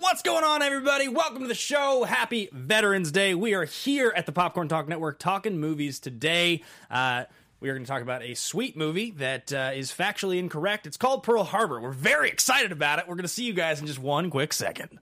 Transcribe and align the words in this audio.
What's 0.00 0.22
going 0.22 0.44
on, 0.44 0.62
everybody? 0.62 1.08
Welcome 1.08 1.42
to 1.42 1.46
the 1.46 1.54
show. 1.54 2.04
Happy 2.04 2.48
Veterans 2.52 3.12
Day. 3.12 3.34
We 3.34 3.52
are 3.52 3.66
here 3.66 4.10
at 4.16 4.24
the 4.24 4.32
Popcorn 4.32 4.66
Talk 4.66 4.88
Network 4.88 5.18
talking 5.18 5.60
movies 5.60 6.00
today. 6.00 6.62
Uh, 6.90 7.24
we 7.60 7.68
are 7.68 7.74
going 7.74 7.84
to 7.84 7.88
talk 7.88 8.00
about 8.00 8.22
a 8.22 8.32
sweet 8.32 8.78
movie 8.78 9.10
that 9.18 9.52
uh, 9.52 9.72
is 9.74 9.92
factually 9.92 10.38
incorrect. 10.38 10.86
It's 10.86 10.96
called 10.96 11.22
Pearl 11.22 11.44
Harbor. 11.44 11.78
We're 11.82 11.92
very 11.92 12.30
excited 12.30 12.72
about 12.72 12.98
it. 12.98 13.08
We're 13.08 13.16
going 13.16 13.24
to 13.24 13.28
see 13.28 13.44
you 13.44 13.52
guys 13.52 13.78
in 13.78 13.86
just 13.86 13.98
one 13.98 14.30
quick 14.30 14.54
second. 14.54 14.98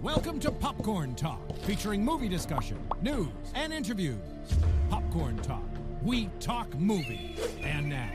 Welcome 0.00 0.40
to 0.40 0.50
Popcorn 0.50 1.14
Talk, 1.14 1.38
featuring 1.58 2.04
movie 2.04 2.28
discussion, 2.28 2.80
news, 3.00 3.28
and 3.54 3.72
interviews. 3.72 4.18
Popcorn 4.90 5.38
Talk, 5.38 5.62
we 6.02 6.28
talk 6.40 6.74
movie. 6.74 7.36
And 7.62 7.88
now, 7.88 8.10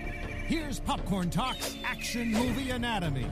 here's 0.45 0.81
Popcorn 0.81 1.30
Talk's 1.30 1.77
Action 1.85 2.33
Movie 2.33 2.71
Anatomy. 2.71 3.31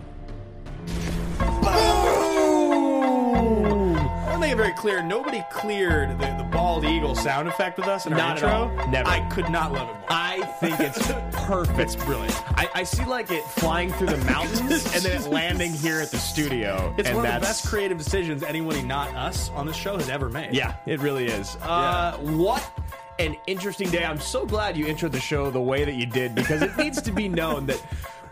I 3.06 4.28
want 4.30 4.34
to 4.34 4.40
make 4.40 4.52
it 4.52 4.58
very 4.58 4.74
clear 4.74 5.02
nobody 5.04 5.44
cleared 5.52 6.18
the, 6.20 6.36
the 6.38 6.44
bald 6.52 6.84
eagle 6.86 7.16
sound 7.16 7.48
effect 7.48 7.78
with 7.78 7.88
us 7.88 8.06
in 8.06 8.14
our 8.14 8.20
Not 8.20 8.38
at 8.38 8.44
intro. 8.44 8.50
all. 8.84 8.88
Never. 8.90 9.10
I 9.10 9.20
could 9.30 9.50
not 9.50 9.72
love 9.72 9.90
it 9.90 9.94
more. 9.94 10.06
I 10.10 10.42
think 10.60 10.80
it's 10.80 11.12
perfect. 11.46 11.80
it's 11.80 11.96
brilliant. 11.96 12.34
I, 12.58 12.68
I 12.76 12.84
see 12.84 13.06
like 13.06 13.32
it 13.32 13.44
flying 13.44 13.92
through 13.94 14.08
the 14.08 14.18
mountains 14.26 14.62
and 14.94 15.04
then 15.04 15.22
it 15.22 15.28
landing 15.30 15.72
here 15.74 16.02
at 16.02 16.12
the 16.12 16.18
studio. 16.18 16.94
It's 16.98 17.08
and 17.08 17.18
one 17.18 17.26
of 17.26 17.32
the 17.34 17.40
that's- 17.40 17.62
best 17.62 17.68
creative 17.68 17.98
decisions 17.98 18.44
anyone, 18.44 18.88
not 18.88 19.14
us 19.16 19.50
on 19.52 19.66
this 19.68 19.76
show 19.76 19.98
has 19.98 20.10
ever 20.10 20.30
made. 20.30 20.54
Yeah, 20.54 20.76
it 20.86 21.00
really 21.00 21.26
is. 21.28 21.56
Uh, 21.62 22.18
what 22.18 22.68
an 23.20 23.36
interesting 23.48 23.90
day. 23.90 24.04
I'm 24.06 24.20
so 24.20 24.46
glad 24.46 24.76
you 24.78 24.86
introed 24.86 25.12
the 25.12 25.20
show 25.20 25.50
the 25.52 25.62
way 25.62 25.86
that 25.86 25.96
you 25.96 26.06
did 26.06 26.36
because 26.36 26.62
it 26.62 26.76
needs 26.78 27.02
to 27.02 27.12
be 27.12 27.28
known 27.42 27.66
that 27.68 27.82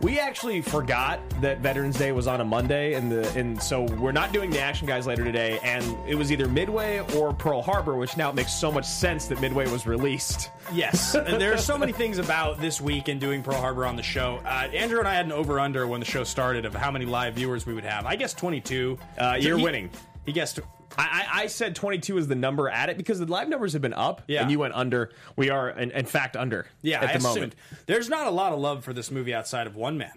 we 0.02 0.20
actually 0.20 0.59
forgot 0.62 1.22
that 1.39 1.59
Veterans 1.59 1.98
Day 1.98 2.12
was 2.12 2.28
on 2.28 2.42
a 2.42 2.44
Monday, 2.44 2.94
and 2.95 3.09
the 3.09 3.30
and 3.39 3.61
so 3.61 3.84
we're 3.84 4.11
not 4.11 4.34
doing 4.34 4.50
the 4.50 4.59
Action 4.59 4.86
Guys 4.86 5.08
later 5.08 5.23
today. 5.23 5.59
And 5.64 5.95
it 6.06 6.16
was 6.16 6.30
either 6.30 6.48
Midway 6.50 7.00
or 7.16 7.31
Pearl 7.34 7.61
Harbor, 7.61 7.95
which 7.95 8.17
now 8.17 8.30
makes 8.34 8.52
so 8.54 8.70
much 8.70 8.86
sense 8.86 9.28
that 9.28 9.39
Midway 9.39 9.70
was 9.70 9.88
released. 9.88 10.50
Yes, 10.73 11.16
And 11.16 11.39
there 11.39 11.54
are 11.54 11.58
so 11.58 11.78
many 11.78 11.92
things 12.02 12.17
about 12.17 12.59
this 12.59 12.81
week 12.81 13.08
and 13.08 13.22
doing 13.22 13.44
Pearl 13.44 13.56
Harbor 13.61 13.86
on 13.86 13.95
the 13.95 14.04
show. 14.04 14.42
Uh, 14.44 14.67
Andrew 14.73 15.00
and 15.00 15.08
I 15.08 15.14
had 15.14 15.26
an 15.26 15.31
over 15.31 15.58
under 15.59 15.88
when 15.88 16.02
the 16.02 16.06
show 16.06 16.26
started 16.26 16.66
of 16.66 16.73
how 16.76 16.92
many 16.92 17.06
live 17.06 17.36
viewers 17.36 17.66
we 17.66 17.73
would 17.73 17.86
have. 17.86 18.06
I 18.06 18.17
guess 18.17 18.34
22. 18.34 18.98
Uh, 19.17 19.34
So 19.36 19.38
you're 19.48 19.58
he- 19.58 19.64
winning. 19.64 19.89
He 20.26 20.31
guessed. 20.34 20.59
I, 20.97 21.25
I 21.33 21.44
I 21.44 21.47
said 21.47 21.75
22 21.75 22.17
is 22.17 22.27
the 22.27 22.36
number 22.36 22.69
at 22.69 22.89
it 22.89 22.97
because 22.97 23.19
the 23.19 23.25
live 23.25 23.49
numbers 23.49 23.73
have 23.73 23.81
been 23.81 23.94
up, 23.94 24.22
Yeah. 24.27 24.41
and 24.41 24.52
you 24.52 24.59
went 24.59 24.73
under. 24.75 25.11
We 25.36 25.49
are, 25.49 25.69
in, 25.69 25.91
in 25.91 26.05
fact, 26.05 26.36
under. 26.38 26.66
Yeah, 26.81 26.97
at 26.97 27.03
I 27.03 27.11
the 27.13 27.17
assumed. 27.19 27.36
moment. 27.36 27.55
There's 27.86 28.09
not 28.09 28.27
a 28.27 28.31
lot 28.31 28.53
of 28.53 28.59
love 28.59 28.83
for 28.83 28.94
this 28.94 29.11
movie 29.11 29.33
outside 29.33 29.67
of 29.67 29.75
one 29.75 29.97
man. 29.97 30.11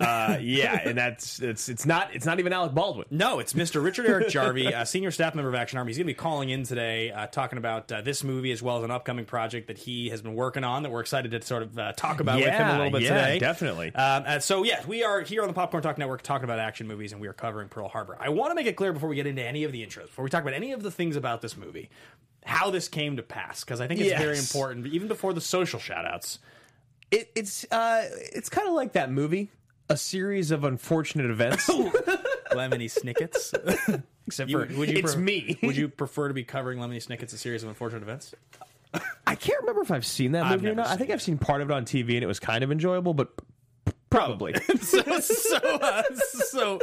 Uh, 0.00 0.38
yeah, 0.40 0.80
and 0.88 0.96
that's 0.96 1.40
it's 1.40 1.68
it's 1.68 1.84
not 1.84 2.14
it's 2.14 2.24
not 2.24 2.38
even 2.40 2.52
Alec 2.52 2.72
Baldwin. 2.72 3.04
No, 3.10 3.38
it's 3.38 3.52
Mr. 3.52 3.84
Richard 3.84 4.06
Eric 4.06 4.28
Jarvie, 4.28 4.66
a 4.66 4.86
senior 4.86 5.10
staff 5.10 5.34
member 5.34 5.48
of 5.50 5.54
Action 5.54 5.78
Army. 5.78 5.90
He's 5.90 5.98
going 5.98 6.06
to 6.06 6.10
be 6.12 6.14
calling 6.14 6.48
in 6.48 6.62
today, 6.64 7.10
uh, 7.12 7.26
talking 7.26 7.58
about 7.58 7.92
uh, 7.92 8.00
this 8.00 8.24
movie 8.24 8.50
as 8.50 8.62
well 8.62 8.78
as 8.78 8.84
an 8.84 8.90
upcoming 8.90 9.26
project 9.26 9.66
that 9.66 9.76
he 9.78 10.08
has 10.08 10.22
been 10.22 10.34
working 10.34 10.64
on 10.64 10.82
that 10.84 10.90
we're 10.90 11.00
excited 11.00 11.30
to 11.32 11.42
sort 11.42 11.62
of 11.62 11.78
uh, 11.78 11.92
talk 11.92 12.20
about 12.20 12.38
with 12.38 12.48
him 12.48 12.66
a 12.68 12.72
little 12.78 12.90
bit 12.90 13.02
yeah, 13.02 13.26
today. 13.26 13.38
definitely. 13.38 13.94
Um, 13.94 14.40
so, 14.40 14.62
yes, 14.64 14.86
we 14.86 15.04
are 15.04 15.20
here 15.20 15.42
on 15.42 15.48
the 15.48 15.54
Popcorn 15.54 15.82
Talk 15.82 15.98
Network 15.98 16.22
talking 16.22 16.44
about 16.44 16.58
action 16.58 16.86
movies, 16.86 17.12
and 17.12 17.20
we 17.20 17.28
are 17.28 17.32
covering 17.34 17.68
Pearl 17.68 17.88
Harbor. 17.88 18.16
I 18.18 18.30
want 18.30 18.52
to 18.52 18.54
make 18.54 18.66
it 18.66 18.76
clear 18.76 18.92
before 18.94 19.08
we 19.10 19.16
get 19.16 19.26
into 19.26 19.42
any 19.44 19.64
of 19.64 19.72
the 19.72 19.84
intros, 19.84 20.04
before 20.06 20.24
we 20.24 20.30
talk 20.30 20.42
about 20.42 20.54
any 20.54 20.72
of 20.72 20.82
the 20.82 20.90
things 20.90 21.16
about 21.16 21.42
this 21.42 21.56
movie, 21.58 21.90
how 22.46 22.70
this 22.70 22.88
came 22.88 23.16
to 23.18 23.22
pass, 23.22 23.64
because 23.64 23.80
I 23.82 23.86
think 23.86 24.00
it's 24.00 24.08
Yes. 24.10 24.20
very 24.22 24.38
important, 24.38 24.86
even 24.86 25.08
before 25.08 25.34
the 25.34 25.42
social 25.42 25.78
shout 25.78 26.06
outs. 26.06 26.38
It, 27.10 27.30
it's 27.34 27.64
uh 27.72 28.04
it's 28.32 28.48
kind 28.48 28.68
of 28.68 28.74
like 28.74 28.92
that 28.92 29.10
movie, 29.10 29.50
a 29.90 29.96
series 29.96 30.50
of 30.50 30.64
unfortunate 30.64 31.30
events. 31.30 31.68
Lemony 32.52 32.90
Snickets. 32.90 33.52
Except 34.26 34.50
You- 34.50 34.66
for 34.66 34.74
would 34.78 34.88
you 34.90 34.98
it's 34.98 35.14
pre- 35.14 35.22
me. 35.22 35.58
would 35.62 35.76
you 35.76 35.88
prefer 35.88 36.28
to 36.28 36.34
be 36.34 36.44
covering 36.44 36.78
Lemony 36.78 37.04
Snicket's 37.04 37.32
a 37.32 37.38
series 37.38 37.62
of 37.62 37.68
unfortunate 37.68 38.02
events? 38.02 38.34
I 39.26 39.34
can't 39.36 39.60
remember 39.60 39.82
if 39.82 39.90
I've 39.92 40.06
seen 40.06 40.32
that 40.32 40.44
I've 40.44 40.52
movie 40.62 40.68
or 40.72 40.74
never 40.74 40.88
not. 40.88 40.94
I 40.94 40.96
think 40.96 41.10
I've 41.10 41.22
seen 41.22 41.38
part 41.38 41.60
of 41.62 41.70
it 41.70 41.72
on 41.74 41.84
TV 41.84 42.14
and 42.14 42.24
it 42.24 42.26
was 42.26 42.40
kind 42.40 42.64
of 42.64 42.72
enjoyable, 42.72 43.14
but 43.14 43.30
probably. 44.10 44.54
so 44.80 45.02
so 45.20 45.56
uh, 45.56 46.02
so 46.14 46.80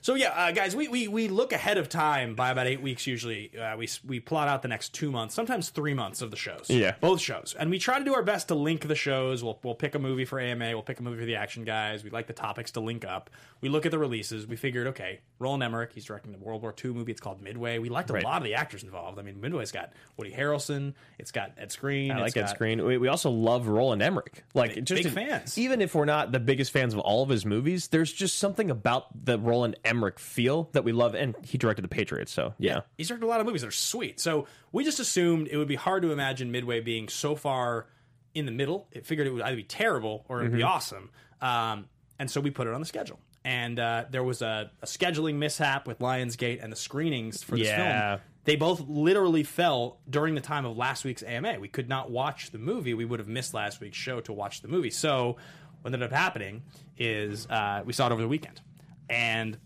so 0.00 0.14
yeah, 0.14 0.30
uh, 0.30 0.52
guys. 0.52 0.74
We, 0.74 0.88
we 0.88 1.08
we 1.08 1.28
look 1.28 1.52
ahead 1.52 1.78
of 1.78 1.88
time 1.88 2.34
by 2.34 2.50
about 2.50 2.66
eight 2.66 2.80
weeks. 2.80 3.06
Usually, 3.06 3.50
uh, 3.58 3.76
we 3.76 3.88
we 4.06 4.20
plot 4.20 4.48
out 4.48 4.62
the 4.62 4.68
next 4.68 4.94
two 4.94 5.10
months, 5.10 5.34
sometimes 5.34 5.68
three 5.70 5.94
months 5.94 6.22
of 6.22 6.30
the 6.30 6.36
shows. 6.36 6.66
Yeah. 6.68 6.94
both 7.00 7.20
shows, 7.20 7.54
and 7.58 7.70
we 7.70 7.78
try 7.78 7.98
to 7.98 8.04
do 8.04 8.14
our 8.14 8.22
best 8.22 8.48
to 8.48 8.54
link 8.54 8.86
the 8.88 8.94
shows. 8.94 9.42
We'll 9.44 9.58
we'll 9.62 9.74
pick 9.74 9.94
a 9.94 9.98
movie 9.98 10.24
for 10.24 10.40
AMA. 10.40 10.66
We'll 10.70 10.82
pick 10.82 11.00
a 11.00 11.02
movie 11.02 11.18
for 11.18 11.26
the 11.26 11.36
Action 11.36 11.64
Guys. 11.64 12.04
We 12.04 12.10
like 12.10 12.26
the 12.26 12.32
topics 12.32 12.70
to 12.72 12.80
link 12.80 13.04
up. 13.04 13.30
We 13.60 13.68
look 13.68 13.84
at 13.84 13.90
the 13.92 13.98
releases. 13.98 14.46
We 14.46 14.56
figured, 14.56 14.86
okay, 14.88 15.20
Roland 15.38 15.62
Emmerich. 15.62 15.92
He's 15.92 16.06
directing 16.06 16.32
the 16.32 16.38
World 16.38 16.62
War 16.62 16.74
II 16.82 16.92
movie. 16.92 17.12
It's 17.12 17.20
called 17.20 17.42
Midway. 17.42 17.78
We 17.78 17.90
liked 17.90 18.08
a 18.08 18.14
Right. 18.14 18.24
lot 18.24 18.38
of 18.38 18.44
the 18.44 18.54
actors 18.54 18.82
involved. 18.82 19.18
I 19.18 19.22
mean, 19.22 19.38
Midway's 19.40 19.70
got 19.70 19.92
Woody 20.16 20.32
Harrelson. 20.32 20.94
It's 21.18 21.30
got 21.30 21.52
Ed 21.58 21.68
Skrein. 21.68 22.10
I 22.10 22.20
like 22.20 22.32
got- 22.34 22.48
screen. 22.48 22.82
We, 22.84 22.96
we 22.96 23.08
also 23.08 23.30
love 23.30 23.66
Roland 23.68 24.00
Emmerich. 24.00 24.44
Like 24.54 24.76
Big- 24.76 24.84
just 24.86 25.02
big 25.02 25.12
fans. 25.12 25.58
Even 25.58 25.82
if 25.82 25.94
we're 25.94 26.06
not 26.06 26.32
the 26.32 26.40
biggest 26.40 26.59
fans 26.68 26.92
of 26.92 27.00
all 27.00 27.22
of 27.22 27.28
his 27.28 27.46
movies, 27.46 27.88
there's 27.88 28.12
just 28.12 28.38
something 28.38 28.70
about 28.70 29.06
the 29.24 29.38
Roland 29.38 29.76
Emmerich 29.84 30.18
feel 30.18 30.68
that 30.72 30.84
we 30.84 30.92
love. 30.92 31.14
And 31.14 31.34
he 31.44 31.56
directed 31.58 31.82
The 31.82 31.88
Patriots, 31.88 32.32
so 32.32 32.54
yeah. 32.58 32.80
He's 32.98 33.08
directed 33.08 33.24
a 33.26 33.28
lot 33.28 33.40
of 33.40 33.46
movies 33.46 33.62
that 33.62 33.68
are 33.68 33.72
sweet. 33.72 34.20
So 34.20 34.46
we 34.72 34.84
just 34.84 35.00
assumed 35.00 35.48
it 35.50 35.56
would 35.56 35.68
be 35.68 35.76
hard 35.76 36.02
to 36.02 36.12
imagine 36.12 36.50
Midway 36.52 36.80
being 36.80 37.08
so 37.08 37.34
far 37.36 37.86
in 38.34 38.46
the 38.46 38.52
middle. 38.52 38.86
It 38.92 39.06
figured 39.06 39.26
it 39.26 39.30
would 39.30 39.42
either 39.42 39.56
be 39.56 39.62
terrible 39.64 40.24
or 40.28 40.40
it 40.40 40.42
would 40.44 40.52
be 40.52 40.58
Mm-hmm. 40.58 40.68
awesome. 40.68 41.10
Um, 41.40 41.86
and 42.18 42.30
so 42.30 42.40
we 42.40 42.50
put 42.50 42.66
it 42.66 42.74
on 42.74 42.80
the 42.80 42.86
schedule. 42.86 43.18
And 43.44 43.80
uh, 43.80 44.04
there 44.10 44.22
was 44.22 44.42
a, 44.42 44.70
a 44.82 44.86
scheduling 44.86 45.36
mishap 45.36 45.86
with 45.86 46.00
Lionsgate 46.00 46.62
and 46.62 46.70
the 46.70 46.76
screenings 46.76 47.42
for 47.42 47.56
this 47.56 47.68
Yeah. 47.68 48.16
film. 48.16 48.20
They 48.44 48.56
both 48.56 48.80
literally 48.88 49.42
fell 49.42 49.98
during 50.08 50.34
the 50.34 50.40
time 50.40 50.64
of 50.64 50.76
last 50.76 51.04
week's 51.04 51.22
AMA. 51.22 51.58
We 51.60 51.68
could 51.68 51.88
not 51.88 52.10
watch 52.10 52.50
the 52.50 52.58
movie. 52.58 52.94
We 52.94 53.04
would 53.04 53.18
have 53.20 53.28
missed 53.28 53.52
last 53.54 53.80
week's 53.80 53.98
show 53.98 54.20
to 54.22 54.32
watch 54.32 54.62
the 54.62 54.68
movie. 54.68 54.90
So 54.90 55.36
what 55.82 55.92
ended 55.92 56.10
up 56.10 56.16
happening 56.16 56.62
is 56.98 57.46
uh, 57.48 57.82
we 57.84 57.92
saw 57.92 58.06
it 58.06 58.12
over 58.12 58.22
the 58.22 58.28
weekend. 58.28 58.60
And 59.08 59.58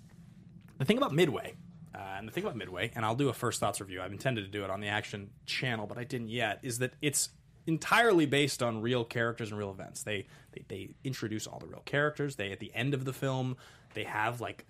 the 0.79 0.85
thing 0.85 0.97
about 0.97 1.13
Midway, 1.15 1.55
uh, 1.95 1.99
and 2.19 2.27
the 2.29 2.33
thing 2.33 2.45
about 2.45 2.57
Midway, 2.57 2.91
and 2.95 3.05
I'll 3.05 3.15
do 3.15 3.29
a 3.29 3.33
first 3.33 3.61
thoughts 3.61 3.81
review. 3.81 4.01
I've 4.01 4.13
intended 4.13 4.45
to 4.45 4.51
do 4.51 4.65
it 4.65 4.71
on 4.71 4.81
the 4.81 4.89
Action 4.89 5.31
channel, 5.47 5.87
but 5.87 5.99
I 5.99 6.05
didn't 6.05 6.29
yet. 6.29 6.61
Is 6.63 6.79
that 6.79 6.95
it's 7.03 7.31
entirely 7.67 8.27
based 8.27 8.63
on 8.63 8.81
real 8.81 9.05
characters 9.05 9.51
and 9.51 9.59
real 9.59 9.71
events. 9.71 10.03
They 10.03 10.27
they, 10.53 10.65
they 10.69 10.95
introduce 11.05 11.47
all 11.47 11.59
the 11.59 11.67
real 11.67 11.83
characters. 11.85 12.37
They 12.37 12.53
at 12.53 12.61
the 12.61 12.73
end 12.75 12.95
of 12.95 13.05
the 13.05 13.13
film 13.13 13.57
they 13.95 14.05
have 14.05 14.41
like 14.41 14.65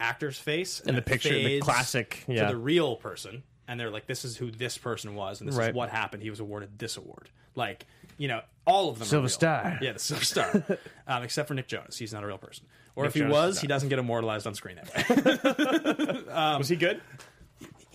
actor's 0.00 0.38
face 0.38 0.80
And 0.80 0.96
the 0.96 1.02
picture- 1.02 1.28
the 1.34 1.60
classic, 1.60 2.24
yeah. 2.26 2.46
to 2.46 2.52
the 2.54 2.58
real 2.58 2.96
person, 2.96 3.42
and 3.68 3.78
they're 3.78 3.90
like, 3.90 4.06
"This 4.06 4.24
is 4.24 4.36
who 4.36 4.50
this 4.50 4.76
person 4.78 5.14
was, 5.14 5.40
and 5.40 5.48
this 5.48 5.56
is 5.58 5.74
what 5.74 5.90
happened. 5.90 6.22
He 6.22 6.30
was 6.30 6.40
awarded 6.40 6.78
this 6.78 6.96
award." 6.96 7.30
Like 7.54 7.86
you 8.18 8.28
know, 8.28 8.40
all 8.66 8.88
of 8.88 8.98
them. 8.98 9.06
are 9.06 9.08
Silver. 9.08 9.28
Star. 9.28 9.78
Yeah, 9.80 9.92
the 9.92 9.98
Silver 9.98 10.24
Star. 10.24 10.64
um, 11.06 11.22
except 11.22 11.48
for 11.48 11.54
Nick 11.54 11.68
Jonas, 11.68 11.96
he's 11.96 12.12
not 12.12 12.24
a 12.24 12.26
real 12.26 12.38
person. 12.38 12.66
Or 12.96 13.06
if 13.06 13.14
he 13.14 13.20
Jonas 13.20 13.32
was, 13.34 13.60
he 13.60 13.66
doesn't 13.66 13.88
get 13.88 13.98
immortalized 13.98 14.46
on 14.46 14.54
screen 14.54 14.76
that 14.76 16.24
way. 16.28 16.56
Was 16.58 16.68
he 16.68 16.76
good? 16.76 17.00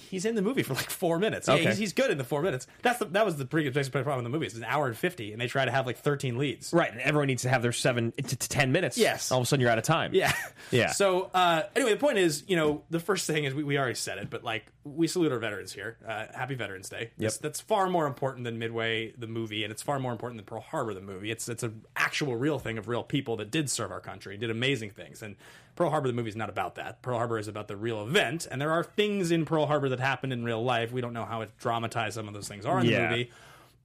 He's 0.10 0.26
in 0.26 0.36
the 0.36 0.42
movie 0.42 0.64
for 0.64 0.74
like 0.74 0.90
four 0.90 1.20
minutes. 1.20 1.48
Yeah, 1.48 1.58
he's, 1.58 1.78
he's 1.78 1.94
good 1.94 2.12
in 2.12 2.18
the 2.18 2.24
four 2.24 2.42
minutes. 2.42 2.68
That's 2.82 3.00
the, 3.00 3.06
that 3.06 3.26
was 3.26 3.38
the 3.38 3.46
pretty 3.46 3.70
basic 3.70 3.94
problem 3.94 4.20
in 4.20 4.24
the 4.24 4.30
movie. 4.30 4.46
It's 4.48 4.56
an 4.56 4.64
hour 4.64 4.88
and 4.88 4.98
fifty, 4.98 5.32
and 5.32 5.42
they 5.42 5.48
try 5.48 5.66
to 5.66 5.72
have 5.72 5.86
like 5.86 5.98
thirteen 5.98 6.38
leads. 6.38 6.74
Right, 6.74 6.92
and 6.92 7.02
everyone 7.02 7.28
needs 7.28 7.44
to 7.44 7.50
have 7.50 7.62
their 7.62 7.72
seven 7.72 8.12
to, 8.12 8.24
to 8.24 8.50
ten 8.50 8.72
minutes. 8.72 8.98
Yes. 8.98 9.32
all 9.32 9.40
of 9.40 9.44
a 9.44 9.46
sudden 9.46 9.62
you're 9.62 9.72
out 9.72 9.78
of 9.78 9.84
time. 9.84 10.14
Yeah. 10.14 10.34
Yeah. 10.72 10.92
So 10.92 11.30
uh, 11.34 11.64
anyway, 11.76 11.92
the 11.92 12.00
point 12.00 12.18
is, 12.18 12.44
you 12.48 12.56
know, 12.56 12.84
the 12.90 13.00
first 13.00 13.26
thing 13.26 13.46
is 13.46 13.54
we, 13.54 13.64
we 13.64 13.78
already 13.78 13.96
said 13.96 14.18
it, 14.18 14.30
but 14.30 14.44
like 14.44 14.66
we 14.84 15.08
salute 15.08 15.32
our 15.32 15.40
veterans 15.40 15.74
here. 15.74 15.98
Uh, 16.06 16.26
happy 16.34 16.56
Veterans 16.56 16.90
Day. 16.90 17.12
That's, 17.18 17.38
that's 17.38 17.62
far 17.62 17.90
more 17.90 18.08
important 18.08 18.44
than 18.44 18.60
Midway 18.60 19.14
the 19.18 19.28
movie, 19.28 19.64
and 19.64 19.72
it's 19.72 19.82
far 19.82 20.00
more 20.00 20.12
important 20.12 20.38
than 20.38 20.46
Pearl 20.46 20.62
Harbor 20.62 20.94
the 20.94 21.02
movie. 21.02 21.32
It's 21.32 21.48
it's 21.48 21.64
an 21.64 21.84
actual 21.96 22.36
real 22.36 22.60
thing 22.60 22.78
of 22.78 22.88
real 22.88 23.04
people 23.04 23.38
that 23.38 23.52
did 23.52 23.70
serve 23.70 23.92
our 23.92 24.00
country, 24.00 24.38
did 24.38 24.50
amazing 24.50 24.92
things, 24.92 25.22
and 25.22 25.36
Pearl 25.80 25.92
Harbor 25.92 26.10
the 26.10 26.14
movie 26.14 26.28
is 26.28 26.36
not 26.36 26.50
about 26.50 26.76
that. 26.76 27.02
Pearl 27.02 27.18
Harbor 27.18 27.40
is 27.40 27.48
about 27.48 27.70
the 27.70 27.78
real 27.78 28.06
event, 28.06 28.46
and 28.52 28.60
there 28.60 28.72
are 28.72 28.84
things 28.84 29.32
in 29.32 29.46
Pearl 29.46 29.66
Harbor 29.66 29.88
that 29.88 30.02
happened 30.02 30.34
in 30.34 30.44
real 30.44 30.62
life. 30.62 30.92
We 30.92 31.00
don't 31.00 31.14
know 31.14 31.24
how 31.24 31.40
it 31.40 31.52
dramatized 31.58 32.16
some 32.16 32.28
of 32.28 32.34
those 32.34 32.50
things 32.50 32.66
are 32.66 32.82
in 32.82 32.86
Yeah. 32.86 33.04
the 33.04 33.08
movie. 33.10 33.32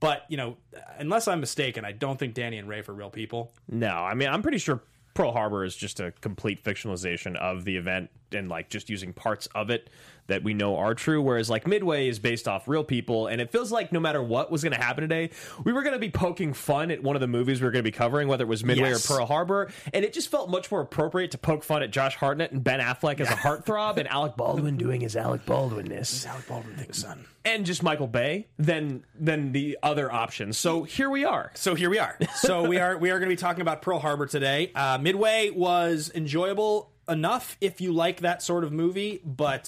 But 0.01 0.25
you 0.27 0.35
know, 0.35 0.57
unless 0.99 1.29
I'm 1.29 1.39
mistaken, 1.39 1.85
I 1.85 1.93
don't 1.93 2.19
think 2.19 2.33
Danny 2.33 2.57
and 2.57 2.67
Rafe 2.67 2.89
are 2.89 2.93
real 2.93 3.09
people. 3.09 3.53
No, 3.69 3.87
I 3.91 4.13
mean 4.13 4.27
I'm 4.27 4.41
pretty 4.41 4.57
sure 4.57 4.81
Pearl 5.13 5.31
Harbor 5.31 5.63
is 5.63 5.73
just 5.73 6.01
a 6.01 6.11
complete 6.19 6.61
fictionalization 6.61 7.37
of 7.37 7.63
the 7.63 7.77
event 7.77 8.09
and 8.33 8.49
like 8.49 8.67
just 8.69 8.89
using 8.89 9.13
parts 9.13 9.47
of 9.55 9.69
it 9.69 9.89
that 10.27 10.43
we 10.43 10.53
know 10.53 10.77
are 10.77 10.95
true. 10.95 11.21
Whereas 11.21 11.49
like 11.49 11.67
Midway 11.67 12.07
is 12.07 12.19
based 12.19 12.47
off 12.47 12.67
real 12.67 12.83
people, 12.83 13.27
and 13.27 13.39
it 13.41 13.51
feels 13.51 13.71
like 13.71 13.91
no 13.91 13.99
matter 13.99 14.21
what 14.23 14.51
was 14.51 14.63
going 14.63 14.73
to 14.73 14.81
happen 14.81 15.01
today, 15.01 15.29
we 15.63 15.71
were 15.73 15.81
going 15.83 15.93
to 15.93 15.99
be 15.99 16.09
poking 16.09 16.53
fun 16.53 16.91
at 16.91 17.03
one 17.03 17.15
of 17.15 17.19
the 17.21 17.27
movies 17.27 17.61
we 17.61 17.65
were 17.65 17.71
going 17.71 17.83
to 17.83 17.89
be 17.89 17.95
covering, 17.95 18.27
whether 18.27 18.43
it 18.43 18.47
was 18.47 18.63
Midway 18.63 18.89
Yes. 18.89 19.09
or 19.09 19.15
Pearl 19.17 19.25
Harbor, 19.27 19.71
and 19.93 20.03
it 20.05 20.13
just 20.13 20.29
felt 20.29 20.49
much 20.49 20.71
more 20.71 20.81
appropriate 20.81 21.31
to 21.31 21.37
poke 21.37 21.63
fun 21.63 21.83
at 21.83 21.91
Josh 21.91 22.15
Hartnett 22.15 22.51
and 22.51 22.63
Ben 22.63 22.79
Affleck 22.79 23.19
as 23.19 23.29
a 23.29 23.33
heartthrob, 23.35 23.97
and 23.97 24.07
Alec 24.07 24.35
Baldwin 24.35 24.77
doing 24.77 25.01
his 25.01 25.15
Alec 25.15 25.45
Baldwinness 25.45 26.25
Alec 26.25 26.47
Baldwin 26.47 26.75
thinks, 26.75 26.99
son. 26.99 27.25
and 27.43 27.65
just 27.65 27.83
Michael 27.83 28.07
Bay 28.07 28.47
than 28.57 29.03
than 29.19 29.51
the 29.51 29.77
other 29.83 30.11
options. 30.11 30.57
So 30.57 30.83
here 30.83 31.09
we 31.09 31.25
are. 31.25 31.51
So 31.55 31.75
here 31.75 31.89
we 31.89 31.99
are. 31.99 32.17
So 32.35 32.67
we 32.67 32.77
are 32.79 32.97
we 32.97 33.11
are 33.11 33.19
going 33.19 33.29
to 33.29 33.35
be 33.35 33.39
talking 33.39 33.61
about 33.61 33.81
Pearl 33.81 33.99
Harbor 33.99 34.25
today. 34.25 34.71
Uh, 34.75 34.97
Midway 34.99 35.49
was 35.51 36.11
enjoyable 36.15 36.91
enough 37.07 37.55
if 37.61 37.79
you 37.81 37.91
like 37.93 38.21
that 38.21 38.41
sort 38.41 38.63
of 38.63 38.71
movie, 38.71 39.21
but 39.23 39.67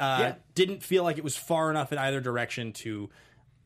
Uh, 0.00 0.32
didn't 0.54 0.82
feel 0.82 1.04
like 1.04 1.18
it 1.18 1.24
was 1.24 1.36
far 1.36 1.70
enough 1.70 1.92
in 1.92 1.98
either 1.98 2.20
direction 2.20 2.72
to 2.72 3.10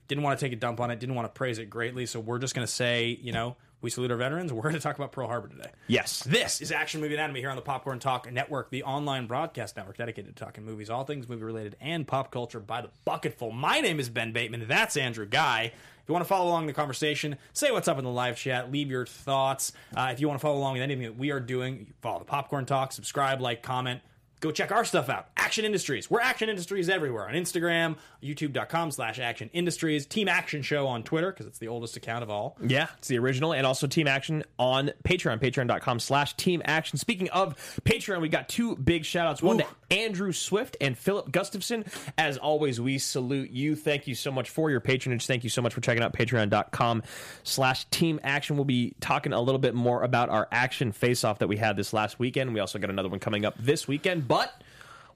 didn't 0.09 0.23
want 0.23 0.39
to 0.39 0.45
take 0.45 0.53
a 0.53 0.57
dump 0.57 0.81
on 0.81 0.91
it 0.91 1.01
didn't 1.01 1.15
want 1.15 1.27
to 1.27 1.33
praise 1.33 1.59
it 1.59 1.71
greatly. 1.71 2.07
So 2.07 2.21
we're 2.21 2.39
just 2.39 2.55
going 2.55 2.67
to 2.67 2.73
say 2.73 3.19
you 3.23 3.33
know 3.33 3.57
we 3.81 3.91
salute 3.91 4.11
our 4.11 4.17
veterans. 4.17 4.51
We're 4.51 4.63
going 4.63 4.75
to 4.75 4.81
talk 4.81 4.97
about 4.97 5.13
pearl 5.13 5.29
harbor 5.29 5.49
today. 5.49 5.71
Yes. 5.89 6.23
this 6.23 6.63
is 6.63 6.73
action 6.73 7.01
movie 7.03 7.15
anatomy 7.15 7.41
here 7.41 7.51
on 7.51 7.57
the 7.57 7.63
popcorn 7.63 7.99
talk 7.99 8.31
network 8.33 8.71
the 8.71 8.83
online 8.83 9.27
broadcast 9.27 9.77
network 9.77 9.99
dedicated 9.99 10.35
to 10.35 10.45
talking 10.45 10.65
movies 10.65 10.89
all 10.89 11.05
things 11.05 11.29
movie 11.29 11.45
related 11.45 11.77
and 11.81 12.07
pop 12.07 12.31
culture 12.31 12.61
by 12.61 12.81
the 12.81 12.89
bucketful 13.05 13.53
my 13.53 13.81
name 13.81 14.01
is 14.01 14.09
ben 14.09 14.33
bateman. 14.33 14.67
That's 14.67 14.97
andrew 14.97 15.27
guy. 15.27 15.73
If 16.05 16.09
you 16.09 16.13
want 16.13 16.25
to 16.25 16.29
follow 16.29 16.51
along 16.51 16.67
the 16.67 16.75
conversation, 16.75 17.39
say 17.55 17.71
what's 17.71 17.89
up 17.89 17.97
in 17.97 18.05
the 18.05 18.11
live 18.11 18.37
chat, 18.37 18.71
leave 18.71 18.91
your 18.91 19.07
thoughts. 19.07 19.73
Uh, 19.97 20.11
if 20.13 20.21
you 20.21 20.29
want 20.29 20.39
to 20.39 20.43
follow 20.43 20.59
along 20.59 20.75
with 20.75 20.83
anything 20.83 21.05
that 21.05 21.17
we 21.17 21.31
are 21.31 21.41
doing, 21.41 21.95
follow 22.03 22.19
the 22.19 22.27
Popcorn 22.27 22.67
Talk, 22.67 22.93
subscribe, 22.93 23.41
like, 23.41 23.63
comment 23.63 24.03
go 24.45 24.51
check 24.51 24.71
our 24.71 24.85
stuff 24.85 25.09
out 25.09 25.29
action 25.37 25.65
industries 25.65 26.11
we're 26.11 26.21
action 26.21 26.49
industries 26.49 26.89
everywhere 26.89 27.27
on 27.27 27.35
instagram 27.35 27.97
youtube.com 28.23 28.91
slash 28.91 29.19
action 29.19 29.49
industries 29.53 30.05
team 30.07 30.29
action 30.29 30.61
show 30.61 30.87
on 30.87 31.03
twitter 31.03 31.33
because 31.33 31.47
it's 31.47 31.59
the 31.59 31.69
oldest 31.69 31.97
account 31.97 32.23
of 32.23 32.29
all 32.31 32.57
Yeah, 32.63 32.89
it's 32.99 33.09
the 33.09 33.19
original, 33.19 33.53
and 33.53 33.67
also 33.67 33.87
Team 33.87 34.07
Action 34.07 34.43
on 34.59 34.91
Patreon, 35.05 35.41
patreon.com 35.41 36.01
slash 36.01 36.35
Team 36.37 36.63
Action. 36.65 36.99
Speaking 36.99 37.31
of 37.31 37.57
Patreon, 37.85 38.21
we 38.21 38.29
got 38.29 38.49
two 38.49 38.77
big 38.77 39.05
shout 39.05 39.27
outs. 39.27 39.43
One 39.43 39.59
to 39.59 39.67
Andrew 39.91 40.33
Swift 40.33 40.77
and 40.81 40.97
Philip 40.97 41.31
Gustafson. 41.31 41.85
As 42.19 42.37
always, 42.37 42.81
we 42.81 42.99
salute 42.99 43.51
you. 43.51 43.77
Thank 43.77 44.07
you 44.07 44.15
so 44.15 44.31
much 44.31 44.51
for 44.51 44.71
your 44.71 44.81
patronage. 44.81 45.27
Thank 45.27 45.45
you 45.45 45.51
so 45.51 45.63
much 45.63 45.75
for 45.75 45.81
checking 45.81 46.03
out 46.03 46.13
patreon.com 46.13 47.03
slash 47.43 47.85
Team 47.87 48.21
Action. 48.23 48.57
We'll 48.57 48.65
be 48.65 48.95
talking 49.01 49.33
a 49.33 49.41
little 49.41 49.61
bit 49.61 49.75
more 49.75 50.03
about 50.03 50.29
our 50.31 50.49
action 50.51 50.93
face 50.93 51.25
off 51.25 51.39
that 51.41 51.49
we 51.49 51.57
had 51.57 51.77
this 51.77 51.93
last 51.93 52.19
weekend. 52.19 52.55
We 52.55 52.61
also 52.61 52.79
got 52.79 52.91
another 52.91 53.09
one 53.09 53.21
coming 53.21 53.45
up 53.45 53.55
this 53.59 53.87
weekend, 53.87 54.27
but 54.37 54.63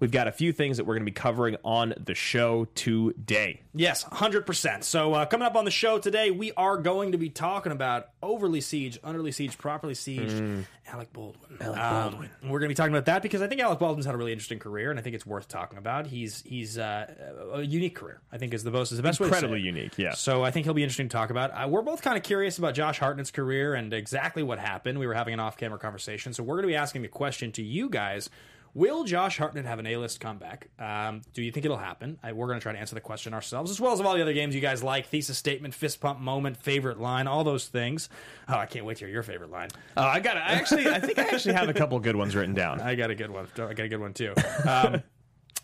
we've 0.00 0.12
got 0.12 0.28
a 0.28 0.32
few 0.32 0.52
things 0.52 0.76
that 0.76 0.84
we're 0.84 0.94
going 0.94 1.04
to 1.04 1.10
be 1.10 1.14
covering 1.14 1.56
on 1.64 1.92
the 2.04 2.14
show 2.14 2.66
today. 2.76 3.60
yes 3.74 4.04
100% 4.04 4.84
so 4.84 5.14
uh, 5.14 5.26
coming 5.26 5.46
up 5.46 5.56
on 5.56 5.64
the 5.64 5.70
show 5.70 5.98
today 5.98 6.30
we 6.30 6.52
are 6.52 6.76
going 6.76 7.12
to 7.12 7.18
be 7.18 7.28
talking 7.28 7.72
about 7.72 8.08
overly 8.22 8.60
siege 8.60 9.00
underly 9.02 9.34
siege 9.34 9.58
properly 9.58 9.94
sieged 9.94 10.64
alec 10.92 11.12
baldwin 11.12 11.56
alec 11.60 11.76
baldwin 11.78 12.30
we're 12.44 12.60
going 12.60 12.62
to 12.62 12.68
be 12.68 12.74
talking 12.74 12.92
about 12.92 13.06
that 13.06 13.22
because 13.22 13.42
i 13.42 13.46
think 13.48 13.60
alec 13.60 13.78
baldwin's 13.78 14.06
had 14.06 14.14
a 14.14 14.18
really 14.18 14.32
interesting 14.32 14.58
career 14.58 14.90
and 14.90 14.98
i 14.98 15.02
think 15.02 15.14
it's 15.14 15.26
worth 15.26 15.48
talking 15.48 15.78
about 15.78 16.06
he's 16.06 16.42
he's 16.42 16.78
uh, 16.78 17.06
a 17.54 17.62
unique 17.62 17.94
career 17.96 18.20
i 18.32 18.38
think 18.38 18.54
is 18.54 18.62
the 18.64 18.70
most 18.70 18.90
is 18.92 18.96
the 18.98 19.02
best 19.02 19.18
way 19.20 19.26
Incredibly 19.26 19.60
unique, 19.60 19.98
yeah. 19.98 20.14
So 20.14 20.42
I 20.44 20.50
think 20.50 20.64
he'll 20.64 20.74
be 20.74 20.82
interesting 20.82 21.08
to 21.08 21.12
talk 21.12 21.30
about. 21.30 21.50
Uh, 21.50 21.68
we're 21.68 21.82
both 21.82 22.00
kind 22.02 22.16
of 22.16 22.22
curious 22.22 22.56
about 22.58 22.74
Josh 22.74 22.98
Hartnett's 22.98 23.30
career 23.30 23.74
and 23.74 23.92
exactly 23.92 24.42
what 24.42 24.58
happened. 24.58 24.98
We 24.98 25.06
were 25.06 25.12
having 25.14 25.34
an 25.34 25.40
off-camera 25.40 25.78
conversation, 25.78 26.32
so 26.32 26.42
we're 26.42 26.54
going 26.56 26.62
to 26.62 26.68
be 26.68 26.76
asking 26.76 27.02
the 27.02 27.08
question 27.08 27.52
to 27.52 27.62
you 27.62 27.90
guys: 27.90 28.30
Will 28.74 29.04
Josh 29.04 29.38
Hartnett 29.38 29.64
have 29.64 29.78
an 29.78 29.86
A-list 29.86 30.20
comeback? 30.20 30.68
Um, 30.78 31.22
do 31.34 31.42
you 31.42 31.50
think 31.50 31.64
it'll 31.64 31.78
happen? 31.78 32.18
I, 32.22 32.32
we're 32.32 32.46
going 32.46 32.58
to 32.58 32.62
try 32.62 32.72
to 32.72 32.78
answer 32.78 32.94
the 32.94 33.00
question 33.00 33.34
ourselves, 33.34 33.70
as 33.70 33.80
well 33.80 33.92
as 33.92 34.00
all 34.00 34.14
the 34.14 34.22
other 34.22 34.32
games 34.32 34.54
you 34.54 34.60
guys 34.60 34.82
like: 34.82 35.06
thesis 35.06 35.38
statement, 35.38 35.74
fist 35.74 36.00
pump 36.00 36.20
moment, 36.20 36.56
favorite 36.56 37.00
line, 37.00 37.26
all 37.26 37.44
those 37.44 37.66
things. 37.66 38.08
Oh, 38.48 38.54
I 38.54 38.66
can't 38.66 38.84
wait 38.84 38.98
to 38.98 39.04
hear 39.04 39.12
your 39.12 39.22
favorite 39.22 39.50
line. 39.50 39.68
Uh, 39.96 40.02
I 40.02 40.20
got. 40.20 40.36
I 40.36 40.52
actually. 40.52 40.86
I 40.88 41.00
think 41.00 41.18
I 41.18 41.22
actually 41.24 41.54
have 41.54 41.68
a 41.68 41.74
couple 41.74 41.98
good 42.00 42.16
ones 42.16 42.36
written 42.36 42.54
down. 42.54 42.80
I 42.82 42.94
got 42.94 43.10
a 43.10 43.14
good 43.14 43.30
one. 43.30 43.48
I 43.56 43.72
got 43.74 43.80
a 43.80 43.88
good 43.88 44.00
one 44.00 44.14
too. 44.14 44.34
Um, 44.66 45.02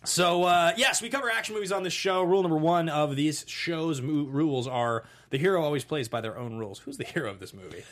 so 0.04 0.44
uh, 0.44 0.72
yes, 0.76 1.00
we 1.00 1.08
cover 1.08 1.30
action 1.30 1.54
movies 1.54 1.72
on 1.72 1.82
this 1.82 1.92
show. 1.92 2.22
Rule 2.22 2.42
number 2.42 2.58
one 2.58 2.88
of 2.88 3.16
these 3.16 3.44
shows' 3.48 4.00
mo- 4.00 4.24
rules 4.24 4.66
are 4.66 5.04
the 5.30 5.38
hero 5.38 5.62
always 5.62 5.84
plays 5.84 6.08
by 6.08 6.20
their 6.20 6.38
own 6.38 6.56
rules. 6.58 6.78
Who's 6.80 6.98
the 6.98 7.04
hero 7.04 7.30
of 7.30 7.40
this 7.40 7.54
movie? 7.54 7.84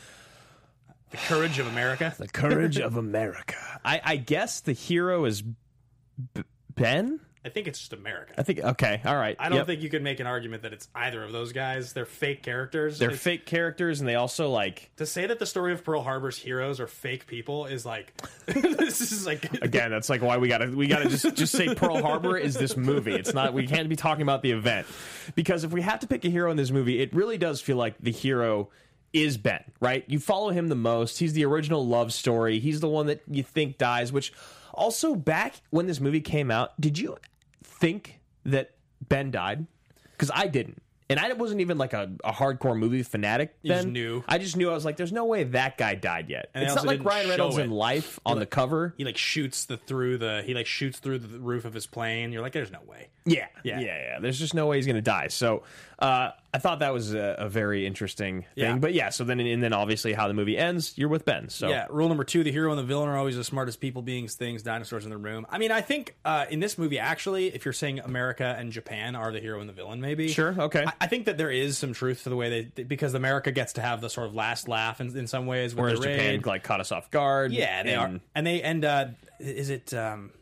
The 1.12 1.16
Courage 1.18 1.58
of 1.58 1.66
America. 1.68 2.14
The 2.18 2.28
courage 2.28 2.78
of 2.78 2.96
America. 2.96 3.56
I, 3.84 4.00
I 4.04 4.16
guess 4.16 4.60
the 4.60 4.72
hero 4.72 5.24
is 5.24 5.42
B- 5.42 6.42
Ben. 6.74 7.20
I 7.44 7.48
think 7.48 7.66
it's 7.66 7.80
just 7.80 7.92
America. 7.92 8.34
I 8.38 8.44
think. 8.44 8.60
Okay. 8.60 9.00
All 9.04 9.16
right. 9.16 9.34
I 9.38 9.48
don't 9.48 9.58
Yep. 9.58 9.66
think 9.66 9.82
you 9.82 9.90
could 9.90 10.02
make 10.04 10.20
an 10.20 10.28
argument 10.28 10.62
that 10.62 10.72
it's 10.72 10.88
either 10.94 11.24
of 11.24 11.32
those 11.32 11.52
guys. 11.52 11.92
They're 11.92 12.06
fake 12.06 12.44
characters. 12.44 13.00
they're 13.00 13.08
It's- 13.08 13.20
fake 13.22 13.46
characters, 13.46 13.98
and 13.98 14.08
they 14.08 14.14
also 14.14 14.48
like. 14.48 14.92
To 14.98 15.06
say 15.06 15.26
that 15.26 15.40
the 15.40 15.46
story 15.46 15.72
of 15.72 15.82
Pearl 15.82 16.02
Harbor's 16.02 16.38
heroes 16.38 16.78
are 16.78 16.86
fake 16.86 17.26
people 17.26 17.66
is 17.66 17.84
like 17.84 18.12
this 18.46 19.00
is 19.00 19.26
like 19.26 19.52
Again, 19.62 19.90
that's 19.90 20.08
like 20.08 20.22
why 20.22 20.36
we 20.38 20.46
gotta 20.46 20.68
we 20.70 20.86
gotta 20.86 21.08
just 21.08 21.34
just 21.34 21.52
say 21.52 21.74
Pearl 21.74 22.00
Harbor 22.00 22.36
is 22.38 22.54
this 22.54 22.76
movie. 22.76 23.14
It's 23.14 23.34
not 23.34 23.52
we 23.54 23.66
can't 23.66 23.88
be 23.88 23.96
talking 23.96 24.22
about 24.22 24.42
the 24.42 24.52
event 24.52 24.86
because 25.34 25.64
if 25.64 25.72
we 25.72 25.82
have 25.82 25.98
to 26.00 26.06
pick 26.06 26.24
a 26.24 26.28
hero 26.30 26.48
in 26.52 26.56
this 26.56 26.70
movie, 26.70 27.00
it 27.02 27.12
really 27.12 27.38
does 27.38 27.60
feel 27.60 27.76
like 27.76 27.98
the 27.98 28.12
hero 28.12 28.70
is 29.12 29.36
Ben, 29.36 29.62
right? 29.80 30.04
You 30.08 30.18
follow 30.18 30.50
him 30.50 30.68
the 30.68 30.74
most. 30.74 31.18
He's 31.18 31.32
the 31.32 31.44
original 31.44 31.86
love 31.86 32.12
story. 32.12 32.58
He's 32.58 32.80
the 32.80 32.88
one 32.88 33.06
that 33.06 33.22
you 33.30 33.42
think 33.42 33.78
dies. 33.78 34.12
Which 34.12 34.32
also 34.72 35.14
back 35.14 35.54
when 35.70 35.86
this 35.86 36.00
movie 36.00 36.20
came 36.20 36.50
out, 36.50 36.78
did 36.80 36.98
you 36.98 37.16
think 37.62 38.20
that 38.44 38.72
Ben 39.06 39.30
died? 39.30 39.66
Because 40.12 40.30
I 40.34 40.46
didn't. 40.46 40.82
And 41.10 41.20
I 41.20 41.30
wasn't 41.34 41.60
even 41.60 41.76
like 41.76 41.92
a, 41.92 42.10
a 42.24 42.32
hardcore 42.32 42.74
movie 42.78 43.02
fanatic. 43.02 43.54
You 43.60 43.72
just 43.72 43.84
then. 43.84 43.92
knew. 43.92 44.24
I 44.26 44.38
just 44.38 44.56
knew. 44.56 44.70
I 44.70 44.72
was 44.72 44.86
like, 44.86 44.96
"There's 44.96 45.12
no 45.12 45.26
way 45.26 45.44
that 45.44 45.76
guy 45.76 45.94
died 45.94 46.30
yet." 46.30 46.48
And 46.54 46.64
it's 46.64 46.74
not 46.74 46.86
like 46.86 47.04
Ryan 47.04 47.28
Reynolds 47.28 47.58
in. 47.58 47.70
Life 47.70 48.18
on 48.24 48.38
the 48.38 48.46
cover. 48.46 48.94
he 48.96 49.04
like 49.04 49.18
shoots 49.18 49.66
the 49.66 49.76
through 49.76 50.18
the 50.18 50.42
he 50.46 50.54
like 50.54 50.64
shoots 50.64 51.00
through 51.00 51.18
the 51.18 51.38
roof 51.38 51.66
of 51.66 51.74
his 51.74 51.86
plane. 51.86 52.32
You're 52.32 52.40
like, 52.40 52.52
there's 52.52 52.70
no 52.70 52.78
way. 52.86 53.08
Yeah, 53.26 53.46
Yeah. 53.62 53.80
yeah, 53.80 53.98
yeah, 53.98 54.20
There's 54.20 54.38
just 54.38 54.54
no 54.54 54.66
way 54.68 54.76
he's 54.76 54.86
to 54.86 55.02
die. 55.02 55.28
So 55.28 55.64
uh, 56.02 56.32
I 56.52 56.58
thought 56.58 56.80
that 56.80 56.92
was 56.92 57.14
a, 57.14 57.36
a 57.38 57.48
very 57.48 57.86
interesting 57.86 58.42
thing. 58.42 58.46
Yeah. 58.56 58.76
But 58.76 58.92
yeah, 58.92 59.10
so 59.10 59.22
then 59.22 59.38
and 59.38 59.62
then 59.62 59.72
obviously 59.72 60.12
how 60.12 60.26
the 60.26 60.34
movie 60.34 60.58
ends, 60.58 60.94
you're 60.96 61.08
with 61.08 61.24
Ben. 61.24 61.48
So 61.48 61.68
Yeah, 61.68 61.86
rule 61.90 62.08
number 62.08 62.24
two: 62.24 62.42
the 62.42 62.50
hero 62.50 62.70
and 62.70 62.78
the 62.78 62.82
villain 62.82 63.08
are 63.08 63.16
always 63.16 63.36
the 63.36 63.44
smartest 63.44 63.80
people, 63.80 64.02
beings, 64.02 64.34
things, 64.34 64.64
dinosaurs 64.64 65.04
in 65.04 65.10
the 65.10 65.16
room. 65.16 65.46
I 65.48 65.58
mean, 65.58 65.70
I 65.70 65.80
think 65.80 66.16
uh, 66.24 66.46
in 66.50 66.58
this 66.58 66.76
movie, 66.76 66.98
actually, 66.98 67.54
if 67.54 67.64
you're 67.64 67.72
saying 67.72 68.00
America 68.00 68.54
and 68.58 68.72
Japan 68.72 69.14
are 69.14 69.30
the 69.30 69.38
hero 69.38 69.60
and 69.60 69.68
the 69.68 69.72
villain, 69.72 70.00
maybe 70.00 70.26
Sure, 70.28 70.54
okay. 70.58 70.84
I, 70.84 70.92
I 71.02 71.06
think 71.06 71.26
that 71.26 71.38
there 71.38 71.50
is 71.50 71.78
some 71.78 71.92
truth 71.92 72.24
to 72.24 72.30
the 72.30 72.36
way 72.36 72.68
they 72.74 72.82
because 72.82 73.14
America 73.14 73.52
gets 73.52 73.74
to 73.74 73.80
have 73.80 74.00
the 74.00 74.10
sort 74.10 74.26
of 74.26 74.34
last 74.34 74.66
laugh 74.66 75.00
in, 75.00 75.16
in 75.16 75.28
some 75.28 75.46
ways. 75.46 75.74
Whereas 75.74 76.00
Japan 76.00 76.34
raid. 76.34 76.46
like 76.46 76.64
caught 76.64 76.80
us 76.80 76.90
off 76.90 77.12
guard. 77.12 77.52
yeah, 77.52 77.82
they 77.84 77.94
and- 77.94 78.16
are, 78.16 78.20
and 78.34 78.46
they 78.46 78.60
and 78.62 78.84
uh, 78.84 79.06
is 79.38 79.70
it 79.70 79.94
um, 79.94 80.32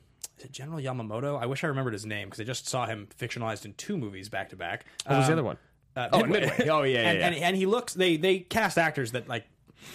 is 0.40 0.47
it 0.47 0.52
General 0.52 0.80
Yamamoto? 0.80 1.40
I 1.40 1.47
wish 1.47 1.62
I 1.62 1.68
remembered 1.68 1.92
his 1.92 2.06
name 2.06 2.28
because 2.28 2.40
I 2.40 2.44
just 2.44 2.66
saw 2.68 2.87
him 2.87 3.09
fictionalized 3.18 3.64
in 3.64 3.75
two 3.75 3.97
movies 3.97 4.28
back 4.28 4.49
to 4.50 4.56
back. 4.56 4.85
What 5.06 5.18
was 5.18 5.26
the 5.26 5.32
Um, 5.35 5.38
other 5.38 5.44
one? 5.44 5.59
uh, 5.97 6.09
Oh, 6.12 6.25
Midway. 6.25 6.68
Oh, 6.68 6.82
yeah, 6.82 7.02
yeah, 7.02 7.09
and, 7.11 7.18
yeah. 7.18 7.26
And, 7.26 7.35
and 7.37 7.56
he 7.56 7.66
looks. 7.66 7.94
They 7.94 8.16
they 8.16 8.40
cast 8.40 8.78
actors 8.78 9.12
that 9.12 9.28
like 9.28 9.44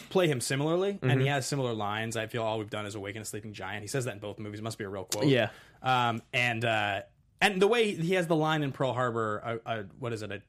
play 0.10 0.28
him 0.28 0.40
similarly, 0.42 1.00
and 1.02 1.20
he 1.22 1.28
has 1.28 1.46
similar 1.48 1.74
lines. 1.74 2.16
I 2.16 2.28
feel 2.28 2.44
all 2.44 2.60
we've 2.60 2.70
done 2.70 2.86
is 2.86 2.96
awaken 2.96 3.22
a 3.22 3.26
sleeping 3.26 3.54
giant. 3.54 3.82
He 3.82 3.88
says 3.88 4.06
that 4.06 4.14
in 4.14 4.20
both 4.20 4.40
movies. 4.40 4.60
It 4.60 4.64
must 4.64 4.78
be 4.78 4.84
a 4.84 4.90
real 4.90 5.06
quote. 5.06 5.26
Yeah. 5.28 5.50
Um. 5.82 6.22
And 6.34 6.64
uh. 6.64 7.02
And 7.42 7.62
the 7.62 7.68
way 7.68 7.94
he 7.94 8.14
has 8.14 8.28
the 8.28 8.36
line 8.36 8.64
in 8.64 8.72
Pearl 8.72 8.94
Harbor, 8.94 9.60
a, 9.66 9.72
a, 9.80 9.84
what 10.00 10.14
is 10.14 10.22
it? 10.22 10.32
A 10.32 10.42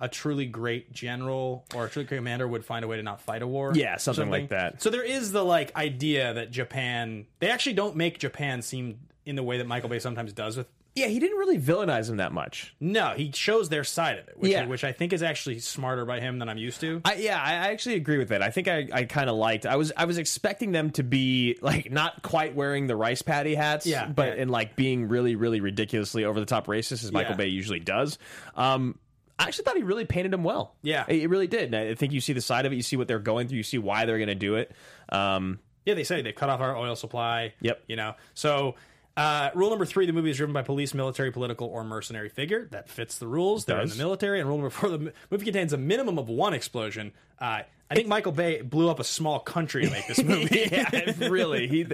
a 0.00 0.08
truly 0.08 0.44
great 0.44 0.92
general 0.92 1.64
or 1.74 1.86
a 1.86 1.88
truly 1.88 2.04
great 2.04 2.18
commander 2.18 2.46
would 2.48 2.64
find 2.64 2.84
a 2.84 2.88
way 2.88 2.96
to 2.96 3.02
not 3.02 3.20
fight 3.20 3.42
a 3.42 3.46
war. 3.46 3.72
Yeah, 3.74 3.94
or 3.94 3.98
something 3.98 4.28
like 4.28 4.48
that. 4.48 4.82
So 4.82 4.90
there 4.90 5.04
is 5.04 5.30
the 5.30 5.44
like 5.44 5.74
idea 5.76 6.34
that 6.34 6.50
Japan. 6.50 7.26
They 7.38 7.48
actually 7.48 7.74
don't 7.74 7.94
make 7.96 8.18
Japan 8.18 8.60
seem 8.60 8.98
in 9.26 9.36
the 9.36 9.42
way 9.42 9.58
that 9.58 9.66
Michael 9.66 9.88
Bay 9.88 9.98
sometimes 9.98 10.32
does 10.32 10.56
with 10.56 10.66
Yeah, 10.94 11.06
he 11.06 11.18
didn't 11.18 11.38
really 11.38 11.58
villainize 11.58 12.08
him 12.10 12.18
that 12.18 12.32
much. 12.32 12.74
No, 12.78 13.14
he 13.16 13.32
shows 13.32 13.68
their 13.68 13.84
side 13.84 14.18
of 14.18 14.28
it, 14.28 14.34
which, 14.38 14.52
Yeah. 14.52 14.66
which 14.66 14.84
I 14.84 14.92
think 14.92 15.12
is 15.12 15.22
actually 15.22 15.58
smarter 15.60 16.04
by 16.04 16.20
him 16.20 16.38
than 16.38 16.48
I'm 16.48 16.58
used 16.58 16.80
to. 16.82 17.00
I, 17.04 17.14
yeah, 17.14 17.40
I 17.42 17.52
I 17.52 17.68
actually 17.72 17.94
agree 17.96 18.18
with 18.18 18.28
that. 18.28 18.42
I 18.42 18.50
think 18.50 18.68
I, 18.68 18.86
I 18.92 19.04
kind 19.04 19.28
of 19.30 19.36
liked. 19.36 19.66
I 19.66 19.76
was 19.76 19.92
I 19.96 20.04
was 20.04 20.18
expecting 20.18 20.72
them 20.72 20.90
to 20.92 21.02
be 21.02 21.58
like 21.62 21.90
not 21.90 22.22
quite 22.22 22.54
wearing 22.54 22.86
the 22.86 22.96
rice 22.96 23.22
patty 23.22 23.54
hats, 23.54 23.86
Yeah, 23.86 24.06
but 24.06 24.36
yeah. 24.36 24.42
and 24.42 24.50
like 24.50 24.76
being 24.76 25.08
really 25.08 25.36
really 25.36 25.60
ridiculously 25.60 26.24
over 26.24 26.38
the 26.38 26.46
top 26.46 26.66
racist 26.66 27.02
as 27.04 27.10
Michael 27.12 27.32
Yeah. 27.32 27.36
Bay 27.38 27.46
usually 27.48 27.80
does. 27.80 28.18
Um, 28.54 28.98
I 29.36 29.44
actually 29.48 29.64
thought 29.64 29.76
he 29.76 29.82
really 29.82 30.04
painted 30.04 30.32
him 30.32 30.44
well. 30.44 30.76
Yeah. 30.82 31.06
it, 31.08 31.22
it 31.22 31.26
really 31.28 31.48
did. 31.48 31.74
And 31.74 31.76
I 31.90 31.94
think 31.96 32.12
you 32.12 32.20
see 32.20 32.34
the 32.34 32.40
side 32.40 32.66
of 32.66 32.72
it. 32.72 32.76
You 32.76 32.82
see 32.82 32.96
what 32.96 33.08
they're 33.08 33.18
going 33.18 33.48
through. 33.48 33.56
You 33.56 33.64
see 33.64 33.78
why 33.78 34.04
they're 34.04 34.18
going 34.18 34.28
to 34.28 34.34
do 34.36 34.54
it. 34.54 34.70
Um, 35.08 35.58
Yeah, 35.84 35.94
they 35.94 36.04
say 36.04 36.22
they've 36.22 36.32
cut 36.34 36.50
off 36.50 36.60
our 36.60 36.76
oil 36.76 36.94
supply. 36.94 37.52
Yep. 37.60 37.82
You 37.88 37.96
know, 37.96 38.14
so 38.34 38.76
uh, 39.16 39.50
rule 39.54 39.70
number 39.70 39.86
three: 39.86 40.06
the 40.06 40.12
movie 40.12 40.30
is 40.30 40.36
driven 40.36 40.52
by 40.52 40.62
police, 40.62 40.94
military, 40.94 41.30
political, 41.30 41.68
or 41.68 41.84
mercenary 41.84 42.28
figure. 42.28 42.66
That 42.70 42.88
fits 42.88 43.18
the 43.18 43.26
rules. 43.26 43.64
They're 43.64 43.80
in 43.80 43.88
the 43.88 43.96
military. 43.96 44.40
And 44.40 44.48
rule 44.48 44.58
number 44.58 44.70
four: 44.70 44.90
the 44.90 45.12
movie 45.30 45.44
contains 45.44 45.72
a 45.72 45.78
minimum 45.78 46.18
of 46.18 46.28
one 46.28 46.54
explosion. 46.54 47.12
Uh, 47.38 47.62
I 47.90 47.94
think 47.94 48.08
Michael 48.08 48.32
Bay 48.32 48.62
blew 48.62 48.88
up 48.88 48.98
a 48.98 49.04
small 49.04 49.38
country 49.38 49.84
to 49.84 49.90
make 49.90 50.06
this 50.08 50.22
movie. 50.24 50.68
yeah, 50.72 51.12
really. 51.28 51.68
He, 51.68 51.86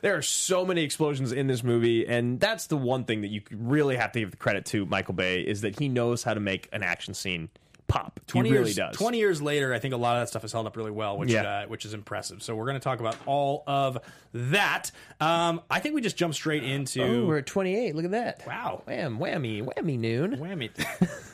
there 0.00 0.16
are 0.16 0.22
so 0.22 0.64
many 0.64 0.82
explosions 0.82 1.32
in 1.32 1.46
this 1.46 1.62
movie, 1.62 2.06
and 2.06 2.40
that's 2.40 2.66
the 2.66 2.76
one 2.76 3.04
thing 3.04 3.20
that 3.20 3.28
you 3.28 3.42
really 3.52 3.96
have 3.96 4.12
to 4.12 4.20
give 4.20 4.30
the 4.30 4.36
credit 4.36 4.64
to 4.66 4.86
Michael 4.86 5.14
Bay 5.14 5.42
is 5.42 5.60
that 5.60 5.78
he 5.78 5.88
knows 5.88 6.22
how 6.22 6.34
to 6.34 6.40
make 6.40 6.68
an 6.72 6.82
action 6.82 7.14
scene 7.14 7.50
pop. 7.86 8.18
Twenty 8.26 8.48
he 8.48 8.54
really 8.54 8.66
years, 8.70 8.76
does. 8.76 8.96
Twenty 8.96 9.18
years 9.18 9.40
later, 9.42 9.72
I 9.74 9.78
think 9.78 9.94
a 9.94 9.96
lot 9.96 10.16
of 10.16 10.22
that 10.22 10.28
stuff 10.28 10.42
has 10.42 10.52
held 10.52 10.66
up 10.66 10.76
really 10.76 10.90
well, 10.90 11.16
which 11.18 11.30
Yeah. 11.30 11.42
uh, 11.64 11.66
which 11.66 11.84
is 11.84 11.94
impressive. 11.94 12.42
So 12.42 12.54
we're 12.54 12.64
going 12.64 12.78
to 12.78 12.80
talk 12.84 13.00
about 13.00 13.16
all 13.26 13.62
of 13.66 13.98
that. 14.32 14.90
Um, 15.20 15.60
I 15.70 15.78
think 15.80 15.94
we 15.94 16.00
just 16.00 16.16
jump 16.16 16.34
straight 16.34 16.64
into 16.64 17.02
Oh, 17.02 17.26
we're 17.26 17.38
at 17.38 17.46
28. 17.46 17.94
Look 17.94 18.04
at 18.04 18.10
that. 18.12 18.46
Wow. 18.46 18.82
Wham, 18.86 19.18
whammy, 19.18 19.62
whammy 19.64 19.98
noon. 19.98 20.36
whammy. 20.38 20.70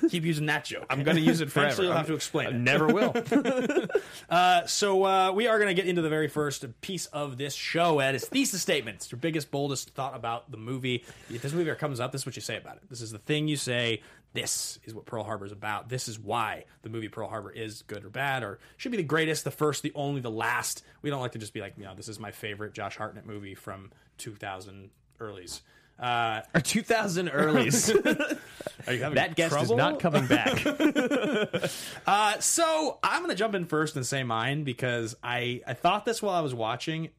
Keep 0.10 0.24
using 0.24 0.46
that 0.46 0.64
joke. 0.64 0.84
I'm 0.90 1.02
going 1.02 1.16
to 1.16 1.22
use 1.22 1.40
it 1.40 1.50
forever. 1.50 1.66
Eventually, 1.68 1.86
you'll 1.86 1.96
have 1.96 2.06
to 2.08 2.14
explain 2.14 2.46
I 2.48 2.50
it. 2.50 2.56
never 2.56 2.86
will. 2.88 3.14
So 4.66 5.04
uh, 5.04 5.32
we 5.32 5.46
are 5.46 5.58
going 5.58 5.68
to 5.68 5.74
get 5.74 5.88
into 5.88 6.02
the 6.02 6.08
very 6.08 6.28
first 6.28 6.64
piece 6.80 7.06
of 7.06 7.36
this 7.38 7.54
show, 7.54 7.98
Ed. 8.00 8.14
It's 8.14 8.26
thesis 8.28 8.60
statements. 8.62 9.10
Your 9.10 9.18
biggest, 9.18 9.50
boldest 9.50 9.90
thought 9.90 10.14
about 10.14 10.50
the 10.50 10.56
movie. 10.56 11.04
If 11.30 11.42
this 11.42 11.52
movie 11.52 11.70
ever 11.70 11.78
comes 11.78 12.00
up, 12.00 12.12
this 12.12 12.22
is 12.22 12.26
what 12.26 12.36
you 12.36 12.42
say 12.42 12.56
about 12.56 12.76
it. 12.76 12.82
This 12.88 13.00
is 13.00 13.10
the 13.12 13.18
thing 13.18 13.48
you 13.48 13.56
say. 13.56 14.02
This 14.32 14.78
is 14.84 14.94
what 14.94 15.06
Pearl 15.06 15.24
Harbor 15.24 15.44
is 15.44 15.52
about. 15.52 15.88
This 15.88 16.06
is 16.06 16.18
why 16.18 16.64
the 16.82 16.88
movie 16.88 17.08
Pearl 17.08 17.28
Harbor 17.28 17.50
is 17.50 17.82
good 17.82 18.04
or 18.04 18.10
bad, 18.10 18.42
or 18.44 18.60
should 18.76 18.92
be 18.92 18.96
the 18.98 19.02
greatest, 19.02 19.42
the 19.44 19.50
first, 19.50 19.82
the 19.82 19.92
only, 19.94 20.20
the 20.20 20.30
last. 20.30 20.84
We 21.02 21.10
don't 21.10 21.20
like 21.20 21.32
to 21.32 21.38
just 21.38 21.52
be 21.52 21.60
like, 21.60 21.74
you 21.76 21.84
know, 21.84 21.94
this 21.96 22.08
is 22.08 22.20
my 22.20 22.30
favorite 22.30 22.72
Josh 22.72 22.96
Hartnett 22.96 23.26
movie 23.26 23.54
from 23.56 23.90
2000 24.18 24.90
earlys. 25.18 25.62
Uh, 25.98 26.40
Our 26.54 26.60
2000 26.62 27.28
earlies. 27.28 27.90
are 28.86 28.92
you 28.92 29.02
having 29.02 29.16
that 29.16 29.34
guest 29.36 29.54
is 29.60 29.70
not 29.70 30.00
coming 30.00 30.26
back. 30.26 30.64
Uh, 32.06 32.38
so 32.40 32.98
I'm 33.02 33.22
gonna 33.22 33.34
jump 33.34 33.54
in 33.54 33.66
first 33.66 33.94
and 33.96 34.04
say 34.06 34.22
mine 34.24 34.64
because 34.64 35.14
I 35.22 35.60
I 35.66 35.74
thought 35.74 36.04
this 36.04 36.22
while 36.22 36.34
I 36.34 36.40
was 36.40 36.54
watching. 36.54 37.10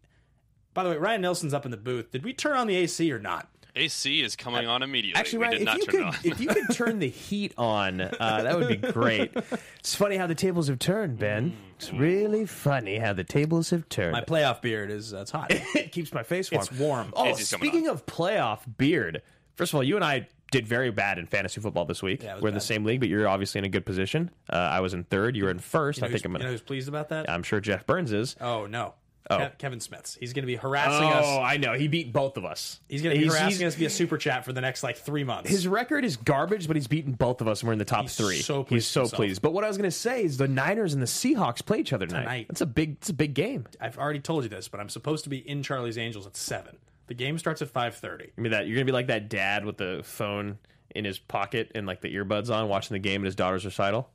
By 0.74 0.84
the 0.84 0.90
way, 0.90 0.98
Ryan 0.98 1.22
Nelson's 1.22 1.54
up 1.54 1.66
in 1.66 1.72
the 1.72 1.78
booth. 1.78 2.12
Did 2.12 2.24
we 2.24 2.34
turn 2.34 2.58
on 2.58 2.68
the 2.68 2.76
AC 2.76 3.12
or 3.12 3.20
not? 3.20 3.50
AC 3.76 4.22
is 4.22 4.36
coming 4.36 4.68
on 4.68 4.84
immediately. 4.84 5.20
Actually, 5.20 5.40
we 5.40 5.46
Ryan, 5.46 5.52
did 5.54 5.62
if 5.62 5.66
not 5.66 5.78
you 5.78 5.86
turn 5.86 5.92
could, 5.92 6.04
on. 6.04 6.16
if 6.24 6.40
you 6.42 6.48
could 6.48 6.76
turn 6.76 7.00
the 7.00 7.10
heat 7.10 7.54
on, 7.58 8.02
uh, 8.02 8.10
that 8.44 8.58
would 8.58 8.68
be 8.68 8.76
great. 8.92 9.32
It's 9.80 9.96
funny 9.96 10.18
how 10.18 10.28
the 10.28 10.36
tables 10.36 10.68
have 10.68 10.80
turned, 10.80 11.18
Ben. 11.20 11.56
It's 11.78 11.92
really 11.94 12.46
funny 12.46 12.98
how 13.00 13.14
the 13.14 13.24
tables 13.24 13.70
have 13.72 13.88
turned. 13.90 14.12
My 14.12 14.22
playoff 14.22 14.62
beard 14.62 14.92
is 14.92 15.14
uh, 15.14 15.20
it's 15.20 15.32
hot. 15.32 15.48
it 15.52 15.92
keeps 15.92 16.14
my 16.14 16.24
face 16.24 16.52
warm. 16.52 16.62
It's 16.62 16.72
warm. 16.72 17.14
Oh, 17.16 17.26
AC's 17.26 17.50
speaking 17.50 17.88
of 17.88 18.06
playoff 18.06 18.60
beard, 18.78 19.22
first 19.56 19.72
of 19.74 19.78
all, 19.78 19.84
you 19.84 19.96
and 19.96 20.06
I 20.06 20.28
did 20.52 20.68
very 20.68 20.92
bad 20.92 21.18
in 21.18 21.26
fantasy 21.26 21.62
football 21.62 21.86
this 21.86 22.04
week. 22.04 22.24
Yeah, 22.24 22.38
We're 22.42 22.50
in 22.50 22.54
the 22.54 22.60
same 22.60 22.84
league, 22.84 23.00
but 23.00 23.08
you're 23.08 23.28
obviously 23.28 23.60
in 23.60 23.66
a 23.66 23.70
good 23.70 23.86
position. 23.86 24.30
Uh, 24.52 24.58
I 24.58 24.82
was 24.82 24.94
in 24.94 25.06
third. 25.06 25.38
You 25.38 25.46
were 25.46 25.50
in 25.50 25.60
first. 25.60 26.00
You 26.00 26.02
know, 26.02 26.08
I 26.10 26.12
think 26.12 26.26
I'm 26.26 26.32
you 26.34 26.38
know 26.40 26.44
gonna. 26.44 26.52
who's 26.52 26.62
pleased 26.62 26.90
about 26.90 27.08
that? 27.10 27.30
I'm 27.30 27.42
sure 27.42 27.62
Jeff 27.62 27.86
Burns 27.88 28.12
is. 28.12 28.36
oh 28.42 28.66
no. 28.66 28.94
Oh. 29.30 29.38
Ke- 29.38 29.58
Kevin 29.58 29.80
Smith's. 29.80 30.16
He's 30.16 30.34
going 30.34 30.44
to 30.44 30.48
be 30.48 30.56
harassing 30.56 31.08
oh, 31.08 31.12
us. 31.12 31.26
Oh. 31.26 31.42
I 31.42 31.58
know. 31.58 31.74
He 31.74 31.88
beat 31.88 32.12
both 32.12 32.38
of 32.38 32.46
us. 32.46 32.80
He's 32.90 33.02
going 33.02 33.16
to 33.16 33.22
be 33.22 33.28
harassing 33.28 33.66
us 33.66 33.76
via 33.76 33.90
super 33.90 34.18
chat 34.18 34.46
for 34.46 34.54
the 34.54 34.62
next 34.62 34.84
like 34.84 34.98
three 34.98 35.24
months. 35.24 35.50
His 35.50 35.68
record 35.68 36.04
is 36.04 36.18
garbage, 36.18 36.68
but 36.68 36.76
he's 36.76 36.88
beaten 36.88 37.14
both 37.14 37.40
of 37.42 37.48
us, 37.48 37.62
and 37.62 37.68
we're 37.68 37.74
in 37.74 37.80
the 37.80 37.86
top 37.86 38.04
He's 38.04 38.16
three. 38.16 38.42
so 38.42 38.64
pleased 38.64 38.86
he's 38.86 38.88
so 38.88 39.02
with 39.02 39.12
himself. 39.12 39.18
pleased. 39.18 39.42
But 39.42 39.54
what 39.54 39.64
I 39.64 39.68
was 39.68 39.78
going 39.78 39.90
to 39.90 39.96
say 39.96 40.24
is 40.24 40.38
the 40.38 40.48
Niners 40.48 40.94
and 40.94 41.02
the 41.02 41.08
Seahawks 41.08 41.64
play 41.66 41.80
each 41.80 41.94
other 41.94 42.08
tonight. 42.08 42.22
Tonight. 42.22 42.46
That's 42.50 42.62
a 42.62 42.66
big. 42.66 42.94
It's 42.94 43.10
a 43.10 43.14
big 43.14 43.34
game. 43.34 43.66
I've 43.80 43.98
already 43.98 44.20
told 44.20 44.44
you 44.44 44.50
this, 44.50 44.68
but 44.68 44.80
I'm 44.80 44.90
supposed 44.90 45.24
to 45.26 45.30
be 45.30 45.38
in 45.38 45.64
Charlie's 45.64 45.98
Angels 45.98 46.26
at 46.26 46.36
seven. 46.36 46.78
The 47.08 47.14
game 47.14 47.38
starts 47.38 47.62
at 47.62 47.70
five 47.70 47.96
thirty. 47.96 48.32
I 48.38 48.42
mean 48.42 48.52
that 48.52 48.68
you're 48.68 48.76
gonna 48.76 48.86
be 48.86 48.92
like 48.94 49.08
that 49.08 49.28
dad 49.30 49.66
with 49.66 49.78
the 49.78 50.02
phone 50.04 50.58
in 50.96 51.06
his 51.06 51.20
pocket 51.20 51.72
and 51.76 51.86
like 51.88 52.02
the 52.02 52.14
earbuds 52.16 52.54
on, 52.54 52.68
watching 52.70 52.94
the 52.96 53.00
game 53.00 53.22
at 53.22 53.26
his 53.26 53.36
daughter's 53.36 53.66
recital. 53.66 54.10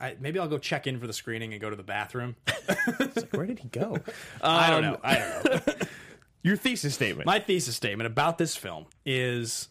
I, 0.00 0.16
maybe 0.20 0.38
I'll 0.38 0.48
go 0.48 0.58
check 0.58 0.86
in 0.86 0.98
for 0.98 1.06
the 1.06 1.12
screening 1.12 1.52
and 1.52 1.60
go 1.60 1.70
to 1.70 1.76
the 1.76 1.82
bathroom. 1.82 2.36
Where 3.32 3.46
did 3.46 3.58
he 3.60 3.68
go? 3.68 3.98
I 4.42 4.70
don't 4.70 4.84
Um, 4.84 4.92
know. 4.92 5.00
I 5.02 5.14
don't 5.18 5.66
know. 5.66 5.74
Your 6.42 6.56
thesis 6.56 6.94
statement. 6.94 7.26
My 7.26 7.38
thesis 7.38 7.76
statement 7.76 8.06
about 8.06 8.38
this 8.38 8.56
film 8.56 8.86
is 9.04 9.68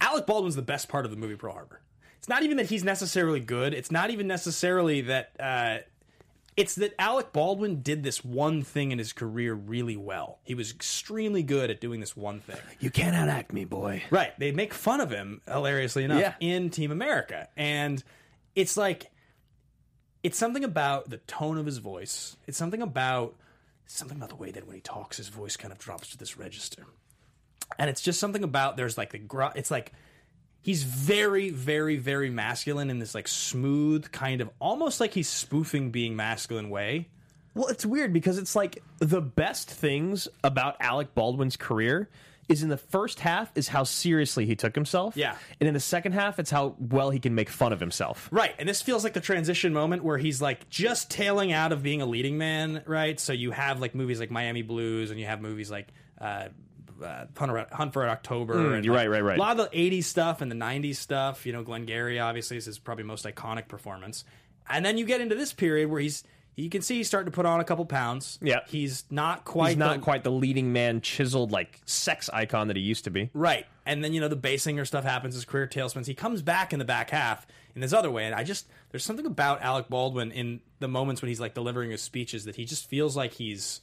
Alec 0.00 0.26
Baldwin's 0.26 0.56
the 0.56 0.62
best 0.62 0.88
part 0.88 1.04
of 1.04 1.10
the 1.10 1.16
movie 1.16 1.36
Pearl 1.36 1.52
Harbor. 1.52 1.80
It's 2.18 2.28
not 2.28 2.42
even 2.42 2.56
that 2.56 2.66
he's 2.66 2.82
necessarily 2.84 3.40
good. 3.40 3.74
It's 3.74 3.90
not 3.90 4.10
even 4.10 4.26
necessarily 4.26 5.02
that. 5.02 5.30
Uh, 5.38 5.78
it's 6.56 6.74
that 6.76 6.94
Alec 6.98 7.32
Baldwin 7.32 7.82
did 7.82 8.02
this 8.02 8.24
one 8.24 8.62
thing 8.62 8.90
in 8.92 8.98
his 8.98 9.12
career 9.12 9.52
really 9.54 9.96
well. 9.96 10.38
He 10.44 10.54
was 10.54 10.70
extremely 10.72 11.42
good 11.42 11.70
at 11.70 11.80
doing 11.80 12.00
this 12.00 12.16
one 12.16 12.40
thing. 12.40 12.56
you 12.80 12.90
can't 12.90 13.14
outact 13.14 13.52
me, 13.52 13.64
boy. 13.64 14.02
Right. 14.10 14.32
They 14.38 14.52
make 14.52 14.72
fun 14.72 15.00
of 15.00 15.10
him, 15.10 15.42
hilariously 15.46 16.04
enough, 16.04 16.20
Yeah. 16.20 16.34
in 16.40 16.70
Team 16.70 16.90
America. 16.90 17.48
And 17.56 18.02
it's 18.54 18.76
like, 18.76 19.10
it's 20.22 20.38
something 20.38 20.64
about 20.64 21.10
the 21.10 21.18
tone 21.18 21.58
of 21.58 21.66
his 21.66 21.78
voice. 21.78 22.36
It's 22.46 22.56
something 22.58 22.80
about 22.82 23.34
something 23.86 24.16
about 24.16 24.30
the 24.30 24.36
way 24.36 24.50
that 24.50 24.66
when 24.66 24.74
he 24.74 24.80
talks, 24.80 25.18
his 25.18 25.28
voice 25.28 25.56
kind 25.56 25.70
of 25.72 25.78
drops 25.78 26.08
to 26.10 26.18
this 26.18 26.36
register. 26.36 26.84
And 27.78 27.90
it's 27.90 28.00
just 28.00 28.18
something 28.18 28.42
about 28.42 28.76
there's 28.76 28.96
like 28.98 29.10
the 29.12 29.18
gr- 29.18 29.44
it's 29.54 29.70
like 29.70 29.92
he's 30.66 30.82
very, 30.82 31.48
very, 31.50 31.96
very 31.96 32.28
masculine 32.28 32.90
in 32.90 32.98
this 32.98 33.14
like 33.14 33.28
smooth 33.28 34.10
kind 34.10 34.40
of 34.40 34.50
almost 34.58 34.98
like 34.98 35.14
he's 35.14 35.28
spoofing 35.28 35.92
being 35.92 36.16
masculine 36.16 36.70
way. 36.70 37.08
Well, 37.54 37.68
it's 37.68 37.86
weird 37.86 38.12
because 38.12 38.36
it's 38.36 38.56
like 38.56 38.82
the 38.98 39.20
best 39.20 39.70
things 39.70 40.26
about 40.42 40.76
Alec 40.80 41.14
Baldwin's 41.14 41.56
career 41.56 42.10
is 42.48 42.64
in 42.64 42.68
the 42.68 42.76
first 42.76 43.20
half 43.20 43.52
is 43.54 43.68
how 43.68 43.84
seriously 43.84 44.44
he 44.44 44.56
took 44.56 44.74
himself. 44.74 45.16
Yeah. 45.16 45.36
And 45.60 45.68
in 45.68 45.74
the 45.74 45.78
second 45.78 46.12
half, 46.12 46.40
it's 46.40 46.50
how 46.50 46.74
well 46.80 47.10
he 47.10 47.20
can 47.20 47.36
make 47.36 47.48
fun 47.48 47.72
of 47.72 47.78
himself. 47.78 48.28
Right, 48.32 48.54
and 48.58 48.68
this 48.68 48.82
feels 48.82 49.04
like 49.04 49.12
the 49.12 49.20
transition 49.20 49.72
moment 49.72 50.02
where 50.02 50.18
he's 50.18 50.42
like 50.42 50.68
just 50.68 51.12
tailing 51.12 51.52
out 51.52 51.70
of 51.70 51.84
being 51.84 52.02
a 52.02 52.06
leading 52.06 52.38
man, 52.38 52.82
right? 52.86 53.20
So 53.20 53.32
you 53.32 53.52
have 53.52 53.80
like 53.80 53.94
movies 53.94 54.18
like 54.18 54.32
Miami 54.32 54.62
Blues, 54.62 55.12
and 55.12 55.20
you 55.20 55.26
have 55.26 55.40
movies 55.40 55.70
like 55.70 55.88
uh, 56.20 56.48
uh, 57.02 57.26
Hunt, 57.36 57.50
for, 57.52 57.66
Hunt 57.72 57.92
for 57.92 58.08
October. 58.08 58.54
and 58.74 58.82
Mm, 58.82 58.84
you're 58.84 58.94
like, 58.94 59.08
right, 59.08 59.22
right, 59.22 59.24
right. 59.24 59.38
A 59.38 59.40
lot 59.40 59.58
of 59.58 59.70
the 59.70 59.76
'80s 59.76 60.04
stuff 60.04 60.40
and 60.40 60.50
the 60.50 60.56
'90s 60.56 60.96
stuff. 60.96 61.46
You 61.46 61.52
know, 61.52 61.62
Glengarry 61.62 62.18
obviously 62.18 62.56
is 62.56 62.64
his 62.66 62.78
probably 62.78 63.04
most 63.04 63.24
iconic 63.24 63.68
performance, 63.68 64.24
and 64.68 64.84
then 64.84 64.98
you 64.98 65.04
get 65.04 65.20
into 65.20 65.34
this 65.34 65.52
period 65.52 65.90
where 65.90 66.00
he's. 66.00 66.24
You 66.58 66.70
can 66.70 66.80
see 66.80 66.96
he's 66.96 67.06
starting 67.06 67.30
to 67.30 67.36
put 67.36 67.44
on 67.44 67.60
a 67.60 67.64
couple 67.64 67.84
pounds. 67.84 68.38
Yeah. 68.40 68.60
he's 68.66 69.04
not 69.10 69.44
quite. 69.44 69.68
He's 69.72 69.76
not 69.76 69.96
the- 69.98 70.02
quite 70.02 70.24
the 70.24 70.30
leading 70.30 70.72
man, 70.72 71.02
chiseled 71.02 71.52
like 71.52 71.82
sex 71.84 72.30
icon 72.32 72.68
that 72.68 72.76
he 72.78 72.82
used 72.82 73.04
to 73.04 73.10
be. 73.10 73.28
Right. 73.34 73.66
And 73.84 74.02
then, 74.02 74.14
you 74.14 74.22
know, 74.22 74.28
the 74.28 74.38
Basinger 74.38 74.86
stuff 74.86 75.04
happens, 75.04 75.34
his 75.34 75.44
career 75.44 75.66
tailspins. 75.66 76.06
He 76.06 76.14
comes 76.14 76.40
back 76.40 76.72
in 76.72 76.78
the 76.78 76.86
back 76.86 77.10
half 77.10 77.46
in 77.74 77.82
this 77.82 77.92
other 77.92 78.10
way. 78.10 78.24
And 78.24 78.34
I 78.34 78.42
just, 78.42 78.66
there's 78.90 79.04
something 79.04 79.26
about 79.26 79.60
Alec 79.60 79.90
Baldwin 79.90 80.32
in 80.32 80.60
the 80.78 80.88
moments 80.88 81.20
when 81.20 81.28
he's 81.28 81.40
like 81.40 81.52
delivering 81.52 81.90
his 81.90 82.00
speeches 82.00 82.46
that 82.46 82.56
he 82.56 82.64
just 82.64 82.88
feels 82.88 83.18
like 83.18 83.34
he's, 83.34 83.82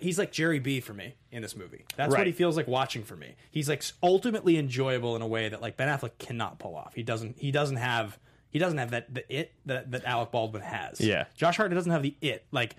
he's 0.00 0.18
like 0.18 0.32
Jerry 0.32 0.58
B 0.58 0.80
for 0.80 0.94
me 0.94 1.14
in 1.30 1.42
this 1.42 1.54
movie. 1.56 1.84
That's 1.96 2.10
what 2.14 2.26
he 2.26 2.32
feels 2.32 2.56
like 2.56 2.66
watching 2.66 3.04
for 3.04 3.16
me. 3.16 3.34
He's 3.50 3.68
like 3.68 3.82
ultimately 4.02 4.56
enjoyable 4.56 5.14
in 5.16 5.22
a 5.22 5.26
way 5.26 5.48
that 5.48 5.60
like 5.60 5.76
Ben 5.76 5.88
Affleck 5.88 6.18
cannot 6.18 6.58
pull 6.58 6.74
off. 6.76 6.94
He 6.94 7.02
doesn't, 7.02 7.36
he 7.38 7.50
doesn't 7.50 7.76
have, 7.76 8.18
he 8.50 8.58
doesn't 8.58 8.78
have 8.78 8.90
that, 8.92 9.12
the 9.14 9.30
it 9.34 9.52
that, 9.66 9.90
that 9.90 10.04
Alec 10.04 10.30
Baldwin 10.30 10.62
has. 10.62 11.00
Yeah. 11.00 11.24
Josh 11.36 11.56
Hartnett 11.58 11.76
doesn't 11.76 11.92
have 11.92 12.02
the 12.02 12.14
it. 12.22 12.46
Like, 12.50 12.76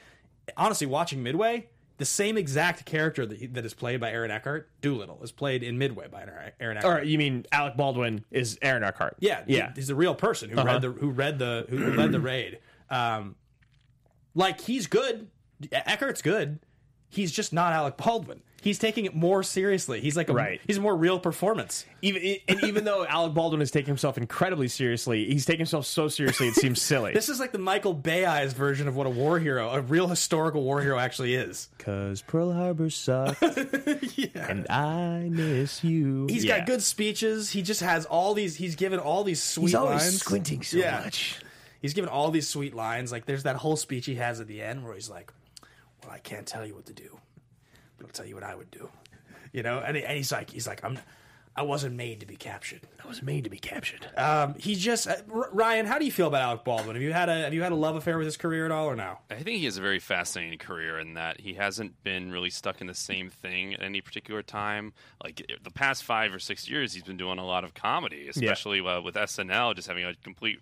honestly, 0.58 0.88
watching 0.88 1.22
Midway, 1.22 1.68
the 1.98 2.06
same 2.06 2.38
exact 2.38 2.86
character 2.86 3.26
that, 3.26 3.38
he, 3.38 3.46
that 3.48 3.66
is 3.66 3.74
played 3.76 4.00
by 4.00 4.10
Aaron 4.12 4.32
Eckhart, 4.32 4.70
Doolittle, 4.82 5.20
is 5.22 5.32
played 5.32 5.62
in 5.62 5.78
Midway 5.78 6.08
by 6.08 6.26
Aaron 6.60 6.78
Eckhart. 6.78 7.02
Or 7.02 7.06
you 7.06 7.18
mean 7.20 7.46
Alec 7.52 7.76
Baldwin 7.78 8.26
is 8.32 8.58
Aaron 8.64 8.84
Eckhart? 8.84 9.18
yeah, 9.20 9.44
yeah. 9.46 9.68
he- 9.68 9.82
he's 9.82 9.90
a 9.92 9.96
real 9.96 10.16
person 10.16 10.50
who 10.50 10.58
Uh-huh. 10.58 10.66
read 10.66 10.82
the 10.82 10.90
who 10.92 11.10
read 11.12 11.38
the 11.38 11.66
who 11.70 11.94
led 11.94 12.12
the 12.14 12.20
raid. 12.20 12.60
Um, 12.90 13.36
like 14.34 14.62
he's 14.62 14.88
good. 14.88 15.28
Eckhart's 15.72 16.22
good. 16.22 16.60
He's 17.10 17.32
just 17.32 17.52
not 17.54 17.74
Alec 17.74 17.98
Baldwin. 17.98 18.42
He's 18.62 18.78
taking 18.78 19.06
it 19.06 19.16
more 19.16 19.42
seriously. 19.42 20.02
He's 20.02 20.18
like 20.18 20.28
a, 20.28 20.34
Right. 20.34 20.60
He's 20.68 20.76
a 20.76 20.82
more 20.82 20.94
real 20.94 21.18
performance. 21.18 21.86
Even 22.02 22.36
and 22.50 22.62
even 22.66 22.84
though 22.84 23.06
Alec 23.10 23.34
Baldwin 23.34 23.62
is 23.62 23.72
taking 23.72 23.88
himself 23.88 24.18
incredibly 24.18 24.68
seriously, 24.68 25.24
he's 25.32 25.46
taking 25.46 25.60
himself 25.62 25.86
so 25.86 26.10
seriously 26.10 26.50
it 26.50 26.56
seems 26.56 26.82
silly. 26.82 27.14
This 27.20 27.30
is 27.30 27.40
like 27.40 27.54
the 27.54 27.58
Michael 27.58 27.94
Bay 27.94 28.26
eyes 28.26 28.52
version 28.52 28.90
of 28.90 28.98
what 28.98 29.08
a 29.08 29.10
war 29.10 29.40
hero, 29.40 29.70
a 29.70 29.80
real 29.80 30.10
historical 30.10 30.62
war 30.62 30.82
hero, 30.82 31.00
actually 31.00 31.36
is. 31.36 31.70
Cause 31.78 32.22
Pearl 32.22 32.52
Harbor 32.52 32.90
sucked, 32.90 33.42
and 34.36 34.70
I 34.70 35.30
miss 35.32 35.82
you. 35.82 36.28
He's 36.30 36.44
Yeah. 36.44 36.58
got 36.58 36.68
good 36.68 36.82
speeches. 36.84 37.52
He 37.52 37.62
just 37.62 37.80
has 37.80 38.06
all 38.08 38.34
these. 38.34 38.58
He's 38.58 38.76
given 38.76 39.00
all 39.00 39.24
these 39.24 39.42
sweet 39.42 39.68
He's 39.68 39.76
always 39.76 40.02
lines. 40.02 40.20
squinting 40.20 40.64
so 40.64 40.78
Yeah. 40.80 41.00
much. 41.06 41.40
He's 41.82 41.94
given 41.94 42.10
all 42.10 42.30
these 42.30 42.50
sweet 42.50 42.76
lines. 42.76 43.10
Like 43.10 43.26
there's 43.26 43.44
that 43.44 43.56
whole 43.56 43.78
speech 43.78 44.06
he 44.06 44.16
has 44.16 44.42
at 44.42 44.48
the 44.48 44.62
end 44.62 44.84
where 44.84 44.96
he's 44.96 45.10
like, 45.10 45.32
"Well, 46.04 46.12
I 46.12 46.20
can't 46.20 46.48
tell 46.48 46.66
you 46.66 46.76
what 46.76 46.86
to 46.88 46.94
do, 46.94 47.18
but 47.98 48.06
I'll 48.08 48.12
tell 48.12 48.26
you 48.26 48.36
what 48.36 48.44
I 48.44 48.56
would 48.56 48.72
do." 48.72 48.90
You 49.52 49.64
know, 49.64 49.80
and, 49.80 49.98
and 49.98 50.16
he's 50.18 50.32
like, 50.32 50.52
he's 50.52 50.68
like, 50.68 50.84
I'm, 50.84 51.00
I 51.56 51.64
wasn't 51.64 51.96
made 51.96 52.20
to 52.20 52.26
be 52.28 52.36
captured. 52.36 52.82
I 53.04 53.08
was 53.08 53.24
made 53.24 53.44
to 53.46 53.50
be 53.50 53.58
captured. 53.58 54.08
Um, 54.16 54.54
he 54.60 54.76
just 54.76 55.08
uh, 55.08 55.16
R- 55.34 55.50
Ryan. 55.52 55.88
How 55.88 55.98
do 55.98 56.06
you 56.06 56.12
feel 56.12 56.28
about 56.28 56.42
Alec 56.42 56.64
Baldwin? 56.64 56.96
Have 56.96 57.02
you 57.02 57.12
had 57.12 57.28
a 57.30 57.42
have 57.42 57.54
you 57.54 57.64
had 57.64 57.72
a 57.72 57.76
love 57.76 57.96
affair 57.96 58.18
with 58.18 58.26
his 58.26 58.38
career 58.38 58.66
at 58.66 58.72
all, 58.72 58.86
or 58.86 58.96
no? 58.96 59.18
I 59.30 59.36
think 59.36 59.58
he 59.58 59.66
has 59.66 59.78
a 59.78 59.82
very 59.82 60.00
fascinating 60.00 60.60
career 60.60 61.00
in 61.00 61.16
that 61.16 61.42
he 61.42 61.56
hasn't 61.56 62.02
been 62.04 62.32
really 62.32 62.52
stuck 62.52 62.80
in 62.80 62.88
the 62.88 62.94
same 62.94 63.30
thing 63.30 63.74
at 63.74 63.82
any 63.82 64.00
particular 64.02 64.44
time. 64.44 64.94
Like 65.24 65.46
the 65.62 65.72
past 65.72 66.04
five 66.04 66.34
or 66.34 66.40
six 66.40 66.70
years, 66.70 66.94
he's 66.94 67.04
been 67.04 67.18
doing 67.18 67.40
a 67.40 67.46
lot 67.46 67.64
of 67.64 67.74
comedy, 67.74 68.28
especially 68.30 68.80
uh, 68.80 69.02
with 69.02 69.16
SNL, 69.16 69.76
just 69.76 69.88
having 69.88 70.06
a 70.06 70.14
complete 70.24 70.60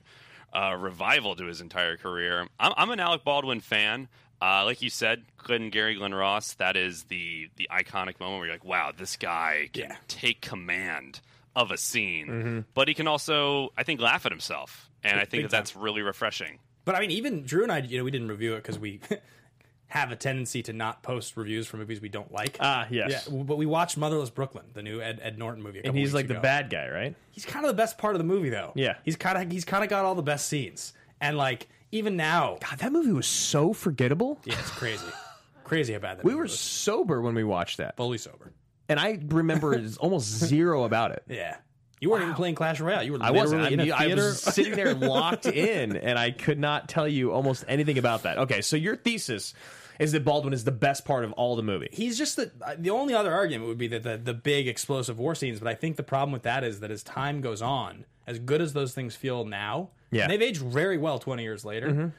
uh, 0.54 0.76
revival 0.80 1.36
to 1.36 1.46
his 1.46 1.60
entire 1.62 1.98
career. 1.98 2.48
I'm, 2.60 2.74
I'm 2.78 2.90
an 2.90 3.00
Alec 3.02 3.24
Baldwin 3.24 3.60
fan. 3.60 4.08
Uh, 4.42 4.64
like 4.66 4.82
you 4.82 4.90
said, 4.90 5.24
Glengarry 5.38 5.96
Glen 5.96 6.14
Ross. 6.14 6.54
That 6.56 6.76
is 6.78 7.04
the 7.06 7.50
the 7.56 7.68
iconic 7.72 8.20
moment 8.20 8.40
where 8.40 8.46
you're 8.48 8.56
like, 8.56 8.66
wow, 8.66 8.92
this 8.96 9.16
guy 9.16 9.70
can 9.74 9.84
Yeah. 9.90 9.96
take 10.08 10.42
command 10.42 11.22
of 11.56 11.72
a 11.72 11.78
scene, 11.78 12.66
but 12.76 12.88
he 12.88 12.94
can 12.94 13.08
also, 13.08 13.70
I 13.76 13.82
think, 13.84 14.00
laugh 14.00 14.28
at 14.28 14.32
himself, 14.32 14.92
and 15.04 15.16
I 15.20 15.22
think 15.22 15.32
big 15.32 15.44
that 15.46 15.52
that's 15.52 15.76
really 15.76 16.04
refreshing. 16.04 16.60
But 16.86 16.94
I 16.96 17.00
mean, 17.00 17.10
even 17.12 17.44
Drew 17.46 17.64
and 17.64 17.72
I, 17.72 17.80
you 17.80 17.98
know, 17.98 18.04
we 18.04 18.12
didn't 18.12 18.28
review 18.28 18.54
it 18.54 18.58
because 18.58 18.78
we 18.78 19.00
have 19.88 20.12
a 20.12 20.16
tendency 20.16 20.62
to 20.64 20.74
not 20.74 21.02
post 21.02 21.36
reviews 21.36 21.66
for 21.66 21.78
movies 21.78 22.00
we 22.02 22.10
don't 22.10 22.32
like. 22.32 22.58
Ah, 22.60 22.86
yes. 22.92 23.28
Yeah, 23.32 23.44
but 23.44 23.58
we 23.58 23.66
watched 23.66 23.98
Motherless 23.98 24.30
Brooklyn, 24.30 24.66
the 24.74 24.84
new 24.84 25.02
Ed, 25.02 25.20
Ed 25.24 25.40
Norton 25.40 25.64
movie, 25.64 25.80
a 25.80 25.84
And 25.88 25.98
he's 25.98 26.10
weeks 26.14 26.14
like 26.14 26.28
the 26.28 26.36
bad 26.42 26.70
guy, 26.70 26.90
right? 26.90 27.16
He's 27.32 27.46
kind 27.46 27.66
of 27.66 27.70
the 27.70 27.76
best 27.78 27.98
part 27.98 28.14
of 28.14 28.20
the 28.20 28.26
movie, 28.26 28.50
though. 28.50 28.74
Yeah. 28.76 28.96
he's 29.04 29.16
kind 29.16 29.38
of 29.42 29.52
he's 29.52 29.66
kind 29.66 29.84
of 29.84 29.90
got 29.90 30.06
all 30.06 30.14
the 30.14 30.22
best 30.22 30.48
scenes, 30.48 30.94
and 31.22 31.38
like 31.38 31.68
even 31.92 32.16
now, 32.18 32.58
God, 32.68 32.80
that 32.80 32.92
movie 32.92 33.12
was 33.14 33.28
so 33.28 33.74
forgettable. 33.74 34.40
yeah, 34.46 34.56
it's 34.60 34.72
crazy, 34.72 35.06
crazy 35.64 35.94
how 35.94 36.00
bad 36.00 36.18
that 36.18 36.24
We 36.26 36.32
movie 36.32 36.38
were 36.38 36.44
was. 36.44 36.60
sober 36.60 37.22
when 37.22 37.36
we 37.36 37.44
watched 37.44 37.78
that, 37.78 37.96
fully 37.98 38.18
sober. 38.18 38.52
and 38.90 39.00
I 39.00 39.20
remember 39.28 39.82
almost 40.00 40.28
zero 40.28 40.84
about 40.84 41.12
it. 41.12 41.24
Yeah, 41.28 41.58
you 42.00 42.10
weren't 42.10 42.24
even 42.24 42.36
playing 42.36 42.56
Clash 42.56 42.80
Royale. 42.80 43.04
You 43.04 43.14
were 43.14 43.20
I 43.22 43.32
wasn't. 43.32 43.62
I, 43.64 43.70
mean, 43.72 43.92
I 43.92 44.14
was 44.14 44.42
sitting 44.42 44.74
there 44.74 44.94
locked 44.96 45.46
in, 45.46 45.96
and 45.96 46.18
I 46.20 46.32
could 46.32 46.60
not 46.60 46.88
tell 46.90 47.08
you 47.08 47.32
almost 47.32 47.64
anything 47.68 47.98
about 47.98 48.24
that. 48.24 48.38
Okay, 48.38 48.62
so 48.62 48.76
your 48.76 48.96
thesis 48.96 49.54
is 50.00 50.12
that 50.12 50.24
Baldwin 50.24 50.54
is 50.54 50.64
the 50.64 50.72
best 50.72 51.06
part 51.06 51.24
of 51.24 51.32
all 51.34 51.56
the 51.56 51.64
movie. 51.64 51.90
He's 51.92 52.18
just 52.20 52.36
the 52.36 52.52
uh, 52.62 52.76
the 52.78 52.92
only 52.92 53.14
other 53.16 53.34
argument 53.34 53.68
would 53.70 53.78
be 53.80 53.88
that 53.88 54.04
the 54.04 54.18
the 54.18 54.34
big 54.34 54.68
explosive 54.68 55.18
war 55.18 55.34
scenes. 55.36 55.58
But 55.60 55.70
I 55.70 55.74
think 55.76 55.96
the 55.96 56.04
problem 56.04 56.32
with 56.34 56.44
that 56.44 56.64
is 56.64 56.82
that 56.82 56.92
as 56.92 57.02
time 57.02 57.42
goes 57.42 57.62
on, 57.64 58.06
as 58.28 58.38
good 58.40 58.62
as 58.62 58.74
those 58.74 58.94
things 58.94 59.16
feel 59.16 59.44
now, 59.44 59.90
Yeah. 60.12 60.24
and 60.24 60.32
they've 60.32 60.42
aged 60.42 60.62
very 60.62 60.98
well 60.98 61.20
twenty 61.20 61.44
years 61.44 61.64
later. 61.66 62.14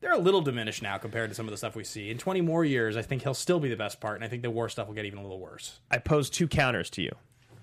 They're 0.00 0.12
a 0.12 0.18
little 0.18 0.40
diminished 0.42 0.80
now 0.80 0.96
compared 0.96 1.28
to 1.30 1.34
some 1.34 1.46
of 1.48 1.50
the 1.50 1.56
stuff 1.56 1.74
we 1.74 1.82
see. 1.82 2.08
In 2.08 2.18
20 2.18 2.40
more 2.40 2.64
years, 2.64 2.96
I 2.96 3.02
think 3.02 3.22
he'll 3.24 3.34
still 3.34 3.58
be 3.58 3.68
the 3.68 3.74
best 3.76 4.00
part, 4.00 4.14
and 4.14 4.24
I 4.24 4.28
think 4.28 4.42
the 4.42 4.50
war 4.50 4.68
stuff 4.68 4.86
will 4.86 4.94
get 4.94 5.04
even 5.06 5.18
a 5.18 5.22
little 5.22 5.40
worse. 5.40 5.80
I 5.90 5.98
pose 5.98 6.30
two 6.30 6.46
counters 6.46 6.88
to 6.90 7.02
you. 7.02 7.10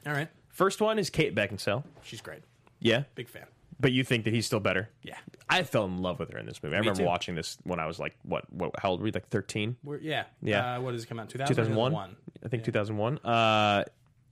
All 0.06 0.12
right. 0.12 0.28
First 0.50 0.82
one 0.82 1.00
is 1.00 1.10
Kate 1.10 1.34
Beckinsale. 1.34 1.86
She's 2.04 2.20
great. 2.20 2.42
Yeah, 2.82 3.04
Big 3.16 3.30
fan. 3.30 3.46
but 3.80 3.94
you 3.94 4.04
think 4.04 4.26
that 4.26 4.34
he's 4.34 4.46
still 4.46 4.60
better? 4.60 4.90
Yeah. 5.02 5.16
I 5.50 5.64
fell 5.64 5.86
in 5.86 6.00
love 6.00 6.20
with 6.20 6.30
her 6.34 6.38
in 6.38 6.46
this 6.46 6.62
movie. 6.62 6.76
I 6.76 6.80
remember 6.80 7.00
too. 7.04 7.06
watching 7.06 7.36
this 7.36 7.58
when 7.64 7.80
I 7.80 7.86
was 7.88 8.00
like, 8.00 8.18
what? 8.24 8.52
What? 8.52 8.72
How 8.80 8.90
old 8.90 9.00
were 9.00 9.08
you? 9.08 9.14
Like 9.14 9.30
thirteen? 9.30 9.78
We're, 9.82 10.00
yeah. 10.00 10.26
Yeah. 10.42 10.76
Uh, 10.76 10.82
what 10.82 10.92
does 10.92 11.04
it 11.04 11.08
come 11.08 11.20
out? 11.22 11.30
2000? 11.30 11.56
2001 11.56 12.16
i 12.44 12.48
think 12.50 12.66
2001 12.66 13.18
uh 13.20 13.84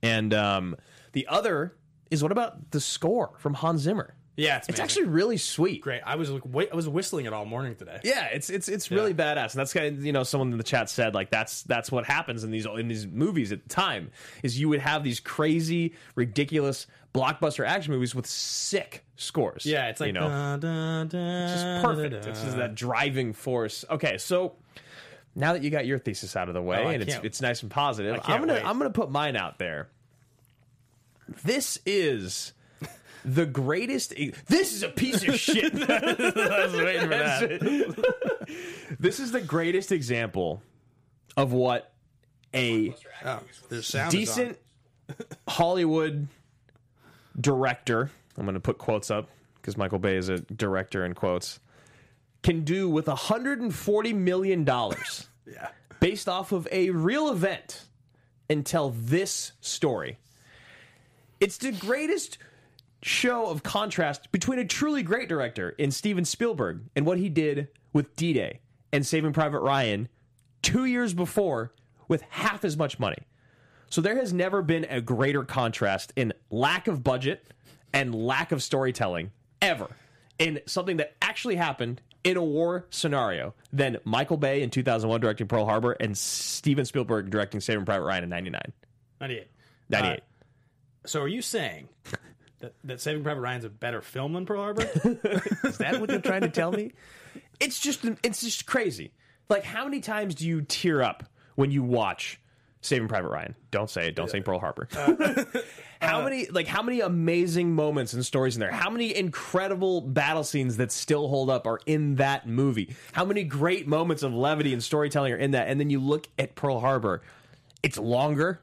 and 0.03 0.33
um 0.33 0.75
the 1.13 1.25
other 1.27 1.73
is 2.11 2.21
what 2.21 2.33
about 2.33 2.71
the 2.71 2.81
score 2.81 3.31
from 3.39 3.53
hans 3.53 3.79
zimmer 3.81 4.13
Yeah, 4.35 4.57
it's, 4.57 4.69
it's 4.69 4.79
amazing. 4.79 4.83
actually 5.03 5.13
really 5.13 5.37
sweet 5.37 5.81
great. 5.81 6.01
I 6.05 6.15
was 6.15 6.31
like, 6.31 6.41
wait, 6.45 6.69
I 6.71 6.75
was 6.75 6.89
whistling 6.89 7.25
it 7.27 7.33
all 7.33 7.45
morning 7.45 7.75
today. 7.75 7.99
yeah 8.03 8.25
it's 8.25 8.49
it's 8.49 8.67
it's 8.67 8.89
really 8.89 9.13
badass 9.13 9.51
and 9.51 9.59
that's 9.59 9.73
kind 9.73 9.97
of 9.97 10.03
you 10.05 10.11
know 10.11 10.23
someone 10.23 10.51
in 10.51 10.57
the 10.57 10.63
chat 10.63 10.89
said 10.89 11.13
like 11.13 11.29
that's 11.29 11.61
that's 11.63 11.91
what 11.91 12.05
happens 12.05 12.43
in 12.43 12.49
these 12.51 12.65
in 12.65 12.87
these 12.87 13.05
movies 13.05 13.51
at 13.51 13.61
the 13.63 13.69
time 13.69 14.09
is 14.41 14.59
you 14.59 14.69
would 14.69 14.79
have 14.79 15.03
these 15.03 15.19
crazy 15.19 15.93
ridiculous 16.15 16.87
blockbuster 17.13 17.63
action 17.67 17.93
movies 17.93 18.15
with 18.15 18.25
sick 18.25 19.05
scores 19.17 19.65
Yeah, 19.67 19.89
it's 19.89 19.99
like 19.99 20.07
you 20.07 20.13
know 20.13 20.27
dun, 20.27 20.59
dun, 20.59 21.07
dun, 21.09 21.47
just 21.49 21.63
dun, 21.63 21.83
perfect. 21.83 22.25
It's 22.25 22.41
just 22.41 22.57
that 22.57 22.73
driving 22.73 23.33
force. 23.33 23.85
Okay, 23.89 24.17
so 24.17 24.53
now 25.35 25.53
that 25.53 25.61
you 25.63 25.69
got 25.69 25.85
your 25.85 25.99
thesis 25.99 26.35
out 26.35 26.47
of 26.47 26.55
the 26.55 26.61
way 26.61 26.83
Oh, 26.83 26.87
and 26.89 27.03
it's 27.03 27.15
it's 27.23 27.39
nice 27.41 27.61
and 27.61 27.69
positive, 27.69 28.19
I'm 28.23 28.39
gonna 28.39 28.53
wait. 28.53 28.65
I'm 28.65 28.79
gonna 28.79 28.89
put 28.89 29.11
mine 29.11 29.35
out 29.35 29.59
there. 29.59 29.89
This 31.43 31.79
is 31.85 32.53
the 33.25 33.45
greatest. 33.45 34.13
This 34.47 34.73
is 34.73 34.83
a 34.83 34.89
piece 34.89 35.27
of 35.27 35.39
shit. 35.39 35.73
I 35.89 36.65
was 36.65 36.73
waiting 36.75 37.01
for 37.03 37.07
that. 37.09 38.95
this 38.99 39.19
is 39.19 39.31
the 39.31 39.41
greatest 39.41 39.91
example 39.91 40.61
of 41.37 41.51
what 41.53 41.93
a 42.53 42.93
Oh, 43.25 43.39
there's 43.69 43.87
sound. 43.87 44.13
is 44.13 44.29
on. 44.29 44.35
decent 44.45 44.59
Hollywood 45.47 46.27
director, 47.39 48.11
I'm 48.37 48.43
going 48.45 48.53
to 48.55 48.59
put 48.59 48.77
quotes 48.77 49.09
up 49.09 49.29
because 49.55 49.77
Michael 49.77 49.99
Bay 49.99 50.17
is 50.17 50.29
a 50.29 50.39
director 50.39 51.05
in 51.05 51.13
quotes, 51.13 51.59
can 52.43 52.63
do 52.63 52.89
with 52.89 53.05
$140 53.05 54.13
million 54.15 54.65
Yeah. 55.45 55.69
based 55.99 56.27
off 56.29 56.51
of 56.51 56.67
a 56.71 56.89
real 56.91 57.29
event 57.29 57.85
and 58.49 58.65
tell 58.65 58.89
this 58.91 59.53
story. 59.61 60.17
It's 61.39 61.57
the 61.57 61.71
greatest 61.71 62.37
show 63.03 63.47
of 63.47 63.63
contrast 63.63 64.31
between 64.31 64.59
a 64.59 64.65
truly 64.65 65.03
great 65.03 65.29
director 65.29 65.69
in 65.69 65.91
Steven 65.91 66.25
Spielberg 66.25 66.81
and 66.95 67.05
what 67.05 67.17
he 67.17 67.29
did 67.29 67.67
with 67.91 68.15
D 68.15 68.33
Day 68.33 68.59
and 68.91 69.05
Saving 69.05 69.33
Private 69.33 69.59
Ryan 69.59 70.07
two 70.61 70.85
years 70.85 71.13
before 71.13 71.73
with 72.07 72.21
half 72.29 72.63
as 72.65 72.77
much 72.77 72.99
money. 72.99 73.27
So 73.89 74.01
there 74.01 74.15
has 74.15 74.33
never 74.33 74.61
been 74.61 74.85
a 74.89 75.01
greater 75.01 75.43
contrast 75.43 76.13
in 76.15 76.33
lack 76.49 76.87
of 76.87 77.03
budget 77.03 77.45
and 77.93 78.15
lack 78.15 78.51
of 78.51 78.63
storytelling 78.63 79.31
ever 79.61 79.87
in 80.39 80.61
something 80.65 80.97
that 80.97 81.15
actually 81.21 81.55
happened 81.55 82.01
in 82.23 82.37
a 82.37 82.43
war 82.43 82.87
scenario 82.89 83.53
than 83.71 83.97
Michael 84.03 84.37
Bay 84.37 84.63
in 84.63 84.69
2001 84.69 85.21
directing 85.21 85.47
Pearl 85.47 85.65
Harbor 85.65 85.91
and 85.91 86.17
Steven 86.17 86.85
Spielberg 86.85 87.29
directing 87.29 87.59
Saving 87.59 87.85
Private 87.85 88.05
Ryan 88.05 88.23
in 88.23 88.29
99. 88.29 88.61
98. 89.21 89.47
98. 89.89 90.11
Uh, 90.11 90.17
so 91.05 91.21
are 91.21 91.27
you 91.27 91.41
saying 91.41 91.87
that, 92.63 92.73
that 92.85 93.01
Saving 93.01 93.23
Private 93.23 93.41
Ryan's 93.41 93.65
a 93.65 93.69
better 93.69 94.01
film 94.01 94.33
than 94.33 94.45
Pearl 94.45 94.61
Harbor? 94.61 94.83
Is 95.63 95.77
that 95.77 95.99
what 95.99 96.07
they're 96.07 96.21
trying 96.21 96.41
to 96.41 96.49
tell 96.49 96.71
me? 96.71 96.93
It's 97.59 97.77
just 97.79 98.05
it's 98.23 98.41
just 98.41 98.65
crazy. 98.65 99.11
Like 99.49 99.63
how 99.63 99.83
many 99.83 99.99
times 99.99 100.33
do 100.35 100.47
you 100.47 100.61
tear 100.61 101.01
up 101.01 101.25
when 101.55 101.71
you 101.71 101.83
watch 101.83 102.39
Saving 102.79 103.09
Private 103.09 103.27
Ryan? 103.27 103.55
Don't 103.69 103.89
say 103.89 104.07
it. 104.07 104.15
Don't 104.15 104.29
say 104.29 104.39
Pearl 104.39 104.59
Harbor. 104.59 104.87
Uh, 104.95 105.43
how 106.01 106.21
uh, 106.21 106.23
many 106.23 106.47
like 106.47 106.67
how 106.67 106.81
many 106.81 107.01
amazing 107.01 107.75
moments 107.75 108.13
and 108.13 108.25
stories 108.25 108.55
in 108.55 108.61
there? 108.61 108.71
How 108.71 108.89
many 108.89 109.13
incredible 109.13 109.99
battle 109.99 110.45
scenes 110.45 110.77
that 110.77 110.91
still 110.91 111.27
hold 111.27 111.49
up 111.49 111.67
are 111.67 111.81
in 111.85 112.15
that 112.15 112.47
movie? 112.47 112.95
How 113.11 113.25
many 113.25 113.43
great 113.43 113.87
moments 113.87 114.23
of 114.23 114.33
levity 114.33 114.71
and 114.71 114.81
storytelling 114.81 115.33
are 115.33 115.37
in 115.37 115.51
that? 115.51 115.67
And 115.67 115.81
then 115.81 115.89
you 115.89 115.99
look 115.99 116.29
at 116.39 116.55
Pearl 116.55 116.79
Harbor, 116.79 117.23
it's 117.83 117.97
longer, 117.97 118.61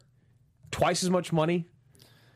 twice 0.70 1.04
as 1.04 1.10
much 1.10 1.34
money. 1.34 1.66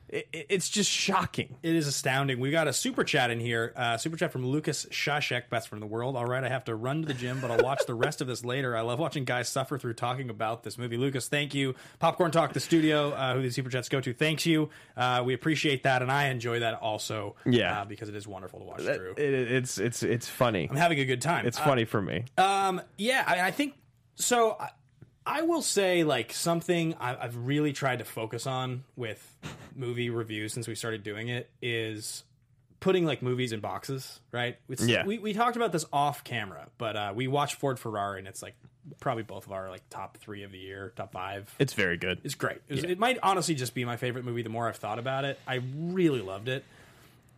It, 0.09 0.29
it- 0.33 0.47
it's 0.51 0.69
just 0.69 0.91
shocking. 0.91 1.57
It 1.63 1.75
is 1.75 1.87
astounding. 1.87 2.39
We 2.39 2.51
got 2.51 2.69
a 2.69 2.73
super 2.73 3.05
chat 3.05 3.31
in 3.31 3.41
here. 3.41 3.73
Uh, 3.75 3.97
super 3.97 4.17
chat 4.17 4.31
from 4.33 4.47
Lucas 4.47 4.87
Shashek, 4.91 5.49
best 5.49 5.69
from 5.69 5.81
the 5.81 5.87
world. 5.87 6.17
All 6.17 6.27
right, 6.27 6.45
I 6.45 6.49
have 6.49 6.65
to 6.65 6.75
run 6.75 7.01
to 7.03 7.09
the 7.09 7.15
gym, 7.15 7.41
but 7.41 7.51
I'll 7.51 7.65
watch 7.65 7.87
the 7.87 7.95
rest 7.95 8.21
of 8.21 8.27
this 8.27 8.45
later. 8.45 8.77
I 8.77 8.83
love 8.83 8.99
watching 8.99 9.25
guys 9.25 9.49
suffer 9.49 9.79
through 9.79 9.95
talking 9.95 10.31
about 10.31 10.63
this 10.63 10.77
movie. 10.79 10.97
Lucas, 10.97 11.29
thank 11.29 11.55
you. 11.55 11.75
Popcorn 11.99 12.31
Talk, 12.31 12.53
the 12.53 12.61
studio, 12.61 13.11
uh, 13.13 13.35
who 13.35 13.43
the 13.43 13.51
super 13.51 13.71
chats 13.71 13.89
go 13.89 14.01
to, 14.01 14.13
thanks 14.13 14.45
you. 14.47 14.69
Uh, 14.97 15.23
we 15.25 15.35
appreciate 15.35 15.83
that, 15.85 16.03
and 16.03 16.13
I 16.13 16.29
enjoy 16.29 16.61
that 16.61 16.75
also. 16.75 17.35
Yeah. 17.47 17.81
uh, 17.81 17.85
because 17.85 18.09
it 18.09 18.15
is 18.15 18.27
wonderful 18.29 18.61
to 18.61 18.65
watch 18.67 18.81
It- 18.83 18.97
through. 18.97 19.13
it- 19.17 19.53
it's 19.53 19.79
it's 19.79 20.03
it's 20.03 20.29
funny. 20.29 20.69
I'm 20.71 20.77
having 20.77 20.99
a 21.01 21.05
good 21.05 21.23
time. 21.23 21.47
It's 21.47 21.59
Uh, 21.59 21.65
funny 21.65 21.85
for 21.85 22.01
me. 22.03 22.25
Um, 22.39 22.81
yeah, 22.99 23.25
I, 23.27 23.41
I 23.49 23.51
think 23.51 23.75
so. 24.17 24.57
I, 24.61 24.71
I 25.27 25.43
will 25.43 25.63
say 25.63 26.05
like 26.05 26.33
something 26.33 26.95
I, 27.01 27.17
I've 27.17 27.37
really 27.47 27.73
tried 27.73 28.01
to 28.01 28.05
focus 28.05 28.47
on 28.47 28.85
with 28.97 29.37
movie 29.75 30.11
reviews 30.11 30.53
since 30.53 30.69
we 30.69 30.75
started 30.75 31.03
doing 31.03 31.29
it 31.29 31.49
is 31.63 32.25
putting 32.81 33.07
like 33.07 33.23
movies 33.23 33.53
in 33.53 33.61
boxes. 33.61 34.21
Right? 34.33 34.59
It's, 34.69 34.87
Yeah. 34.87 35.07
We 35.07 35.19
we 35.19 35.33
talked 35.33 35.57
about 35.57 35.73
this 35.73 35.87
off 35.93 36.25
camera, 36.25 36.69
but 36.79 36.97
uh, 36.97 37.13
we 37.15 37.27
watched 37.27 37.57
Ford 37.57 37.79
Ferrari, 37.79 38.19
and 38.19 38.29
it's 38.29 38.43
like 38.43 38.55
probably 39.01 39.23
both 39.23 39.47
of 39.47 39.53
our 39.53 39.71
like 39.71 39.83
top 39.89 40.19
three 40.19 40.43
of 40.43 40.53
the 40.53 40.59
year, 40.59 40.93
top 40.95 41.13
five. 41.13 41.55
It's 41.59 41.73
very 41.73 41.97
good. 41.97 42.21
It's 42.23 42.35
great. 42.35 42.59
It, 42.69 42.75
was, 42.75 42.85
it 42.85 42.99
might 42.99 43.19
honestly 43.23 43.55
just 43.55 43.75
be 43.75 43.85
my 43.87 43.97
favorite 43.97 44.27
movie. 44.27 44.43
The 44.43 44.51
more 44.51 44.69
I've 44.69 44.77
thought 44.77 44.99
about 44.99 45.25
it, 45.25 45.39
I 45.47 45.63
really 45.79 46.21
loved 46.21 46.49
it, 46.49 46.65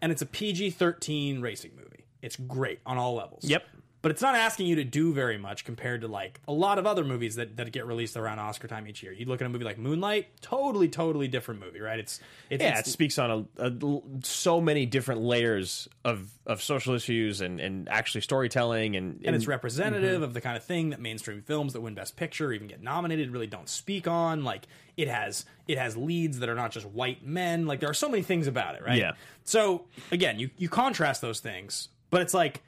and 0.01 0.11
it's 0.11 0.22
a 0.22 0.27
PG 0.27 0.70
thirteen 0.70 1.40
racing 1.40 1.70
movie. 1.77 2.05
It's 2.22 2.35
great 2.37 2.81
on 2.85 2.99
all 2.99 3.14
levels. 3.14 3.44
Yep. 3.44 3.64
But 4.07 4.12
it's 4.12 4.23
not 4.23 4.37
asking 4.37 4.69
you 4.69 4.77
to 4.77 4.85
do 4.85 5.12
very 5.12 5.37
much 5.37 5.64
compared 5.64 6.03
to 6.03 6.07
like 6.07 6.40
a 6.47 6.53
lot 6.53 6.79
of 6.79 6.87
other 6.87 7.03
movies 7.03 7.35
that, 7.35 7.57
that 7.57 7.73
get 7.73 7.87
released 7.87 8.16
around 8.16 8.38
Oscar 8.38 8.69
time 8.69 8.87
each 8.87 9.03
year. 9.03 9.11
You 9.11 9.27
look 9.27 9.40
at 9.40 9.49
a 9.49 9.51
movie 9.51 9.64
like 9.64 9.79
Moonlight, 9.79 10.29
totally, 10.40 10.88
totally 10.88 11.27
different 11.27 11.59
movie, 11.59 11.81
right? 11.81 11.99
It's, 11.99 12.21
it's 12.49 12.62
yeah, 12.62 12.79
it 12.79 12.87
speaks 12.87 13.19
on 13.19 13.49
a, 13.59 13.66
a 13.66 14.01
so 14.23 14.61
many 14.61 14.87
different 14.87 15.23
layers 15.23 15.88
of, 16.05 16.31
of 16.47 16.62
social 16.62 16.95
issues 16.95 17.40
and, 17.40 17.59
and 17.59 17.88
actually 17.88 18.21
storytelling 18.21 18.95
and 18.95 19.23
and 19.25 19.35
it's 19.35 19.49
representative 19.49 20.14
mm-hmm. 20.14 20.23
of 20.23 20.35
the 20.35 20.40
kind 20.40 20.57
of 20.57 20.62
thing 20.62 20.90
that 20.90 21.01
mainstream 21.01 21.42
films 21.42 21.73
that 21.73 21.81
win 21.81 21.95
best 21.95 22.14
picture 22.14 22.47
or 22.47 22.53
even 22.53 22.69
get 22.69 22.81
nominated 22.81 23.33
really 23.33 23.49
don't 23.49 23.69
speak 23.69 24.07
on 24.07 24.45
like 24.45 24.69
it 24.97 25.09
has 25.09 25.45
it 25.66 25.79
has 25.79 25.97
leads 25.97 26.38
that 26.38 26.49
are 26.49 26.55
not 26.55 26.71
just 26.71 26.87
white 26.87 27.27
men 27.27 27.66
like 27.66 27.81
there 27.81 27.90
are 27.90 27.95
so 27.95 28.09
many 28.09 28.23
things 28.23 28.47
about 28.47 28.77
it 28.77 28.85
right 28.85 28.99
Yeah. 28.99 29.14
so 29.42 29.87
again 30.12 30.38
you 30.38 30.51
you 30.59 30.69
contrast 30.69 31.23
those 31.23 31.40
things 31.40 31.88
but 32.11 32.23
it's 32.23 32.35
like 32.35 32.62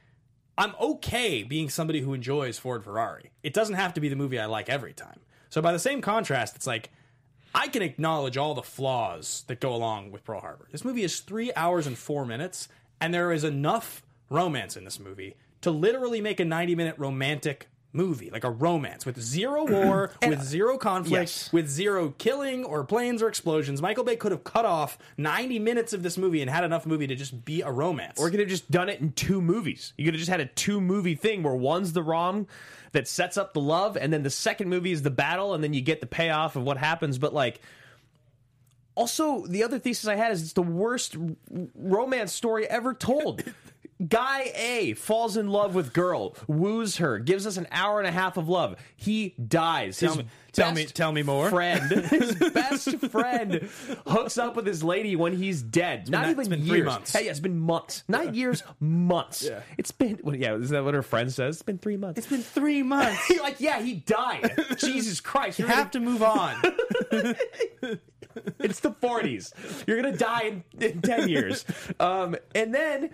i'm 0.58 0.74
okay 0.78 1.42
being 1.42 1.70
somebody 1.70 2.00
who 2.00 2.12
enjoys 2.12 2.58
ford 2.58 2.84
ferrari 2.84 3.30
it 3.42 3.54
doesn't 3.54 3.76
have 3.76 3.94
to 3.94 4.00
be 4.00 4.08
the 4.08 4.16
movie 4.16 4.38
i 4.38 4.44
like 4.44 4.68
every 4.68 4.92
time 4.92 5.20
so 5.48 5.62
by 5.62 5.72
the 5.72 5.78
same 5.78 6.02
contrast 6.02 6.54
it's 6.54 6.66
like 6.66 6.90
I 7.54 7.68
can 7.68 7.82
acknowledge 7.82 8.36
all 8.36 8.54
the 8.54 8.62
flaws 8.62 9.44
that 9.46 9.58
go 9.58 9.74
along 9.74 10.12
with 10.12 10.22
Pearl 10.24 10.40
Harbor. 10.40 10.68
This 10.70 10.84
movie 10.84 11.02
is 11.02 11.20
three 11.20 11.50
hours 11.56 11.86
and 11.86 11.96
four 11.96 12.26
minutes, 12.26 12.68
and 13.00 13.12
there 13.12 13.32
is 13.32 13.42
enough 13.42 14.02
romance 14.30 14.76
in 14.76 14.84
this 14.84 15.00
movie 15.00 15.34
to 15.62 15.70
literally 15.70 16.20
make 16.20 16.40
a 16.40 16.44
90 16.44 16.74
minute 16.74 16.94
romantic 16.98 17.68
movie, 17.92 18.28
like 18.30 18.44
a 18.44 18.50
romance 18.50 19.06
with 19.06 19.18
zero 19.20 19.64
war, 19.70 20.12
with 20.26 20.42
zero 20.42 20.76
conflict, 20.76 21.10
Yes. 21.22 21.52
with 21.52 21.68
zero 21.68 22.10
killing 22.18 22.64
or 22.64 22.84
planes 22.84 23.22
or 23.22 23.28
explosions. 23.28 23.80
Michael 23.80 24.04
Bay 24.04 24.14
could 24.16 24.30
have 24.32 24.44
cut 24.44 24.64
off 24.66 24.98
90 25.16 25.58
minutes 25.58 25.92
of 25.92 26.02
this 26.02 26.18
movie 26.18 26.40
and 26.42 26.50
had 26.50 26.64
enough 26.64 26.84
movie 26.86 27.06
to 27.06 27.14
just 27.14 27.44
be 27.44 27.62
a 27.62 27.70
romance. 27.70 28.20
Or 28.20 28.26
you 28.26 28.30
could 28.32 28.40
have 28.40 28.48
just 28.48 28.70
done 28.70 28.88
it 28.88 29.00
in 29.00 29.12
two 29.12 29.40
movies. 29.40 29.94
You 29.96 30.04
could 30.04 30.14
have 30.14 30.18
just 30.20 30.30
had 30.30 30.40
a 30.40 30.46
two 30.46 30.80
movie 30.80 31.14
thing 31.14 31.42
where 31.42 31.54
one's 31.54 31.92
the 31.94 32.02
rom 32.02 32.46
that 32.92 33.08
sets 33.08 33.36
up 33.36 33.52
the 33.54 33.60
love, 33.60 33.96
and 33.96 34.12
then 34.12 34.22
the 34.22 34.30
second 34.30 34.68
movie 34.68 34.92
is 34.92 35.02
the 35.02 35.10
battle, 35.10 35.54
and 35.54 35.62
then 35.64 35.72
you 35.74 35.80
get 35.80 36.00
the 36.00 36.06
payoff 36.06 36.56
of 36.56 36.62
what 36.64 36.76
happens. 36.78 37.18
But 37.18 37.32
like, 37.34 37.60
also 38.94 39.46
the 39.46 39.62
other 39.62 39.78
thesis 39.78 40.06
I 40.08 40.16
had 40.16 40.32
is 40.32 40.42
it's 40.42 40.52
the 40.54 40.62
worst 40.62 41.16
r- 41.16 41.28
romance 41.74 42.32
story 42.32 42.66
ever 42.66 42.94
told. 42.94 43.42
Guy 44.06 44.52
A 44.54 44.94
falls 44.94 45.36
in 45.36 45.48
love 45.48 45.74
with 45.74 45.92
girl, 45.92 46.36
woos 46.46 46.98
her, 46.98 47.18
gives 47.18 47.46
us 47.46 47.56
an 47.56 47.66
hour 47.72 47.98
and 47.98 48.06
a 48.06 48.12
half 48.12 48.36
of 48.36 48.48
love. 48.48 48.76
He 48.96 49.34
dies. 49.44 49.98
Tell 49.98 50.16
me- 50.16 50.26
tell 50.52 50.72
me- 50.72 50.86
tell 50.86 51.12
me 51.12 51.22
more. 51.22 51.50
Friend, 51.50 51.90
his 52.06 52.34
best 52.36 52.96
friend, 53.10 53.68
hooks 54.06 54.38
up 54.38 54.54
with 54.56 54.66
his 54.66 54.82
lady 54.84 55.16
when 55.16 55.36
he's 55.36 55.62
dead. 55.62 56.08
Not 56.10 56.28
even 56.28 56.50
years. 56.52 56.68
three 56.68 56.82
months. 56.82 57.12
Hey, 57.12 57.24
yeah, 57.24 57.30
it's 57.32 57.40
been 57.40 57.58
months, 57.58 58.04
not 58.08 58.34
years, 58.34 58.62
months. 58.80 59.44
Yeah. 59.48 59.60
It's 59.76 59.90
been, 59.90 60.18
well, 60.22 60.36
yeah, 60.36 60.54
is 60.54 60.70
that 60.70 60.84
what 60.84 60.94
her 60.94 61.02
friend 61.02 61.32
says? 61.32 61.56
It's 61.56 61.62
been 61.62 61.78
three 61.78 61.96
months. 61.96 62.18
it's 62.18 62.26
been 62.28 62.42
three 62.42 62.82
months. 62.82 63.30
Like, 63.40 63.60
yeah, 63.60 63.80
he 63.80 63.94
died. 63.94 64.52
Jesus 64.78 65.20
Christ. 65.20 65.58
you 65.58 65.66
have 65.66 65.90
to 65.92 66.00
move 66.00 66.22
on. 66.22 66.54
it's 68.60 68.80
the 68.80 68.90
40s. 68.90 69.52
You're 69.86 70.00
gonna 70.02 70.16
die 70.16 70.42
in, 70.42 70.64
in 70.80 71.00
10 71.02 71.28
years. 71.28 71.64
Um, 72.00 72.36
and 72.54 72.74
then 72.74 73.10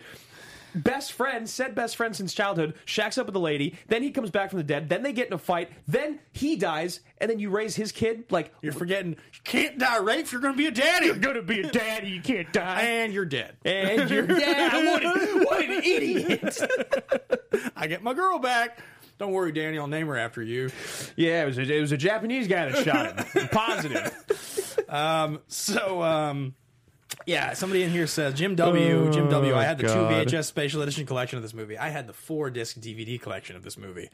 best 0.74 1.12
friend, 1.12 1.48
said 1.48 1.74
best 1.74 1.96
friend 1.96 2.14
since 2.14 2.34
childhood, 2.34 2.74
shacks 2.84 3.18
up 3.18 3.26
with 3.26 3.34
the 3.34 3.40
lady. 3.40 3.76
Then 3.88 4.02
he 4.02 4.10
comes 4.10 4.30
back 4.30 4.50
from 4.50 4.58
the 4.58 4.64
dead. 4.64 4.88
Then 4.88 5.02
they 5.02 5.12
get 5.12 5.28
in 5.28 5.32
a 5.32 5.38
fight. 5.38 5.70
Then 5.86 6.20
he 6.32 6.56
dies, 6.56 7.00
and 7.18 7.30
then 7.30 7.38
you 7.38 7.50
raise 7.50 7.76
his 7.76 7.92
kid. 7.92 8.24
Like 8.30 8.52
You're 8.62 8.72
forgetting 8.72 9.12
you 9.12 9.40
can't 9.44 9.78
die 9.78 9.98
Rafe. 9.98 10.32
you're 10.32 10.40
going 10.40 10.54
to 10.54 10.58
be 10.58 10.66
a 10.66 10.70
daddy. 10.70 11.06
you're 11.06 11.16
gonna 11.16 11.42
be 11.42 11.60
a 11.60 11.70
daddy. 11.70 12.08
You 12.10 12.20
can't 12.22 12.52
die. 12.52 12.80
and 12.82 13.12
you're 13.12 13.24
dead. 13.24 13.56
And 13.64 14.10
you're 14.10 14.30
yeah. 14.38 14.92
What 14.92 15.04
an, 15.04 15.44
what 15.44 15.64
an 15.64 15.70
idiot. 15.84 16.58
I 17.76 17.86
get 17.86 18.02
my 18.02 18.14
girl 18.14 18.38
back. 18.38 18.78
Don't 19.18 19.30
worry, 19.32 19.52
Danny. 19.52 19.78
I'll 19.78 19.86
name 19.86 20.08
her 20.08 20.16
after 20.16 20.42
you. 20.42 20.70
Yeah, 21.16 21.42
it 21.44 21.46
was 21.46 21.58
a, 21.58 21.62
it 21.62 21.80
was 21.80 21.92
a 21.92 21.96
Japanese 21.96 22.48
guy 22.48 22.68
that 22.70 22.84
shot 22.84 23.20
him. 23.36 23.48
Positive. 23.48 24.12
So, 25.48 26.02
um, 26.02 26.54
yeah, 27.26 27.54
somebody 27.54 27.82
in 27.82 27.90
here 27.90 28.06
says 28.06 28.34
Jim 28.34 28.54
W. 28.54 29.10
Jim 29.12 29.28
W. 29.28 29.54
I 29.54 29.64
had 29.64 29.78
the 29.78 29.84
God. 29.84 29.94
two 30.26 30.36
VHS 30.36 30.44
special 30.44 30.82
edition 30.82 31.06
collection 31.06 31.36
of 31.36 31.42
this 31.42 31.54
movie. 31.54 31.78
I 31.78 31.88
had 31.88 32.06
the 32.06 32.12
four 32.12 32.50
disc 32.50 32.78
DVD 32.78 33.20
collection 33.20 33.56
of 33.56 33.62
this 33.62 33.78
movie. 33.78 34.10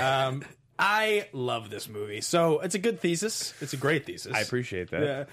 Um, 0.00 0.44
I 0.78 1.28
love 1.32 1.70
this 1.70 1.88
movie. 1.88 2.20
So 2.20 2.60
it's 2.60 2.74
a 2.74 2.78
good 2.78 3.00
thesis. 3.00 3.54
It's 3.60 3.72
a 3.72 3.76
great 3.76 4.06
thesis. 4.06 4.32
I 4.34 4.40
appreciate 4.40 4.90
that. 4.90 5.02
Yeah. 5.02 5.24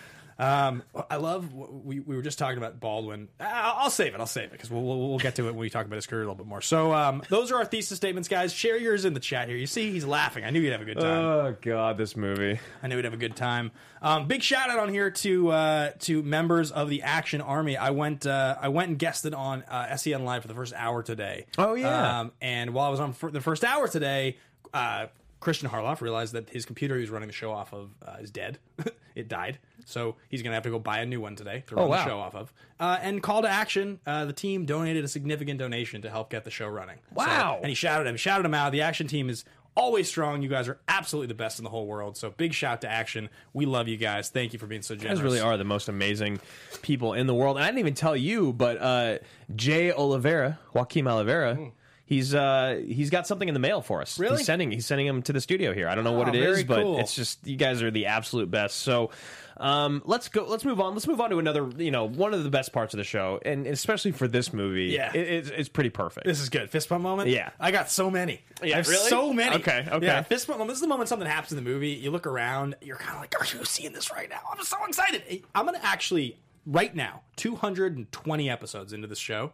Um, 0.41 0.82
I 1.08 1.17
love. 1.17 1.54
We, 1.54 1.99
we 1.99 2.15
were 2.15 2.23
just 2.23 2.39
talking 2.39 2.58
about 2.58 2.80
Baldwin. 2.80 3.27
I'll, 3.39 3.91
save 3.91 4.15
it. 4.15 4.19
I'll 4.19 4.25
save 4.25 4.45
it 4.45 4.54
because 4.54 4.71
we'll, 4.71 4.82
we'll 4.82 5.10
we'll 5.10 5.19
get 5.19 5.36
to 5.36 5.43
it 5.43 5.51
when 5.51 5.58
we 5.58 5.69
talk 5.69 5.86
about 5.86 5.97
his 5.97 6.08
career 6.08 6.23
a 6.23 6.25
little 6.25 6.36
bit 6.36 6.47
more. 6.47 6.62
So 6.62 6.93
um, 6.93 7.21
those 7.30 7.51
are 7.51 7.58
our 7.58 7.65
thesis 7.65 7.97
statements, 7.97 8.27
guys. 8.27 8.51
Share 8.51 8.77
yours 8.77 9.06
in 9.06 9.13
the 9.13 9.19
chat 9.19 9.47
here. 9.47 9.58
You 9.58 9.67
see, 9.67 9.91
he's 9.91 10.06
laughing. 10.06 10.43
I 10.43 10.49
knew 10.49 10.60
you'd 10.60 10.71
have 10.71 10.82
a 10.82 10.86
good 10.86 10.99
time. 10.99 11.23
Oh 11.23 11.56
God, 11.62 11.97
this 11.97 12.17
movie. 12.17 12.60
I 12.82 12.88
knew 12.88 12.95
we'd 12.95 13.06
have 13.06 13.13
a 13.13 13.17
good 13.17 13.36
time. 13.36 13.71
Um, 14.01 14.27
big 14.27 14.41
shout 14.41 14.71
out 14.71 14.80
on 14.80 14.89
here 14.89 15.12
to 15.12 15.49
uh, 15.49 15.91
to 15.99 16.23
members 16.23 16.71
of 16.71 16.89
the 16.89 17.04
Action 17.04 17.41
Army. 17.41 17.77
I 17.77 17.91
went 17.91 18.25
uh, 18.25 18.58
I 18.60 18.69
went 18.69 18.89
and 18.89 18.97
guested 18.97 19.36
on 19.36 19.62
uh, 19.63 19.95
SEN 19.95 20.25
Live 20.25 20.41
for 20.41 20.47
the 20.47 20.56
first 20.56 20.73
hour 20.75 21.04
today. 21.04 21.45
Oh, 21.60 21.75
yeah. 21.75 22.21
Um, 22.21 22.32
and 22.41 22.73
while 22.73 22.88
I 22.88 22.89
was 22.89 22.99
on 22.99 23.13
for 23.13 23.30
the 23.30 23.41
first 23.41 23.63
hour 23.63 23.88
today, 23.88 24.38
uh, 24.73 25.08
Christian 25.39 25.69
Harloff 25.69 26.01
realized 26.01 26.34
that 26.34 26.49
his 26.49 26.65
computer 26.65 26.95
he 26.95 27.01
was 27.01 27.10
running 27.10 27.27
the 27.27 27.34
show 27.34 27.51
off 27.51 27.73
of 27.73 27.91
uh, 28.06 28.17
is 28.21 28.32
dead. 28.32 28.60
it 29.15 29.27
died, 29.27 29.60
so 29.86 30.15
he's 30.30 30.41
gonna 30.41 30.56
have 30.56 30.63
to 30.63 30.70
go 30.70 30.80
buy 30.80 31.00
a 31.00 31.06
new 31.06 31.20
one 31.22 31.36
today 31.36 31.63
to 31.67 31.76
run 31.76 31.86
Oh, 31.86 31.88
wow. 31.88 31.98
the 31.98 32.10
show 32.10 32.20
off 32.20 32.36
of. 32.36 32.54
Uh, 32.80 32.98
and 33.02 33.22
call 33.22 33.41
to 33.41 33.50
action, 33.50 34.00
uh, 34.06 34.26
the 34.26 34.34
team 34.34 34.65
donated 34.65 35.04
a 35.04 35.08
significant 35.08 35.60
donation 35.60 36.02
to 36.02 36.10
help 36.10 36.30
get 36.30 36.44
the 36.46 36.52
show 36.52 36.67
running. 36.67 36.98
So- 37.10 37.15
Wow. 37.26 37.58
and 37.62 37.70
he 37.70 37.76
shouted 37.76 38.08
him, 38.08 38.17
shouted 38.17 38.46
him 38.46 38.54
out. 38.54 38.72
The 38.72 38.82
Action 38.82 39.08
team 39.08 39.30
is 39.30 39.46
always 39.76 40.08
strong. 40.08 40.41
You 40.41 40.50
guys 40.50 40.67
are 40.67 40.80
absolutely 40.88 41.28
the 41.28 41.34
best 41.36 41.58
in 41.60 41.63
the 41.63 41.70
whole 41.70 41.86
world. 41.88 42.17
So 42.17 42.30
big 42.32 42.54
shout 42.54 42.82
to 42.82 42.89
Action. 42.89 43.30
We 43.54 43.65
love 43.65 43.88
you 43.88 43.96
guys. 43.98 44.30
Thank 44.30 44.52
you 44.54 44.60
for 44.60 44.67
being 44.67 44.82
so 44.82 44.96
You 44.96 45.00
generous. 45.02 45.20
guys 45.20 45.24
really 45.24 45.39
are 45.39 45.56
the 45.58 45.63
most 45.63 45.88
amazing 45.88 46.39
people 46.82 47.13
in 47.13 47.26
the 47.28 47.34
world. 47.36 47.56
And 47.58 47.63
I 47.63 47.67
didn't 47.67 47.80
even 47.80 47.94
tell 47.94 48.15
you, 48.15 48.52
but 48.52 48.82
uh, 48.82 49.17
Jay 49.56 49.91
Oliveira, 49.91 50.60
Joaquim 50.74 51.08
Oliveira, 51.08 51.72
he's 52.06 52.36
uh, 52.36 52.82
he's 52.86 53.10
got 53.10 53.28
something 53.28 53.48
in 53.48 53.54
the 53.54 53.62
mail 53.62 53.82
for 53.82 54.02
us. 54.02 54.20
Really? 54.20 54.38
He's 54.38 54.46
sending 54.46 54.72
he's 54.72 54.86
sending 54.86 55.08
him 55.08 55.22
to 55.24 55.32
the 55.34 55.39
studio 55.39 55.74
here. 55.74 55.88
I 55.88 55.96
don't 55.96 56.04
know 56.04 56.12
what 56.13 56.28
Oh, 56.28 56.32
it 56.34 56.36
is, 56.36 56.63
very 56.63 56.63
but 56.65 57.00
it's 57.00 57.15
just 57.15 57.48
you 57.48 57.56
guys 57.56 57.82
are 57.82 57.91
the 57.91 58.08
absolute 58.08 58.52
best. 58.52 58.78
So. 58.80 59.12
Um, 59.58 60.02
let's 60.06 60.28
go. 60.30 60.46
Let's 60.46 60.66
move 60.66 60.80
on. 60.80 60.94
Let's 60.94 61.08
move 61.08 61.22
on 61.22 61.30
to 61.30 61.40
another. 61.40 61.70
You 61.78 61.92
know, 61.92 62.06
one 62.06 62.34
of 62.34 62.44
the 62.44 62.50
best 62.50 62.74
parts 62.74 62.94
of 62.94 62.98
the 62.98 63.04
show, 63.04 63.40
and 63.46 63.68
especially 63.68 64.12
for 64.12 64.28
this 64.28 64.54
movie, 64.54 64.86
Yeah. 64.86 65.12
it, 65.14 65.28
it's, 65.28 65.50
it's 65.50 65.70
pretty 65.70 65.90
perfect. 65.90 66.26
This 66.26 66.40
is 66.40 66.50
good. 66.50 66.70
Fist 66.70 66.90
bump 66.90 67.04
moment. 67.04 67.30
Yeah. 67.30 67.52
I 67.60 67.72
got 67.72 67.90
so 67.90 68.10
many. 68.10 68.42
Yeah, 68.64 68.76
I 68.76 68.78
have 68.78 68.88
really? 68.88 69.10
so 69.10 69.34
many. 69.34 69.56
Okay, 69.58 69.86
okay. 69.92 70.06
Yeah, 70.06 70.22
fist 70.24 70.48
bump 70.48 70.60
moment. 70.60 70.70
This 70.72 70.78
is 70.78 70.82
the 70.82 70.88
moment 70.88 71.10
something 71.10 71.28
happens 71.28 71.52
in 71.52 71.56
the 71.64 71.70
movie. 71.70 71.90
You 71.90 72.12
look 72.12 72.28
around. 72.28 72.76
You're 72.82 72.98
kind 72.98 73.16
of 73.16 73.22
like, 73.22 73.36
are 73.40 73.58
you 73.58 73.66
seeing 73.66 73.94
this 73.94 74.12
right 74.12 74.30
now? 74.30 74.40
I'm 74.52 74.64
so 74.64 74.78
excited. 74.88 75.44
I'm 75.54 75.66
gonna 75.66 75.80
actually 75.82 76.38
right 76.66 76.96
now, 76.96 77.22
220 77.38 78.50
episodes 78.50 78.94
into 78.94 79.08
this 79.08 79.20
show. 79.20 79.54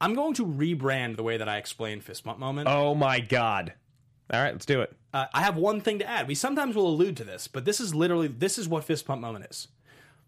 I'm 0.00 0.14
going 0.14 0.34
to 0.34 0.46
rebrand 0.46 1.16
the 1.16 1.24
way 1.24 1.36
that 1.38 1.48
I 1.48 1.56
explain 1.58 2.00
fist 2.00 2.22
bump 2.24 2.38
moment. 2.38 2.68
oh 2.68 2.94
my 2.94 3.18
god! 3.20 3.72
All 4.32 4.40
right, 4.40 4.52
let's 4.52 4.66
do 4.66 4.82
it. 4.82 4.94
Uh, 5.12 5.26
I 5.32 5.42
have 5.42 5.56
one 5.56 5.80
thing 5.80 5.98
to 6.00 6.08
add. 6.08 6.28
We 6.28 6.34
sometimes 6.34 6.76
will 6.76 6.88
allude 6.88 7.16
to 7.18 7.24
this, 7.24 7.48
but 7.48 7.64
this 7.64 7.80
is 7.80 7.94
literally 7.94 8.28
this 8.28 8.58
is 8.58 8.68
what 8.68 8.84
fist 8.84 9.06
pump 9.06 9.20
moment 9.20 9.46
is. 9.50 9.68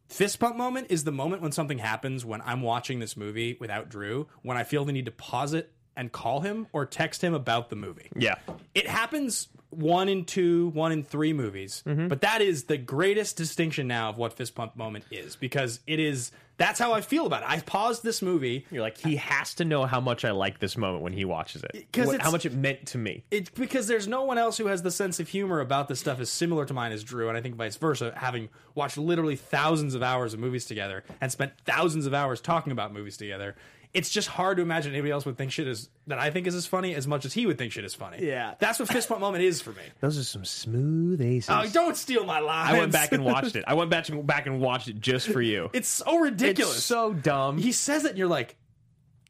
Fist 0.09 0.41
pump 0.41 0.57
moment 0.57 0.89
is 0.91 1.05
the 1.05 1.13
moment 1.13 1.43
when 1.43 1.53
something 1.53 1.79
happens 1.79 2.25
when 2.25 2.41
I'm 2.43 2.63
watching 2.63 2.99
this 2.99 3.17
movie 3.17 3.57
without 3.61 3.89
Drew, 3.89 4.27
when 4.43 4.57
I 4.57 4.65
feel 4.65 4.85
the 4.85 4.93
need 4.93 5.05
to 5.05 5.13
pause 5.13 5.55
it 5.55 5.71
and 5.97 6.11
call 6.11 6.41
him 6.41 6.67
or 6.73 6.87
text 6.87 7.23
him 7.23 7.35
about 7.35 7.69
the 7.69 7.77
movie. 7.77 8.09
Yeah. 8.17 8.37
It 8.75 8.89
happens 8.89 9.49
one 9.71 10.09
in 10.09 10.25
two, 10.25 10.69
one 10.71 10.93
in 10.93 11.03
three 11.05 11.33
movies, 11.33 11.83
Mm-hmm. 11.87 12.09
but 12.09 12.21
that 12.23 12.41
is 12.41 12.65
the 12.65 12.77
greatest 12.77 13.37
distinction 13.37 13.87
now 13.89 14.11
of 14.11 14.19
what 14.19 14.33
fist 14.33 14.55
pump 14.55 14.77
moment 14.77 15.05
is 15.11 15.37
because 15.37 15.81
it 15.87 15.99
is 16.01 16.33
that's 16.57 16.79
how 16.79 16.93
I 16.93 17.01
feel 17.01 17.25
about 17.25 17.43
it. 17.43 17.49
I 17.49 17.61
paused 17.61 18.03
this 18.03 18.21
movie 18.21 18.67
You're 18.71 18.83
like 18.83 18.99
he 18.99 19.17
has 19.17 19.55
to 19.55 19.65
know 19.65 19.87
how 19.87 19.99
much 20.01 20.27
I 20.27 20.31
like 20.33 20.59
this 20.59 20.77
moment 20.77 21.03
when 21.03 21.15
he 21.15 21.25
watches 21.25 21.63
it. 21.65 21.71
Because 21.73 22.15
how 22.19 22.31
much 22.31 22.45
it 22.45 22.53
meant 22.53 22.85
to 22.89 22.99
me. 22.99 23.25
it's 23.31 23.49
because 23.49 23.87
there's 23.87 24.07
no 24.07 24.25
one 24.25 24.37
else 24.37 24.59
who 24.59 24.67
has 24.67 24.83
the 24.83 24.91
sense 24.91 25.21
of 25.21 25.29
humor 25.29 25.61
about 25.61 25.89
this 25.89 26.01
stuff 26.01 26.21
as 26.21 26.29
similar 26.29 26.67
to 26.67 26.75
mine 26.75 26.93
as 26.93 27.03
Drew, 27.03 27.29
and 27.29 27.39
I 27.39 27.41
think 27.41 27.55
vice 27.55 27.77
versa. 27.77 28.13
Having 28.17 28.51
watched 28.75 28.99
literally 28.99 29.37
thousands 29.37 29.95
of 29.95 30.03
hours 30.03 30.35
of 30.35 30.41
movies 30.41 30.67
together 30.67 31.03
and 31.21 31.33
spent 31.33 31.53
thousands 31.65 32.05
of 32.07 32.13
hours 32.13 32.41
talking 32.43 32.73
about 32.73 32.93
movies 32.93 33.17
together, 33.17 33.57
it's 33.93 34.11
just 34.11 34.29
hard 34.29 34.57
to 34.59 34.63
imagine 34.63 34.93
anybody 34.93 35.11
else 35.11 35.27
would 35.27 35.37
think 35.37 35.51
shit 35.51 35.67
is 35.67 35.89
that 36.07 36.19
I 36.19 36.31
think 36.31 36.47
is 36.47 36.55
as 36.55 36.67
funny 36.67 36.95
as 36.95 37.07
much 37.09 37.25
as 37.25 37.33
he 37.33 37.47
would 37.47 37.59
think 37.59 37.73
shit 37.73 37.85
is 37.85 37.95
funny. 37.95 38.25
Yeah. 38.25 38.55
that's 38.59 38.79
what 38.79 38.89
fist 38.89 39.09
bump 39.09 39.21
moment 39.21 39.43
is 39.43 39.61
for 39.61 39.71
me. 39.71 39.83
Those 40.01 40.19
are 40.19 40.25
some 40.25 40.45
smooth 40.45 41.21
aces. 41.21 41.51
Oh, 41.51 41.67
don't 41.73 41.97
steal 41.97 42.25
my 42.25 42.39
lines. 42.39 42.75
I 42.75 42.79
went 42.79 42.93
back 42.93 43.13
and 43.13 43.25
watched 43.25 43.57
it. 43.57 43.65
I 43.67 43.75
went 43.75 43.91
back 43.91 44.09
and 44.09 44.27
back 44.27 44.47
and 44.47 44.61
watched 44.61 44.89
it 44.89 45.01
just 45.01 45.29
for 45.29 45.43
you. 45.43 45.71
It's 45.73 45.89
so 45.89 46.19
ridiculous. 46.19 46.77
It's 46.77 46.85
so 46.85 47.13
dumb. 47.13 47.59
he 47.59 47.73
says 47.73 48.05
it, 48.05 48.11
and 48.11 48.19
you're 48.19 48.29
like, 48.29 48.57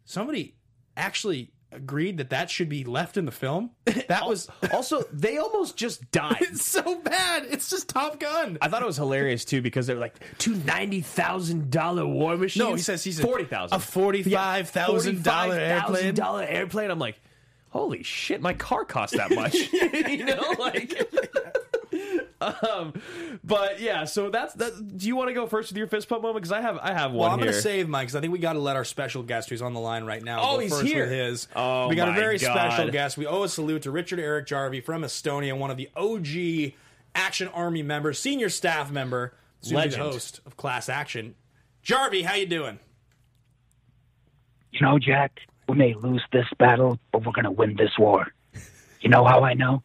somebody 0.05 0.55
actually 0.97 1.51
agreed 1.73 2.17
that 2.19 2.31
that 2.31 2.51
should 2.51 2.69
be 2.69 2.85
left 2.85 3.17
in 3.17 3.25
the 3.27 3.33
film. 3.33 3.71
That 4.09 4.27
was 4.27 4.49
Also, 4.73 5.05
they 5.13 5.39
almost 5.39 5.77
just 5.77 6.11
died. 6.11 6.37
it's 6.41 6.65
so 6.65 6.97
bad. 7.01 7.47
It's 7.49 7.71
just 7.71 7.89
Top 7.89 8.19
Gun. 8.19 8.59
I 8.61 8.69
thought 8.69 8.83
it 8.83 8.87
was 8.87 8.97
hilarious 8.97 9.45
too 9.45 9.63
because 9.63 9.87
they 9.87 9.95
were 9.95 10.01
like 10.01 10.17
two 10.39 10.57
ninety 10.67 11.01
thousand 11.01 11.71
dollar 11.71 12.05
war 12.07 12.37
machines. 12.37 12.65
No, 12.65 12.75
he 12.75 12.83
says 12.83 13.05
he's 13.05 13.21
a- 13.21 13.23
forty 13.23 13.45
thousand, 13.45 13.77
a 13.77 13.81
$45,000 13.81 15.57
airplane. 15.59 16.15
dollar 16.15 16.43
airplane. 16.43 16.91
I'm 16.91 16.99
like, 16.99 17.21
holy 17.69 18.03
shit, 18.03 18.41
my 18.41 18.53
car 18.55 18.85
cost 18.85 19.15
that 19.17 19.31
much. 19.31 19.55
you 19.73 20.25
know, 20.25 20.55
like. 20.59 21.09
um, 22.41 22.95
but 23.45 23.81
yeah, 23.81 24.05
so 24.05 24.31
that's 24.31 24.55
that. 24.55 24.97
Do 24.97 25.07
you 25.07 25.15
want 25.17 25.29
to 25.29 25.35
go 25.35 25.47
first 25.47 25.71
with 25.71 25.77
your 25.79 25.87
fist 25.87 26.09
pump 26.09 26.23
moment? 26.23 26.43
Because 26.43 26.53
I 26.53 26.61
have, 26.61 26.79
I 26.79 26.93
have 26.93 27.13
one 27.13 27.19
Well, 27.21 27.31
I'm 27.31 27.39
going 27.41 27.53
to 27.53 27.61
save 27.61 27.89
mine 27.89 28.05
because 28.05 28.17
I 28.17 28.21
think 28.21 28.33
we 28.33 28.39
got 28.39 28.55
to 28.55 28.59
let 28.59 28.77
our 28.77 28.85
special 28.85 29.23
guest 29.23 29.51
who's 29.51 29.61
on 29.63 29.75
the 29.75 29.81
line 29.81 30.05
right 30.05 30.23
now 30.23 30.41
Oh, 30.43 30.55
go 30.55 30.59
he's 30.61 30.71
first 30.73 30.87
here. 30.87 31.05
with 31.05 31.13
his. 31.13 31.49
Oh, 31.55 31.89
we 31.89 31.97
got 31.97 32.09
a 32.09 32.13
very 32.13 32.39
God. 32.39 32.53
special 32.53 32.91
guest. 32.91 33.19
We 33.19 33.27
owe 33.27 33.43
a 33.43 33.49
salute 33.49 33.83
to 33.83 33.91
Richard 33.91 34.21
Eric 34.21 34.47
Jarvie 34.47 34.81
from 34.81 35.03
Estonia, 35.03 35.57
one 35.59 35.71
of 35.71 35.77
the 35.77 35.91
OG 35.97 36.73
Action 37.15 37.49
Army 37.49 37.83
members, 37.83 38.19
senior 38.19 38.49
staff 38.49 38.91
member, 38.91 39.35
soon 39.61 39.77
to 39.79 39.83
be 39.85 39.91
the 39.91 39.97
Legend. 39.97 40.03
host 40.13 40.41
of 40.47 40.57
Class 40.57 40.89
Action. 40.89 41.35
Jarvie, 41.83 42.23
how 42.23 42.35
you 42.35 42.47
doing? 42.47 42.79
You 44.73 44.81
know, 44.83 44.99
Jack, 44.99 45.41
we 45.69 45.75
may 45.77 45.95
lose 45.95 46.23
this 46.33 46.47
battle, 46.59 46.99
but 47.13 47.25
we're 47.27 47.33
going 47.33 47.45
to 47.45 47.51
win 47.51 47.77
this 47.77 47.91
war. 47.99 48.29
You 49.01 49.09
know 49.11 49.25
how 49.25 49.43
I 49.45 49.55
know? 49.55 49.83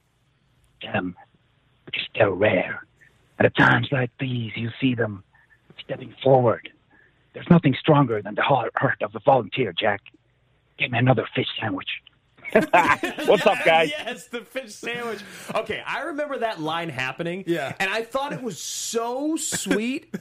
Them. 0.82 1.16
Because 1.86 2.04
they're 2.16 2.32
rare. 2.32 2.86
And 3.38 3.46
at 3.46 3.56
times 3.56 3.88
like 3.92 4.12
these, 4.20 4.52
you 4.56 4.70
see 4.80 4.96
them 4.96 5.24
stepping 5.84 6.14
forward. 6.24 6.70
There's 7.34 7.50
nothing 7.50 7.76
stronger 7.80 8.22
than 8.22 8.36
the 8.36 8.42
heart 8.42 8.72
heart 8.76 9.02
of 9.02 9.14
a 9.14 9.20
volunteer, 9.20 9.74
Jack. 9.74 10.02
Give 10.78 10.92
me 10.92 10.98
another 10.98 11.28
fish 11.36 11.48
sandwich. 11.60 11.90
What's 12.52 13.46
up, 13.46 13.58
guys? 13.66 13.90
Yes, 13.90 14.28
the 14.28 14.42
fish 14.42 14.74
sandwich. 14.74 15.20
Okay, 15.54 15.82
I 15.86 16.04
remember 16.04 16.38
that 16.40 16.62
line 16.62 16.90
happening. 16.90 17.44
Yeah. 17.48 17.74
And 17.80 17.90
I 17.90 18.04
thought 18.04 18.34
it 18.34 18.42
was 18.42 18.60
so 18.60 19.36
sweet 19.36 20.16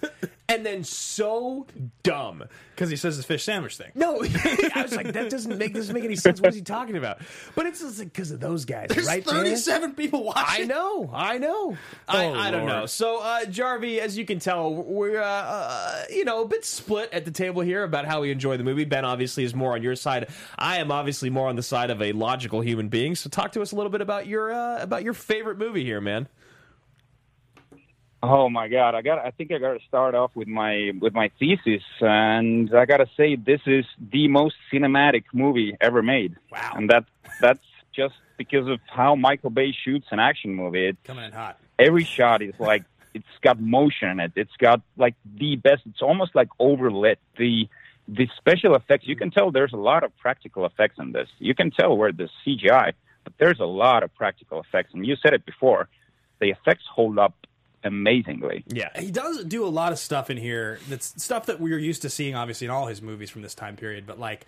and 0.48 0.64
then 0.64 0.84
so 0.84 1.66
dumb. 2.02 2.44
Because 2.74 2.90
he 2.90 2.96
says 2.96 3.16
the 3.16 3.22
fish 3.22 3.44
sandwich 3.44 3.76
thing. 3.76 3.92
No, 3.94 4.16
I 4.74 4.82
was 4.82 4.96
like, 4.96 5.12
that 5.12 5.30
doesn't 5.30 5.58
make 5.58 5.74
doesn't 5.74 5.94
make 5.94 6.02
any 6.04 6.16
sense. 6.16 6.40
What 6.40 6.50
is 6.50 6.56
he 6.56 6.62
talking 6.62 6.96
about? 6.96 7.20
But 7.54 7.66
it's 7.66 7.80
just 7.80 7.98
because 8.00 8.32
of 8.32 8.40
those 8.40 8.64
guys, 8.64 8.88
There's 8.90 9.06
right? 9.06 9.24
there. 9.24 9.34
37 9.34 9.94
people 9.94 10.24
watching. 10.24 10.64
I 10.64 10.66
know, 10.66 11.10
I 11.14 11.38
know. 11.38 11.76
I, 12.08 12.24
Oh, 12.26 12.34
I 12.34 12.50
don't 12.50 12.66
know. 12.66 12.86
So, 12.86 13.20
uh, 13.22 13.44
Jarvie, 13.44 14.00
as 14.00 14.18
you 14.18 14.24
can 14.24 14.40
tell, 14.40 14.74
we're 14.74 15.20
uh, 15.22 15.24
uh, 15.24 16.02
you 16.10 16.24
know 16.24 16.42
a 16.42 16.48
bit 16.48 16.64
split 16.64 17.10
at 17.12 17.24
the 17.24 17.30
table 17.30 17.62
here 17.62 17.84
about 17.84 18.06
how 18.06 18.22
we 18.22 18.30
enjoy 18.32 18.56
the 18.56 18.64
movie. 18.64 18.84
Ben 18.84 19.04
obviously 19.04 19.44
is 19.44 19.54
more 19.54 19.72
on 19.74 19.82
your 19.82 19.94
side. 19.94 20.28
I 20.58 20.78
am 20.78 20.90
obviously 20.90 21.30
more 21.30 21.48
on 21.48 21.54
the 21.56 21.62
side 21.62 21.90
of 21.90 22.02
a 22.02 22.10
logical 22.12 22.60
human 22.60 22.88
being. 22.88 23.14
So, 23.14 23.30
talk 23.30 23.52
to 23.52 23.62
us 23.62 23.70
a 23.70 23.76
little 23.76 23.90
bit 23.90 24.00
about 24.00 24.26
your 24.26 24.52
uh, 24.52 24.82
about 24.82 25.04
your 25.04 25.14
favorite 25.14 25.58
movie 25.58 25.84
here, 25.84 26.00
man. 26.00 26.26
Oh 28.26 28.48
my 28.48 28.68
God! 28.68 28.94
I 28.94 29.02
got. 29.02 29.18
I 29.18 29.30
think 29.32 29.52
I 29.52 29.58
got 29.58 29.74
to 29.74 29.84
start 29.86 30.14
off 30.14 30.30
with 30.34 30.48
my 30.48 30.92
with 30.98 31.12
my 31.12 31.30
thesis, 31.38 31.82
and 32.00 32.74
I 32.74 32.86
got 32.86 32.98
to 32.98 33.06
say 33.18 33.36
this 33.36 33.60
is 33.66 33.84
the 34.10 34.28
most 34.28 34.54
cinematic 34.72 35.24
movie 35.34 35.76
ever 35.78 36.02
made. 36.02 36.34
Wow. 36.50 36.72
And 36.74 36.88
that 36.88 37.04
that's 37.42 37.66
just 37.92 38.14
because 38.38 38.66
of 38.66 38.80
how 38.86 39.14
Michael 39.14 39.50
Bay 39.50 39.72
shoots 39.72 40.06
an 40.10 40.20
action 40.20 40.54
movie. 40.54 40.86
It, 40.86 40.96
Coming 41.04 41.26
in 41.26 41.32
hot. 41.32 41.58
every 41.78 42.04
shot 42.04 42.40
is 42.40 42.54
like 42.58 42.84
it's 43.12 43.26
got 43.42 43.60
motion 43.60 44.08
in 44.08 44.20
it. 44.20 44.32
It's 44.36 44.56
got 44.58 44.80
like 44.96 45.16
the 45.36 45.56
best. 45.56 45.82
It's 45.84 46.00
almost 46.00 46.34
like 46.34 46.48
overlit. 46.58 47.16
The 47.36 47.68
the 48.08 48.26
special 48.38 48.74
effects. 48.74 49.06
You 49.06 49.16
can 49.16 49.30
tell 49.32 49.50
there's 49.50 49.74
a 49.74 49.84
lot 49.92 50.02
of 50.02 50.16
practical 50.16 50.64
effects 50.64 50.98
in 50.98 51.12
this. 51.12 51.28
You 51.40 51.54
can 51.54 51.70
tell 51.70 51.94
where 51.94 52.10
the 52.12 52.30
CGI, 52.46 52.94
but 53.22 53.34
there's 53.38 53.60
a 53.60 53.66
lot 53.66 54.02
of 54.02 54.14
practical 54.14 54.60
effects. 54.60 54.94
And 54.94 55.06
you 55.06 55.16
said 55.16 55.34
it 55.34 55.44
before, 55.44 55.88
the 56.40 56.48
effects 56.50 56.84
hold 56.90 57.18
up 57.18 57.34
amazingly. 57.84 58.64
Yeah, 58.66 58.88
He 58.98 59.10
does 59.10 59.44
do 59.44 59.64
a 59.64 59.68
lot 59.68 59.92
of 59.92 59.98
stuff 59.98 60.30
in 60.30 60.36
here 60.36 60.78
that's 60.88 61.22
stuff 61.22 61.46
that 61.46 61.60
we're 61.60 61.78
used 61.78 62.02
to 62.02 62.10
seeing, 62.10 62.34
obviously, 62.34 62.66
in 62.66 62.70
all 62.70 62.86
his 62.86 63.02
movies 63.02 63.30
from 63.30 63.42
this 63.42 63.54
time 63.54 63.76
period. 63.76 64.06
But 64.06 64.18
like 64.18 64.46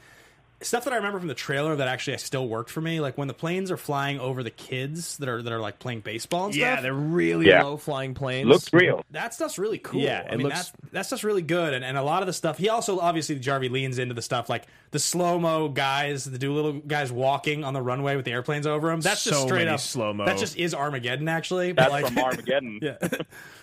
stuff 0.62 0.84
that 0.84 0.92
I 0.92 0.96
remember 0.96 1.18
from 1.18 1.28
the 1.28 1.34
trailer 1.34 1.76
that 1.76 1.86
actually 1.88 2.16
still 2.18 2.48
worked 2.48 2.70
for 2.70 2.80
me, 2.80 3.00
like 3.00 3.18
when 3.18 3.28
the 3.28 3.34
planes 3.34 3.70
are 3.70 3.76
flying 3.76 4.18
over 4.18 4.42
the 4.42 4.50
kids 4.50 5.16
that 5.18 5.28
are 5.28 5.42
that 5.42 5.52
are 5.52 5.60
like 5.60 5.78
playing 5.78 6.00
baseball 6.00 6.46
and 6.46 6.54
yeah, 6.54 6.68
stuff. 6.68 6.78
Yeah, 6.78 6.82
they're 6.82 6.94
really 6.94 7.48
Yeah. 7.48 7.62
low 7.62 7.76
flying 7.76 8.14
planes. 8.14 8.48
Looks 8.48 8.72
real. 8.72 9.04
that 9.10 9.34
stuff's 9.34 9.58
really 9.58 9.78
cool. 9.78 10.00
Yeah, 10.00 10.24
I 10.28 10.32
it 10.32 10.38
mean, 10.38 10.46
looks- 10.46 10.70
that, 10.70 10.92
that 10.92 11.06
stuff's 11.06 11.24
really 11.24 11.42
good, 11.42 11.74
and, 11.74 11.84
and 11.84 11.98
a 11.98 12.02
lot 12.02 12.22
of 12.22 12.26
the 12.26 12.32
stuff. 12.32 12.58
He 12.58 12.68
also 12.68 12.98
obviously 13.00 13.38
Jarvie 13.38 13.68
leans 13.68 13.98
into 13.98 14.14
the 14.14 14.22
stuff 14.22 14.48
like 14.48 14.64
the 14.92 14.98
slow 14.98 15.38
mo 15.38 15.68
guys, 15.68 16.24
the 16.24 16.38
Doolittle 16.38 16.80
guys 16.86 17.12
walking 17.12 17.64
on 17.64 17.74
the 17.74 17.82
runway 17.82 18.16
with 18.16 18.24
the 18.24 18.32
airplanes 18.32 18.66
over 18.66 18.88
them. 18.88 19.00
That's 19.00 19.24
just 19.24 19.40
So 19.40 19.46
straight 19.46 19.68
up 19.68 19.80
slow-mo. 19.80 20.24
That 20.24 20.38
just 20.38 20.56
is 20.56 20.74
Armageddon, 20.74 21.28
actually. 21.28 21.72
That's 21.72 21.90
like, 21.90 22.06
from 22.06 22.18
Armageddon. 22.18 22.78
yeah. 22.82 22.96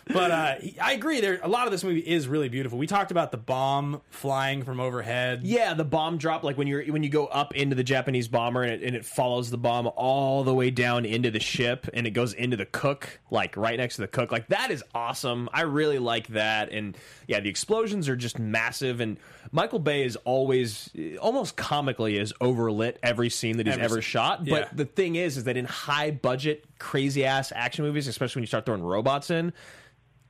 but 0.08 0.32
uh, 0.32 0.56
I 0.82 0.93
agree. 0.93 1.21
There, 1.21 1.39
a 1.41 1.47
lot 1.47 1.65
of 1.65 1.71
this 1.71 1.84
movie 1.84 2.01
is 2.01 2.27
really 2.27 2.49
beautiful. 2.49 2.77
We 2.77 2.88
talked 2.88 3.10
about 3.12 3.32
the 3.32 3.38
bomb 3.38 4.01
flying 4.10 4.63
from 4.63 4.79
overhead. 4.79 5.41
Yeah, 5.43 5.73
the 5.73 5.86
bomb 5.86 6.17
drop, 6.17 6.43
like 6.43 6.58
when 6.58 6.67
you're 6.67 6.83
when 6.89 7.04
you 7.04 7.10
go 7.10 7.26
up 7.28 7.56
into 7.56 7.76
the 7.76 7.84
Japanese 7.84 8.28
bomber 8.28 8.63
and 8.63 8.72
it, 8.74 8.84
and 8.84 8.96
it 8.96 9.06
follows 9.06 9.50
the 9.50 9.58
bomb 9.58 9.88
all 9.96 10.43
the 10.43 10.54
way 10.54 10.69
down 10.72 11.06
into 11.06 11.32
the 11.32 11.39
ship 11.39 11.88
and 11.93 12.06
it 12.08 12.12
goes 12.12 12.34
into 12.34 12.58
the 12.58 12.65
cook, 12.65 13.19
like 13.32 13.56
right 13.58 13.78
next 13.78 13.96
to 13.96 14.02
the 14.02 14.08
cook. 14.08 14.32
Like 14.32 14.48
that 14.48 14.72
is 14.72 14.84
awesome. 14.93 15.50
I 15.54 15.62
really 15.62 16.00
like 16.00 16.28
that. 16.30 16.72
And 16.72 16.98
yeah, 17.28 17.39
the 17.39 17.50
explosions 17.50 18.10
are 18.10 18.15
just 18.15 18.39
massive. 18.39 19.00
And 19.00 19.17
Michael 19.52 19.80
Bay 19.80 20.04
is 20.04 20.15
always 20.17 20.89
almost 21.22 21.56
comically 21.56 22.17
is 22.17 22.34
overlit 22.41 22.98
every 23.04 23.30
scene 23.30 23.58
that 23.58 23.67
he's 23.67 23.74
Every 23.74 23.86
ever 23.86 23.96
scene. 23.96 24.02
shot. 24.02 24.46
But 24.46 24.76
the 24.76 24.86
thing 24.86 25.15
is, 25.15 25.38
is 25.38 25.43
that 25.46 25.58
in 25.58 25.65
high 25.65 26.12
budget, 26.12 26.65
crazy 26.80 27.26
ass 27.26 27.52
action 27.56 27.86
movies, 27.86 28.08
especially 28.08 28.39
when 28.39 28.43
you 28.43 28.48
start 28.48 28.65
throwing 28.65 28.84
robots 28.84 29.30
in, 29.30 29.54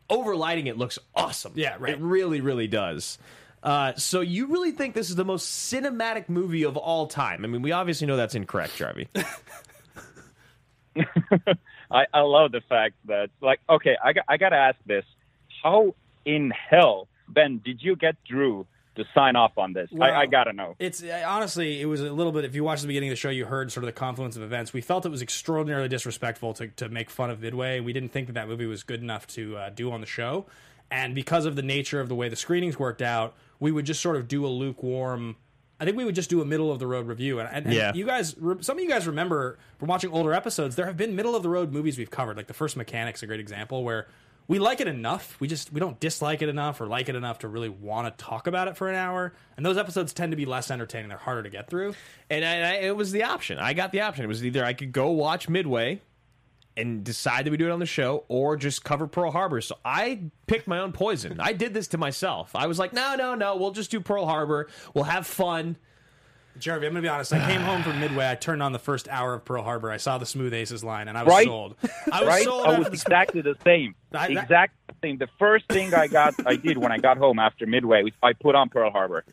overlighting 0.10 0.68
it 0.68 0.78
looks 0.78 1.00
awesome. 1.16 1.54
Yeah, 1.56 1.76
right. 1.80 1.94
It 1.94 2.00
really, 2.00 2.42
really 2.42 2.68
does. 2.68 3.18
Uh, 3.64 3.94
so 3.96 4.20
you 4.20 4.48
really 4.48 4.72
think 4.72 4.94
this 4.94 5.10
is 5.10 5.16
the 5.16 5.24
most 5.24 5.74
cinematic 5.74 6.28
movie 6.28 6.64
of 6.64 6.76
all 6.76 7.08
time? 7.08 7.46
I 7.46 7.48
mean, 7.48 7.62
we 7.62 7.72
obviously 7.72 8.06
know 8.06 8.18
that's 8.18 8.36
incorrect, 8.36 8.76
Jarvie. 8.76 9.08
I, 11.92 12.06
I 12.14 12.20
love 12.22 12.52
the 12.52 12.62
fact 12.68 12.96
that, 13.06 13.30
like, 13.42 13.60
okay, 13.70 13.96
I 14.04 14.14
got, 14.14 14.26
I 14.28 14.38
got 14.38 14.50
to 14.50 14.58
ask 14.58 14.78
this: 14.86 15.06
How 15.64 15.96
in 16.26 16.52
hell, 16.52 17.08
Ben, 17.28 17.62
did 17.64 17.82
you 17.82 17.96
get 17.96 18.16
Drew 18.26 18.66
to 18.96 19.06
sign 19.16 19.36
off 19.36 19.58
on 19.58 19.74
this? 19.74 19.90
Well, 19.92 20.12
I, 20.12 20.22
I 20.22 20.26
got 20.26 20.46
to 20.46 20.54
know. 20.54 20.76
It's 20.80 21.02
uh, 21.02 21.24
honestly, 21.26 21.82
it 21.82 21.86
was 21.86 22.02
a 22.02 22.12
little 22.12 22.32
bit. 22.32 22.46
If 22.46 22.56
you 22.56 22.64
watched 22.64 22.82
the 22.82 22.88
beginning 22.88 23.10
of 23.10 23.14
the 23.14 23.20
show, 23.20 23.30
you 23.30 23.46
heard 23.46 23.72
sort 23.72 23.84
of 23.84 23.88
the 23.88 24.00
confluence 24.00 24.36
of 24.36 24.44
events. 24.44 24.74
We 24.74 24.82
felt 24.82 25.06
it 25.06 25.10
was 25.10 25.22
extraordinarily 25.22 25.88
disrespectful 25.88 26.54
to, 26.56 26.68
to 26.68 26.90
make 26.90 27.10
fun 27.10 27.30
of 27.30 27.42
Midway. 27.42 27.80
We 27.80 27.94
didn't 27.94 28.10
think 28.10 28.28
that 28.28 28.34
that 28.34 28.48
movie 28.48 28.66
was 28.66 28.84
good 28.84 29.02
enough 29.02 29.26
to 29.28 29.58
uh, 29.58 29.70
do 29.70 29.92
on 29.92 30.02
the 30.02 30.08
show, 30.08 30.46
and 30.92 31.16
because 31.16 31.46
of 31.46 31.56
the 31.56 31.64
nature 31.64 32.00
of 32.00 32.10
the 32.10 32.16
way 32.16 32.30
the 32.30 32.36
screenings 32.36 32.78
worked 32.78 33.02
out, 33.02 33.36
we 33.60 33.72
would 33.72 33.86
just 33.86 34.02
sort 34.02 34.16
of 34.16 34.28
do 34.28 34.46
a 34.46 34.50
lukewarm. 34.50 35.36
I 35.80 35.86
think 35.86 35.98
we 35.98 36.06
would 36.06 36.16
just 36.16 36.30
do 36.30 36.42
a 36.42 36.46
middle 36.46 36.72
of 36.72 36.80
the 36.80 36.88
road 36.88 37.08
review, 37.08 37.40
and, 37.40 37.50
and, 37.52 37.66
and 37.66 37.74
Yeah. 37.74 37.94
you 37.94 38.06
guys, 38.06 38.36
some 38.62 38.78
of 38.78 38.84
you 38.84 38.88
guys 38.90 39.06
remember 39.08 39.58
from 39.80 39.90
watching 39.90 40.12
older 40.12 40.34
episodes, 40.34 40.76
there 40.76 40.86
have 40.86 40.96
been 40.98 41.16
middle 41.16 41.36
of 41.36 41.44
the 41.44 41.50
road 41.50 41.74
movies 41.74 41.98
we've 41.98 42.12
covered. 42.12 42.38
Like 42.38 42.48
the 42.48 42.54
first 42.54 42.78
Mechanic's 42.78 43.22
a 43.24 43.28
great 43.28 43.40
example 43.42 43.84
where 43.84 44.08
we 44.48 44.60
like 44.60 44.82
it 44.82 44.88
enough, 44.88 45.36
we 45.40 45.48
just 45.48 45.72
we 45.74 45.80
don't 45.80 46.00
dislike 46.00 46.42
it 46.42 46.50
enough 46.50 46.80
or 46.82 46.86
like 46.86 47.10
it 47.10 47.16
enough 47.16 47.40
to 47.40 47.48
really 47.48 47.70
want 47.70 48.18
to 48.18 48.24
talk 48.24 48.46
about 48.48 48.68
it 48.68 48.76
for 48.78 48.90
an 48.90 48.96
hour. 48.96 49.34
And 49.58 49.66
those 49.66 49.78
episodes 49.78 50.14
tend 50.14 50.32
to 50.32 50.36
be 50.36 50.46
less 50.46 50.70
entertaining; 50.70 51.10
they're 51.10 51.18
harder 51.18 51.44
to 51.44 51.50
get 51.50 51.70
through. 51.70 51.96
and 52.30 52.44
I, 52.46 52.56
I, 52.60 52.74
it 52.88 52.96
was 52.96 53.12
the 53.12 53.24
option. 53.24 53.58
I 53.58 53.74
got 53.74 53.92
the 53.92 54.02
option. 54.02 54.24
It 54.26 54.28
was 54.28 54.44
either 54.46 54.64
I 54.64 54.74
could 54.74 54.92
go 54.92 55.12
watch 55.12 55.48
Midway 55.50 56.02
and 56.76 57.04
decide 57.04 57.46
that 57.46 57.52
we 57.52 57.58
do 57.58 57.68
it 57.68 57.72
on 57.72 57.80
the 57.80 57.86
show, 57.86 58.24
or 58.28 58.56
just 58.58 58.84
cover 58.84 59.08
Pearl 59.08 59.32
Harbor. 59.32 59.62
So 59.62 59.78
I 59.86 60.22
picked 60.48 60.68
my 60.68 60.80
own 60.80 60.92
poison. 60.92 61.40
I 61.40 61.54
did 61.54 61.74
this 61.74 61.88
to 61.90 61.98
myself. 61.98 62.56
I 62.56 62.68
was 62.68 62.80
like, 62.80 62.94
no, 62.94 63.16
no, 63.16 63.36
no. 63.36 63.56
We'll 63.58 63.72
just 63.72 63.92
do 63.92 64.00
Pearl 64.00 64.26
Harbor. 64.26 64.68
We'll 64.94 65.04
have 65.06 65.28
fun. 65.28 65.76
Jeremy, 66.60 66.86
I'm 66.86 66.94
gonna 66.94 67.02
be 67.02 67.08
honest. 67.08 67.34
I 67.34 67.44
came 67.50 67.62
home 67.62 67.82
from 67.82 68.00
Midway. 68.00 68.30
I 68.30 68.36
turned 68.36 68.62
on 68.62 68.74
the 68.74 68.80
first 68.80 69.08
hour 69.10 69.34
of 69.34 69.44
Pearl 69.44 69.64
Harbor. 69.64 69.90
I 69.90 69.98
saw 69.98 70.20
the 70.20 70.26
Smooth 70.28 70.54
Aces 70.54 70.84
line, 70.84 71.08
and 71.08 71.18
I 71.18 71.24
was 71.24 71.32
Right. 71.32 71.48
sold. 71.48 71.76
I 72.12 72.20
was 72.20 72.28
right? 72.28 72.44
sold. 72.44 72.68
I 72.68 72.78
was 72.78 72.88
exactly 72.90 73.42
the 73.42 73.56
same. 73.64 73.96
I- 74.14 74.28
that- 74.34 74.44
exact 74.44 74.76
same. 75.02 75.18
The 75.18 75.30
first 75.40 75.66
thing 75.68 75.94
I 75.96 76.06
got, 76.08 76.36
I 76.46 76.56
did 76.56 76.78
when 76.78 76.92
I 76.92 77.00
got 77.00 77.18
home 77.18 77.40
after 77.40 77.66
Midway, 77.66 78.04
was 78.04 78.14
I 78.22 78.34
put 78.34 78.54
on 78.54 78.70
Pearl 78.70 78.92
Harbor. 78.92 79.26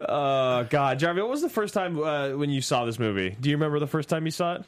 Oh 0.00 0.64
God, 0.70 0.98
Jarvie, 0.98 1.20
what 1.22 1.30
was 1.30 1.42
the 1.42 1.48
first 1.48 1.74
time 1.74 1.98
uh, 1.98 2.30
when 2.30 2.50
you 2.50 2.60
saw 2.60 2.84
this 2.84 2.98
movie? 2.98 3.36
Do 3.40 3.48
you 3.50 3.56
remember 3.56 3.78
the 3.80 3.86
first 3.86 4.08
time 4.08 4.24
you 4.24 4.30
saw 4.30 4.54
it? 4.56 4.64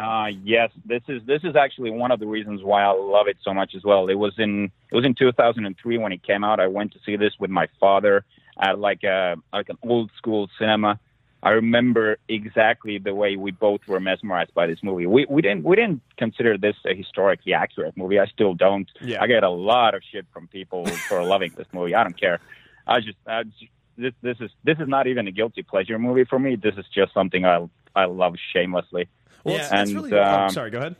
Uh, 0.00 0.28
yes, 0.44 0.70
this 0.86 1.02
is 1.08 1.20
this 1.26 1.42
is 1.44 1.56
actually 1.56 1.90
one 1.90 2.10
of 2.10 2.20
the 2.20 2.26
reasons 2.26 2.62
why 2.62 2.82
I 2.82 2.90
love 2.92 3.28
it 3.28 3.36
so 3.44 3.52
much 3.52 3.74
as 3.74 3.84
well. 3.84 4.08
It 4.08 4.14
was 4.14 4.32
in 4.38 4.72
it 4.90 4.94
was 4.94 5.04
in 5.04 5.14
2003 5.14 5.98
when 5.98 6.10
it 6.10 6.22
came 6.22 6.42
out. 6.42 6.58
I 6.58 6.68
went 6.68 6.92
to 6.94 6.98
see 7.04 7.16
this 7.16 7.34
with 7.38 7.50
my 7.50 7.68
father 7.78 8.24
at 8.58 8.78
like 8.78 9.04
a 9.04 9.36
like 9.52 9.68
an 9.68 9.76
old 9.82 10.10
school 10.16 10.48
cinema. 10.58 10.98
I 11.42 11.50
remember 11.50 12.16
exactly 12.30 12.96
the 12.96 13.14
way 13.14 13.36
we 13.36 13.50
both 13.50 13.80
were 13.86 14.00
mesmerized 14.00 14.54
by 14.54 14.66
this 14.66 14.78
movie. 14.82 15.04
We 15.04 15.26
we 15.28 15.42
didn't 15.42 15.64
we 15.64 15.76
didn't 15.76 16.00
consider 16.16 16.56
this 16.56 16.76
a 16.86 16.94
historically 16.94 17.52
accurate 17.52 17.94
movie. 17.94 18.18
I 18.18 18.26
still 18.26 18.54
don't. 18.54 18.90
Yeah. 19.02 19.22
I 19.22 19.26
get 19.26 19.42
a 19.42 19.50
lot 19.50 19.94
of 19.94 20.02
shit 20.10 20.24
from 20.32 20.48
people 20.48 20.86
for 20.86 21.22
loving 21.34 21.52
this 21.58 21.66
movie. 21.74 21.94
I 21.94 22.04
don't 22.04 22.18
care. 22.18 22.40
I 22.86 23.00
just, 23.00 23.18
I 23.26 23.42
just 23.42 23.64
this 23.98 24.14
this 24.22 24.38
is 24.40 24.50
this 24.64 24.78
is 24.78 24.88
not 24.88 25.08
even 25.08 25.28
a 25.28 25.30
guilty 25.30 25.62
pleasure 25.62 25.98
movie 25.98 26.24
for 26.24 26.38
me. 26.38 26.56
This 26.56 26.76
is 26.78 26.86
just 26.94 27.12
something 27.12 27.44
I 27.44 27.68
I 27.94 28.06
love 28.06 28.36
shamelessly. 28.54 29.06
Well, 29.44 29.54
Yeah. 29.54 29.60
it's, 29.62 29.72
it's 29.72 29.90
And, 29.90 29.94
really. 29.94 30.12
oh, 30.18 30.22
um, 30.44 30.50
sorry, 30.50 30.70
go 30.70 30.78
ahead. 30.78 30.96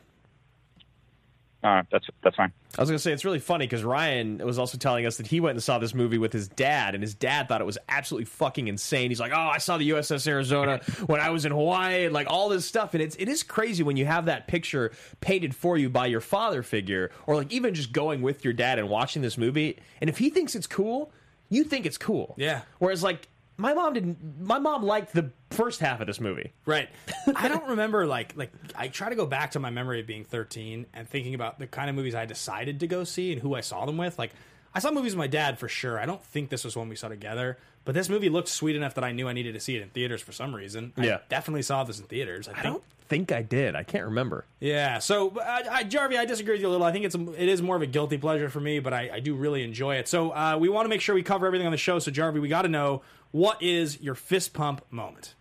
Uh, 1.62 1.82
that's 1.92 2.06
that's 2.22 2.36
fine. 2.36 2.50
I 2.78 2.80
was 2.80 2.88
going 2.88 2.96
to 2.96 3.02
say 3.02 3.12
it's 3.12 3.24
really 3.26 3.38
funny 3.38 3.66
because 3.66 3.84
Ryan 3.84 4.38
was 4.38 4.58
also 4.58 4.78
telling 4.78 5.04
us 5.04 5.18
that 5.18 5.26
he 5.26 5.40
went 5.40 5.56
and 5.56 5.62
saw 5.62 5.78
this 5.78 5.92
movie 5.92 6.16
with 6.16 6.32
his 6.32 6.48
dad, 6.48 6.94
and 6.94 7.02
his 7.02 7.14
dad 7.14 7.48
thought 7.48 7.60
it 7.60 7.66
was 7.66 7.76
absolutely 7.86 8.24
fucking 8.24 8.66
insane. 8.68 9.10
He's 9.10 9.20
like, 9.20 9.32
"Oh, 9.34 9.36
I 9.38 9.58
saw 9.58 9.76
the 9.76 9.90
USS 9.90 10.26
Arizona 10.26 10.80
when 11.04 11.20
I 11.20 11.28
was 11.28 11.44
in 11.44 11.52
Hawaii, 11.52 12.06
and 12.06 12.14
like 12.14 12.28
all 12.30 12.48
this 12.48 12.64
stuff." 12.64 12.94
And 12.94 13.02
it's 13.02 13.14
it 13.16 13.28
is 13.28 13.42
crazy 13.42 13.82
when 13.82 13.98
you 13.98 14.06
have 14.06 14.24
that 14.24 14.46
picture 14.46 14.90
painted 15.20 15.54
for 15.54 15.76
you 15.76 15.90
by 15.90 16.06
your 16.06 16.22
father 16.22 16.62
figure, 16.62 17.10
or 17.26 17.34
like 17.36 17.52
even 17.52 17.74
just 17.74 17.92
going 17.92 18.22
with 18.22 18.42
your 18.42 18.54
dad 18.54 18.78
and 18.78 18.88
watching 18.88 19.20
this 19.20 19.36
movie. 19.36 19.76
And 20.00 20.08
if 20.08 20.16
he 20.16 20.30
thinks 20.30 20.54
it's 20.54 20.66
cool, 20.66 21.12
you 21.50 21.64
think 21.64 21.84
it's 21.84 21.98
cool. 21.98 22.34
Yeah. 22.38 22.62
Whereas 22.78 23.02
like 23.02 23.28
my 23.60 23.74
mom 23.74 23.92
didn't. 23.94 24.40
My 24.40 24.58
mom 24.58 24.82
liked 24.82 25.12
the 25.12 25.30
first 25.50 25.80
half 25.80 26.00
of 26.00 26.06
this 26.06 26.20
movie. 26.20 26.52
Right. 26.66 26.88
I 27.36 27.48
don't 27.48 27.68
remember 27.68 28.06
like 28.06 28.36
like 28.36 28.52
I 28.74 28.88
try 28.88 29.08
to 29.08 29.14
go 29.14 29.26
back 29.26 29.52
to 29.52 29.60
my 29.60 29.70
memory 29.70 30.00
of 30.00 30.06
being 30.06 30.24
13 30.24 30.86
and 30.94 31.08
thinking 31.08 31.34
about 31.34 31.58
the 31.58 31.66
kind 31.66 31.90
of 31.90 31.96
movies 31.96 32.14
I 32.14 32.24
decided 32.26 32.80
to 32.80 32.86
go 32.86 33.04
see 33.04 33.32
and 33.32 33.40
who 33.40 33.54
I 33.54 33.60
saw 33.60 33.84
them 33.86 33.96
with. 33.96 34.18
Like 34.18 34.32
I 34.74 34.78
saw 34.78 34.90
movies 34.90 35.12
with 35.14 35.18
my 35.18 35.26
dad 35.26 35.58
for 35.58 35.68
sure. 35.68 35.98
I 35.98 36.06
don't 36.06 36.22
think 36.22 36.48
this 36.50 36.64
was 36.64 36.76
one 36.76 36.88
we 36.88 36.96
saw 36.96 37.08
together, 37.08 37.58
but 37.84 37.94
this 37.94 38.08
movie 38.08 38.28
looked 38.28 38.48
sweet 38.48 38.76
enough 38.76 38.94
that 38.94 39.04
I 39.04 39.12
knew 39.12 39.28
I 39.28 39.32
needed 39.32 39.54
to 39.54 39.60
see 39.60 39.76
it 39.76 39.82
in 39.82 39.88
theaters 39.90 40.22
for 40.22 40.32
some 40.32 40.54
reason. 40.54 40.92
I 40.96 41.04
Yeah. 41.06 41.18
definitely 41.28 41.62
saw 41.62 41.84
this 41.84 41.98
in 41.98 42.06
theaters. 42.06 42.46
I, 42.48 42.52
I 42.52 42.54
think. 42.54 42.64
don't 42.66 42.84
think 43.08 43.32
I 43.32 43.42
did. 43.42 43.74
I 43.74 43.82
can't 43.82 44.04
remember. 44.04 44.44
Yeah, 44.60 45.00
so 45.00 45.36
I, 45.40 45.64
I, 45.68 45.82
Jarvie, 45.82 46.16
I 46.16 46.24
disagree 46.24 46.54
with 46.54 46.60
you 46.62 46.68
a 46.68 46.70
little. 46.70 46.86
I 46.86 46.92
think 46.92 47.04
it's 47.04 47.16
a, 47.16 47.32
it 47.42 47.48
is 47.48 47.60
more 47.60 47.74
of 47.74 47.82
a 47.82 47.86
guilty 47.86 48.16
pleasure 48.16 48.48
for 48.48 48.60
me, 48.60 48.78
but 48.78 48.92
I, 48.92 49.10
I 49.14 49.18
do 49.18 49.34
really 49.34 49.64
enjoy 49.64 49.96
it. 49.96 50.06
So 50.06 50.30
uh, 50.30 50.56
we 50.60 50.68
want 50.68 50.84
to 50.84 50.88
make 50.88 51.00
sure 51.00 51.16
we 51.16 51.24
cover 51.24 51.44
everything 51.48 51.66
on 51.66 51.72
the 51.72 51.76
show. 51.76 51.98
So 51.98 52.12
Jarvie, 52.12 52.38
we 52.38 52.46
got 52.48 52.62
to 52.62 52.68
know 52.68 53.02
what 53.32 53.62
is 53.62 54.00
your 54.00 54.14
fist 54.14 54.54
pump 54.54 54.84
moment. 54.90 55.34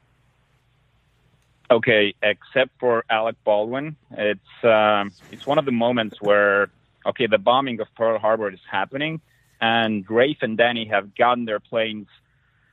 Okay, 1.72 2.16
except 2.24 2.72
for 2.80 3.06
Alec 3.10 3.36
Baldwin, 3.44 3.96
it's 4.12 4.64
um, 4.64 5.12
it's 5.32 5.46
one 5.46 5.60
of 5.60 5.66
the 5.66 5.72
moments 5.72 6.18
where 6.20 6.70
okay, 7.06 7.28
the 7.28 7.38
bombing 7.38 7.80
of 7.80 7.88
Pearl 7.96 8.18
Harbor 8.18 8.52
is 8.52 8.60
happening, 8.70 9.22
and 9.62 10.10
Rafe 10.10 10.40
and 10.42 10.58
Danny 10.58 10.86
have 10.86 11.16
gotten 11.16 11.46
their 11.46 11.60
planes 11.60 12.08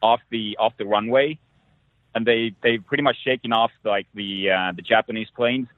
off 0.03 0.21
the 0.31 0.57
off 0.59 0.73
the 0.79 0.87
runway, 0.87 1.39
and 2.15 2.27
they 2.27 2.55
they've 2.63 2.85
pretty 2.87 3.03
much 3.03 3.17
shaken 3.23 3.53
off 3.53 3.71
like 3.85 4.07
the 4.15 4.51
uh, 4.51 4.73
the 4.73 4.83
Japanese 4.83 5.29
planes, 5.37 5.69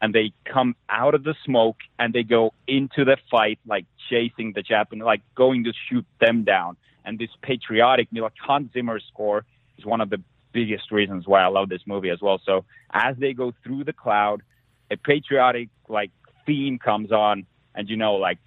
and 0.00 0.14
they 0.14 0.32
come 0.44 0.76
out 0.88 1.14
of 1.14 1.24
the 1.24 1.34
smoke 1.44 1.78
and 1.98 2.12
they 2.12 2.22
go 2.22 2.52
into 2.66 3.04
the 3.04 3.16
fight 3.30 3.58
like 3.66 3.86
chasing 4.10 4.52
the 4.52 4.62
Japan 4.62 4.98
like 4.98 5.22
going 5.34 5.64
to 5.64 5.72
shoot 5.88 6.04
them 6.20 6.44
down. 6.44 6.76
And 7.04 7.18
this 7.18 7.30
patriotic, 7.42 8.08
like 8.12 8.32
Hans 8.40 8.72
Zimmer's 8.72 9.04
score 9.12 9.44
is 9.78 9.84
one 9.84 10.00
of 10.00 10.10
the 10.10 10.20
biggest 10.52 10.90
reasons 10.92 11.26
why 11.26 11.42
I 11.42 11.48
love 11.48 11.68
this 11.68 11.82
movie 11.86 12.10
as 12.10 12.20
well. 12.20 12.40
So 12.44 12.64
as 12.92 13.16
they 13.16 13.32
go 13.32 13.52
through 13.64 13.84
the 13.84 13.92
cloud, 13.92 14.42
a 14.90 14.96
patriotic 14.96 15.68
like 15.88 16.10
theme 16.46 16.78
comes 16.78 17.12
on, 17.12 17.46
and 17.74 17.88
you 17.88 17.96
know, 17.96 18.14
like 18.14 18.38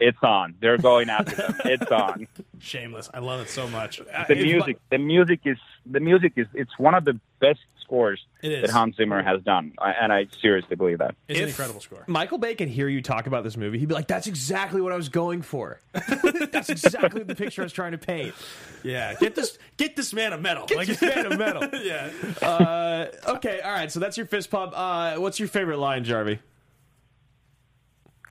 it's 0.00 0.22
on. 0.22 0.54
They're 0.60 0.78
going 0.78 1.08
after 1.08 1.36
them. 1.36 1.56
It's 1.64 1.90
on. 1.90 2.26
Shameless, 2.58 3.10
I 3.14 3.20
love 3.20 3.40
it 3.40 3.48
so 3.48 3.68
much. 3.68 3.98
The 3.98 4.34
uh, 4.34 4.42
music, 4.42 4.78
the 4.90 4.98
music 4.98 5.40
is 5.44 5.58
the 5.86 6.00
music 6.00 6.32
is 6.36 6.46
it's 6.54 6.78
one 6.78 6.94
of 6.94 7.04
the 7.04 7.18
best 7.40 7.60
scores 7.84 8.24
that 8.42 8.70
Hans 8.70 8.96
Zimmer 8.96 9.22
has 9.22 9.42
done, 9.42 9.72
I, 9.78 9.92
and 9.92 10.12
I 10.12 10.26
seriously 10.40 10.76
believe 10.76 10.98
that. 10.98 11.14
It's 11.28 11.38
an 11.38 11.48
incredible 11.48 11.80
score. 11.80 12.04
Michael 12.08 12.38
Bay 12.38 12.54
could 12.54 12.68
hear 12.68 12.88
you 12.88 13.00
talk 13.00 13.26
about 13.26 13.44
this 13.44 13.56
movie. 13.56 13.78
He'd 13.78 13.88
be 13.88 13.94
like, 13.94 14.08
"That's 14.08 14.26
exactly 14.26 14.80
what 14.80 14.92
I 14.92 14.96
was 14.96 15.08
going 15.08 15.42
for. 15.42 15.80
That's 15.92 16.70
exactly 16.70 17.22
the 17.22 17.34
picture 17.34 17.62
I 17.62 17.64
was 17.64 17.72
trying 17.72 17.92
to 17.92 17.98
paint." 17.98 18.34
Yeah, 18.82 19.14
get 19.14 19.34
this 19.34 19.58
get 19.76 19.96
this 19.96 20.12
man 20.12 20.32
a 20.32 20.38
medal. 20.38 20.66
Like 20.74 20.88
a 20.88 21.04
man 21.04 21.26
of 21.26 21.38
metal. 21.38 21.68
yeah. 21.80 22.10
Uh, 22.42 23.06
okay, 23.28 23.60
all 23.60 23.72
right. 23.72 23.90
So 23.90 24.00
that's 24.00 24.16
your 24.16 24.26
fist 24.26 24.50
pump. 24.50 24.72
Uh, 24.74 25.16
what's 25.16 25.38
your 25.38 25.48
favorite 25.48 25.78
line, 25.78 26.04
Jarvie? 26.04 26.40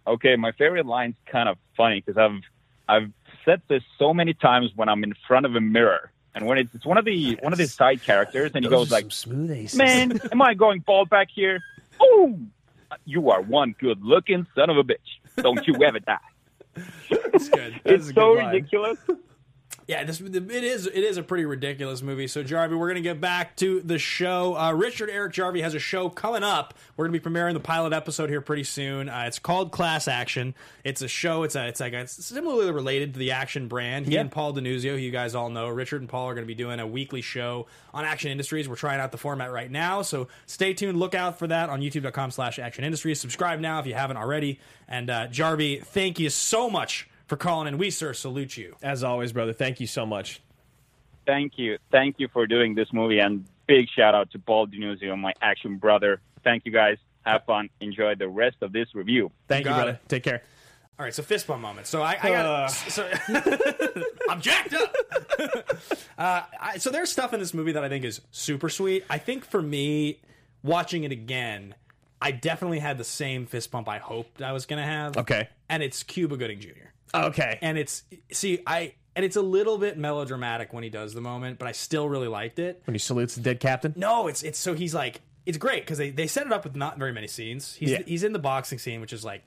Okay, 0.06 0.36
my 0.36 0.52
favorite 0.54 0.86
line's 0.86 1.16
kind 1.32 1.48
of 1.48 1.58
funny 1.78 2.02
because 2.06 2.18
I've 2.18 2.42
I've 2.88 3.12
said 3.46 3.62
this 3.68 3.84
so 3.98 4.14
many 4.14 4.34
times 4.34 4.72
when 4.76 4.90
I'm 4.90 5.04
in 5.04 5.14
front 5.28 5.46
of 5.46 5.56
a 5.56 5.62
mirror, 5.62 6.12
and 6.36 6.46
when 6.46 6.58
it's, 6.58 6.74
it's 6.76 6.86
one 6.86 6.98
of 6.98 7.06
the 7.06 7.38
one 7.42 7.54
of 7.54 7.60
the 7.60 7.68
side 7.68 8.02
characters, 8.04 8.52
and 8.56 8.64
he 8.64 8.70
goes 8.70 8.92
like, 8.92 9.08
smoothies. 9.08 9.76
"Man, 9.76 10.20
am 10.32 10.42
I 10.42 10.54
going 10.54 10.80
bald 10.80 11.10
back 11.10 11.30
here? 11.34 11.60
Oh, 12.00 12.40
you 13.06 13.30
are 13.30 13.42
one 13.42 13.76
good-looking 13.80 14.48
son 14.56 14.70
of 14.70 14.78
a 14.78 14.84
bitch. 14.84 14.98
Don't 15.38 15.66
you 15.68 15.76
ever 15.84 16.00
die." 16.00 16.18
It's 17.36 17.50
good. 17.50 17.82
it's 17.84 18.08
good 18.08 18.16
so 18.16 18.34
ridiculous. 18.36 19.00
Yeah, 19.86 20.06
this 20.06 20.22
it 20.22 20.50
is 20.50 20.88
it 20.88 20.94
is 20.96 21.18
a 21.18 21.24
pretty 21.24 21.44
ridiculous 21.44 22.02
movie. 22.02 22.28
So 22.28 22.42
Jarvie, 22.42 22.76
we're 22.76 22.88
gonna 22.88 23.02
get 23.02 23.20
back 23.20 23.58
to 23.58 23.82
the 23.82 24.00
show. 24.00 24.56
Uh, 24.58 24.72
Richard 24.72 25.10
Eric 25.10 25.34
Jarvie 25.34 25.62
has 25.62 25.74
a 25.76 25.80
show 25.80 26.10
coming 26.10 26.42
up. 26.42 26.74
We're 26.96 27.06
gonna 27.06 27.20
be 27.20 27.30
premiering 27.30 27.54
the 27.54 27.60
pilot 27.60 27.92
episode 27.92 28.30
here 28.30 28.40
pretty 28.40 28.64
soon. 28.64 29.10
Uh, 29.10 29.26
it's 29.28 29.40
called 29.40 29.72
Class 29.72 30.08
Action. 30.08 30.56
It's 30.86 31.02
a 31.02 31.10
show. 31.10 31.44
It's 31.44 31.56
a 31.56 31.68
it's 31.68 31.82
like 31.82 31.92
a, 31.92 32.00
it's 32.00 32.14
similarly 32.26 32.72
related 32.72 33.14
to 33.14 33.20
the 33.20 33.32
Action 33.32 33.68
brand. 33.68 34.06
He 34.06 34.14
Yeah. 34.14 34.22
and 34.22 34.32
Paul 34.32 34.54
Denuzio, 34.54 34.92
who 34.92 34.98
you 34.98 35.12
guys 35.12 35.36
all 35.36 35.50
know, 35.50 35.68
Richard 35.68 36.00
and 36.02 36.10
Paul 36.10 36.30
are 36.30 36.34
gonna 36.34 36.48
be 36.48 36.56
doing 36.56 36.80
a 36.80 36.88
weekly 36.88 37.22
show 37.22 37.68
on 37.94 38.06
Action 38.06 38.32
Industries. 38.32 38.70
We're 38.70 38.76
trying 38.78 39.02
out 39.02 39.12
the 39.12 39.18
format 39.18 39.52
right 39.52 39.70
now, 39.70 40.02
so 40.02 40.30
stay 40.46 40.74
tuned. 40.74 40.98
Look 40.98 41.14
out 41.14 41.38
for 41.38 41.48
that 41.48 41.70
on 41.70 41.82
YouTube.com/slash 41.82 42.58
Action 42.58 42.86
Industries. 42.86 43.20
Subscribe 43.20 43.60
now 43.60 43.80
if 43.80 43.86
you 43.86 43.96
haven't 43.96 44.18
already. 44.18 44.62
And 44.88 45.10
uh, 45.10 45.28
Jarvie, 45.28 45.82
thank 45.84 46.20
you 46.20 46.30
so 46.30 46.70
much 46.70 47.10
for 47.34 47.38
calling 47.38 47.68
in. 47.68 47.80
We 47.80 47.90
sir 47.90 48.14
salute 48.14 48.58
you. 48.58 48.76
As 48.84 49.04
always, 49.04 49.34
brother. 49.34 49.54
Thank 49.54 49.80
you 49.80 49.88
so 49.88 50.06
much. 50.06 50.40
Thank 51.26 51.54
you, 51.58 51.80
thank 51.92 52.20
you 52.20 52.28
for 52.28 52.46
doing 52.46 52.76
this 52.76 52.94
movie, 52.94 53.18
and 53.18 53.46
big 53.66 53.88
shout 53.90 54.14
out 54.14 54.30
to 54.32 54.40
Paul 54.40 54.68
Denuzio, 54.68 55.18
my 55.18 55.34
action 55.42 55.78
brother. 55.78 56.22
Thank 56.44 56.64
you 56.66 56.72
guys. 56.72 56.98
Have 57.26 57.44
fun. 57.46 57.70
Enjoy 57.80 58.14
the 58.14 58.28
rest 58.28 58.58
of 58.62 58.72
this 58.72 58.94
review. 58.94 59.32
Thank 59.48 59.66
you, 59.66 59.72
got 59.72 59.78
brother. 59.78 60.00
it. 60.04 60.10
Take 60.10 60.24
care. 60.24 60.44
All 61.00 61.06
right, 61.06 61.14
so 61.14 61.24
fist 61.24 61.48
bump 61.48 61.62
moment. 61.62 61.88
So 61.88 62.04
I, 62.04 62.20
I 62.22 62.30
got. 62.30 62.68
So, 62.68 63.10
I'm 64.30 64.40
jacked 64.40 64.76
up. 64.76 64.96
uh, 66.20 66.42
I, 66.62 66.78
so 66.78 66.92
there's 66.92 67.12
stuff 67.12 67.34
in 67.34 67.40
this 67.40 67.54
movie 67.54 67.72
that 67.72 67.84
I 67.84 67.90
think 67.90 68.06
is 68.06 68.22
super 68.30 68.70
sweet. 68.70 69.06
I 69.10 69.18
think 69.18 69.44
for 69.44 69.62
me, 69.62 70.20
watching 70.62 71.04
it 71.04 71.12
again, 71.12 71.74
I 72.22 72.30
definitely 72.30 72.80
had 72.80 73.00
the 73.00 73.04
same 73.04 73.48
fist 73.48 73.72
bump 73.72 73.90
I 73.90 73.98
hoped 73.98 74.44
I 74.44 74.52
was 74.52 74.68
gonna 74.68 74.86
have. 74.86 75.18
Okay. 75.18 75.50
and 75.68 75.82
it's 75.82 76.04
Cuba 76.04 76.38
Gooding 76.38 76.60
Jr. 76.60 76.93
Okay. 77.14 77.60
And 77.62 77.78
it's 77.78 78.04
see 78.32 78.60
I 78.66 78.94
and 79.16 79.24
it's 79.24 79.36
a 79.36 79.42
little 79.42 79.78
bit 79.78 79.98
melodramatic 79.98 80.74
when 80.74 80.84
he 80.84 80.90
does 80.90 81.14
the 81.14 81.22
moment, 81.22 81.60
but 81.60 81.68
I 81.68 81.72
still 81.72 82.10
really 82.10 82.28
liked 82.28 82.58
it. 82.60 82.82
when 82.86 82.96
he 82.96 83.00
salutes 83.00 83.36
the 83.36 83.42
dead 83.42 83.60
captain. 83.60 83.94
No, 83.96 84.28
it's 84.28 84.44
it's 84.44 84.58
so 84.60 84.74
he's 84.74 84.94
like 84.96 85.22
it's 85.46 85.58
great 85.58 85.84
because 85.84 85.98
they, 85.98 86.10
they 86.10 86.26
set 86.26 86.46
it 86.48 86.54
up 86.54 86.64
with 86.64 86.76
not 86.76 86.98
very 86.98 87.12
many 87.12 87.28
scenes. 87.28 87.76
He's 87.76 87.92
Yeah. 87.92 88.02
he's 88.06 88.24
in 88.24 88.34
the 88.34 88.40
boxing 88.40 88.80
scene, 88.80 89.02
which 89.02 89.14
is 89.14 89.24
like 89.26 89.44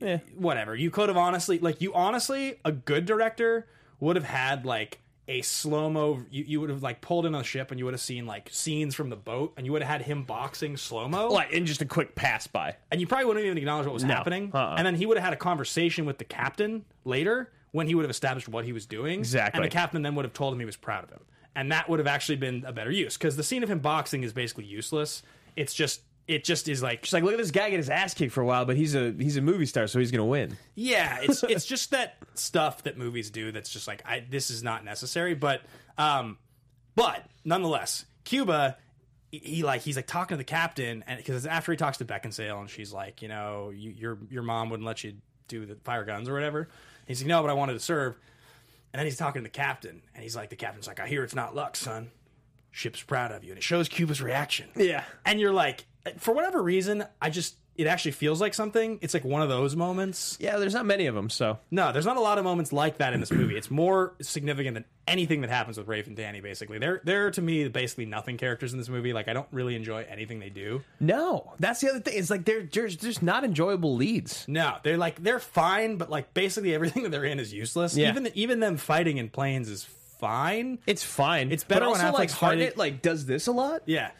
Yeah. 0.00 0.18
whatever. 0.34 0.74
You 0.74 0.90
could 0.90 1.08
have 1.08 1.18
honestly, 1.18 1.58
like, 1.58 1.80
you 1.80 1.92
honestly, 1.94 2.58
a 2.64 2.72
good 2.72 3.04
director 3.04 3.66
would 4.00 4.16
have 4.16 4.24
had 4.24 4.64
like 4.64 5.00
a 5.28 5.42
slow 5.42 5.90
mo. 5.90 6.22
You, 6.30 6.44
you 6.46 6.60
would 6.60 6.70
have 6.70 6.82
like 6.82 7.00
pulled 7.00 7.26
in 7.26 7.34
on 7.34 7.40
the 7.42 7.44
ship 7.46 7.70
and 7.70 7.78
you 7.78 7.84
would 7.84 7.94
have 7.94 8.00
seen 8.00 8.26
like 8.26 8.48
scenes 8.50 8.94
from 8.94 9.10
the 9.10 9.16
boat 9.16 9.52
and 9.56 9.66
you 9.66 9.72
would 9.72 9.82
have 9.82 9.90
had 9.90 10.02
him 10.02 10.24
boxing 10.24 10.76
slow 10.76 11.06
mo. 11.08 11.28
Like 11.28 11.52
in 11.52 11.66
just 11.66 11.82
a 11.82 11.86
quick 11.86 12.14
pass 12.14 12.46
by. 12.46 12.76
and 12.90 13.00
you 13.00 13.06
probably 13.06 13.26
wouldn't 13.26 13.44
even 13.44 13.58
acknowledge 13.58 13.86
what 13.86 13.92
was 13.94 14.04
No. 14.04 14.14
happening. 14.14 14.50
Uh-uh. 14.54 14.74
And 14.78 14.86
then 14.86 14.94
he 14.94 15.04
would 15.06 15.16
have 15.18 15.24
had 15.24 15.32
a 15.34 15.36
conversation 15.36 16.06
with 16.06 16.18
the 16.18 16.24
captain 16.24 16.84
later 17.04 17.52
when 17.72 17.86
he 17.86 17.94
would 17.94 18.02
have 18.04 18.10
established 18.10 18.48
what 18.48 18.64
he 18.64 18.72
was 18.72 18.86
doing. 18.86 19.18
Exactly. 19.18 19.58
And 19.62 19.70
the 19.70 19.72
captain 19.74 20.00
then 20.02 20.14
would 20.14 20.24
have 20.24 20.32
told 20.32 20.54
him 20.54 20.58
he 20.60 20.64
was 20.64 20.76
proud 20.76 21.04
of 21.04 21.10
him. 21.10 21.20
And 21.54 21.70
that 21.72 21.88
would 21.90 21.98
have 21.98 22.06
actually 22.06 22.36
been 22.36 22.64
a 22.66 22.72
better 22.72 22.90
use 22.90 23.18
because 23.18 23.36
the 23.36 23.42
scene 23.42 23.62
of 23.62 23.68
him 23.68 23.80
boxing 23.80 24.22
is 24.22 24.32
basically 24.32 24.64
useless. 24.64 25.22
It's 25.56 25.74
just, 25.74 26.00
it 26.28 26.44
just 26.44 26.68
is 26.68 26.82
like, 26.82 27.04
She's 27.04 27.12
like, 27.14 27.24
look 27.24 27.32
at 27.32 27.38
this 27.38 27.50
guy 27.50 27.70
get 27.70 27.78
his 27.78 27.88
ass 27.90 28.14
kicked 28.14 28.32
for 28.32 28.42
a 28.42 28.46
while, 28.46 28.64
but 28.64 28.76
he's 28.76 28.94
a 28.94 29.12
he's 29.18 29.36
a 29.36 29.40
movie 29.42 29.66
star, 29.66 29.86
so 29.88 29.98
he's 29.98 30.10
gonna 30.12 30.24
win. 30.26 30.56
Yeah, 30.76 31.18
it's 31.22 31.42
it's 31.48 31.64
just 31.64 31.90
that 31.90 32.18
stuff 32.34 32.82
that 32.84 32.96
movies 32.96 33.30
do 33.30 33.50
that's 33.50 33.70
just 33.70 33.88
like 33.88 34.02
I 34.06 34.24
this 34.28 34.50
is 34.50 34.62
not 34.62 34.84
necessary, 34.84 35.34
but 35.34 35.62
um 35.96 36.38
but 36.94 37.24
nonetheless, 37.44 38.04
Cuba 38.24 38.76
he, 39.30 39.38
he 39.38 39.62
like 39.62 39.82
he's 39.82 39.96
like 39.96 40.06
talking 40.06 40.36
to 40.36 40.38
the 40.38 40.44
captain 40.44 41.02
and 41.06 41.16
because 41.18 41.46
after 41.46 41.72
he 41.72 41.76
talks 41.76 41.98
to 41.98 42.04
Beckinsale 42.04 42.60
and 42.60 42.70
she's 42.70 42.92
like, 42.92 43.22
you 43.22 43.28
know, 43.28 43.70
you, 43.74 43.90
your 43.90 44.18
your 44.30 44.42
mom 44.42 44.70
wouldn't 44.70 44.86
let 44.86 45.02
you 45.04 45.14
do 45.48 45.64
the 45.66 45.76
fire 45.84 46.04
guns 46.04 46.28
or 46.28 46.34
whatever. 46.34 46.68
He's 47.06 47.22
like, 47.22 47.28
"No, 47.28 47.40
but 47.40 47.48
I 47.50 47.54
wanted 47.54 47.72
to 47.72 47.80
serve." 47.80 48.16
And 48.92 48.98
then 49.00 49.06
he's 49.06 49.16
talking 49.16 49.40
to 49.40 49.44
the 49.44 49.48
captain 49.50 50.02
and 50.14 50.22
he's 50.22 50.36
like 50.36 50.50
the 50.50 50.56
captain's 50.56 50.86
like, 50.86 51.00
"I 51.00 51.06
hear 51.08 51.24
it's 51.24 51.34
not 51.34 51.54
luck, 51.54 51.74
son. 51.76 52.10
Ship's 52.70 53.02
proud 53.02 53.32
of 53.32 53.44
you." 53.44 53.50
And 53.52 53.58
it 53.58 53.62
shows 53.64 53.88
Cuba's 53.88 54.20
reaction 54.20 54.68
Yeah. 54.76 55.04
and 55.24 55.40
you're 55.40 55.52
like 55.52 55.86
for 56.18 56.34
whatever 56.34 56.62
reason 56.62 57.04
i 57.20 57.28
just 57.30 57.54
it 57.76 57.86
actually 57.86 58.10
feels 58.10 58.40
like 58.40 58.54
something 58.54 58.98
it's 59.02 59.14
like 59.14 59.24
one 59.24 59.40
of 59.40 59.48
those 59.48 59.76
moments 59.76 60.36
Yeah, 60.40 60.56
there's 60.56 60.74
not 60.74 60.84
many 60.84 61.06
of 61.06 61.14
them, 61.14 61.30
so 61.30 61.58
no 61.70 61.92
there's 61.92 62.06
not 62.06 62.16
a 62.16 62.20
lot 62.20 62.36
of 62.38 62.42
moments 62.44 62.72
like 62.72 62.98
that 62.98 63.12
in 63.12 63.20
this 63.20 63.30
movie 63.30 63.56
it's 63.56 63.70
more 63.70 64.14
significant 64.20 64.74
than 64.74 64.84
anything 65.06 65.42
that 65.42 65.50
happens 65.50 65.78
with 65.78 65.86
rafe 65.86 66.06
and 66.08 66.16
danny 66.16 66.40
basically 66.40 66.78
they're 66.78 67.00
they're 67.04 67.30
to 67.30 67.40
me 67.40 67.68
basically 67.68 68.04
nothing 68.04 68.36
characters 68.36 68.72
in 68.72 68.78
this 68.78 68.88
movie 68.88 69.12
like 69.12 69.28
i 69.28 69.32
don't 69.32 69.46
really 69.52 69.76
enjoy 69.76 70.04
anything 70.08 70.40
they 70.40 70.50
do 70.50 70.82
no. 70.98 71.52
That's 71.60 71.80
the 71.80 71.90
other 71.90 72.00
thing. 72.00 72.14
It's 72.16 72.30
like 72.30 72.44
they're 72.44 72.62
just 72.62 73.00
just 73.00 73.22
not 73.22 73.44
enjoyable 73.44 73.94
leads. 73.94 74.44
no 74.48 74.76
they're 74.82 74.98
like 74.98 75.22
they're 75.22 75.38
fine 75.40 75.96
but 75.96 76.10
like 76.10 76.34
basically 76.34 76.74
everything 76.74 77.04
that 77.04 77.10
they're 77.10 77.24
in 77.24 77.38
is 77.38 77.52
useless 77.52 77.96
Yeah. 77.96 78.08
even 78.08 78.28
even 78.34 78.60
them 78.60 78.76
fighting 78.76 79.18
in 79.18 79.28
planes 79.28 79.68
is 79.68 79.84
fine 80.18 80.80
It's 80.86 81.04
fine. 81.04 81.52
It's 81.52 81.62
better 81.62 81.82
but 81.86 81.92
when 81.92 82.00
also 82.00 82.12
like 82.18 82.28
Affleck's 82.28 82.34
fighting- 82.34 82.58
Hartnett 82.60 82.76
like 82.76 83.02
does 83.02 83.24
this 83.24 83.46
a 83.46 83.52
lot. 83.52 83.82
yeah 83.86 84.10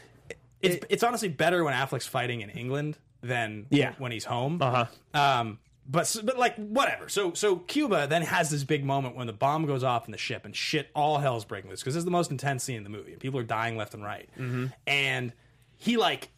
it's 0.63 0.85
it's 0.89 1.03
honestly 1.03 1.29
better 1.29 1.63
when 1.65 1.75
Affleck's 1.75 2.07
fighting 2.07 2.41
in 2.41 2.51
England 2.51 2.99
than 3.23 3.67
Yeah. 3.71 3.95
when 3.99 4.13
he's 4.13 4.25
home. 4.25 4.61
Uh-huh. 4.63 4.87
Um, 5.19 5.59
but 5.89 6.15
but 6.25 6.39
like 6.39 6.57
whatever. 6.57 7.09
So 7.09 7.33
so 7.33 7.57
Cuba 7.57 8.07
then 8.09 8.23
has 8.23 8.51
this 8.51 8.65
big 8.65 8.85
moment 8.85 9.17
when 9.17 9.27
the 9.27 9.33
bomb 9.33 9.67
goes 9.67 9.83
off 9.83 10.07
in 10.07 10.13
the 10.13 10.19
ship 10.19 10.45
and 10.45 10.55
shit 10.55 10.91
all 10.95 11.19
hell's 11.19 11.45
breaking 11.45 11.71
loose 11.71 11.81
because 11.81 11.95
this 11.95 12.01
is 12.01 12.05
the 12.05 12.11
most 12.11 12.31
intense 12.31 12.63
scene 12.65 12.77
in 12.77 12.85
the 12.85 12.91
movie 12.91 13.13
and 13.13 13.21
people 13.21 13.41
are 13.41 13.45
dying 13.45 13.77
left 13.77 13.95
and 13.95 14.05
right. 14.05 14.29
Mm-hmm. 14.39 14.67
And 14.87 15.33
he 15.77 15.97
like 15.97 16.29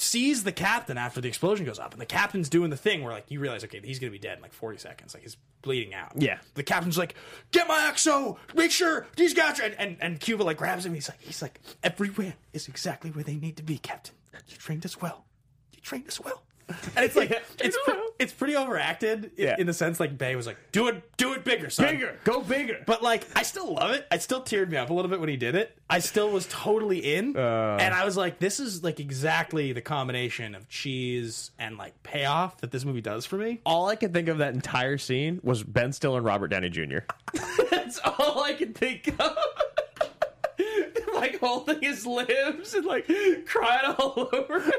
sees 0.00 0.44
the 0.44 0.52
captain 0.52 0.98
after 0.98 1.20
the 1.20 1.28
explosion 1.28 1.66
goes 1.66 1.78
up 1.78 1.92
and 1.92 2.00
the 2.00 2.06
captain's 2.06 2.48
doing 2.48 2.70
the 2.70 2.76
thing 2.76 3.02
where 3.02 3.12
like 3.12 3.30
you 3.30 3.40
realize 3.40 3.64
okay 3.64 3.80
he's 3.82 3.98
gonna 3.98 4.10
be 4.10 4.18
dead 4.18 4.36
in 4.38 4.42
like 4.42 4.52
40 4.52 4.78
seconds. 4.78 5.14
Like 5.14 5.22
he's 5.22 5.36
bleeding 5.62 5.94
out. 5.94 6.12
Yeah. 6.16 6.38
the 6.54 6.62
captain's 6.62 6.98
like 6.98 7.14
get 7.52 7.68
my 7.68 7.90
XO 7.92 8.36
make 8.54 8.70
sure 8.70 9.06
these 9.16 9.34
guys 9.34 9.60
are 9.60 9.64
and, 9.64 9.74
and, 9.78 9.96
and 10.00 10.20
cuba 10.20 10.42
like 10.42 10.56
grabs 10.56 10.86
him. 10.86 10.94
He's 10.94 11.08
like 11.08 11.20
he's 11.20 11.42
like 11.42 11.60
everywhere 11.82 12.34
is 12.52 12.68
exactly 12.68 13.10
where 13.10 13.24
they 13.24 13.36
need 13.36 13.56
to 13.58 13.62
be 13.62 13.78
captain. 13.78 14.14
You 14.48 14.56
trained 14.56 14.84
us 14.84 15.00
well. 15.00 15.24
You 15.72 15.80
trained 15.80 16.08
us 16.08 16.20
well 16.20 16.42
and 16.96 17.04
it's 17.04 17.16
like 17.16 17.30
it's 17.60 17.76
pre- 17.84 17.94
it's 18.18 18.32
pretty 18.32 18.56
overacted 18.56 19.24
in, 19.24 19.30
Yeah. 19.36 19.56
in 19.58 19.66
the 19.66 19.72
sense 19.74 19.98
like 20.00 20.16
Bay 20.18 20.36
was 20.36 20.46
like 20.46 20.56
do 20.72 20.88
it 20.88 21.02
do 21.16 21.32
it 21.34 21.44
bigger 21.44 21.70
son 21.70 21.86
Bigger, 21.94 22.18
go 22.24 22.40
bigger. 22.40 22.82
but 22.86 23.02
like, 23.02 23.26
I 23.36 23.42
still 23.42 23.74
love 23.74 23.90
it. 23.92 24.06
It 24.12 24.22
still 24.22 24.42
teared 24.42 24.70
me 24.70 24.76
up 24.76 24.90
a 24.90 24.92
little 24.94 25.10
bit 25.10 25.20
when 25.20 25.28
he 25.28 25.36
did 25.36 25.54
it. 25.54 25.76
I 25.88 25.98
still 25.98 26.30
was 26.30 26.46
totally 26.50 27.14
in, 27.16 27.36
Uh. 27.36 27.78
and 27.80 27.92
I 27.94 28.04
was 28.04 28.16
like, 28.16 28.38
this 28.38 28.60
is 28.60 28.82
like 28.84 29.00
exactly 29.00 29.72
the 29.72 29.80
combination 29.82 30.54
of 30.54 30.68
cheese 30.68 31.50
and 31.58 31.76
like 31.76 32.00
payoff 32.02 32.58
that 32.58 32.70
this 32.70 32.84
movie 32.84 33.00
does 33.00 33.26
for 33.26 33.36
me. 33.36 33.60
all 33.66 33.88
I 33.88 33.96
could 33.96 34.12
think 34.12 34.28
of 34.28 34.38
that 34.38 34.54
entire 34.54 34.98
scene 34.98 35.40
was 35.42 35.62
Ben 35.62 35.92
Stiller 35.92 36.18
and 36.18 36.26
Robert 36.26 36.48
Downey 36.48 36.70
Jr. 36.70 36.98
That's 37.70 37.98
all 38.04 38.42
I 38.42 38.52
could 38.54 38.74
think 38.76 39.08
of. 39.20 39.36
like 41.14 41.38
holding 41.40 41.80
his 41.82 42.06
limbs 42.06 42.72
and 42.74 42.86
like 42.86 43.06
crying 43.46 43.94
all 43.98 44.28
over. 44.32 44.72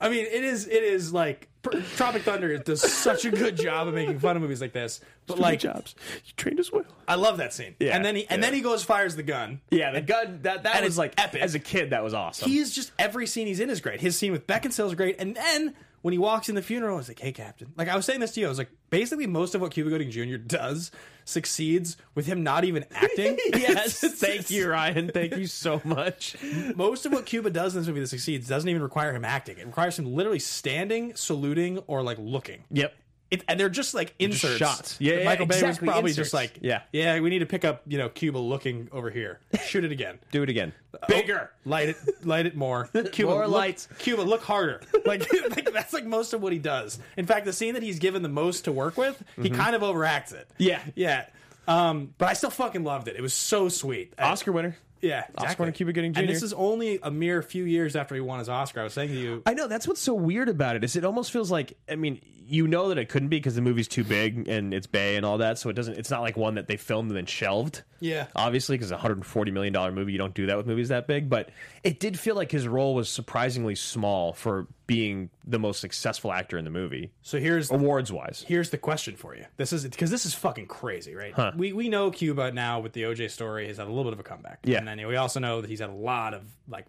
I 0.00 0.08
mean, 0.08 0.26
it 0.26 0.44
is 0.44 0.66
it 0.66 0.84
is 0.84 1.12
like 1.12 1.48
Tropic 1.96 2.22
Thunder 2.22 2.56
does 2.58 2.80
such 2.80 3.24
a 3.24 3.30
good 3.30 3.56
job 3.56 3.88
of 3.88 3.94
making 3.94 4.18
fun 4.20 4.36
of 4.36 4.42
movies 4.42 4.60
like 4.60 4.72
this, 4.72 5.00
but 5.26 5.38
like 5.38 5.60
jobs, 5.60 5.94
you 6.24 6.32
trained 6.36 6.60
us 6.60 6.70
well. 6.72 6.84
I 7.06 7.16
love 7.16 7.38
that 7.38 7.52
scene. 7.52 7.74
Yeah, 7.80 7.96
and 7.96 8.04
then 8.04 8.14
he 8.14 8.26
and 8.28 8.40
yeah. 8.40 8.46
then 8.46 8.54
he 8.54 8.60
goes 8.60 8.84
fires 8.84 9.16
the 9.16 9.24
gun. 9.24 9.60
Yeah, 9.70 9.90
the 9.90 10.00
gun 10.00 10.40
that 10.42 10.62
that 10.62 10.84
was 10.84 10.96
like 10.96 11.14
epic. 11.18 11.42
As 11.42 11.54
a 11.54 11.58
kid, 11.58 11.90
that 11.90 12.04
was 12.04 12.14
awesome. 12.14 12.48
He 12.48 12.58
is 12.58 12.74
just 12.74 12.92
every 12.98 13.26
scene 13.26 13.46
he's 13.46 13.60
in 13.60 13.70
is 13.70 13.80
great. 13.80 14.00
His 14.00 14.16
scene 14.16 14.30
with 14.30 14.46
Beckinsale 14.46 14.86
is 14.86 14.94
great, 14.94 15.16
and 15.18 15.34
then 15.34 15.74
when 16.02 16.12
he 16.12 16.18
walks 16.18 16.48
in 16.48 16.54
the 16.54 16.62
funeral, 16.62 16.94
I 16.94 16.98
was 16.98 17.08
like, 17.08 17.18
"Hey, 17.18 17.32
Captain!" 17.32 17.72
Like 17.76 17.88
I 17.88 17.96
was 17.96 18.04
saying 18.04 18.20
this 18.20 18.32
to 18.32 18.40
you, 18.40 18.46
I 18.46 18.48
was 18.48 18.58
like, 18.58 18.70
basically 18.90 19.26
most 19.26 19.54
of 19.54 19.60
what 19.60 19.72
Cuba 19.72 19.90
Gooding 19.90 20.10
Jr. 20.10 20.36
does 20.36 20.90
succeeds 21.24 21.96
with 22.14 22.26
him 22.26 22.42
not 22.42 22.64
even 22.64 22.84
acting. 22.92 23.38
yes, 23.52 24.00
thank 24.00 24.50
you, 24.50 24.68
Ryan. 24.68 25.10
Thank 25.12 25.36
you 25.36 25.46
so 25.46 25.80
much. 25.84 26.36
Most 26.74 27.06
of 27.06 27.12
what 27.12 27.26
Cuba 27.26 27.50
does 27.50 27.74
in 27.74 27.80
this 27.80 27.88
movie 27.88 28.00
that 28.00 28.08
succeeds 28.08 28.48
doesn't 28.48 28.68
even 28.68 28.82
require 28.82 29.12
him 29.12 29.24
acting. 29.24 29.58
It 29.58 29.66
requires 29.66 29.98
him 29.98 30.14
literally 30.14 30.38
standing, 30.38 31.14
saluting, 31.14 31.78
or 31.86 32.02
like 32.02 32.18
looking. 32.18 32.64
Yep. 32.70 32.94
It, 33.30 33.44
and 33.46 33.60
they're 33.60 33.68
just 33.68 33.92
like 33.92 34.16
just 34.18 34.44
inserts. 34.44 34.56
shots. 34.56 34.96
Yeah, 35.00 35.16
yeah, 35.18 35.24
Michael 35.26 35.44
Bay 35.46 35.56
exactly, 35.56 35.86
was 35.86 35.92
probably 35.94 36.10
inserts. 36.12 36.28
just 36.28 36.34
like, 36.34 36.58
Yeah. 36.62 36.80
yeah, 36.92 37.20
we 37.20 37.28
need 37.28 37.40
to 37.40 37.46
pick 37.46 37.62
up, 37.64 37.82
you 37.86 37.98
know, 37.98 38.08
Cuba 38.08 38.38
looking 38.38 38.88
over 38.90 39.10
here. 39.10 39.40
Shoot 39.66 39.84
it 39.84 39.92
again. 39.92 40.18
Do 40.32 40.42
it 40.42 40.48
again. 40.48 40.72
bigger. 41.08 41.50
Light 41.66 41.90
it, 41.90 41.96
light 42.24 42.46
it 42.46 42.56
more. 42.56 42.86
Cuba, 43.12 43.32
More 43.32 43.46
look- 43.46 43.56
lights. 43.60 43.86
Cuba, 43.98 44.22
look 44.22 44.42
harder. 44.42 44.80
Like, 45.04 45.30
like 45.50 45.72
that's 45.72 45.92
like 45.92 46.04
most 46.06 46.32
of 46.34 46.42
what 46.42 46.52
he 46.52 46.58
does. 46.58 46.98
In 47.16 47.24
fact, 47.26 47.44
the 47.46 47.52
scene 47.52 47.74
that 47.74 47.82
he's 47.82 47.98
given 47.98 48.22
the 48.22 48.28
most 48.28 48.64
to 48.64 48.72
work 48.72 48.96
with, 48.96 49.22
he 49.40 49.48
kind 49.50 49.74
of 49.76 49.82
overacts 49.82 50.32
it. 50.32 50.48
Mm-hmm. 50.58 50.62
Yeah. 50.62 50.80
yeah. 50.94 51.24
Um, 51.66 52.14
but 52.18 52.28
I 52.28 52.32
still 52.32 52.50
fucking 52.50 52.84
loved 52.84 53.08
it. 53.08 53.16
It 53.16 53.22
was 53.22 53.34
so 53.34 53.68
sweet. 53.68 54.14
I- 54.18 54.30
Oscar 54.30 54.52
winner. 54.52 54.76
yeah, 55.02 55.20
Oscar 55.20 55.32
exactly. 55.44 55.62
winner 55.64 55.72
Cuba 55.72 55.92
Gooding 55.92 56.12
Jr. 56.14 56.20
And 56.20 56.28
this 56.28 56.42
is 56.42 56.52
only 56.54 56.98
a 57.02 57.10
mere 57.10 57.42
few 57.42 57.64
years 57.64 57.94
after 57.96 58.14
he 58.14 58.20
won 58.22 58.38
his 58.38 58.48
Oscar. 58.48 58.80
I 58.80 58.84
was 58.84 58.94
saying 58.94 59.10
to 59.10 59.14
you, 59.18 59.42
I 59.46 59.52
know 59.54 59.66
that's 59.68 59.86
what's 59.86 60.00
so 60.00 60.14
weird 60.14 60.48
about 60.48 60.76
it 60.76 60.84
is 60.84 60.96
it 60.96 61.04
almost 61.04 61.30
feels 61.30 61.50
like 61.50 61.76
I 61.90 61.96
mean 61.96 62.20
you 62.50 62.66
know 62.66 62.88
that 62.88 62.98
it 62.98 63.08
couldn't 63.08 63.28
be 63.28 63.36
because 63.36 63.54
the 63.54 63.60
movie's 63.60 63.86
too 63.88 64.02
big 64.04 64.48
and 64.48 64.72
it's 64.72 64.86
Bay 64.86 65.16
and 65.16 65.26
all 65.26 65.38
that 65.38 65.58
so 65.58 65.68
it 65.68 65.74
doesn't 65.74 65.98
it's 65.98 66.10
not 66.10 66.22
like 66.22 66.36
one 66.36 66.54
that 66.54 66.66
they 66.66 66.76
filmed 66.76 67.10
and 67.10 67.16
then 67.16 67.26
shelved 67.26 67.82
Yeah. 68.00 68.26
obviously 68.34 68.76
because 68.78 68.90
a 68.90 68.94
140 68.94 69.50
million 69.50 69.72
dollar 69.72 69.92
movie 69.92 70.12
you 70.12 70.18
don't 70.18 70.34
do 70.34 70.46
that 70.46 70.56
with 70.56 70.66
movies 70.66 70.88
that 70.88 71.06
big 71.06 71.28
but 71.28 71.50
it 71.84 72.00
did 72.00 72.18
feel 72.18 72.34
like 72.34 72.50
his 72.50 72.66
role 72.66 72.94
was 72.94 73.08
surprisingly 73.08 73.74
small 73.74 74.32
for 74.32 74.66
being 74.86 75.28
the 75.46 75.58
most 75.58 75.80
successful 75.80 76.32
actor 76.32 76.56
in 76.56 76.64
the 76.64 76.70
movie 76.70 77.10
so 77.22 77.38
here's 77.38 77.70
awards 77.70 78.10
wise 78.10 78.44
here's 78.48 78.70
the 78.70 78.78
question 78.78 79.14
for 79.16 79.36
you. 79.36 79.44
This 79.58 79.72
is 79.72 79.84
because 79.84 80.10
this 80.10 80.24
is 80.24 80.32
fucking 80.34 80.66
crazy, 80.66 81.14
right? 81.14 81.34
We 81.56 81.72
we 81.74 81.88
know 81.90 82.10
Cuba 82.10 82.52
now 82.52 82.80
with 82.80 82.94
the 82.94 83.02
OJ 83.02 83.30
story 83.30 83.66
has 83.68 83.76
had 83.76 83.86
a 83.86 83.90
little 83.90 84.04
bit 84.04 84.14
of 84.14 84.20
a 84.20 84.22
comeback. 84.22 84.60
Yeah. 84.64 84.78
and 84.78 84.88
then 84.88 85.06
we 85.06 85.16
also 85.16 85.40
know 85.40 85.60
that 85.60 85.68
he's 85.68 85.80
had 85.80 85.90
a 85.90 85.94
lot 85.94 86.32
of 86.32 86.42
like 86.68 86.86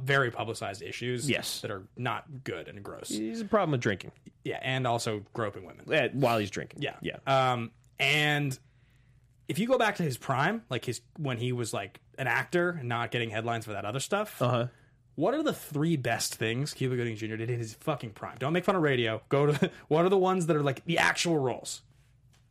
very 0.00 0.30
publicized 0.30 0.82
issues. 0.82 1.28
Yes. 1.28 1.60
that 1.60 1.70
are 1.70 1.82
not 1.96 2.44
good 2.44 2.68
and 2.68 2.82
gross. 2.82 3.08
he's 3.08 3.40
a 3.40 3.44
problem 3.44 3.72
with 3.72 3.80
drinking 3.80 4.12
Yeah, 4.44 4.58
and 4.62 4.86
also 4.86 5.24
groping 5.34 5.64
women. 5.66 5.84
eh, 5.92 6.08
while 6.12 6.38
he's 6.38 6.50
drinking 6.50 6.82
Yeah, 6.82 6.96
yeah 7.02 7.16
Um, 7.26 7.70
and 7.98 8.58
if 9.48 9.58
you 9.58 9.66
go 9.66 9.76
back 9.78 9.96
to 9.96 10.02
his 10.02 10.16
prime, 10.16 10.62
like 10.70 10.84
his 10.84 11.00
when 11.18 11.36
he 11.38 11.52
was 11.52 11.72
like 11.74 12.00
an 12.18 12.26
actor 12.26 12.70
and 12.70 12.88
not 12.88 13.10
getting 13.10 13.30
headlines 13.30 13.64
for 13.66 13.72
that 13.72 13.84
other 13.84 14.00
stuff. 14.00 14.40
uh 14.40 14.48
huh 14.48 14.66
What 15.14 15.34
are 15.34 15.42
the 15.42 15.52
three 15.52 15.96
best 15.96 16.34
things 16.36 16.72
Cuba 16.74 16.96
Gooding 16.96 17.16
Jr. 17.16 17.36
did 17.36 17.50
in 17.50 17.58
his 17.58 17.74
fucking 17.74 18.10
prime? 18.10 18.36
Don't 18.38 18.52
make 18.52 18.64
fun 18.64 18.76
of 18.76 18.82
radio. 18.82 19.20
Go 19.28 19.46
to 19.46 19.70
what 19.88 20.04
are 20.04 20.08
the 20.08 20.18
ones 20.18 20.46
that 20.46 20.56
are 20.56 20.62
like 20.62 20.84
the 20.86 20.98
actual 20.98 21.38
roles? 21.38 21.82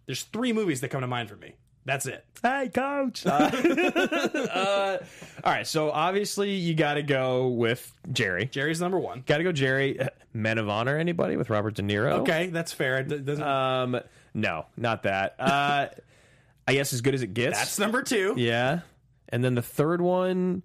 There's 0.06 0.24
three 0.24 0.52
movies 0.54 0.82
that 0.82 0.90
come 0.90 1.02
to 1.02 1.08
mind 1.08 1.30
for 1.30 1.36
me. 1.38 1.54
That's 1.86 2.06
it. 2.06 2.24
Hey, 2.44 2.70
coach. 2.74 3.26
Uh, 3.26 4.98
all 5.44 5.52
right, 5.52 5.66
so 5.66 5.90
obviously 5.92 6.52
you 6.52 6.74
got 6.76 6.96
to 6.96 7.04
go 7.04 7.48
with 7.48 7.92
Jerry. 8.12 8.46
Jerry's 8.46 8.80
number 8.82 9.00
one. 9.00 9.24
Got 9.26 9.38
to 9.38 9.44
go 9.44 9.52
Jerry. 9.52 10.00
Uh, 10.00 10.08
Men 10.34 10.58
of 10.58 10.70
Honor, 10.70 10.98
anybody 10.98 11.36
with 11.38 11.50
Robert 11.50 11.74
De 11.76 11.82
Niro? 11.82 12.20
Okay, 12.20 12.48
that's 12.48 12.72
fair. 12.72 12.98
It 13.00 13.26
doesn't, 13.26 13.44
Um, 13.44 14.00
no, 14.34 14.66
not 14.78 15.04
that. 15.04 15.36
Uh, 15.40 15.88
I 16.68 16.74
guess 16.74 16.94
as 16.94 17.02
good 17.02 17.14
as 17.16 17.22
it 17.24 17.34
gets. 17.34 17.58
that's 17.58 17.80
number 17.80 18.02
two. 18.04 18.36
yeah. 18.38 18.82
And 19.30 19.44
then 19.44 19.56
the 19.56 19.62
third 19.62 20.02
one 20.02 20.62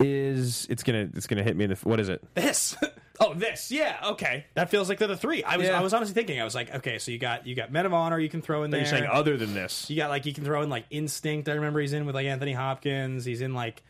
is 0.00 0.66
it's 0.70 0.82
gonna 0.82 1.08
it's 1.14 1.26
gonna 1.26 1.42
hit 1.42 1.56
me 1.56 1.64
in 1.64 1.70
the 1.70 1.76
what 1.84 2.00
is 2.00 2.08
it? 2.08 2.22
This. 2.34 2.76
Oh, 3.22 3.34
this. 3.34 3.70
Yeah. 3.70 3.98
Okay. 4.12 4.46
that 4.54 4.70
feels 4.70 4.88
like 4.88 4.96
they're 4.96 5.06
the 5.06 5.14
three. 5.14 5.44
I 5.44 5.58
was 5.58 5.66
Yeah. 5.66 5.78
I 5.78 5.82
was 5.82 5.92
honestly 5.92 6.14
thinking. 6.14 6.40
I 6.40 6.44
was 6.44 6.54
like, 6.54 6.74
okay, 6.76 6.96
so 6.98 7.10
you 7.10 7.18
got 7.18 7.46
you 7.46 7.54
got 7.54 7.70
Men 7.70 7.84
of 7.84 7.92
Honor. 7.92 8.18
You 8.18 8.30
can 8.30 8.40
throw 8.40 8.62
in 8.62 8.70
there. 8.70 8.80
You're 8.80 8.88
saying 8.88 9.04
other 9.12 9.36
than 9.36 9.52
this? 9.52 9.90
You 9.90 9.96
got 9.96 10.08
like 10.08 10.24
you 10.24 10.32
can 10.32 10.42
throw 10.42 10.62
in 10.62 10.70
like 10.70 10.86
Instinct. 10.88 11.46
I 11.46 11.52
remember 11.52 11.80
he's 11.80 11.92
in 11.92 12.06
with 12.06 12.14
like 12.14 12.24
Anthony 12.24 12.54
Hopkins. 12.54 13.26
He's 13.26 13.42
in 13.42 13.52
like 13.52 13.82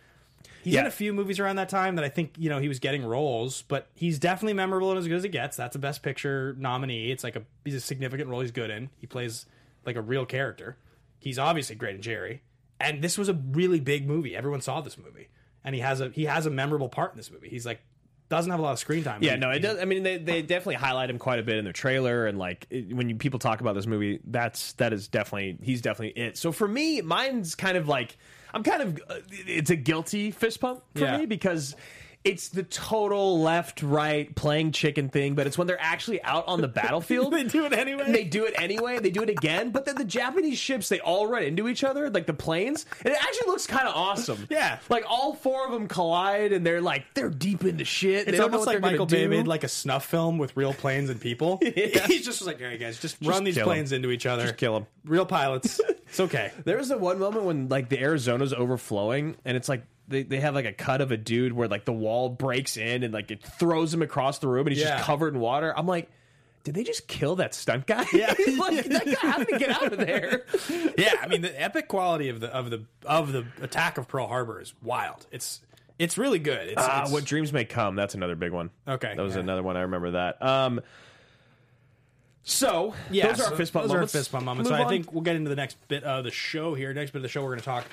he's 0.65 0.75
in 0.75 0.85
a 0.85 0.91
few 0.91 1.13
movies 1.13 1.39
around 1.39 1.57
that 1.57 1.69
time 1.69 1.95
that 1.95 2.05
I 2.05 2.09
think 2.09 2.33
you 2.39 2.51
know 2.51 2.59
he 2.59 2.67
was 2.67 2.81
getting 2.81 3.05
roles, 3.05 3.63
but 3.63 3.87
he's 3.95 4.19
definitely 4.19 4.55
memorable 4.55 4.91
and 4.91 4.99
as 4.99 5.07
good 5.07 5.19
as 5.19 5.25
it 5.25 5.29
gets. 5.29 5.57
That's 5.57 5.77
a 5.77 5.79
Best 5.79 6.03
Picture 6.03 6.57
nominee. 6.59 7.13
It's 7.13 7.23
like 7.23 7.37
a 7.37 7.45
he's 7.65 7.77
a 7.77 7.81
significant 7.81 8.31
role 8.31 8.41
he's 8.41 8.51
good 8.51 8.71
in. 8.71 8.91
He 8.97 9.07
plays 9.07 9.47
like 9.87 9.95
a 9.95 10.03
real 10.03 10.27
character. 10.27 10.77
He's 11.21 11.39
obviously 11.39 11.77
great 11.77 11.95
in 11.95 12.03
Jerry, 12.03 12.43
and 12.81 13.01
this 13.01 13.17
was 13.17 13.29
a 13.29 13.35
really 13.35 13.79
big 13.79 14.09
movie. 14.09 14.35
Everyone 14.35 14.61
saw 14.61 14.81
this 14.81 14.99
movie, 14.99 15.29
and 15.65 15.75
he 15.75 15.81
has 15.81 16.01
a 16.01 16.09
he 16.11 16.25
has 16.27 16.47
a 16.47 16.51
memorable 16.51 16.89
part 16.89 17.13
in 17.13 17.17
this 17.17 17.31
movie. 17.31 17.49
He's 17.49 17.67
like 17.67 17.81
doesn't 18.29 18.51
have 18.53 18.61
a 18.61 18.63
lot 18.63 18.73
of 18.73 18.79
screen 18.79 19.03
time. 19.03 19.23
Yeah, 19.25 19.33
but 19.33 19.41
no, 19.41 19.51
it 19.51 19.59
does. 19.59 19.81
I 19.81 19.85
mean, 19.87 20.05
they, 20.05 20.17
they 20.17 20.41
definitely 20.41 20.77
highlight 20.77 21.11
him 21.11 21.19
quite 21.19 21.41
a 21.41 21.43
bit 21.43 21.57
in 21.57 21.65
the 21.65 21.73
trailer, 21.73 22.27
and 22.27 22.39
like 22.39 22.65
it, 22.71 22.95
when 22.95 23.09
you 23.09 23.17
people 23.17 23.41
talk 23.41 23.61
about 23.61 23.75
this 23.75 23.87
movie, 23.89 24.21
that's 24.25 24.75
that 24.75 24.93
is 24.93 25.09
definitely 25.09 25.59
he's 25.63 25.83
definitely 25.83 26.21
it. 26.23 26.37
So 26.39 26.53
for 26.53 26.69
me, 26.69 27.01
mine's 27.03 27.57
kind 27.57 27.77
of 27.77 27.89
like 27.89 28.17
I'm 28.55 28.63
kind 28.63 28.83
of 28.83 29.03
uh, 29.09 29.17
it's 29.29 29.71
a 29.71 29.77
guilty 29.77 30.31
fist 30.31 30.61
pump 30.61 30.83
for 30.95 31.01
Yeah. 31.01 31.19
me 31.19 31.27
because 31.27 31.75
it's 32.23 32.49
the 32.49 32.63
total 32.63 33.41
left 33.41 33.83
right 33.83 34.35
playing 34.35 34.73
chicken 34.73 35.09
thing, 35.09 35.35
but 35.35 35.47
it's 35.47 35.57
when 35.57 35.67
they're 35.67 35.81
actually 35.81 36.23
out 36.23 36.47
on 36.49 36.61
the 36.61 36.69
battlefield. 36.81 37.33
They 37.33 37.45
do 37.45 37.65
it 37.65 37.73
anyway. 37.73 38.13
They 38.13 38.25
do 38.25 38.45
it 38.45 38.55
anyway. 38.59 38.99
They 38.99 39.11
do 39.11 39.23
it 39.23 39.31
again, 39.31 39.71
but 39.71 39.87
then 39.87 39.95
the 39.95 40.05
Japanese 40.05 40.59
ships 40.59 40.91
they 40.91 41.01
all 41.01 41.27
run 41.27 41.43
into 41.43 41.67
each 41.67 41.83
other, 41.83 42.11
like 42.11 42.27
the 42.27 42.35
planes, 42.35 42.85
and 43.05 43.15
it 43.15 43.19
actually 43.21 43.47
looks 43.47 43.67
kind 43.67 43.89
of 43.89 43.95
awesome. 43.95 44.47
Yeah. 44.51 44.79
like 44.91 45.05
all 45.09 45.35
four 45.35 45.65
of 45.65 45.73
them 45.73 45.89
collide, 45.89 46.53
and 46.53 46.65
they're 46.65 46.83
like 46.83 47.05
they're 47.15 47.31
deep 47.31 47.65
into 47.65 47.85
shit. 47.85 48.29
It's 48.29 48.41
almost 48.41 48.67
like 48.67 48.81
Michael 48.81 49.07
Bay 49.07 49.27
made 49.27 49.47
like 49.47 49.65
a 49.65 49.69
snuff 49.69 50.05
film 50.05 50.37
with 50.37 50.57
real 50.57 50.75
planes 50.75 51.09
and 51.09 51.21
people. 51.21 51.59
He's 51.75 52.25
just 52.25 52.43
like, 52.43 52.61
all 52.61 52.67
right, 52.67 52.79
guys, 52.79 52.99
just, 52.99 53.17
run 53.23 53.45
these 53.45 53.55
kill 53.55 53.65
planes 53.65 53.93
into 53.93 54.11
each 54.11 54.27
other. 54.27 54.47
Just 54.47 54.59
them. 54.59 54.87
Real 55.05 55.27
pilots. 55.27 55.81
it's 55.89 56.21
okay. 56.21 56.53
There 56.65 56.77
was 56.77 56.89
the 56.89 56.99
one 56.99 57.19
moment 57.19 57.45
when 57.45 57.69
like 57.69 57.89
the 57.89 57.99
Arizona's 57.99 58.53
overflowing, 58.53 59.37
and 59.45 59.57
it's 59.57 59.69
like 59.69 59.85
they, 60.11 60.23
they 60.25 60.41
have 60.41 60.55
like 60.55 60.67
a 60.67 60.73
cut 60.73 61.01
of 61.01 61.11
a 61.11 61.17
dude 61.17 61.53
where 61.55 61.67
like 61.69 61.87
the 61.87 61.93
wall 61.93 62.29
breaks 62.29 62.77
in 62.77 63.03
and 63.03 63.15
like 63.15 63.31
it 63.31 63.43
throws 63.43 63.95
him 63.95 64.03
across 64.03 64.39
the 64.39 64.49
room, 64.49 64.67
and 64.67 64.77
he's 64.77 64.85
Yeah. 64.85 64.97
just 64.97 65.05
covered 65.05 65.35
in 65.35 65.41
water. 65.41 65.73
I'm 65.77 65.87
like. 65.87 66.11
Did 66.63 66.75
they 66.75 66.85
just 66.85 67.09
kill 67.09 67.37
that 67.37 67.55
stunt 67.55 67.87
guy? 67.87 68.05
Yeah, 68.13 68.35
like, 68.59 68.85
that 68.85 69.07
guy 69.07 69.27
had 69.31 69.49
to 69.49 69.59
get 69.59 69.71
out 69.71 69.95
of 69.95 69.99
there. 69.99 70.45
Yeah, 70.99 71.15
I 71.23 71.27
mean 71.27 71.41
the 71.41 71.59
epic 71.59 71.89
quality 71.89 72.29
of 72.29 72.41
the 72.41 72.49
of 72.55 72.69
the 72.69 72.85
of 73.07 73.33
the 73.33 73.47
attack 73.63 73.97
of 73.97 74.07
Pearl 74.09 74.27
Harbor 74.27 74.61
is 74.61 74.75
wild. 74.83 75.27
It's 75.33 75.63
it's 75.99 76.19
really 76.19 76.39
good. 76.39 76.69
It's, 76.69 76.75
Ah, 76.77 76.99
it's- 76.99 77.13
what 77.13 77.25
dreams 77.25 77.51
may 77.51 77.65
come. 77.65 77.97
That's 77.97 78.15
another 78.15 78.35
big 78.35 78.53
one. 78.53 78.69
Okay, 78.87 79.15
that 79.17 79.23
was 79.23 79.37
yeah. 79.37 79.41
another 79.41 79.63
one. 79.63 79.79
I 79.79 79.81
remember 79.81 80.11
that. 80.11 80.43
Um, 80.43 80.83
so 82.43 82.95
yeah, 83.11 83.29
those 83.29 83.41
are 83.41 83.45
so 83.45 83.51
our 83.53 83.57
fist 83.57 83.73
bump 83.73 83.85
those 83.85 83.93
moments. 83.95 84.15
Are 84.15 84.19
our 84.19 84.21
fist 84.23 84.33
bump 84.33 84.45
moments. 84.45 84.69
Move 84.71 84.77
so 84.77 84.83
I 84.83 84.85
on. 84.85 84.91
think 84.91 85.13
we'll 85.15 85.23
get 85.23 85.37
into 85.37 85.49
the 85.49 85.57
next 85.57 85.77
bit 85.89 86.05
of 86.05 86.25
the 86.25 86.31
show 86.31 86.75
here. 86.75 86.93
Next 86.93 87.13
bit 87.13 87.19
of 87.19 87.23
the 87.23 87.29
show, 87.29 87.43
we're 87.43 87.49
going 87.51 87.61
to 87.61 87.65
talk 87.65 87.85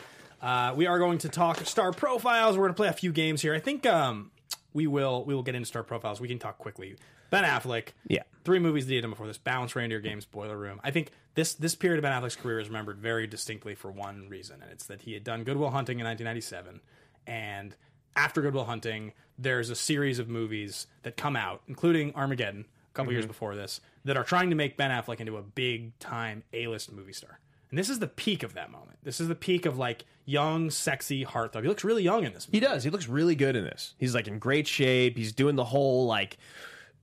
Uh, 0.41 0.73
we 0.75 0.85
are 0.85 0.99
going 0.99 1.17
to 1.19 1.29
talk 1.29 1.57
star 1.65 1.91
profiles. 1.91 2.57
We're 2.57 2.65
going 2.65 2.73
to 2.73 2.77
play 2.77 2.87
a 2.87 2.93
few 2.93 3.11
games 3.11 3.41
here. 3.41 3.53
I 3.53 3.59
think 3.59 3.85
um, 3.85 4.31
we 4.73 4.87
will 4.87 5.25
we 5.25 5.33
will 5.33 5.43
get 5.43 5.55
into 5.55 5.65
star 5.65 5.83
profiles. 5.83 6.21
We 6.21 6.27
can 6.27 6.39
talk 6.39 6.57
quickly. 6.57 6.95
Ben 7.29 7.43
Affleck. 7.43 7.89
Yeah. 8.07 8.23
Three 8.45 8.59
movies 8.59 8.85
that 8.85 8.91
he 8.91 8.95
had 8.95 9.01
done 9.01 9.11
before 9.11 9.27
this: 9.27 9.37
Bounce, 9.37 9.75
Reindeer 9.75 9.99
Games, 9.99 10.25
Boiler 10.25 10.57
Room. 10.57 10.79
I 10.83 10.91
think 10.91 11.11
this 11.35 11.53
this 11.53 11.75
period 11.75 11.97
of 11.97 12.03
Ben 12.03 12.11
Affleck's 12.11 12.35
career 12.35 12.59
is 12.59 12.67
remembered 12.67 12.97
very 12.97 13.27
distinctly 13.27 13.75
for 13.75 13.91
one 13.91 14.29
reason, 14.29 14.61
and 14.61 14.71
it's 14.71 14.85
that 14.85 15.01
he 15.01 15.13
had 15.13 15.23
done 15.23 15.43
Good 15.43 15.57
Will 15.57 15.71
Hunting 15.71 15.99
in 15.99 16.05
1997, 16.05 16.81
and 17.25 17.75
after 18.15 18.41
Good 18.41 18.53
Will 18.53 18.65
Hunting, 18.65 19.13
there's 19.37 19.69
a 19.69 19.75
series 19.75 20.19
of 20.19 20.27
movies 20.27 20.87
that 21.03 21.17
come 21.17 21.35
out, 21.35 21.61
including 21.67 22.13
Armageddon, 22.15 22.65
a 22.91 22.93
couple 22.93 23.13
years 23.13 23.27
before 23.27 23.55
this, 23.55 23.79
that 24.05 24.17
are 24.17 24.23
trying 24.23 24.49
to 24.49 24.55
make 24.55 24.75
Ben 24.77 24.89
Affleck 24.89 25.19
into 25.19 25.37
a 25.37 25.43
big 25.43 25.97
time 25.99 26.43
A 26.53 26.67
list 26.67 26.91
movie 26.91 27.13
star. 27.13 27.39
And 27.69 27.77
this 27.77 27.89
is 27.89 27.99
the 27.99 28.07
peak 28.07 28.43
of 28.43 28.53
that 28.53 28.71
moment. 28.71 28.97
This 29.03 29.19
is 29.19 29.27
the 29.27 29.35
peak 29.35 29.65
of 29.65 29.77
like 29.77 30.05
young, 30.25 30.69
sexy 30.69 31.25
heartthrob. 31.25 31.63
He 31.63 31.67
looks 31.67 31.83
really 31.83 32.03
young 32.03 32.23
in 32.23 32.33
this 32.33 32.47
movie. 32.47 32.57
He 32.57 32.65
does. 32.65 32.83
He 32.83 32.89
looks 32.89 33.07
really 33.07 33.35
good 33.35 33.55
in 33.55 33.63
this. 33.63 33.93
He's 33.97 34.15
like 34.15 34.27
in 34.27 34.39
great 34.39 34.67
shape. 34.67 35.17
He's 35.17 35.31
doing 35.31 35.55
the 35.55 35.65
whole 35.65 36.05
like 36.05 36.37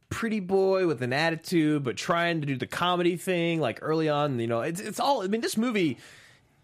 pretty 0.09 0.41
boy 0.41 0.87
with 0.87 1.03
an 1.03 1.13
attitude, 1.13 1.83
but 1.83 1.97
trying 1.97 2.41
to 2.41 2.47
do 2.47 2.57
the 2.57 2.67
comedy 2.67 3.17
thing. 3.17 3.61
Like 3.61 3.79
early 3.83 4.09
on, 4.09 4.39
you 4.39 4.47
know, 4.47 4.61
it's 4.61 4.81
it's 4.81 5.01
all. 5.01 5.23
I 5.23 5.27
mean, 5.27 5.41
this 5.41 5.57
movie, 5.57 5.99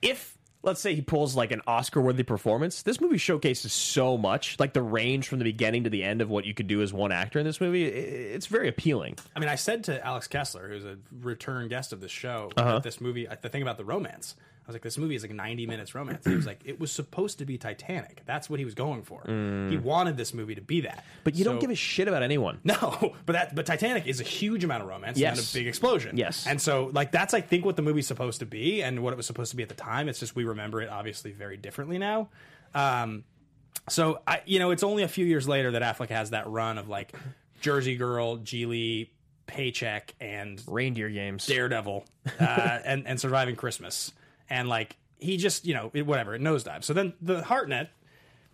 if 0.00 0.36
let's 0.62 0.80
say 0.80 0.94
he 0.94 1.00
pulls 1.00 1.34
like 1.34 1.52
an 1.52 1.62
Oscar 1.66 2.00
worthy 2.00 2.22
performance, 2.22 2.82
this 2.82 3.00
movie 3.00 3.18
showcases 3.18 3.72
so 3.72 4.16
much, 4.18 4.56
like 4.58 4.72
the 4.72 4.82
range 4.82 5.26
from 5.28 5.38
the 5.38 5.44
beginning 5.44 5.84
to 5.84 5.90
the 5.90 6.04
end 6.04 6.20
of 6.20 6.28
what 6.28 6.44
you 6.44 6.52
could 6.54 6.66
do 6.66 6.82
as 6.82 6.92
one 6.92 7.12
actor 7.12 7.38
in 7.38 7.46
this 7.46 7.60
movie. 7.60 7.84
It's 7.84 8.46
very 8.46 8.68
appealing. 8.68 9.16
I 9.34 9.40
mean, 9.40 9.48
I 9.48 9.54
said 9.54 9.84
to 9.84 10.04
Alex 10.06 10.26
Kessler, 10.26 10.68
who's 10.68 10.84
a 10.84 10.98
return 11.22 11.68
guest 11.68 11.92
of 11.92 12.00
this 12.00 12.10
show, 12.10 12.50
Uh-huh. 12.56 12.74
that 12.74 12.82
this 12.82 13.00
movie, 13.00 13.26
the 13.40 13.48
thing 13.48 13.62
about 13.62 13.78
the 13.78 13.84
romance, 13.84 14.36
I 14.64 14.66
was 14.70 14.74
like, 14.74 14.82
this 14.82 14.98
movie 14.98 15.14
is 15.16 15.22
like 15.22 15.32
90 15.32 15.66
minutes 15.66 15.94
romance. 15.94 16.24
He 16.24 16.34
was 16.36 16.46
like, 16.46 16.60
it 16.64 16.78
was 16.78 16.92
supposed 16.92 17.38
to 17.38 17.44
be 17.44 17.58
Titanic. 17.58 18.22
That's 18.26 18.48
what 18.48 18.58
he 18.60 18.64
was 18.64 18.74
going 18.74 19.02
for. 19.02 19.22
He 19.26 19.76
wanted 19.76 20.16
this 20.16 20.32
movie 20.32 20.54
to 20.54 20.60
be 20.60 20.82
that. 20.82 20.98
Mm. 20.98 21.24
But 21.24 21.34
you 21.34 21.44
don't 21.44 21.58
give 21.58 21.70
a 21.70 21.74
shit 21.74 22.06
about 22.08 22.22
anyone. 22.22 22.60
No, 22.64 23.14
but 23.26 23.32
that 23.32 23.54
but 23.54 23.66
Titanic 23.66 24.06
is 24.06 24.20
a 24.20 24.24
huge 24.24 24.62
amount 24.62 24.82
of 24.82 24.88
romance 24.88 25.16
and 25.16 25.22
Yes. 25.22 25.52
then 25.52 25.60
a 25.60 25.64
big 25.64 25.68
explosion. 25.68 26.16
Yes. 26.16 26.46
and 26.46 26.60
so 26.60 26.90
like 26.92 27.10
that's 27.10 27.34
I 27.34 27.40
think 27.40 27.64
what 27.64 27.74
the 27.76 27.82
movie's 27.82 28.06
supposed 28.06 28.40
to 28.40 28.46
be 28.46 28.82
and 28.82 29.02
what 29.02 29.12
it 29.12 29.16
was 29.16 29.26
supposed 29.26 29.50
to 29.50 29.56
be 29.56 29.62
at 29.64 29.68
the 29.68 29.74
time. 29.74 30.08
It's 30.08 30.20
just 30.20 30.36
we 30.36 30.44
remember 30.44 30.80
it 30.82 30.88
obviously 30.88 31.32
very 31.32 31.56
differently 31.56 31.98
now. 31.98 32.28
Um, 32.74 33.24
so 33.88 34.20
I 34.26 34.42
you 34.46 34.58
know 34.60 34.70
it's 34.70 34.82
only 34.84 35.02
a 35.02 35.08
few 35.08 35.24
years 35.26 35.48
later 35.48 35.72
that 35.72 35.82
Affleck 35.82 36.10
has 36.10 36.30
that 36.30 36.46
run 36.48 36.78
of 36.78 36.88
like 36.88 37.12
Jersey 37.60 37.96
Girl, 37.96 38.38
Gigli, 38.38 39.08
Paycheck, 39.46 40.14
and 40.20 40.62
Reindeer 40.66 41.08
games. 41.10 41.46
Daredevil, 41.46 42.04
uh, 42.38 42.44
and 42.84 43.06
and 43.06 43.20
Surviving 43.20 43.56
Christmas, 43.56 44.12
and 44.50 44.68
like 44.68 44.96
he 45.18 45.36
just 45.36 45.64
you 45.64 45.74
know 45.74 45.90
it, 45.94 46.06
whatever 46.06 46.34
it 46.34 46.42
nosedive. 46.42 46.84
So 46.84 46.92
then 46.92 47.14
the 47.22 47.42
Hartnett 47.42 47.90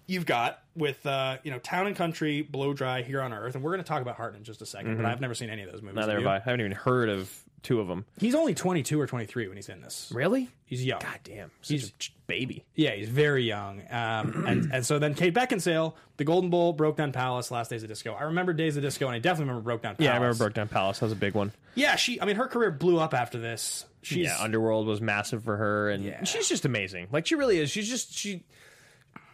you've 0.07 0.27
got 0.27 0.63
with 0.77 1.05
uh, 1.07 1.39
you 1.43 1.51
know 1.51 1.59
Town 1.59 1.87
and 1.87 1.97
Country, 1.97 2.43
Blow 2.43 2.73
Dry, 2.73 3.03
Here 3.03 3.21
on 3.21 3.33
Earth, 3.33 3.55
and 3.55 3.65
we're 3.65 3.73
going 3.73 3.83
to 3.83 3.89
talk 3.89 4.03
about 4.03 4.17
Hartnett 4.17 4.41
in 4.41 4.45
just 4.45 4.63
a 4.63 4.65
2nd 4.65 4.97
But 4.97 5.07
I've 5.07 5.21
never 5.21 5.35
seen 5.35 5.51
any 5.51 5.63
of 5.63 5.73
those 5.73 5.83
movies. 5.83 5.97
Neither 5.97 6.17
have? 6.17 6.27
I. 6.27 6.37
I 6.37 6.39
haven't 6.41 6.61
even 6.61 6.73
heard 6.73 7.09
of 7.09 7.33
two 7.67 7.81
of 7.81 7.89
them. 7.89 8.05
He's 8.19 8.35
only 8.35 8.55
twenty 8.55 8.83
two 8.83 9.01
or 9.01 9.07
twenty 9.07 9.27
three 9.27 9.47
when 9.49 9.57
he's 9.57 9.69
in 9.69 9.81
this. 9.83 10.11
Really? 10.15 10.49
He's 10.65 10.85
young. 10.85 11.01
God 11.01 11.19
damn. 11.25 11.51
He's- 11.63 11.91
a 11.91 11.93
baby. 12.27 12.65
Yeah, 12.75 12.93
he's 12.93 13.09
very 13.09 13.45
young. 13.45 13.83
Um, 13.91 14.45
and, 14.49 14.73
and 14.73 14.87
so 14.87 14.99
then 14.99 15.15
Kate 15.15 15.33
Beckinsale, 15.35 15.95
The 16.17 16.25
Golden 16.25 16.51
Bowl, 16.51 16.73
Broke 16.73 16.97
Down 16.97 17.13
Palace, 17.13 17.51
Last 17.51 17.69
Days 17.71 17.83
of 17.83 17.89
Disco. 17.89 18.15
I 18.15 18.25
remember 18.25 18.53
Days 18.53 18.77
of 18.77 18.83
Disco, 18.83 19.07
and 19.07 19.15
I 19.15 19.19
definitely 19.19 19.51
remember 19.51 19.65
Broke 19.65 19.83
Down 19.83 19.97
Palace. 19.97 20.05
Yeah, 20.07 20.13
I 20.13 20.17
remember 20.17 20.39
Broke 20.39 20.55
Down 20.55 20.69
Palace. 20.69 20.99
That 21.01 21.07
was 21.07 21.13
a 21.13 21.17
big 21.17 21.35
one. 21.35 21.53
Yeah, 21.75 21.97
she. 21.97 22.21
I 22.21 22.25
mean, 22.25 22.37
her 22.37 22.47
career 22.49 22.71
blew 22.71 22.99
up 22.99 23.15
after 23.15 23.39
this. 23.39 23.85
She's 24.03 24.27
yeah, 24.27 24.37
Underworld 24.41 24.87
was 24.87 25.01
massive 25.01 25.45
for 25.45 25.57
her, 25.57 25.91
and 25.91 26.05
Yeah. 26.05 26.25
she's 26.25 26.49
just 26.49 26.65
amazing. 26.65 27.09
Like 27.13 27.27
she 27.27 27.35
really 27.35 27.59
is. 27.59 27.71
She's 27.71 27.89
just 27.89 28.17
she. 28.17 28.45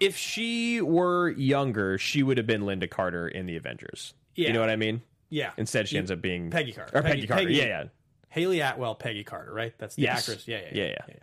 If 0.01 0.17
she 0.17 0.81
were 0.81 1.31
younger, 1.31 1.97
she 1.99 2.23
would 2.23 2.37
have 2.39 2.47
been 2.47 2.63
Lynda 2.63 2.91
Carter 2.91 3.29
in 3.29 3.47
the 3.47 3.57
Avengers. 3.57 4.15
Yeah. 4.35 4.49
You 4.49 4.55
know 4.55 4.61
what 4.61 4.71
I 4.71 4.77
mean? 4.77 5.03
yeah. 5.31 5.51
Instead, 5.57 5.89
she 5.89 5.97
ends 5.97 6.11
up 6.11 6.21
being 6.21 6.51
Peggy 6.51 6.73
Carter. 6.73 6.99
Or 6.99 7.03
Peggy, 7.03 7.21
Peggy- 7.21 7.27
Carter. 7.29 7.43
Peggy- 7.45 7.55
Yeah, 7.59 7.65
yeah. 7.65 7.85
Hayley 8.33 8.61
Atwell, 8.61 8.95
Peggy 8.95 9.25
Carter, 9.25 9.53
right? 9.53 9.73
That's 9.79 9.95
the 9.95 10.03
Yes. 10.03 10.21
actress. 10.29 10.49
Yeah, 10.49 10.61
yeah, 10.63 10.69
yeah. 10.73 10.85
Yeah, 10.85 11.15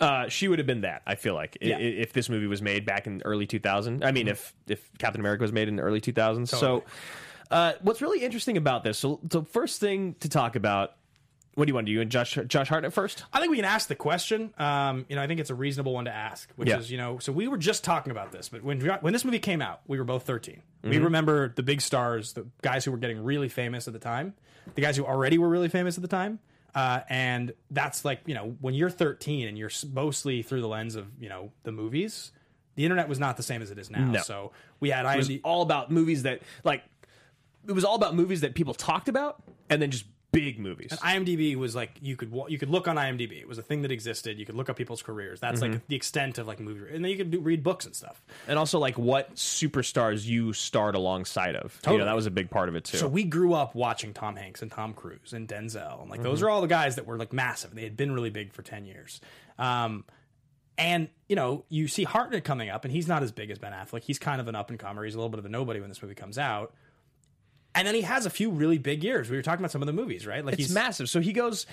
yeah. 0.00 0.06
Uh, 0.06 0.28
she 0.28 0.48
would 0.48 0.58
have 0.58 0.66
been 0.66 0.82
that. 0.82 1.00
I 1.06 1.14
feel 1.14 1.34
like 1.34 1.56
i- 1.62 1.66
Yeah. 1.66 1.76
i- 1.78 1.80
if 1.80 2.12
this 2.12 2.28
movie 2.28 2.46
was 2.46 2.60
made 2.60 2.84
back 2.84 3.06
in 3.06 3.18
the 3.18 3.24
early 3.24 3.46
2000. 3.46 4.04
I 4.04 4.12
mean, 4.12 4.28
if 4.28 4.54
if 4.68 4.88
Captain 4.98 5.20
America 5.20 5.42
was 5.42 5.52
made 5.52 5.68
in 5.68 5.76
the 5.76 5.82
early 5.82 6.00
2000s. 6.00 6.50
So, 6.50 6.84
uh, 7.50 7.72
what's 7.80 8.02
really 8.02 8.22
interesting 8.22 8.56
about 8.56 8.84
this? 8.84 8.98
So, 8.98 9.18
the 9.22 9.42
first 9.42 9.80
thing 9.80 10.14
to 10.20 10.28
talk 10.28 10.54
about. 10.56 10.94
What 11.54 11.66
do 11.66 11.70
you 11.70 11.74
want 11.74 11.86
to 11.86 11.90
do? 11.90 11.94
You 11.94 12.00
and 12.00 12.10
Josh 12.10 12.38
Josh 12.46 12.68
Hartnett 12.68 12.92
first? 12.94 13.24
I 13.32 13.38
think 13.40 13.50
we 13.50 13.56
can 13.56 13.66
ask 13.66 13.86
the 13.88 13.94
question. 13.94 14.54
Um, 14.58 15.04
you 15.08 15.16
know, 15.16 15.22
I 15.22 15.26
think 15.26 15.38
it's 15.38 15.50
a 15.50 15.54
reasonable 15.54 15.92
one 15.92 16.06
to 16.06 16.10
ask, 16.10 16.48
which 16.56 16.68
Yeah. 16.68 16.78
is, 16.78 16.90
you 16.90 16.96
know, 16.96 17.18
so 17.18 17.30
we 17.30 17.46
were 17.46 17.58
just 17.58 17.84
talking 17.84 18.10
about 18.10 18.32
this, 18.32 18.48
but 18.48 18.62
when 18.62 18.80
when 18.80 19.12
this 19.12 19.24
movie 19.24 19.38
came 19.38 19.60
out, 19.60 19.80
we 19.86 19.98
were 19.98 20.04
both 20.04 20.22
13. 20.24 20.62
We 20.82 20.90
Mm-hmm. 20.90 21.04
remember 21.04 21.48
the 21.54 21.62
big 21.62 21.80
stars, 21.82 22.32
the 22.32 22.46
guys 22.62 22.84
who 22.84 22.90
were 22.90 22.96
getting 22.98 23.22
really 23.22 23.48
famous 23.50 23.86
at 23.86 23.92
the 23.92 24.00
time, 24.00 24.34
the 24.74 24.80
guys 24.80 24.96
who 24.96 25.04
already 25.04 25.36
were 25.38 25.48
really 25.48 25.68
famous 25.68 25.96
at 25.98 26.02
the 26.02 26.08
time. 26.08 26.38
Uh, 26.74 27.00
and 27.10 27.52
that's 27.70 28.02
like, 28.02 28.20
you 28.24 28.34
know, 28.34 28.56
when 28.62 28.72
you're 28.72 28.88
13 28.88 29.46
and 29.46 29.58
you're 29.58 29.70
mostly 29.92 30.42
through 30.42 30.62
the 30.62 30.68
lens 30.68 30.96
of, 30.96 31.06
you 31.20 31.28
know, 31.28 31.52
the 31.64 31.72
movies, 31.72 32.32
the 32.76 32.84
internet 32.84 33.10
was 33.10 33.18
not 33.18 33.36
the 33.36 33.42
same 33.42 33.60
as 33.60 33.70
it 33.70 33.78
is 33.78 33.90
now. 33.90 34.06
No. 34.10 34.20
So 34.20 34.52
we 34.80 34.88
had 34.88 35.04
It 35.04 35.18
was 35.18 35.30
all 35.44 35.60
about 35.60 35.90
movies 35.90 36.22
that 36.22 36.40
like. 36.64 36.82
It 37.68 37.72
was 37.72 37.84
all 37.84 37.94
about 37.94 38.16
movies 38.16 38.40
that 38.40 38.54
people 38.56 38.74
talked 38.74 39.08
about, 39.08 39.40
and 39.70 39.80
then 39.80 39.92
just 39.92 40.04
big 40.32 40.58
movies. 40.58 40.90
IMDb 41.02 41.54
was 41.54 41.74
like 41.76 41.90
you 42.00 42.16
could 42.16 42.32
you 42.48 42.58
could 42.58 42.70
look 42.70 42.88
on 42.88 42.96
IMDb. 42.96 43.40
It 43.40 43.46
was 43.46 43.58
a 43.58 43.62
thing 43.62 43.82
that 43.82 43.92
existed. 43.92 44.38
You 44.38 44.46
could 44.46 44.54
look 44.56 44.68
up 44.68 44.76
people's 44.76 45.02
careers. 45.02 45.38
That's 45.40 45.60
Mm-hmm. 45.60 45.72
like 45.74 45.86
the 45.88 45.94
extent 45.96 46.38
of 46.38 46.46
like 46.48 46.58
movie, 46.58 46.92
and 46.94 47.04
then 47.04 47.10
you 47.10 47.16
could 47.16 47.30
do, 47.30 47.40
read 47.40 47.62
books 47.62 47.84
and 47.86 47.94
stuff. 47.94 48.20
and 48.48 48.58
also 48.58 48.78
like 48.78 48.98
what 48.98 49.34
superstars 49.36 50.26
you 50.26 50.52
starred 50.52 50.94
alongside 50.94 51.54
of. 51.54 51.78
You 51.86 51.98
know, 51.98 52.04
that 52.06 52.16
was 52.16 52.26
a 52.26 52.30
big 52.30 52.50
part 52.50 52.68
of 52.68 52.74
it 52.74 52.84
too. 52.84 52.96
So 52.96 53.06
we 53.06 53.24
grew 53.24 53.54
up 53.54 53.74
watching 53.74 54.12
Tom 54.14 54.34
Hanks 54.36 54.62
and 54.62 54.70
Tom 54.72 54.94
Cruise 54.94 55.32
and 55.32 55.46
Denzel, 55.46 56.00
and 56.00 56.10
like 56.10 56.20
Mm-hmm. 56.20 56.28
those 56.28 56.42
are 56.42 56.50
all 56.50 56.60
the 56.62 56.66
guys 56.66 56.96
that 56.96 57.06
were 57.06 57.18
like 57.18 57.32
massive. 57.32 57.74
They 57.74 57.84
had 57.84 57.96
been 57.96 58.12
really 58.12 58.30
big 58.30 58.52
for 58.52 58.62
ten 58.62 58.86
years. 58.86 59.20
Um, 59.58 60.04
and 60.78 61.08
you 61.28 61.36
know, 61.36 61.64
you 61.68 61.86
see 61.86 62.04
Hartnett 62.04 62.44
coming 62.44 62.70
up, 62.70 62.84
and 62.84 62.92
he's 62.92 63.06
not 63.06 63.22
as 63.22 63.30
big 63.30 63.50
as 63.50 63.58
Ben 63.58 63.72
Affleck. 63.72 64.02
He's 64.02 64.18
kind 64.18 64.40
of 64.40 64.48
an 64.48 64.54
up 64.54 64.70
and 64.70 64.78
comer. 64.78 65.04
He's 65.04 65.14
a 65.14 65.18
little 65.18 65.28
bit 65.28 65.38
of 65.38 65.44
a 65.44 65.48
nobody 65.50 65.80
when 65.80 65.90
this 65.90 66.02
movie 66.02 66.14
comes 66.14 66.38
out. 66.38 66.74
And 67.74 67.86
then 67.86 67.94
he 67.94 68.02
has 68.02 68.26
a 68.26 68.30
few 68.30 68.50
really 68.50 68.78
big 68.78 69.02
years. 69.02 69.30
We 69.30 69.36
were 69.36 69.42
talking 69.42 69.60
about 69.62 69.70
some 69.70 69.82
of 69.82 69.86
the 69.86 69.92
movies, 69.92 70.26
right? 70.26 70.44
Like 70.44 70.54
it's 70.54 70.64
he's 70.64 70.74
massive. 70.74 71.08
So 71.08 71.20
he 71.20 71.32
goes. 71.32 71.66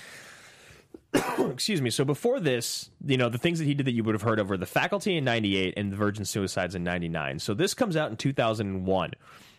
excuse 1.51 1.81
me. 1.81 1.89
So 1.89 2.05
before 2.05 2.39
this, 2.39 2.89
you 3.05 3.17
know, 3.17 3.29
the 3.29 3.37
things 3.37 3.59
that 3.59 3.65
he 3.65 3.73
did 3.73 3.85
that 3.87 3.93
you 3.93 4.03
would 4.03 4.13
have 4.13 4.21
heard 4.21 4.39
of 4.39 4.49
were 4.49 4.57
The 4.57 4.65
Faculty 4.65 5.17
in 5.17 5.23
'98 5.23 5.73
and 5.75 5.91
The 5.91 5.95
Virgin 5.97 6.25
Suicides 6.25 6.75
in 6.75 6.83
'99. 6.83 7.39
So 7.39 7.53
this 7.53 7.73
comes 7.73 7.95
out 7.97 8.11
in 8.11 8.17
2001. 8.17 9.13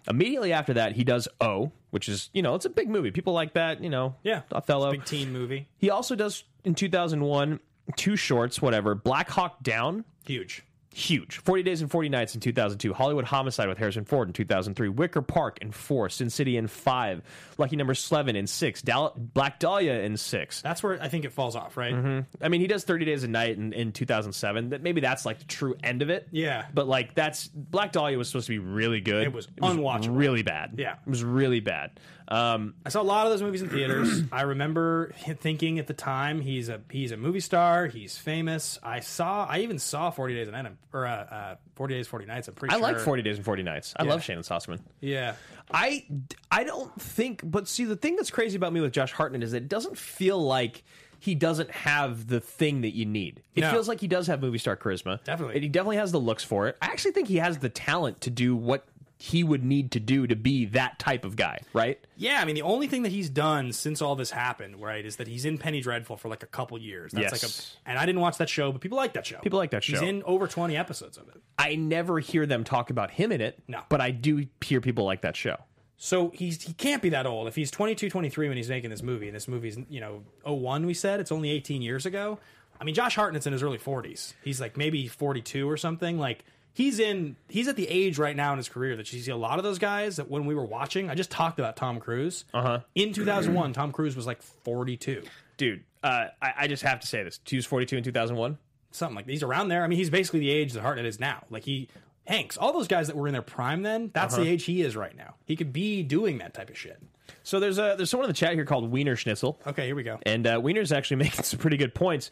Immediately 0.09 0.53
after 0.53 0.74
that, 0.74 0.93
he 0.93 1.05
does 1.05 1.28
O, 1.41 1.72
which 1.91 2.09
is 2.09 2.30
you 2.32 2.43
know 2.43 2.55
it's 2.55 2.64
a 2.64 2.70
big 2.70 2.88
movie. 2.88 3.11
People 3.11 3.32
like 3.32 3.55
that. 3.55 3.82
You 3.82 3.91
know, 3.91 4.14
yeah, 4.22 4.43
Othello. 4.53 4.93
big 4.93 5.05
teen 5.05 5.32
movie, 5.32 5.68
He 5.78 5.91
also 5.91 6.14
does 6.14 6.45
in 6.64 6.74
2001 6.74 7.61
two 7.97 8.16
shorts, 8.16 8.62
whatever. 8.62 8.95
Black 8.95 9.28
Hawk 9.30 9.62
Down, 9.62 10.05
huge. 10.24 10.64
Huge. 10.93 11.38
40 11.38 11.62
Days 11.62 11.82
and 11.82 11.91
40 11.91 12.09
Nights 12.09 12.34
in 12.34 12.41
2002. 12.41 12.93
Hollywood 12.93 13.24
Homicide 13.24 13.68
with 13.68 13.78
Harrison 13.78 14.05
Ford 14.05 14.28
in 14.28 14.32
2003. 14.32 14.88
Wicker 14.88 15.22
Park 15.22 15.59
in 15.61 15.70
4. 15.70 16.09
Sin 16.09 16.30
City 16.30 16.57
in 16.57 16.66
5. 16.66 17.22
Lucky 17.59 17.76
Number 17.76 17.95
Slevin 17.95 18.34
in 18.34 18.49
6. 18.49 18.82
Dal- 18.82 19.14
Black 19.16 19.61
Dahlia 19.61 20.01
in 20.01 20.16
6. 20.16 20.62
That's 20.62 20.82
where 20.82 21.01
I 21.01 21.09
think 21.09 21.24
it 21.24 21.32
falls 21.32 21.55
off, 21.55 21.76
right? 21.76 21.95
Mm-hmm. 21.95 22.45
I 22.45 22.49
mean, 22.49 22.61
he 22.61 22.66
does 22.66 22.82
30 22.82 23.05
Days 23.05 23.22
a 23.22 23.28
Night 23.28 23.57
in, 23.57 23.72
in 23.72 23.93
2007. 23.93 24.70
That 24.70 24.82
Maybe 24.82 25.01
that's 25.01 25.24
like 25.24 25.38
the 25.38 25.45
true 25.45 25.76
end 25.82 26.03
of 26.03 26.11
it. 26.11 26.26
Yeah. 26.32 26.66
But 26.74 26.88
like 26.88 27.14
that's 27.14 27.47
Black 27.47 27.93
Dahlia 27.93 28.18
was 28.18 28.28
supposed 28.28 28.47
to 28.49 28.53
be 28.53 28.59
really 28.59 29.01
good. 29.01 29.22
It 29.22 29.32
was 29.32 29.47
unwatchable. 29.47 30.18
Really 30.18 30.43
bad. 30.43 30.74
Yeah. 30.76 30.95
It 30.95 31.09
was 31.09 31.22
really 31.22 31.61
bad. 31.61 32.01
Um, 32.31 32.74
I 32.87 32.91
saw 32.91 33.01
a 33.01 33.03
lot 33.03 33.26
of 33.26 33.33
those 33.33 33.43
movies 33.43 33.61
in 33.62 33.68
theaters. 33.70 34.22
I 34.33 34.43
remember 34.43 35.12
thinking 35.41 35.78
at 35.81 35.87
the 35.89 35.95
time 35.95 36.41
he's 36.41 36.68
a 36.68 36.81
he's 36.91 37.11
a 37.12 37.16
movie 37.16 37.41
star. 37.41 37.87
He's 37.89 38.16
famous. 38.16 38.78
I 38.83 39.01
saw. 39.01 39.47
I 39.47 39.59
even 39.61 39.78
saw 39.78 40.11
Forty 40.11 40.35
Days 40.35 40.47
a 40.49 40.53
Night 40.53 40.66
or 40.93 41.07
uh, 41.07 41.11
uh, 41.11 41.55
Forty 41.74 41.95
Days, 41.95 42.07
Forty 42.07 42.26
Nights. 42.26 42.47
I'm 42.49 42.55
pretty. 42.55 42.72
I 42.74 42.78
sure. 42.78 42.83
like 42.87 42.99
40 43.01 43.22
Days 43.22 43.37
and 43.37 43.45
40 43.45 43.62
Nights. 43.64 43.95
I 43.97 44.05
Yeah. 44.05 44.11
love 44.11 44.22
Shannon 44.22 44.45
Sossamon. 44.45 44.78
Yeah, 45.01 45.35
I 45.72 46.05
I 46.51 46.62
don't 46.64 46.95
think 47.01 47.41
but 47.45 47.66
see 47.66 47.85
the 47.85 47.97
thing 47.97 48.14
that's 48.16 48.31
crazy 48.31 48.57
about 48.57 48.72
me 48.72 48.81
with 48.81 48.93
Josh 48.93 49.12
Hartnett 49.12 49.43
is 49.43 49.51
that 49.53 49.59
it 49.64 49.68
doesn't 49.68 49.99
feel 49.99 50.41
like 50.41 50.85
he 51.22 51.35
doesn't 51.35 51.70
have 51.72 52.28
the 52.28 52.41
thing 52.41 52.81
that 52.81 52.95
you 52.95 53.05
need. 53.05 53.43
It 53.55 53.61
No. 53.61 53.70
feels 53.72 53.89
like 53.89 54.01
he 54.01 54.09
does 54.09 54.26
have 54.28 54.41
movie 54.41 54.57
star 54.57 54.74
charisma. 54.76 55.22
Definitely. 55.24 55.57
And 55.57 55.62
he 55.62 55.68
definitely 55.68 55.97
has 55.97 56.12
the 56.12 56.20
looks 56.20 56.43
for 56.45 56.68
it. 56.68 56.78
I 56.81 56.87
actually 56.87 57.11
think 57.11 57.28
he 57.28 57.37
has 57.37 57.59
the 57.59 57.68
talent 57.68 58.22
to 58.22 58.31
do 58.31 58.57
what 58.57 58.87
he 59.22 59.44
would 59.44 59.62
need 59.62 59.90
to 59.90 60.00
do 60.00 60.26
to 60.26 60.34
be 60.34 60.64
that 60.64 60.98
type 60.98 61.26
of 61.26 61.36
guy, 61.36 61.60
right? 61.74 61.98
yeah. 62.16 62.40
I 62.40 62.46
mean, 62.46 62.54
the 62.54 62.62
only 62.62 62.86
thing 62.88 63.02
that 63.02 63.12
he's 63.12 63.28
done 63.28 63.70
since 63.74 64.00
all 64.00 64.16
this 64.16 64.30
happened, 64.30 64.80
right, 64.80 65.04
is 65.04 65.16
that 65.16 65.28
he's 65.28 65.44
in 65.44 65.58
Penny 65.58 65.82
Dreadful 65.82 66.16
for 66.16 66.28
like 66.30 66.42
a 66.42 66.46
couple 66.46 66.78
years. 66.78 67.12
That's 67.12 67.42
Yes. 67.42 67.42
like 67.42 67.50
a, 67.86 67.90
and 67.90 67.98
I 67.98 68.06
didn't 68.06 68.22
watch 68.22 68.38
that 68.38 68.48
show, 68.48 68.72
but 68.72 68.80
people 68.80 68.96
like 68.96 69.12
that 69.12 69.26
show. 69.26 69.38
People 69.40 69.58
like 69.58 69.72
that 69.72 69.84
show. 69.84 70.00
He's 70.00 70.08
in 70.08 70.22
over 70.22 70.46
twenty 70.48 70.74
episodes 70.76 71.18
of 71.18 71.28
it. 71.28 71.36
I 71.58 71.74
never 71.76 72.18
hear 72.18 72.46
them 72.46 72.64
talk 72.64 72.88
about 72.88 73.10
him 73.10 73.30
in 73.30 73.42
it. 73.42 73.62
No. 73.68 73.80
But 73.90 74.00
I 74.00 74.10
do 74.10 74.46
hear 74.62 74.80
people 74.80 75.04
like 75.04 75.20
that 75.20 75.36
show. 75.36 75.56
So 75.98 76.30
he's 76.34 76.62
he 76.62 76.72
can't 76.72 77.02
be 77.02 77.10
that 77.10 77.26
old. 77.26 77.46
If 77.46 77.54
he's 77.56 77.70
22, 77.70 78.08
23 78.08 78.48
when 78.48 78.56
he's 78.56 78.70
making 78.70 78.88
this 78.88 79.02
movie, 79.02 79.26
and 79.26 79.36
this 79.36 79.46
movie's, 79.46 79.76
you 79.90 80.00
know, 80.00 80.22
01 80.44 80.86
we 80.86 80.94
said, 80.94 81.20
it's 81.20 81.30
only 81.30 81.50
18 81.50 81.82
years 81.82 82.06
ago. 82.06 82.38
I 82.80 82.84
mean, 82.84 82.94
Josh 82.94 83.16
Hartnett's 83.16 83.46
in 83.46 83.52
his 83.52 83.62
early 83.62 83.76
40s. 83.76 84.32
He's 84.42 84.62
like 84.62 84.78
maybe 84.78 85.06
42 85.08 85.68
or 85.68 85.76
something. 85.76 86.18
Like 86.18 86.46
he's 86.72 86.98
in 86.98 87.36
he's 87.48 87.68
at 87.68 87.76
the 87.76 87.88
age 87.88 88.18
right 88.18 88.34
now 88.36 88.52
in 88.52 88.56
his 88.58 88.68
career 88.68 88.96
that 88.96 89.12
you 89.12 89.20
see 89.20 89.30
a 89.30 89.36
lot 89.36 89.58
of 89.58 89.64
those 89.64 89.78
guys 89.78 90.16
that 90.16 90.30
when 90.30 90.46
we 90.46 90.54
were 90.54 90.64
watching, 90.64 91.10
I 91.10 91.14
just 91.14 91.30
talked 91.30 91.58
about 91.58 91.76
Tom 91.76 92.00
Cruise. 92.00 92.44
Uh-huh. 92.54 92.80
In 92.94 93.12
2001, 93.12 93.72
Tom 93.72 93.92
Cruise 93.92 94.16
was 94.16 94.26
like 94.26 94.42
42. 94.42 95.22
Dude, 95.56 95.84
uh, 96.02 96.26
I, 96.40 96.52
I 96.60 96.66
just 96.68 96.82
have 96.82 97.00
to 97.00 97.06
say 97.06 97.22
this. 97.22 97.38
He 97.44 97.56
was 97.56 97.66
42 97.66 97.96
in 97.98 98.02
2001. 98.04 98.56
Something 98.92 99.14
like 99.16 99.26
he's 99.28 99.42
around 99.42 99.68
there. 99.68 99.84
I 99.84 99.86
mean, 99.86 99.98
he's 99.98 100.10
basically 100.10 100.40
the 100.40 100.50
age 100.50 100.72
that 100.72 100.80
Hartnett 100.82 101.06
is 101.06 101.20
now. 101.20 101.44
Like 101.50 101.64
he 101.64 101.88
Hanks, 102.26 102.56
all 102.56 102.72
those 102.72 102.86
guys 102.88 103.06
that 103.08 103.16
were 103.16 103.26
in 103.26 103.32
their 103.32 103.42
prime 103.42 103.82
then, 103.82 104.10
that's 104.14 104.34
Uh-huh. 104.34 104.44
the 104.44 104.50
age 104.50 104.64
he 104.64 104.82
is 104.82 104.94
right 104.96 105.16
now. 105.16 105.34
He 105.46 105.56
could 105.56 105.72
be 105.72 106.02
doing 106.02 106.38
that 106.38 106.54
type 106.54 106.70
of 106.70 106.78
shit. 106.78 107.00
So 107.42 107.58
there's 107.60 107.78
a 107.78 107.94
there's 107.96 108.10
someone 108.10 108.26
in 108.26 108.30
the 108.30 108.36
chat 108.36 108.54
here 108.54 108.64
called 108.64 108.90
Wiener 108.90 109.16
Schnitzel. 109.16 109.58
Okay, 109.66 109.86
here 109.86 109.94
we 109.94 110.02
go. 110.02 110.18
And 110.26 110.46
uh, 110.46 110.60
Wiener's 110.62 110.92
actually 110.92 111.16
making 111.24 111.44
some 111.44 111.58
pretty 111.58 111.76
good 111.76 111.94
points. 111.94 112.30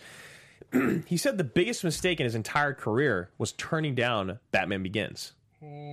he 1.07 1.17
said 1.17 1.39
the 1.39 1.45
biggest 1.45 1.85
mistake 1.85 2.21
in 2.21 2.25
his 2.25 2.35
entire 2.35 2.75
career 2.75 3.31
was 3.39 3.53
turning 3.53 3.95
down 3.95 4.39
Batman 4.51 4.83
Begins. 4.83 5.33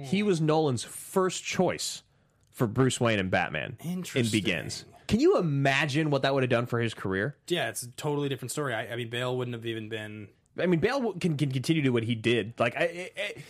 He 0.04 0.22
was 0.22 0.40
Nolan's 0.40 0.84
first 0.84 1.44
choice 1.44 2.04
for 2.52 2.68
Bruce 2.68 3.00
Wayne 3.00 3.18
and 3.20 3.32
Batman 3.32 3.78
in 3.84 3.92
Interesting. 3.94 4.32
Begins. 4.40 4.86
Can 5.08 5.20
you 5.20 5.38
imagine 5.38 6.10
what 6.12 6.22
that 6.22 6.34
would 6.34 6.44
have 6.44 6.50
done 6.50 6.66
for 6.68 6.80
his 6.80 6.94
career? 6.94 7.36
Yeah, 7.48 7.70
it's 7.70 7.84
a 7.84 7.90
totally 7.92 8.30
different 8.30 8.52
story. 8.52 8.74
I, 8.74 8.94
I 8.94 8.96
mean, 8.96 9.10
Bale 9.10 9.36
wouldn't 9.36 9.54
have 9.56 9.66
even 9.66 9.90
been. 9.90 10.28
I 10.58 10.68
mean, 10.68 10.80
Bale 10.80 11.14
can, 11.14 11.36
can 11.36 11.52
continue 11.52 11.82
to 11.82 11.88
do 11.90 11.94
what 11.94 12.04
he 12.04 12.16
did. 12.16 12.54
Like, 12.60 12.76
I, 12.78 12.84
I, 12.84 13.10
I- 13.18 13.44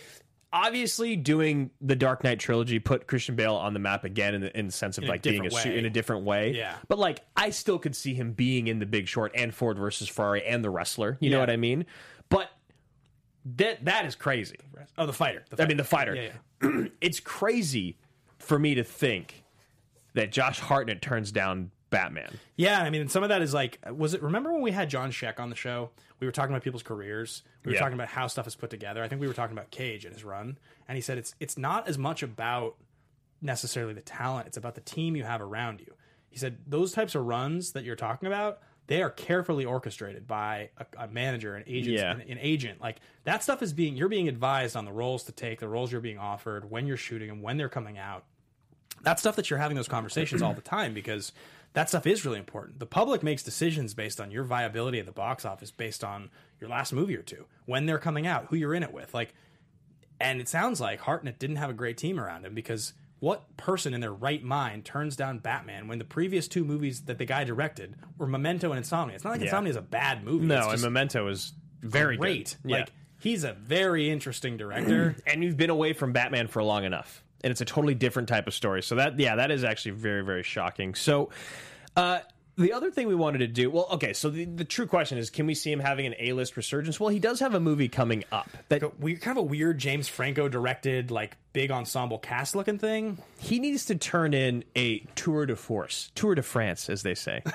obviously, 0.56 1.16
doing 1.16 1.70
the 1.80 1.94
Dark 1.94 2.24
Knight 2.24 2.40
trilogy 2.40 2.78
put 2.78 3.06
Christian 3.06 3.36
Bale 3.36 3.54
on 3.54 3.74
the 3.74 3.78
map 3.78 4.04
again 4.04 4.34
in 4.34 4.40
the, 4.40 4.58
in 4.58 4.66
the 4.66 4.72
sense 4.72 4.96
of 4.96 5.04
In 5.04 5.10
a 5.10 5.12
like 5.12 5.22
being 5.22 5.46
a 5.46 5.54
way. 5.54 5.78
in 5.78 5.84
a 5.84 5.90
different 5.90 6.24
way. 6.24 6.52
Yeah. 6.52 6.76
But 6.88 6.98
like, 6.98 7.20
I 7.36 7.50
still 7.50 7.78
could 7.78 7.94
see 7.94 8.14
him 8.14 8.32
being 8.32 8.66
in 8.66 8.78
The 8.78 8.86
Big 8.86 9.06
Short 9.06 9.32
and 9.34 9.54
Ford 9.54 9.78
versus 9.78 10.08
Ferrari 10.08 10.44
and 10.44 10.64
The 10.64 10.70
Wrestler. 10.70 11.18
You 11.20 11.30
know 11.30 11.38
what 11.38 11.50
I 11.50 11.56
mean? 11.56 11.84
But 12.30 12.50
that 13.56 13.84
that 13.84 14.06
is 14.06 14.14
crazy. 14.14 14.58
Oh, 14.98 15.06
the 15.06 15.12
fighter. 15.12 15.44
The 15.50 15.62
I 15.62 15.66
mean, 15.66 15.76
the 15.76 15.84
fighter. 15.84 16.14
Yeah, 16.14 16.30
yeah. 16.62 16.86
it's 17.00 17.20
crazy 17.20 17.98
for 18.38 18.58
me 18.58 18.74
to 18.74 18.82
think 18.82 19.44
that 20.14 20.32
Josh 20.32 20.58
Hartnett 20.58 21.02
turns 21.02 21.30
down 21.30 21.70
Batman. 21.90 22.38
Yeah, 22.56 22.82
I 22.82 22.90
mean, 22.90 23.00
and 23.00 23.10
some 23.10 23.22
of 23.22 23.28
that 23.28 23.42
is 23.42 23.54
like, 23.54 23.78
was 23.90 24.12
it? 24.14 24.22
Remember 24.22 24.52
when 24.52 24.62
we 24.62 24.72
had 24.72 24.90
John 24.90 25.10
Sheck 25.12 25.38
on 25.38 25.50
the 25.50 25.56
show? 25.56 25.90
We 26.18 26.26
were 26.26 26.32
talking 26.32 26.50
about 26.52 26.62
people's 26.64 26.82
careers. 26.82 27.42
We 27.64 27.70
were 27.70 27.74
Yeah. 27.74 27.80
talking 27.80 27.94
about 27.94 28.08
how 28.08 28.26
stuff 28.26 28.46
is 28.46 28.56
put 28.56 28.70
together. 28.70 29.02
I 29.02 29.08
think 29.08 29.20
we 29.20 29.28
were 29.28 29.34
talking 29.34 29.56
about 29.56 29.70
Cage 29.70 30.04
and 30.04 30.12
his 30.14 30.24
run, 30.24 30.58
and 30.88 30.96
he 30.96 31.02
said 31.02 31.16
it's 31.18 31.34
it's 31.40 31.56
not 31.56 31.86
as 31.88 31.96
much 31.98 32.22
about 32.22 32.76
necessarily 33.40 33.94
the 33.94 34.00
talent; 34.00 34.46
it's 34.48 34.56
about 34.56 34.74
the 34.74 34.80
team 34.80 35.16
you 35.16 35.24
have 35.24 35.40
around 35.40 35.80
you. 35.80 35.94
He 36.28 36.38
said 36.38 36.58
those 36.66 36.92
types 36.92 37.14
of 37.14 37.24
runs 37.24 37.72
that 37.72 37.84
you're 37.84 37.96
talking 37.96 38.26
about, 38.26 38.58
they 38.88 39.02
are 39.02 39.10
carefully 39.10 39.64
orchestrated 39.64 40.26
by 40.26 40.70
a, 40.78 41.04
a 41.04 41.08
manager, 41.08 41.54
an 41.54 41.64
agent, 41.66 41.96
Yeah. 41.96 42.12
an, 42.12 42.20
an 42.22 42.38
agent. 42.40 42.80
Like 42.80 42.96
that 43.24 43.42
stuff 43.42 43.62
is 43.62 43.72
being 43.72 43.96
you're 43.96 44.08
being 44.08 44.28
advised 44.28 44.76
on 44.76 44.84
the 44.84 44.92
roles 44.92 45.24
to 45.24 45.32
take, 45.32 45.60
the 45.60 45.68
roles 45.68 45.92
you're 45.92 46.00
being 46.00 46.18
offered, 46.18 46.70
when 46.70 46.86
you're 46.86 46.96
shooting 46.96 47.28
them, 47.28 47.42
when 47.42 47.56
they're 47.56 47.68
coming 47.68 47.96
out 47.96 48.24
That 49.02 49.18
stuff 49.20 49.36
that 49.36 49.50
you're 49.50 49.58
having 49.58 49.76
those 49.76 49.88
conversations 49.88 50.42
all 50.42 50.54
the 50.54 50.60
time 50.62 50.92
because 50.94 51.32
that 51.76 51.90
stuff 51.90 52.06
is 52.06 52.24
really 52.24 52.38
important. 52.38 52.78
The 52.78 52.86
public 52.86 53.22
makes 53.22 53.42
decisions 53.42 53.92
based 53.92 54.18
on 54.18 54.30
your 54.30 54.44
viability 54.44 54.98
at 54.98 55.04
the 55.04 55.12
box 55.12 55.44
office, 55.44 55.70
based 55.70 56.02
on 56.02 56.30
your 56.58 56.70
last 56.70 56.90
movie 56.90 57.14
or 57.14 57.22
two, 57.22 57.44
when 57.66 57.84
they're 57.84 57.98
coming 57.98 58.26
out, 58.26 58.46
who 58.46 58.56
you're 58.56 58.72
in 58.72 58.82
it 58.82 58.94
with. 58.94 59.12
Like, 59.12 59.34
and 60.18 60.40
it 60.40 60.48
sounds 60.48 60.80
like 60.80 61.00
Hartnett 61.00 61.38
didn't 61.38 61.56
have 61.56 61.68
a 61.68 61.74
great 61.74 61.98
team 61.98 62.18
around 62.18 62.46
him 62.46 62.54
because 62.54 62.94
what 63.18 63.58
person 63.58 63.92
in 63.92 64.00
their 64.00 64.14
right 64.14 64.42
mind 64.42 64.86
turns 64.86 65.16
down 65.16 65.38
Batman 65.40 65.86
when 65.86 65.98
the 65.98 66.04
previous 66.06 66.48
two 66.48 66.64
movies 66.64 67.02
that 67.02 67.18
the 67.18 67.26
guy 67.26 67.44
directed 67.44 67.94
were 68.16 68.26
Memento 68.26 68.70
and 68.70 68.78
Insomnia? 68.78 69.14
It's 69.14 69.24
not 69.24 69.32
like 69.32 69.40
Yeah. 69.40 69.48
Insomnia 69.48 69.70
is 69.72 69.76
a 69.76 69.82
bad 69.82 70.24
movie. 70.24 70.46
No, 70.46 70.70
it's 70.70 70.82
and 70.82 70.82
Memento 70.94 71.28
is 71.28 71.52
very 71.82 72.16
great. 72.16 72.56
Good. 72.62 72.70
Yeah. 72.70 72.76
Like, 72.78 72.92
he's 73.20 73.44
a 73.44 73.52
very 73.52 74.08
interesting 74.08 74.56
director. 74.56 75.14
and 75.26 75.44
you've 75.44 75.58
been 75.58 75.68
away 75.68 75.92
from 75.92 76.14
Batman 76.14 76.48
for 76.48 76.62
long 76.62 76.84
enough, 76.84 77.22
and 77.46 77.52
it's 77.52 77.60
a 77.60 77.64
totally 77.64 77.94
different 77.94 78.28
type 78.28 78.48
of 78.48 78.54
story. 78.54 78.82
So 78.82 78.96
that, 78.96 79.20
yeah, 79.20 79.36
that 79.36 79.52
is 79.52 79.62
actually 79.62 79.92
very, 79.92 80.24
very 80.24 80.42
shocking. 80.42 80.96
So, 80.96 81.30
uh, 81.94 82.18
the 82.58 82.72
other 82.72 82.90
thing 82.90 83.06
we 83.06 83.14
wanted 83.14 83.38
to 83.38 83.46
do, 83.46 83.70
well, 83.70 83.86
okay, 83.92 84.12
so 84.14 84.30
the, 84.30 84.46
the 84.46 84.64
true 84.64 84.86
question 84.86 85.16
is, 85.16 85.30
can 85.30 85.46
we 85.46 85.54
see 85.54 85.70
him 85.70 85.78
having 85.78 86.06
an 86.06 86.14
A-list 86.18 86.56
resurgence? 86.56 86.98
Well, 86.98 87.10
he 87.10 87.20
does 87.20 87.38
have 87.38 87.54
a 87.54 87.60
movie 87.60 87.88
coming 87.88 88.24
up 88.32 88.48
that 88.68 88.98
we 88.98 89.14
kind 89.14 89.38
of 89.38 89.44
a 89.44 89.46
weird 89.46 89.78
James 89.78 90.08
Franco 90.08 90.48
directed, 90.48 91.12
like 91.12 91.36
big 91.52 91.70
ensemble 91.70 92.18
cast 92.18 92.56
looking 92.56 92.78
thing. 92.78 93.18
he 93.38 93.60
needs 93.60 93.84
to 93.84 93.94
turn 93.94 94.34
in 94.34 94.64
a 94.74 95.00
tour 95.14 95.46
de 95.46 95.54
force, 95.54 96.10
tour 96.16 96.34
de 96.34 96.42
France, 96.42 96.88
as 96.90 97.02
they 97.02 97.14
say. 97.14 97.42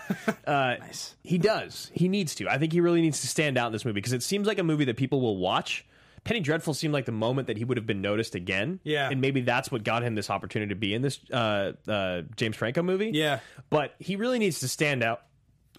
Uh, 0.48 0.76
Nice. 0.80 1.16
He 1.24 1.38
does. 1.38 1.92
He 1.94 2.08
needs 2.08 2.36
to. 2.36 2.48
I 2.48 2.58
think 2.58 2.72
he 2.72 2.80
really 2.80 3.02
needs 3.02 3.22
to 3.22 3.28
stand 3.28 3.58
out 3.58 3.68
in 3.68 3.74
this 3.74 3.84
movie 3.84 3.96
because 3.96 4.14
it 4.14 4.24
seems 4.24 4.48
like 4.48 4.60
a 4.60 4.64
movie 4.64 4.86
that 4.86 4.98
people 4.98 5.20
will 5.20 5.38
watch. 5.38 5.86
Penny 6.24 6.40
Dreadful 6.40 6.74
seemed 6.74 6.94
like 6.94 7.06
the 7.06 7.12
moment 7.12 7.48
that 7.48 7.58
he 7.58 7.64
would 7.64 7.78
have 7.78 7.88
been 7.88 8.02
noticed 8.02 8.36
again. 8.36 8.80
Yeah. 8.84 9.10
And 9.10 9.22
maybe 9.22 9.42
that's 9.42 9.72
what 9.72 9.84
got 9.84 10.04
him 10.04 10.16
this 10.16 10.30
opportunity 10.30 10.70
to 10.70 10.76
be 10.76 10.94
in 10.94 11.02
this 11.02 11.20
uh, 11.32 11.74
uh, 11.88 12.22
James 12.36 12.56
Franco 12.56 12.84
movie. 12.84 13.12
Yeah. 13.14 13.40
But 13.70 13.96
he 14.00 14.16
really 14.16 14.38
needs 14.38 14.60
to 14.60 14.68
stand 14.68 15.04
out. 15.04 15.24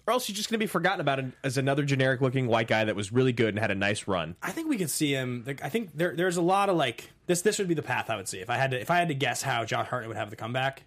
Or 0.05 0.11
else 0.11 0.27
he's 0.27 0.35
just 0.35 0.49
going 0.49 0.59
to 0.59 0.63
be 0.63 0.67
forgotten 0.67 0.99
about 0.99 1.23
as 1.45 1.57
another 1.57 1.83
generic 1.83 2.19
looking 2.19 2.47
white 2.47 2.67
guy 2.67 2.83
that 2.83 2.95
was 2.95 3.13
really 3.13 3.31
good 3.31 3.49
and 3.49 3.59
had 3.59 3.71
a 3.71 3.75
nice 3.75 4.05
run. 4.05 4.35
I 4.43 4.51
think 4.51 4.67
we 4.67 4.77
could 4.77 4.89
see 4.89 5.13
him. 5.13 5.45
Like, 5.47 5.63
I 5.63 5.69
think 5.69 5.91
there, 5.95 6.13
there's 6.13 6.35
a 6.35 6.41
lot 6.41 6.67
of 6.67 6.75
like 6.75 7.09
this. 7.25 7.41
This 7.41 7.57
would 7.57 7.69
be 7.69 7.73
the 7.73 7.83
path 7.83 8.09
I 8.09 8.17
would 8.17 8.27
see 8.27 8.39
if 8.39 8.49
I 8.49 8.57
had 8.57 8.71
to. 8.71 8.81
If 8.81 8.91
I 8.91 8.97
had 8.97 9.07
to 9.07 9.13
guess 9.13 9.41
how 9.41 9.63
Josh 9.63 9.87
Hartnett 9.87 10.09
would 10.09 10.17
have 10.17 10.29
the 10.29 10.35
comeback, 10.35 10.83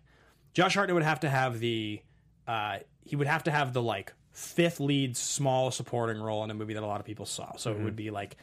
Josh 0.52 0.74
Hartnett 0.74 0.92
would 0.94 1.02
have 1.02 1.20
to 1.20 1.30
have 1.30 1.60
the. 1.60 2.02
Uh, 2.46 2.80
he 3.06 3.16
would 3.16 3.26
have 3.26 3.44
to 3.44 3.50
have 3.50 3.72
the 3.72 3.80
like 3.80 4.12
fifth 4.32 4.80
lead, 4.80 5.16
small 5.16 5.70
supporting 5.70 6.20
role 6.20 6.44
in 6.44 6.50
a 6.50 6.54
movie 6.54 6.74
that 6.74 6.82
a 6.82 6.86
lot 6.86 7.00
of 7.00 7.06
people 7.06 7.24
saw. 7.24 7.56
So 7.56 7.70
it 7.72 7.80
would 7.80 7.96
be 7.96 8.10
like 8.10 8.36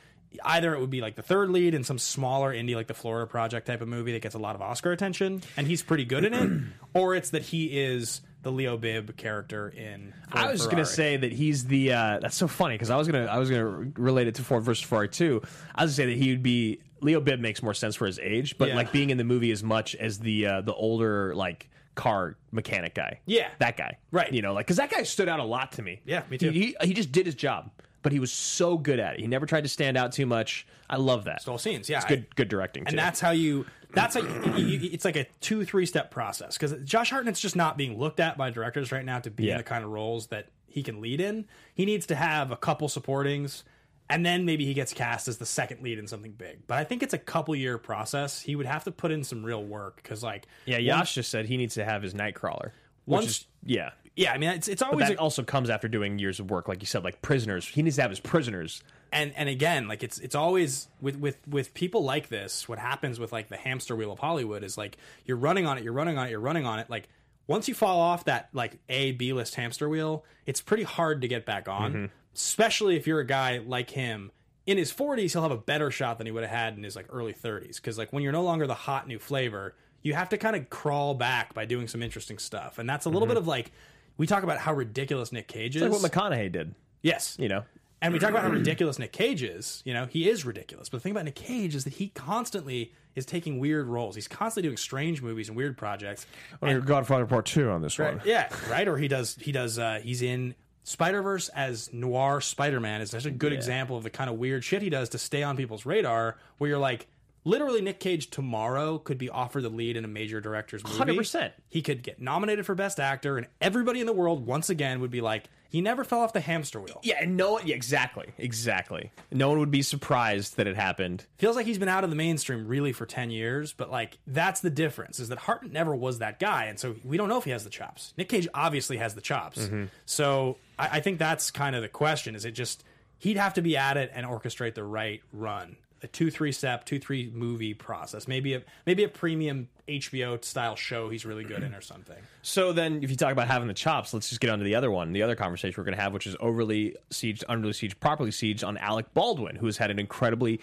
either 0.43 0.73
it 0.73 0.79
would 0.79 0.89
be 0.89 1.01
like 1.01 1.15
the 1.15 1.21
third 1.21 1.49
lead 1.49 1.73
in 1.73 1.83
some 1.83 1.97
smaller 1.99 2.53
indie 2.53 2.75
like 2.75 2.87
the 2.87 2.93
Florida 2.93 3.27
Project 3.27 3.67
type 3.67 3.81
of 3.81 3.87
movie 3.87 4.11
that 4.13 4.21
gets 4.21 4.35
a 4.35 4.39
lot 4.39 4.55
of 4.55 4.61
Oscar 4.61 4.91
attention 4.91 5.41
and 5.57 5.67
he's 5.67 5.83
pretty 5.83 6.05
good 6.05 6.23
in 6.25 6.33
it, 6.33 6.61
or 6.93 7.15
it's 7.15 7.31
that 7.31 7.43
he 7.43 7.65
is 7.79 8.21
the 8.41 8.51
Leo 8.51 8.75
Beebe 8.77 9.13
character 9.13 9.69
in. 9.69 10.13
Ford 10.29 10.45
I 10.45 10.51
was 10.51 10.65
going 10.65 10.77
to 10.77 10.85
say 10.85 11.15
that 11.17 11.31
he's 11.31 11.65
the. 11.65 11.93
Uh, 11.93 12.19
that's 12.21 12.35
so 12.35 12.47
funny 12.47 12.75
because 12.75 12.89
I 12.89 12.97
was 12.97 13.07
gonna 13.07 13.25
I 13.25 13.37
was 13.37 13.49
gonna 13.49 13.91
relate 13.95 14.27
it 14.27 14.35
to 14.35 14.43
Ford 14.43 14.63
versus 14.63 14.83
Ferrari 14.83 15.07
too. 15.09 15.41
I 15.73 15.83
was 15.83 15.91
gonna 15.97 16.09
say 16.09 16.13
that 16.13 16.21
he 16.21 16.31
would 16.31 16.43
be 16.43 16.81
Leo 16.99 17.19
Beebe 17.21 17.41
makes 17.41 17.61
more 17.63 17.73
sense 17.73 17.95
for 17.95 18.05
his 18.05 18.19
age, 18.19 18.57
but 18.57 18.69
Yeah. 18.69 18.75
like 18.75 18.91
being 18.91 19.09
in 19.11 19.17
the 19.17 19.23
movie 19.23 19.51
as 19.51 19.63
much 19.63 19.95
as 19.95 20.19
the 20.19 20.45
uh, 20.47 20.61
the 20.61 20.73
older 20.73 21.33
like 21.35 21.69
car 21.95 22.35
mechanic 22.51 22.95
guy. 22.95 23.19
Yeah. 23.25 23.49
that 23.59 23.77
guy. 23.77 23.97
Right. 24.11 24.33
You 24.33 24.41
know, 24.41 24.53
like 24.53 24.65
because 24.65 24.77
that 24.77 24.89
guy 24.89 25.03
stood 25.03 25.29
out 25.29 25.39
a 25.39 25.43
lot 25.43 25.73
to 25.73 25.81
me. 25.81 26.01
Yeah, 26.05 26.23
me 26.29 26.37
too. 26.37 26.49
He, 26.51 26.75
he 26.81 26.87
he 26.87 26.93
just 26.93 27.11
did 27.13 27.25
his 27.25 27.35
job, 27.35 27.71
but 28.03 28.11
he 28.11 28.19
was 28.19 28.31
so 28.31 28.77
good 28.77 28.99
at 28.99 29.15
it. 29.15 29.21
He 29.21 29.27
never 29.27 29.45
tried 29.47 29.63
to 29.63 29.69
stand 29.69 29.97
out 29.97 30.11
too 30.11 30.25
much. 30.27 30.67
I 30.89 30.97
love 30.97 31.23
that. 31.23 31.41
Stole 31.41 31.57
scenes, 31.57 31.89
yeah. 31.89 31.97
it's 31.97 32.05
good 32.05 32.35
good 32.35 32.49
directing. 32.49 32.83
and 32.83 32.91
too. 32.91 32.95
that's 32.97 33.19
how 33.19 33.31
you 33.31 33.65
that's 33.93 34.15
you, 34.15 34.89
it's 34.91 35.05
like 35.05 35.15
a 35.15 35.25
two 35.39 35.65
three 35.65 35.85
step 35.85 36.09
process 36.11 36.57
because 36.57 36.73
josh 36.83 37.11
hartnett's 37.11 37.39
just 37.39 37.55
not 37.55 37.77
being 37.77 37.97
looked 37.99 38.19
at 38.19 38.37
by 38.37 38.49
directors 38.49 38.91
right 38.91 39.05
now 39.05 39.19
to 39.19 39.29
be 39.29 39.45
Yeah. 39.45 39.51
in 39.53 39.57
the 39.59 39.63
kind 39.63 39.83
of 39.83 39.91
roles 39.91 40.27
that 40.27 40.47
he 40.67 40.81
can 40.81 40.99
lead 40.99 41.21
in 41.21 41.45
he 41.75 41.85
needs 41.85 42.07
to 42.07 42.15
have 42.15 42.49
a 42.51 42.57
couple 42.57 42.87
supportings 42.87 43.61
and 44.09 44.25
then 44.25 44.45
maybe 44.45 44.65
he 44.65 44.73
gets 44.73 44.93
cast 44.93 45.27
as 45.27 45.37
the 45.37 45.45
second 45.45 45.83
lead 45.83 45.99
in 45.99 46.07
something 46.07 46.31
big 46.31 46.65
but 46.65 46.79
i 46.79 46.83
think 46.83 47.03
it's 47.03 47.13
a 47.13 47.19
couple 47.19 47.55
year 47.55 47.77
process 47.77 48.41
he 48.41 48.55
would 48.55 48.65
have 48.65 48.83
to 48.83 48.91
put 48.91 49.11
in 49.11 49.23
some 49.23 49.43
real 49.45 49.63
work 49.63 49.97
because 49.97 50.23
like 50.23 50.47
yeah. 50.65 50.79
Yash 50.79 51.13
just 51.13 51.29
said 51.29 51.45
he 51.45 51.55
needs 51.57 51.75
to 51.75 51.85
have 51.85 52.01
his 52.01 52.15
Nightcrawler. 52.15 52.71
Once- 53.05 53.27
is, 53.27 53.47
yeah. 53.63 53.91
Yeah 54.15 54.31
i 54.31 54.37
mean 54.37 54.49
it's, 54.49 54.67
it's 54.67 54.81
always 54.81 55.09
a- 55.09 55.15
also 55.15 55.43
comes 55.43 55.69
after 55.69 55.87
doing 55.87 56.19
years 56.19 56.39
of 56.39 56.49
work, 56.49 56.67
like 56.67 56.81
you 56.81 56.85
said, 56.85 57.03
like 57.03 57.21
prisoners. 57.21 57.67
He 57.67 57.81
needs 57.81 57.95
to 57.97 58.01
have 58.01 58.11
his 58.11 58.19
prisoners. 58.19 58.83
and 59.11 59.33
and 59.35 59.47
again 59.49 59.87
like 59.87 60.03
it's 60.03 60.19
it's 60.19 60.35
always 60.35 60.87
with 61.01 61.17
with 61.17 61.37
with 61.47 61.73
people 61.73 62.03
like 62.03 62.29
this 62.29 62.67
what 62.67 62.79
happens 62.79 63.19
with 63.19 63.31
like 63.31 63.47
the 63.47 63.57
hamster 63.57 63.95
wheel 63.95 64.11
of 64.11 64.17
hollywood 64.19 64.63
is 64.63 64.77
like 64.77 64.97
you're 65.25 65.37
running 65.37 65.67
on 65.67 65.77
it 65.77 65.83
you're 65.83 65.93
running 65.93 66.17
on 66.17 66.27
it 66.27 66.31
you're 66.31 66.39
running 66.39 66.65
on 66.65 66.79
it. 66.79 66.89
Like 66.89 67.07
once 67.45 67.67
you 67.67 67.75
fall 67.75 67.99
off 67.99 68.25
that 68.25 68.49
like 68.53 68.79
a 68.89 69.11
b 69.11 69.33
list 69.33 69.55
hamster 69.55 69.87
wheel 69.87 70.23
it's 70.45 70.61
pretty 70.61 70.83
hard 70.83 71.21
to 71.21 71.27
get 71.27 71.45
back 71.45 71.67
on 71.67 71.93
mm-hmm. 71.93 72.05
especially 72.35 72.95
if 72.95 73.07
you're 73.07 73.19
a 73.19 73.25
guy 73.25 73.59
like 73.59 73.91
him. 73.91 74.31
In 74.65 74.77
his 74.77 74.93
40s 74.93 75.33
he'll 75.33 75.41
have 75.41 75.51
a 75.51 75.57
better 75.57 75.91
shot 75.91 76.17
than 76.17 76.25
he 76.25 76.31
would 76.31 76.43
have 76.43 76.51
had 76.51 76.77
in 76.77 76.83
his 76.83 76.95
like 76.95 77.07
early 77.09 77.33
30s 77.33 77.75
because 77.75 77.97
like 77.97 78.13
when 78.13 78.23
you're 78.23 78.31
no 78.31 78.43
longer 78.43 78.65
the 78.65 78.73
hot 78.73 79.07
new 79.09 79.19
flavor 79.19 79.75
you 80.03 80.13
have 80.13 80.29
to 80.29 80.37
kind 80.37 80.55
of 80.55 80.69
crawl 80.69 81.15
back 81.15 81.53
by 81.53 81.65
doing 81.65 81.87
some 81.87 82.03
interesting 82.03 82.37
stuff. 82.37 82.77
And 82.77 82.87
that's 82.87 83.05
a 83.05 83.09
little 83.09 83.21
mm-hmm. 83.21 83.35
bit 83.35 83.37
of 83.37 83.47
like 83.47 83.71
we 84.17 84.27
talk 84.27 84.43
about 84.43 84.57
how 84.59 84.73
ridiculous 84.73 85.31
nick 85.31 85.47
cage 85.47 85.75
is 85.75 85.81
It's 85.81 85.91
like 85.93 86.01
what 86.01 86.11
McConaughey 86.11 86.51
did. 86.51 86.75
yes 87.01 87.35
You 87.39 87.49
know, 87.49 87.63
and 88.01 88.13
we 88.13 88.19
talk 88.19 88.31
about 88.31 88.43
how 88.43 88.49
ridiculous 88.49 88.99
Nick 88.99 89.13
Cage 89.13 89.43
is. 89.43 89.81
You 89.85 89.93
know, 89.93 90.07
he 90.07 90.29
is 90.29 90.43
ridiculous. 90.45 90.89
But 90.89 90.97
the 90.97 91.03
thing 91.03 91.13
about 91.13 91.23
Nick 91.23 91.35
Cage 91.35 91.73
is 91.73 91.85
that 91.85 91.93
he 91.93 92.09
constantly 92.09 92.91
is 93.15 93.25
taking 93.25 93.59
weird 93.59 93.87
roles. 93.87 94.15
He's 94.15 94.27
constantly 94.27 94.67
doing 94.67 94.75
strange 94.75 95.21
movies 95.21 95.47
and 95.47 95.55
weird 95.55 95.77
projects. 95.77 96.25
And- 96.61 96.85
Godfather 96.85 97.25
Part 97.25 97.45
Two 97.45 97.69
on 97.69 97.81
this 97.81 97.97
right, 97.99 98.17
one. 98.17 98.27
yeah, 98.27 98.49
right. 98.69 98.89
Or 98.89 98.97
he 98.97 99.07
does. 99.07 99.37
He 99.39 99.53
does. 99.53 99.79
Uh, 99.79 100.01
he's 100.03 100.21
in 100.21 100.53
Spider 100.83 101.21
Verse 101.21 101.47
as 101.47 101.93
noir 101.93 102.41
Spider 102.41 102.81
Man. 102.81 102.99
Is 102.99 103.11
such 103.11 103.25
a 103.25 103.31
good 103.31 103.53
example 103.53 103.95
of 103.95 104.03
the 104.03 104.09
kind 104.09 104.29
of 104.29 104.35
weird 104.37 104.65
shit 104.65 104.81
he 104.81 104.89
does 104.89 105.07
to 105.09 105.17
stay 105.17 105.41
on 105.41 105.55
people's 105.55 105.85
radar. 105.85 106.37
Where 106.57 106.69
you're 106.71 106.79
like, 106.79 107.07
literally 107.43 107.81
Nick 107.81 107.99
Cage 107.99 108.29
tomorrow 108.29 108.97
could 108.97 109.17
be 109.17 109.29
offered 109.29 109.63
the 109.63 109.69
lead 109.69 109.97
in 109.97 110.05
a 110.05 110.07
major 110.07 110.41
director's 110.41 110.83
movie. 110.83 111.17
100%. 111.17 111.51
He 111.69 111.81
could 111.81 112.03
get 112.03 112.21
nominated 112.21 112.65
for 112.65 112.75
best 112.75 112.99
actor, 112.99 113.37
and 113.37 113.47
everybody 113.61 113.99
in 113.99 114.05
the 114.05 114.13
world 114.13 114.45
once 114.45 114.69
again 114.69 114.99
would 115.01 115.11
be 115.11 115.21
like, 115.21 115.49
he 115.73 115.81
never 115.81 116.03
fell 116.03 116.19
off 116.19 116.33
the 116.33 116.39
hamster 116.39 116.79
wheel. 116.79 116.99
Yeah, 117.01 117.15
and 117.19 117.35
no. 117.35 117.59
Yeah, 117.59 117.73
exactly, 117.73 118.27
exactly. 118.37 119.11
No 119.31 119.49
one 119.49 119.57
would 119.57 119.71
be 119.71 119.81
surprised 119.81 120.57
that 120.57 120.67
it 120.67 120.75
happened. 120.75 121.25
Feels 121.39 121.55
like 121.55 121.65
he's 121.65 121.79
been 121.79 121.89
out 121.89 122.03
of 122.03 122.11
the 122.11 122.15
mainstream 122.15 122.67
really 122.67 122.91
for 122.91 123.07
ten 123.07 123.31
years, 123.31 123.73
but 123.73 123.89
like 123.89 124.19
that's 124.27 124.61
the 124.61 124.69
difference 124.69 125.19
is 125.19 125.29
that 125.29 125.39
Hartnett 125.39 125.71
never 125.71 125.95
was 125.95 126.19
that 126.19 126.37
guy, 126.37 126.65
and 126.65 126.79
so 126.79 126.95
we 127.03 127.17
don't 127.17 127.27
know 127.27 127.39
if 127.39 127.45
he 127.45 127.49
has 127.49 127.63
the 127.63 127.71
chops. 127.71 128.13
Nick 128.17 128.29
Cage 128.29 128.47
obviously 128.53 128.97
has 128.97 129.15
the 129.15 129.21
chops, 129.21 129.57
mm-hmm. 129.57 129.85
so 130.05 130.57
I, 130.77 130.97
I 130.97 130.99
think 130.99 131.17
that's 131.17 131.49
kind 131.49 131.75
of 131.75 131.81
the 131.81 131.89
question: 131.89 132.35
is 132.35 132.45
it 132.45 132.51
just 132.51 132.83
he'd 133.17 133.37
have 133.37 133.55
to 133.55 133.63
be 133.63 133.75
at 133.75 133.97
it 133.97 134.11
and 134.13 134.27
orchestrate 134.27 134.75
the 134.75 134.83
right 134.83 135.23
run, 135.31 135.75
a 136.03 136.07
two 136.07 136.29
three 136.29 136.51
step, 136.51 136.85
two 136.85 136.99
three 136.99 137.31
movie 137.33 137.73
process, 137.73 138.27
maybe 138.27 138.53
a 138.53 138.61
maybe 138.85 139.03
a 139.03 139.07
premium 139.07 139.69
HBO 139.87 140.43
style 140.43 140.75
show 140.75 141.09
he's 141.09 141.25
really 141.25 141.43
good 141.43 141.63
in 141.63 141.73
or 141.73 141.81
something. 141.81 142.17
So 142.41 142.73
then, 142.73 143.03
if 143.03 143.09
you 143.09 143.15
talk 143.15 143.31
about 143.31 143.47
having 143.47 143.67
the 143.67 143.73
chops, 143.73 144.13
let's 144.13 144.29
just 144.29 144.41
get 144.41 144.49
on 144.49 144.59
to 144.59 144.65
the 144.65 144.75
other 144.75 144.91
one, 144.91 145.13
the 145.13 145.23
other 145.23 145.35
conversation 145.35 145.75
we're 145.77 145.85
going 145.85 145.97
to 145.97 146.01
have, 146.01 146.13
which 146.13 146.27
is 146.27 146.35
overly 146.39 146.95
sieged, 147.09 147.43
underly 147.45 147.69
sieged, 147.69 147.99
properly 147.99 148.31
sieged 148.31 148.65
on 148.65 148.77
Alec 148.77 149.13
Baldwin, 149.13 149.55
who 149.55 149.65
has 149.65 149.77
had 149.77 149.91
an 149.91 149.99
incredibly 149.99 150.59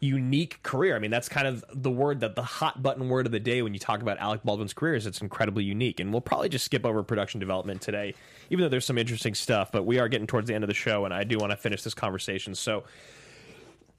unique 0.00 0.62
career. 0.62 0.94
I 0.94 0.98
mean, 0.98 1.10
that's 1.10 1.28
kind 1.28 1.46
of 1.46 1.64
the 1.72 1.90
word 1.90 2.20
that 2.20 2.34
the 2.34 2.42
hot 2.42 2.82
button 2.82 3.08
word 3.08 3.26
of 3.26 3.32
the 3.32 3.40
day 3.40 3.62
when 3.62 3.74
you 3.74 3.80
talk 3.80 4.02
about 4.02 4.18
Alec 4.18 4.42
Baldwin's 4.44 4.74
career 4.74 4.94
is 4.94 5.06
it's 5.06 5.20
incredibly 5.20 5.64
unique. 5.64 5.98
And 5.98 6.12
we'll 6.12 6.20
probably 6.20 6.48
just 6.48 6.64
skip 6.64 6.84
over 6.84 7.02
production 7.02 7.40
development 7.40 7.80
today, 7.80 8.14
even 8.50 8.62
though 8.62 8.68
there's 8.68 8.84
some 8.84 8.98
interesting 8.98 9.34
stuff. 9.34 9.72
But 9.72 9.84
we 9.84 9.98
are 9.98 10.08
getting 10.08 10.26
towards 10.26 10.48
the 10.48 10.54
end 10.54 10.64
of 10.64 10.68
the 10.68 10.74
show, 10.74 11.04
and 11.04 11.14
I 11.14 11.24
do 11.24 11.38
want 11.38 11.52
to 11.52 11.56
finish 11.56 11.82
this 11.82 11.94
conversation. 11.94 12.54
So 12.54 12.84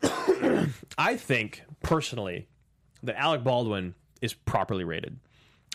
I 0.98 1.18
think 1.18 1.64
personally 1.82 2.48
that 3.04 3.18
Alec 3.18 3.44
Baldwin 3.44 3.96
is 4.22 4.34
properly 4.34 4.84
rated. 4.84 5.18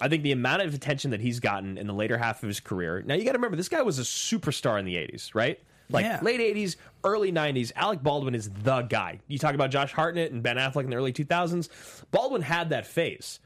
I 0.00 0.08
think 0.08 0.22
the 0.22 0.32
amount 0.32 0.62
of 0.62 0.72
attention 0.74 1.10
that 1.10 1.20
he's 1.20 1.40
gotten 1.40 1.76
in 1.76 1.86
the 1.86 1.92
later 1.92 2.16
half 2.16 2.42
of 2.42 2.48
his 2.48 2.58
career. 2.60 3.02
Now 3.04 3.14
you 3.14 3.24
got 3.24 3.32
to 3.32 3.38
remember 3.38 3.56
this 3.56 3.68
guy 3.68 3.82
was 3.82 3.98
a 3.98 4.02
superstar 4.02 4.78
in 4.78 4.84
the 4.86 4.94
80s, 4.96 5.34
right? 5.34 5.60
Like 5.90 6.04
Yeah. 6.04 6.20
late 6.22 6.40
80s, 6.40 6.76
early 7.04 7.32
90s, 7.32 7.72
Alec 7.76 8.02
Baldwin 8.02 8.34
is 8.34 8.48
the 8.62 8.82
guy. 8.82 9.20
You 9.28 9.38
talk 9.38 9.54
about 9.54 9.70
Josh 9.70 9.92
Hartnett 9.92 10.32
and 10.32 10.42
Ben 10.42 10.56
Affleck 10.56 10.84
in 10.84 10.90
the 10.90 10.96
early 10.96 11.12
2000s, 11.12 11.68
Baldwin 12.10 12.42
had 12.42 12.70
that 12.70 12.86
phase. 12.86 13.40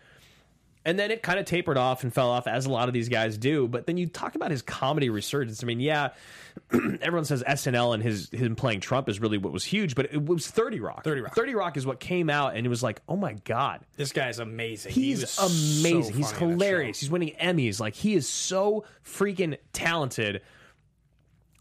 And 0.85 0.99
then 0.99 1.11
it 1.11 1.23
kind 1.23 1.39
of 1.39 1.47
tapered 1.47 1.79
off 1.79 2.03
and 2.03 2.13
fell 2.13 2.29
off, 2.31 2.47
as 2.47 2.67
a 2.67 2.71
lot 2.71 2.89
of 2.89 2.95
these 2.95 3.09
guys 3.09 3.39
do. 3.39 3.67
But 3.67 3.87
then 3.87 3.97
you 3.97 4.07
talk 4.07 4.35
about 4.35 4.51
his 4.51 4.61
comedy 4.61 5.09
resurgence. 5.09 5.63
I 5.63 5.67
mean, 5.67 5.81
yeah, 5.81 6.11
everyone 6.73 7.25
says 7.25 7.43
SNL 7.43 7.95
and 7.95 8.03
his 8.03 8.29
him 8.31 8.55
playing 8.55 8.81
Trump 8.81 9.09
is 9.09 9.19
really 9.19 9.39
what 9.39 9.53
was 9.53 9.65
huge, 9.65 9.95
but 9.95 10.13
it 10.13 10.25
was 10.25 10.47
30 10.47 10.81
Rock. 10.81 11.03
30 11.05 11.23
Rock. 11.23 11.35
30 11.35 11.55
Rock 11.55 11.77
is 11.77 11.87
what 11.87 12.01
came 12.01 12.29
out, 12.29 12.55
and 12.55 12.67
it 12.67 12.69
was 12.69 12.83
like, 12.83 13.01
oh 13.09 13.17
my 13.17 13.33
God. 13.45 13.81
This 13.97 14.13
guy's 14.13 14.39
amazing. 14.39 14.93
He 14.93 15.05
He's 15.05 15.31
so 15.31 15.47
amazing. 15.47 16.15
He's 16.15 16.33
in 16.33 16.39
that 16.39 16.39
hilarious. 16.39 17.01
He's 17.01 17.11
winning 17.11 17.35
Emmys. 17.41 17.81
Like, 17.81 17.95
he 17.95 18.15
is 18.15 18.29
so 18.29 18.85
freaking 19.05 19.57
talented. 19.73 20.43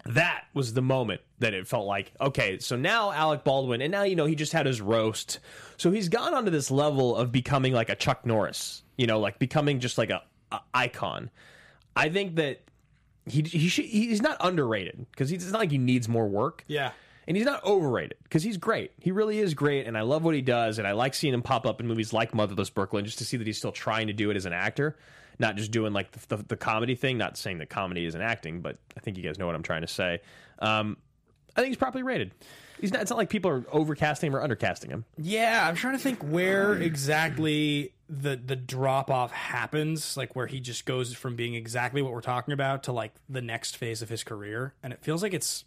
That 0.06 0.46
was 0.54 0.74
the 0.74 0.82
moment 0.82 1.22
that 1.40 1.54
it 1.54 1.66
felt 1.68 1.86
like, 1.86 2.12
okay, 2.20 2.60
so 2.60 2.76
now 2.76 3.12
Alec 3.12 3.44
Baldwin, 3.44 3.82
and 3.82 3.92
now, 3.92 4.04
you 4.04 4.16
know, 4.16 4.26
he 4.26 4.36
just 4.36 4.52
had 4.52 4.66
his 4.66 4.82
roast. 4.82 5.40
So 5.78 5.92
he's 5.92 6.10
gone 6.10 6.34
onto 6.34 6.52
this 6.52 6.70
level 6.70 7.16
of 7.16 7.32
becoming 7.32 7.74
like 7.74 7.90
a 7.90 7.96
Chuck 7.96 8.26
Norris, 8.26 8.84
you 8.98 9.08
know, 9.08 9.20
like 9.20 9.40
becoming 9.40 9.80
just 9.80 9.98
like 9.98 10.10
a, 10.10 10.22
a 10.52 10.60
icon. 10.74 11.30
I 11.96 12.10
think 12.10 12.36
that 12.36 12.62
he, 13.26 13.44
he 13.44 13.70
should, 13.70 13.86
he's 13.86 14.22
not 14.22 14.38
underrated 14.42 15.06
because 15.12 15.32
it's 15.32 15.50
not 15.52 15.60
like 15.60 15.72
he 15.72 15.78
needs 15.78 16.10
more 16.10 16.28
work. 16.28 16.66
Yeah. 16.68 16.92
And 17.26 17.38
he's 17.38 17.46
not 17.46 17.64
overrated 17.64 18.18
because 18.24 18.44
he's 18.44 18.58
great. 18.58 18.92
He 19.00 19.12
really 19.12 19.40
is 19.40 19.54
great, 19.54 19.88
and 19.88 19.98
I 19.98 20.02
love 20.02 20.26
what 20.26 20.36
he 20.36 20.42
does. 20.42 20.78
And 20.78 20.86
I 20.86 20.92
like 20.92 21.14
seeing 21.14 21.34
him 21.34 21.42
pop 21.42 21.66
up 21.66 21.80
in 21.80 21.88
movies 21.88 22.12
like 22.12 22.34
Motherless 22.34 22.70
Brooklyn 22.70 23.06
just 23.06 23.20
to 23.20 23.26
see 23.26 23.38
that 23.38 23.48
he's 23.48 23.58
still 23.58 23.72
trying 23.72 24.08
to 24.08 24.14
do 24.14 24.30
it 24.30 24.36
as 24.36 24.46
an 24.46 24.52
actor, 24.52 24.98
not 25.40 25.56
just 25.56 25.72
doing 25.72 25.94
like 25.94 26.12
the, 26.12 26.36
the, 26.36 26.44
the 26.50 26.58
comedy 26.58 26.96
thing. 26.96 27.18
Not 27.18 27.38
saying 27.38 27.60
that 27.60 27.70
comedy 27.70 28.06
isn't 28.06 28.22
acting, 28.22 28.62
but 28.62 28.78
I 28.98 29.00
think 29.00 29.18
you 29.18 29.24
guys 29.24 29.38
know 29.38 29.46
what 29.46 29.56
I'm 29.56 29.64
trying 29.64 29.82
to 29.82 29.88
say. 29.88 30.22
Um, 30.60 30.98
I 31.56 31.62
think 31.62 31.70
he's 31.70 31.78
properly 31.78 32.04
rated. 32.04 32.32
He's 32.80 32.92
not. 32.92 33.02
It's 33.02 33.12
not 33.12 33.18
like 33.18 33.30
people 33.30 33.52
are 33.52 33.62
overcasting 33.62 34.24
him 34.24 34.36
or 34.36 34.46
undercasting 34.46 34.90
him. 34.90 35.06
Yeah, 35.18 35.68
I'm 35.68 35.76
trying 35.76 35.94
to 35.94 36.00
think 36.00 36.22
where 36.22 36.74
exactly 36.74 37.94
the 38.10 38.36
the 38.36 38.56
drop 38.56 39.10
off 39.10 39.32
happens, 39.32 40.18
like 40.18 40.36
where 40.36 40.48
he 40.48 40.60
just 40.60 40.86
goes 40.86 41.14
from 41.14 41.36
being 41.36 41.54
exactly 41.54 42.02
what 42.02 42.12
we're 42.12 42.22
talking 42.22 42.54
about 42.54 42.84
to 42.84 42.92
like 42.92 43.14
the 43.30 43.42
next 43.42 43.78
phase 43.78 44.02
of 44.02 44.10
his 44.10 44.24
career, 44.24 44.74
and 44.84 44.92
it 44.92 45.02
feels 45.02 45.24
like 45.24 45.34
it's 45.34 45.66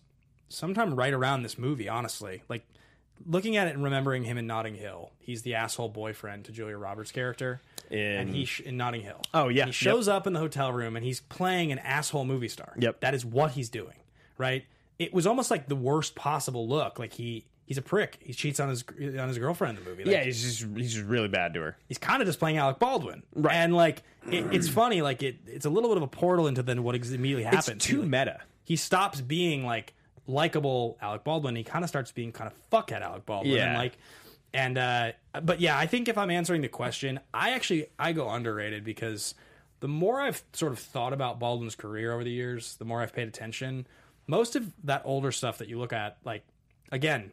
sometime 0.49 0.95
right 0.95 1.15
around 1.15 1.43
this 1.43 1.57
movie. 1.57 1.89
Honestly, 1.89 2.43
like 2.49 2.67
looking 3.25 3.57
at 3.57 3.69
it 3.69 3.75
and 3.75 3.85
remembering 3.85 4.25
him 4.25 4.37
in 4.39 4.47
Notting 4.47 4.75
Hill, 4.75 5.11
he's 5.19 5.43
the 5.43 5.55
asshole 5.55 5.89
boyfriend 5.89 6.45
to 6.47 6.53
Julia 6.53 6.77
Roberts' 6.77 7.13
character, 7.13 7.61
and 7.91 8.29
In- 8.29 8.35
he 8.35 8.45
sh- 8.45 8.61
in 8.61 8.77
Notting 8.77 9.03
Hill. 9.03 9.23
Oh, 9.33 9.49
yeah. 9.49 9.63
And 9.63 9.69
he 9.69 9.73
shows 9.73 10.09
up 10.09 10.27
in 10.27 10.33
the 10.33 10.41
hotel 10.41 10.73
room 10.73 10.97
and 10.97 11.05
he's 11.05 11.21
playing 11.21 11.73
an 11.73 11.79
asshole 11.79 12.25
movie 12.25 12.49
star. 12.49 12.73
Yep. 12.79 13.01
that 13.01 13.15
is 13.15 13.25
what 13.25 13.53
he's 13.53 13.69
doing. 13.69 13.95
Right. 14.39 14.65
It 14.99 15.15
was 15.15 15.27
almost 15.27 15.51
like 15.51 15.69
the 15.69 15.77
worst 15.77 16.15
possible 16.15 16.69
look. 16.69 16.99
Like 16.99 17.13
he. 17.15 17.45
He's 17.67 17.79
a 17.79 17.83
prick. 17.83 18.19
He 18.21 18.33
cheats 18.33 18.61
on 18.61 18.69
his 18.69 18.85
on 19.19 19.27
his 19.27 19.39
girlfriend 19.39 19.77
in 19.79 19.83
the 19.83 19.91
movie. 19.91 20.05
Like, 20.05 20.13
Yeah, 20.15 20.23
he's 20.23 20.41
just 20.41 20.77
he's 20.77 20.95
just 20.95 21.05
really 21.05 21.27
bad 21.27 21.53
to 21.55 21.61
her. 21.63 21.77
he's 21.89 21.99
kind 21.99 22.23
of 22.23 22.27
just 22.29 22.39
playing 22.39 22.59
Alec 22.59 22.79
Baldwin, 22.79 23.25
right? 23.35 23.57
And 23.57 23.75
like, 23.75 24.05
it, 24.31 24.55
it's 24.55 24.69
funny, 24.69 25.03
like 25.03 25.21
it, 25.25 25.39
it's 25.49 25.67
a 25.67 25.69
little 25.71 25.91
bit 25.91 25.97
of 25.97 26.05
a 26.05 26.07
portal 26.07 26.47
into 26.47 26.63
then 26.63 26.85
what 26.85 26.95
immediately 26.95 27.43
happens. 27.43 27.69
It's 27.71 27.85
too 27.85 28.03
he, 28.03 28.09
meta. 28.09 28.39
he 28.63 28.77
stops 28.77 29.21
being 29.21 29.67
like 29.67 29.95
likable 30.27 30.99
Alec 31.01 31.25
Baldwin. 31.25 31.57
He 31.57 31.65
kind 31.65 31.85
of 31.85 31.89
starts 31.89 32.13
being 32.13 32.33
kind 32.33 32.51
of 32.51 32.71
fuckhead 32.71 33.03
Alec 33.03 33.27
Baldwin, 33.27 33.59
and 33.69 33.77
like, 33.79 33.99
and 34.55 34.79
uh, 34.79 35.13
but 35.43 35.61
yeah, 35.61 35.79
I 35.79 35.87
think 35.87 36.09
if 36.09 36.17
I'm 36.19 36.31
answering 36.31 36.63
the 36.63 36.69
question, 36.69 37.21
I 37.35 37.51
actually 37.51 37.87
I 37.99 38.13
go 38.13 38.29
underrated 38.29 38.85
because 38.85 39.35
the 39.81 39.89
more 39.89 40.21
I've 40.21 40.43
sort 40.53 40.73
of 40.73 40.79
thought 40.79 41.13
about 41.13 41.39
Baldwin's 41.39 41.75
career 41.75 42.13
over 42.13 42.25
the 42.25 42.31
years, 42.31 42.77
the 42.77 42.85
more 42.85 43.03
I've 43.03 43.13
paid 43.13 43.29
attention. 43.29 43.87
Most 44.27 44.57
of 44.57 44.73
that 44.85 45.03
older 45.05 45.31
stuff 45.31 45.59
that 45.59 45.69
you 45.69 45.79
look 45.79 45.93
at, 45.93 46.17
like 46.25 46.43
again, 46.91 47.31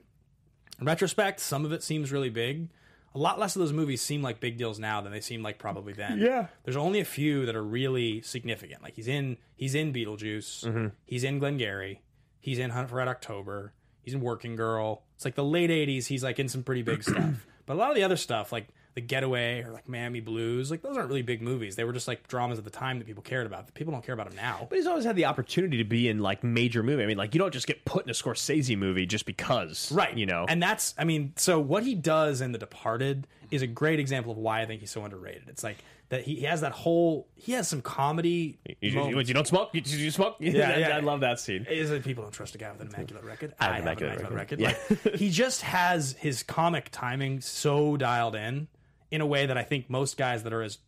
in 0.79 0.85
retrospect, 0.85 1.39
some 1.39 1.65
of 1.65 1.71
it 1.71 1.81
seems 1.83 2.11
really 2.11 2.29
big. 2.29 2.69
A 3.15 3.19
lot 3.19 3.39
less 3.39 3.55
of 3.55 3.59
those 3.61 3.71
movies 3.73 4.01
seem 4.01 4.21
like 4.23 4.39
big 4.39 4.57
deals 4.57 4.79
now 4.79 4.99
than 5.01 5.11
they 5.11 5.21
seemed 5.21 5.43
like 5.43 5.57
probably 5.59 5.93
then. 6.03 6.19
Yeah. 6.19 6.47
There's 6.63 6.75
only 6.77 6.99
a 6.99 7.05
few 7.05 7.45
that 7.45 7.55
are 7.55 7.63
really 7.63 8.21
significant. 8.21 8.83
Like 8.83 8.95
he's 8.95 9.07
in 9.07 9.37
he's 9.55 9.73
in 9.75 9.93
Beetlejuice, 9.93 10.65
Mm-hmm. 10.65 10.87
he's 11.05 11.23
in 11.23 11.39
Glengarry, 11.39 12.01
he's 12.43 12.59
in 12.59 12.69
Hunt 12.69 12.89
for 12.89 12.97
Red 12.97 13.07
October, 13.07 13.73
he's 14.03 14.13
in 14.13 14.21
Working 14.21 14.55
Girl. 14.55 15.01
It's 15.15 15.25
like 15.25 15.33
the 15.35 15.43
late 15.43 15.71
'80s. 15.71 16.05
He's 16.05 16.23
like 16.23 16.37
in 16.37 16.47
some 16.49 16.61
pretty 16.61 16.83
big 16.83 17.01
stuff. 17.09 17.47
But 17.65 17.73
a 17.73 17.77
lot 17.79 17.89
of 17.89 17.95
the 17.95 18.03
other 18.03 18.17
stuff, 18.17 18.51
like 18.51 18.67
The 18.95 18.99
Getaway 19.01 19.63
or 19.63 19.71
like 19.71 19.87
Miami 19.87 20.19
Blues, 20.19 20.69
like 20.69 20.81
those 20.81 20.97
aren't 20.97 21.07
really 21.07 21.21
big 21.21 21.41
movies. 21.41 21.77
They 21.77 21.85
were 21.85 21.93
just 21.93 22.09
like 22.09 22.27
dramas 22.27 22.59
at 22.59 22.65
the 22.65 22.69
time 22.69 22.99
that 22.99 23.05
people 23.07 23.23
cared 23.23 23.47
about. 23.47 23.73
People 23.73 23.93
don't 23.93 24.03
care 24.05 24.13
about 24.13 24.27
them 24.27 24.35
now. 24.35 24.67
But 24.69 24.77
he's 24.77 24.85
always 24.87 25.05
had 25.05 25.15
the 25.15 25.23
opportunity 25.25 25.77
to 25.77 25.85
be 25.85 26.09
in 26.09 26.19
like 26.19 26.43
major 26.43 26.83
movie. 26.83 27.01
I 27.01 27.05
mean, 27.05 27.15
like 27.17 27.33
you 27.33 27.39
don't 27.39 27.53
just 27.53 27.65
get 27.65 27.85
put 27.85 28.03
in 28.03 28.09
a 28.09 28.13
Scorsese 28.13 28.77
movie 28.77 29.05
just 29.05 29.25
because, 29.25 29.89
Right. 29.93 30.15
You 30.15 30.25
know, 30.25 30.45
And 30.49 30.61
that's, 30.61 30.93
I 30.97 31.05
mean, 31.05 31.31
so 31.37 31.57
what 31.59 31.83
he 31.83 31.95
does 31.95 32.41
in 32.41 32.51
The 32.51 32.57
Departed 32.59 33.25
is 33.53 33.61
a 33.61 33.67
great 33.67 33.99
example 33.99 34.31
of 34.31 34.37
why 34.39 34.61
I 34.61 34.65
think 34.65 34.81
he's 34.81 34.89
so 34.89 35.03
underrated. 35.03 35.43
It's 35.47 35.63
like 35.63 35.77
that 36.09 36.23
he, 36.23 36.35
he 36.35 36.45
has 36.45 36.61
that 36.61 36.71
whole, 36.71 37.27
he 37.35 37.51
has 37.51 37.67
some 37.67 37.81
comedy. 37.81 38.57
You, 38.81 39.05
you, 39.09 39.19
you 39.19 39.33
don't 39.33 39.47
smoke? 39.47 39.69
You, 39.73 39.81
you 39.85 40.09
smoke? 40.09 40.37
Yeah, 40.39 40.77
yeah. 40.77 40.97
I 40.97 40.99
love 40.99 41.19
that 41.21 41.39
scene. 41.39 41.65
Is 41.69 41.91
it 41.91 42.03
people 42.03 42.23
don't 42.23 42.33
trust 42.33 42.55
a 42.55 42.57
guy 42.57 42.71
with 42.71 42.81
an 42.81 42.87
immaculate 42.87 43.23
record? 43.23 43.53
I 43.59 43.65
I 43.65 43.75
have 43.75 43.75
have 43.75 43.81
an 43.83 43.87
immaculate 43.87 44.19
immaculate 44.19 44.35
record. 44.35 44.59
Yeah. 44.59 44.73
Like, 45.05 45.15
he 45.15 45.29
just 45.29 45.61
has 45.61 46.13
his 46.13 46.41
comic 46.41 46.89
timing 46.91 47.41
so 47.41 47.95
dialed 47.95 48.35
in 48.35 48.67
in 49.11 49.21
a 49.21 49.25
way 49.25 49.45
that 49.45 49.57
I 49.57 49.63
think 49.63 49.89
most 49.89 50.17
guys 50.17 50.41
that 50.43 50.53
are 50.53 50.63
as 50.63 50.79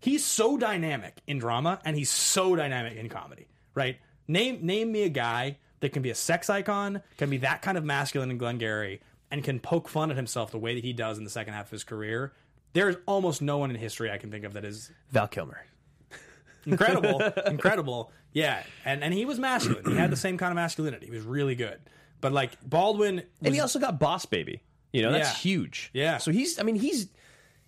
he's 0.00 0.24
so 0.24 0.56
dynamic 0.56 1.20
in 1.26 1.38
drama 1.38 1.80
and 1.84 1.96
he's 1.96 2.10
so 2.10 2.56
dynamic 2.56 2.96
in 2.96 3.08
comedy. 3.08 3.46
Right? 3.74 3.98
Name 4.26 4.58
name 4.66 4.90
me 4.90 5.04
a 5.04 5.08
guy 5.08 5.58
that 5.80 5.92
can 5.92 6.02
be 6.02 6.10
a 6.10 6.14
sex 6.14 6.50
icon, 6.50 7.02
can 7.16 7.30
be 7.30 7.38
that 7.38 7.62
kind 7.62 7.78
of 7.78 7.84
masculine 7.84 8.30
in 8.30 8.38
Glengarry, 8.38 9.00
and 9.36 9.44
can 9.44 9.60
poke 9.60 9.88
fun 9.88 10.10
at 10.10 10.16
himself 10.16 10.50
the 10.50 10.58
way 10.58 10.74
that 10.74 10.82
he 10.84 10.92
does 10.92 11.18
in 11.18 11.24
the 11.24 11.30
second 11.30 11.54
half 11.54 11.66
of 11.66 11.70
his 11.70 11.84
career. 11.84 12.32
There's 12.72 12.96
almost 13.06 13.40
no 13.40 13.58
one 13.58 13.70
in 13.70 13.76
history 13.76 14.10
I 14.10 14.18
can 14.18 14.30
think 14.30 14.44
of 14.44 14.52
that 14.54 14.64
is 14.64 14.90
Val 15.10 15.28
Kilmer. 15.28 15.64
incredible, 16.66 17.20
incredible. 17.46 18.10
Yeah, 18.32 18.62
and 18.84 19.02
and 19.02 19.14
he 19.14 19.24
was 19.24 19.38
masculine. 19.38 19.84
He 19.86 19.96
had 19.96 20.10
the 20.10 20.16
same 20.16 20.36
kind 20.36 20.50
of 20.52 20.56
masculinity. 20.56 21.06
He 21.06 21.12
was 21.12 21.22
really 21.24 21.54
good. 21.54 21.78
But 22.20 22.32
like 22.32 22.52
Baldwin, 22.68 23.22
And 23.42 23.54
he 23.54 23.60
also 23.60 23.78
got 23.78 23.98
Boss 23.98 24.26
Baby. 24.26 24.62
You 24.92 25.02
know, 25.02 25.12
that's 25.12 25.28
Yeah. 25.30 25.50
huge. 25.50 25.90
Yeah. 25.92 26.18
So 26.18 26.30
he's, 26.30 26.58
I 26.58 26.62
mean, 26.62 26.76
he's 26.76 27.08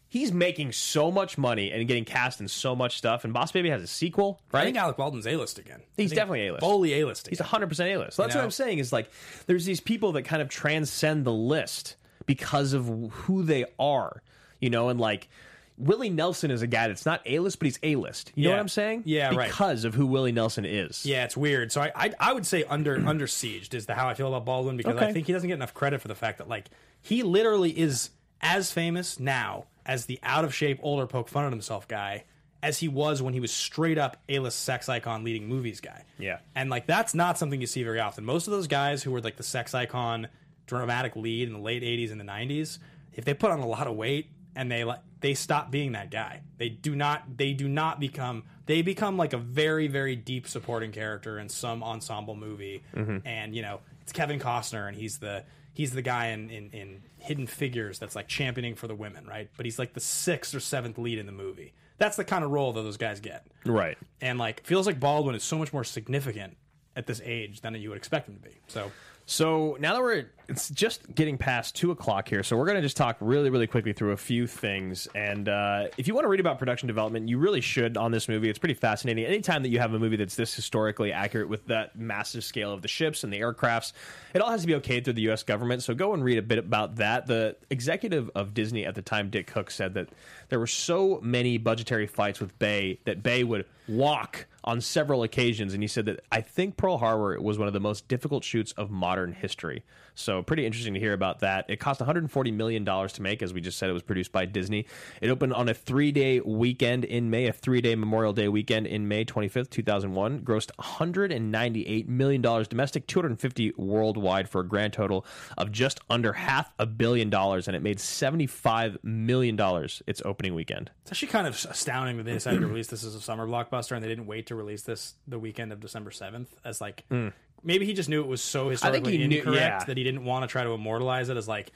he's 0.09 0.33
making 0.33 0.73
so 0.73 1.11
much 1.11 1.37
money 1.37 1.71
and 1.71 1.87
getting 1.87 2.05
cast 2.05 2.41
in 2.41 2.49
so 2.49 2.75
much 2.75 2.97
stuff. 2.97 3.25
And 3.25 3.33
Boss 3.33 3.53
Baby 3.53 3.71
has 3.71 3.83
a 3.83 3.87
sequel, 3.87 4.41
right? 4.53 4.63
I 4.63 4.65
think 4.65 4.77
Alec 4.77 4.97
Baldwin's 4.97 5.27
A 5.27 5.37
list 5.37 5.59
again. 5.59 5.83
He's 5.97 6.11
definitely 6.11 6.47
A-list. 6.49 6.61
Fully 6.65 7.01
A 7.01 7.07
list. 7.07 7.29
He's 7.29 7.41
100% 7.41 7.95
A-list. 7.95 8.17
So 8.17 8.23
that's 8.23 8.35
You 8.35 8.39
what? 8.41 8.45
I'm 8.45 8.51
saying 8.51 8.79
is 8.79 8.93
like 8.93 9.11
there's 9.47 9.65
these 9.65 9.81
people 9.81 10.13
that 10.13 10.23
kind 10.23 10.43
of 10.43 10.49
transcend 10.49 11.25
the 11.25 11.33
list 11.33 11.97
because 12.27 12.73
of 12.73 12.87
who 13.11 13.43
they 13.43 13.67
are, 13.79 14.23
you 14.61 14.71
know, 14.71 14.89
and 14.89 14.99
like 15.01 15.29
Willie 15.77 16.11
Nelson 16.11 16.51
is 16.51 16.61
a 16.63 16.67
guy 16.67 16.89
that's 16.89 17.07
not 17.07 17.21
A-list, 17.25 17.59
but 17.61 17.67
he's 17.67 17.79
A-list. 17.83 18.33
You 18.35 18.45
know 18.45 18.51
what 18.51 18.59
I'm 18.61 18.69
saying? 18.69 19.03
Yeah, 19.07 19.35
right. 19.35 19.49
Because 19.49 19.85
of 19.85 19.95
who 19.95 20.07
Willie 20.07 20.33
Nelson 20.33 20.65
is. 20.65 21.07
Yeah, 21.07 21.25
it's 21.25 21.37
weird. 21.37 21.71
So 21.71 21.81
I, 21.81 21.93
I 21.95 22.13
I 22.19 22.33
would 22.33 22.45
say 22.47 22.65
under 22.65 22.97
under 23.07 23.27
sieged 23.27 23.75
is 23.75 23.87
the 23.87 23.95
how 23.95 24.09
I 24.09 24.15
feel 24.15 24.29
about 24.29 24.45
Baldwin 24.45 24.77
because 24.77 24.97
I 24.97 25.13
think 25.13 25.27
he 25.27 25.33
doesn't 25.33 25.49
get 25.49 25.55
enough 25.55 25.75
credit 25.75 26.01
for 26.01 26.09
the 26.09 26.15
fact 26.17 26.39
that 26.39 26.49
like 26.49 26.67
he 27.03 27.23
literally 27.23 27.71
is 27.79 28.11
as 28.41 28.73
famous 28.73 29.21
now 29.21 29.65
as 29.89 30.07
the 30.07 30.21
out 30.23 30.45
of 30.45 30.55
shape, 30.55 30.79
older, 30.83 31.07
poke 31.07 31.29
fun 31.29 31.47
at 31.47 31.51
himself 31.51 31.89
guy 31.89 32.25
as 32.63 32.79
he 32.79 32.89
was 32.89 33.23
when 33.23 33.35
he 33.35 33.41
was 33.41 33.53
straight 33.53 33.99
up 33.99 34.17
A 34.29 34.39
list 34.41 34.61
sex 34.61 34.89
icon 34.89 35.25
leading 35.25 35.49
movies 35.49 35.81
guy. 35.81 36.05
Yeah. 36.19 36.39
And 36.55 36.71
like 36.71 36.87
that's 36.87 37.15
not 37.15 37.39
something 37.39 37.61
you 37.61 37.67
see 37.67 37.83
very 37.83 38.01
often. 38.01 38.25
Most 38.25 38.47
of 38.47 38.53
those 38.53 38.67
guys 38.67 39.03
who 39.03 39.11
were 39.11 39.21
like 39.21 39.37
the 39.37 39.43
sex 39.43 39.75
icon 39.75 40.29
dramatic 40.67 41.17
lead 41.17 41.49
in 41.49 41.55
the 41.55 41.61
late 41.61 41.83
80s 41.83 42.13
and 42.13 42.21
the 42.21 42.25
90s, 42.25 42.79
if 43.15 43.25
they 43.25 43.35
put 43.35 43.51
on 43.51 43.61
a 43.61 43.67
lot 43.67 43.87
of 43.87 43.97
weight 43.97 44.29
and 44.55 44.71
they 44.71 44.85
like 44.85 45.01
they 45.21 45.35
stop 45.35 45.71
being 45.71 45.93
that 45.93 46.11
guy. 46.11 46.43
They 46.59 46.69
do 46.69 46.95
not 46.95 47.37
they 47.37 47.53
do 47.53 47.69
not 47.69 48.01
become 48.01 48.45
they 48.67 48.83
become 48.83 49.17
like 49.17 49.33
a 49.33 49.39
very 49.39 49.87
very 49.87 50.17
deep 50.17 50.47
supporting 50.47 50.93
character 50.93 51.39
in 51.39 51.49
some 51.49 51.83
ensemble 51.83 52.35
movie. 52.35 52.83
Mm-hmm. 52.95 53.27
And 53.27 53.55
you 53.55 53.63
know, 53.63 53.81
it's 54.03 54.13
Kevin 54.13 54.39
Costner 54.41 54.89
and 54.89 54.97
he's 54.97 55.19
the 55.19 55.45
he's 55.79 55.93
the 55.93 56.03
guy 56.03 56.27
in, 56.29 56.51
in 56.51 56.71
in 56.73 57.03
Hidden 57.19 57.47
Figures 57.47 57.99
that's 58.01 58.17
like 58.17 58.27
championing 58.27 58.75
for 58.75 58.89
the 58.89 58.95
women, 58.97 59.25
right? 59.27 59.49
But 59.57 59.65
he's 59.65 59.79
like 59.79 59.95
the 59.95 60.01
sixth 60.01 60.53
or 60.55 60.59
seventh 60.61 60.99
lead 60.99 61.19
in 61.19 61.27
the 61.27 61.33
movie. 61.33 61.73
That's 61.99 62.17
the 62.17 62.25
kind 62.25 62.45
of 62.45 62.51
role 62.51 62.73
that 62.73 62.83
those 62.83 62.97
guys 62.97 63.21
get 63.21 63.47
Right. 63.65 63.97
and 64.21 64.39
like 64.39 64.65
feels 64.67 64.87
like 64.87 64.99
Baldwin 65.01 65.35
is 65.37 65.45
so 65.45 65.57
much 65.57 65.73
more 65.73 65.85
significant 65.85 66.57
at 66.97 67.07
this 67.07 67.21
age 67.25 67.61
than 67.61 67.75
you 67.77 67.89
would 67.91 67.99
expect 67.99 68.29
him 68.29 68.35
to 68.35 68.41
be. 68.43 68.57
So 68.67 68.91
So 69.31 69.77
now 69.79 69.93
that 69.93 70.01
we're 70.01 70.25
it's 70.49 70.71
just 70.71 71.15
getting 71.15 71.37
past 71.37 71.77
two 71.77 71.91
o'clock 71.91 72.27
here, 72.27 72.43
so 72.43 72.57
we're 72.57 72.65
going 72.65 72.77
to 72.77 72.83
just 72.83 72.97
talk 72.97 73.19
really, 73.21 73.51
really 73.51 73.67
quickly 73.67 73.93
through 73.93 74.13
a 74.13 74.17
few 74.17 74.47
things. 74.47 75.07
And 75.15 75.47
uh, 75.47 75.89
if 75.99 76.09
you 76.09 76.15
want 76.15 76.25
to 76.25 76.29
read 76.29 76.41
about 76.41 76.59
production 76.59 76.87
development, 76.87 77.29
you 77.29 77.37
really 77.37 77.61
should 77.61 77.99
on 77.99 78.11
this 78.11 78.27
movie. 78.27 78.49
It's 78.49 78.59
pretty 78.59 78.75
fascinating. 78.75 79.27
Anytime 79.27 79.63
that 79.65 79.69
you 79.69 79.79
have 79.81 79.93
a 79.93 79.99
movie 79.99 80.17
that's 80.17 80.37
this 80.37 80.55
historically 80.55 81.13
accurate 81.13 81.51
with 81.51 81.67
that 81.67 81.97
massive 81.99 82.43
scale 82.43 82.73
of 82.73 82.81
the 82.81 82.89
ships 82.89 83.23
and 83.23 83.31
the 83.31 83.41
aircrafts, 83.41 83.93
it 84.33 84.41
all 84.41 84.51
has 84.51 84.63
to 84.63 84.67
be 84.67 84.73
okayed 84.73 85.05
through 85.05 85.13
the 85.13 85.23
U.S. 85.23 85.43
government. 85.43 85.83
So 85.83 85.95
go 85.95 86.15
and 86.15 86.25
read 86.25 86.39
a 86.39 86.43
bit 86.43 86.59
about 86.59 86.97
that. 86.97 87.27
The 87.27 87.57
executive 87.69 88.31
of 88.35 88.55
Disney 88.55 88.87
at 88.87 88.95
the 88.95 89.03
time, 89.03 89.29
Dick 89.29 89.49
Cook, 89.49 89.71
said 89.71 89.93
that 89.95 90.09
there 90.49 90.59
were 90.59 90.67
so 90.67 91.21
many 91.23 91.59
budgetary 91.59 92.07
fights 92.07 92.41
with 92.41 92.59
Bay 92.59 93.01
that 93.05 93.23
Bay 93.23 93.45
would 93.45 93.67
walk 93.87 94.47
on 94.65 94.81
several 94.81 95.23
occasions, 95.23 95.73
and 95.73 95.83
he 95.83 95.87
said 95.87 96.07
that 96.07 96.21
I 96.31 96.41
think 96.43 96.77
Pearl 96.77 96.99
Harbor 96.99 97.41
was 97.41 97.59
one 97.59 97.69
of 97.69 97.75
the 97.75 97.81
most 97.81 98.07
difficult 98.07 98.45
shoots 98.45 98.73
of 98.73 98.91
modern 98.91 99.18
history. 99.27 99.85
So 100.15 100.43
pretty 100.43 100.67
interesting 100.67 100.95
to 100.95 101.01
hear 101.01 101.13
about 101.13 101.41
that. 101.41 101.67
It 101.69 101.79
cost 101.79 102.01
140 102.01 102.51
million 102.51 102.85
dollars 102.85 103.13
to 103.15 103.23
make, 103.23 103.43
as 103.43 103.53
we 103.53 103.61
just 103.61 103.79
said. 103.79 103.89
It 103.89 103.93
was 103.93 104.03
produced 104.03 104.33
by 104.33 104.47
Disney. 104.47 104.87
It 105.21 105.31
opened 105.31 105.55
on 105.55 105.69
a 105.69 105.75
three-day 105.75 106.41
weekend 106.41 107.05
in 107.05 107.31
May, 107.31 107.47
a 107.47 107.53
three-day 107.53 107.95
Memorial 107.95 108.33
Day 108.33 108.49
weekend 108.49 108.87
in 108.87 109.07
May 109.07 109.25
25th, 109.25 109.71
2001. 109.71 110.41
Grossed 110.41 110.71
198 110.77 112.09
million 112.09 112.43
dollars 112.43 112.67
domestic, 112.69 113.07
250 113.07 113.75
worldwide, 113.77 114.49
for 114.49 114.61
a 114.61 114.67
grand 114.67 114.93
total 114.93 115.25
of 115.57 115.71
just 115.71 116.01
under 116.11 116.33
half 116.33 116.73
a 116.79 116.87
billion 116.87 117.31
dollars, 117.31 117.69
and 117.69 117.77
it 117.77 117.83
made 117.83 118.01
75 118.01 118.99
million 119.03 119.57
dollars 119.57 120.03
its 120.07 120.21
opening 120.25 120.55
weekend. 120.55 120.91
it's 121.03 121.13
actually 121.13 121.29
kind 121.29 121.47
of 121.47 121.55
astounding 121.71 122.17
that 122.17 122.25
they 122.25 122.33
decided 122.33 122.61
to 122.61 122.67
release 122.67 122.89
this 122.89 123.05
as 123.05 123.15
a 123.15 123.21
summer 123.21 123.47
blockbuster 123.47 123.93
and 123.93 124.03
they 124.05 124.09
didn't 124.09 124.27
wait 124.27 124.47
to 124.47 124.55
release 124.55 124.83
this 124.83 125.15
the 125.27 125.39
weekend 125.39 125.73
of 125.73 125.81
December 125.81 126.11
seventh 126.11 126.55
as 126.65 126.81
like 126.81 127.05
mm. 127.11 127.33
Maybe 127.63 127.87
he 127.87 127.93
just 127.95 128.09
knew 128.09 128.21
it 128.21 128.27
was 128.27 128.43
so 128.43 128.69
historically 128.69 129.17
he 129.19 129.27
knew- 129.27 129.39
incorrect 129.39 129.59
yeah. 129.61 129.85
that 129.85 129.97
he 129.97 130.05
didn't 130.05 130.25
want 130.25 130.43
to 130.45 130.49
try 130.49 130.65
to 130.65 130.71
immortalize 130.71 131.29
it 131.29 131.37
as 131.37 131.49
like. 131.49 131.73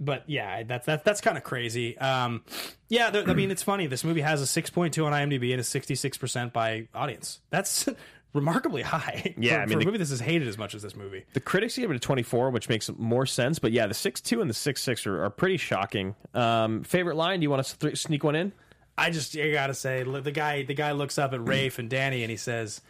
But 0.00 0.24
yeah, 0.28 0.64
that's 0.64 0.86
that, 0.86 1.04
that's 1.04 1.20
kind 1.20 1.38
of 1.38 1.44
crazy. 1.44 1.96
Um, 1.98 2.42
yeah, 2.88 3.10
th- 3.10 3.28
I 3.28 3.34
mean 3.34 3.50
it's 3.50 3.62
funny. 3.62 3.86
This 3.86 4.02
movie 4.02 4.22
has 4.22 4.40
a 4.40 4.46
six 4.46 4.68
point 4.68 4.92
two 4.94 5.06
on 5.06 5.12
IMDb 5.12 5.52
and 5.52 5.60
a 5.60 5.64
sixty 5.64 5.94
six 5.94 6.18
percent 6.18 6.52
by 6.52 6.88
audience. 6.94 7.40
That's 7.50 7.88
remarkably 8.32 8.82
high. 8.82 9.34
Yeah, 9.38 9.54
for, 9.56 9.62
I 9.62 9.66
mean, 9.66 9.68
for 9.68 9.76
a 9.76 9.78
the- 9.80 9.86
movie 9.86 9.98
this 9.98 10.10
is 10.10 10.18
hated 10.18 10.48
as 10.48 10.58
much 10.58 10.74
as 10.74 10.82
this 10.82 10.96
movie. 10.96 11.24
The 11.32 11.40
critics 11.40 11.76
gave 11.76 11.90
it 11.92 11.96
a 11.96 12.00
24, 12.00 12.50
which 12.50 12.68
makes 12.68 12.90
more 12.98 13.24
sense. 13.24 13.60
But 13.60 13.70
yeah, 13.70 13.86
the 13.86 13.94
6-2 13.94 14.40
and 14.40 14.50
the 14.50 14.54
6-6 14.54 15.06
are, 15.06 15.24
are 15.24 15.30
pretty 15.30 15.56
shocking. 15.58 16.16
Um, 16.34 16.82
favorite 16.82 17.14
line? 17.14 17.38
Do 17.38 17.44
you 17.44 17.50
want 17.50 17.64
to 17.64 17.78
th- 17.78 17.96
sneak 17.98 18.24
one 18.24 18.34
in? 18.34 18.52
I 18.98 19.10
just 19.10 19.36
I 19.36 19.52
gotta 19.52 19.74
say 19.74 20.02
the 20.02 20.32
guy 20.32 20.62
the 20.64 20.74
guy 20.74 20.92
looks 20.92 21.18
up 21.18 21.32
at 21.32 21.46
Rafe 21.46 21.78
and 21.78 21.88
Danny 21.88 22.22
and 22.22 22.30
he 22.30 22.36
says, 22.36 22.80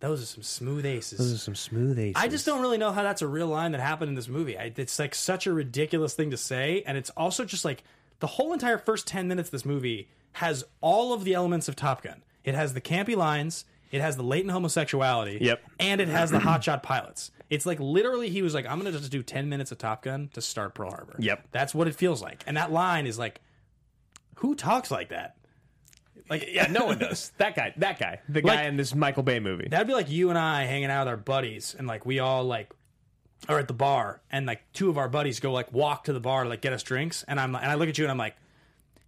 "Those 0.00 0.22
are 0.22 0.26
some 0.26 0.42
smooth 0.42 0.86
aces." 0.86 1.18
Those 1.18 1.34
are 1.34 1.38
some 1.38 1.54
smooth 1.54 1.98
aces. 1.98 2.22
I 2.22 2.28
just 2.28 2.46
don't 2.46 2.60
really 2.60 2.78
know 2.78 2.92
how 2.92 3.02
that's 3.02 3.22
a 3.22 3.26
real 3.26 3.48
line 3.48 3.72
that 3.72 3.80
happened 3.80 4.08
in 4.10 4.14
this 4.14 4.28
movie. 4.28 4.56
I, 4.58 4.72
it's 4.76 4.98
like 4.98 5.14
such 5.14 5.46
a 5.46 5.52
ridiculous 5.52 6.14
thing 6.14 6.30
to 6.30 6.36
say, 6.36 6.82
and 6.86 6.96
it's 6.98 7.10
also 7.10 7.44
just 7.44 7.64
like 7.64 7.82
the 8.20 8.26
whole 8.26 8.52
entire 8.52 8.78
first 8.78 9.06
ten 9.06 9.28
minutes 9.28 9.48
of 9.48 9.52
this 9.52 9.64
movie 9.64 10.08
has 10.32 10.64
all 10.80 11.12
of 11.12 11.24
the 11.24 11.34
elements 11.34 11.68
of 11.68 11.76
Top 11.76 12.02
Gun. 12.02 12.22
It 12.44 12.54
has 12.54 12.74
the 12.74 12.80
campy 12.80 13.16
lines, 13.16 13.64
it 13.90 14.00
has 14.00 14.16
the 14.16 14.22
latent 14.22 14.52
homosexuality, 14.52 15.38
Yep. 15.40 15.62
and 15.80 16.00
it 16.00 16.08
has 16.08 16.30
the 16.30 16.38
hotshot 16.38 16.82
pilots. 16.82 17.30
It's 17.50 17.64
like 17.66 17.80
literally 17.80 18.28
he 18.28 18.42
was 18.42 18.52
like, 18.54 18.66
"I'm 18.66 18.78
gonna 18.78 18.92
just 18.92 19.10
do 19.10 19.22
ten 19.22 19.48
minutes 19.48 19.72
of 19.72 19.78
Top 19.78 20.02
Gun 20.02 20.28
to 20.34 20.40
start 20.42 20.74
Pearl 20.74 20.90
Harbor." 20.90 21.16
Yep. 21.18 21.48
that's 21.50 21.74
what 21.74 21.88
it 21.88 21.94
feels 21.94 22.22
like, 22.22 22.44
and 22.46 22.56
that 22.56 22.70
line 22.70 23.06
is 23.06 23.18
like, 23.18 23.40
who 24.36 24.54
talks 24.54 24.90
like 24.90 25.08
that? 25.08 25.34
Like, 26.28 26.48
Yeah, 26.50 26.66
no 26.70 26.86
one 26.86 26.98
does. 26.98 27.32
that 27.38 27.54
guy. 27.56 27.72
That 27.78 27.98
guy. 27.98 28.20
The 28.28 28.42
guy 28.42 28.54
Like- 28.56 28.66
in 28.66 28.76
this 28.76 28.94
Michael 28.94 29.22
Bay 29.22 29.40
movie. 29.40 29.68
That'd 29.68 29.86
be 29.86 29.94
like 29.94 30.10
you 30.10 30.30
and 30.30 30.38
I 30.38 30.64
hanging 30.64 30.90
out 30.90 31.02
with 31.02 31.08
our 31.08 31.16
buddies, 31.16 31.74
and 31.78 31.86
like 31.86 32.04
we 32.06 32.18
all 32.18 32.44
like 32.44 32.70
are 33.48 33.58
at 33.58 33.68
the 33.68 33.74
bar, 33.74 34.20
and 34.30 34.46
like 34.46 34.62
two 34.72 34.90
of 34.90 34.98
our 34.98 35.08
buddies 35.08 35.40
go 35.40 35.52
like 35.52 35.72
walk 35.72 36.04
to 36.04 36.12
the 36.12 36.20
bar 36.20 36.42
to 36.44 36.48
like 36.48 36.60
get 36.60 36.72
us 36.72 36.82
drinks, 36.82 37.24
and 37.28 37.38
I'm 37.38 37.54
and 37.54 37.66
I 37.66 37.74
look 37.76 37.88
at 37.88 37.96
you 37.98 38.04
and 38.04 38.10
I'm 38.10 38.18
like, 38.18 38.36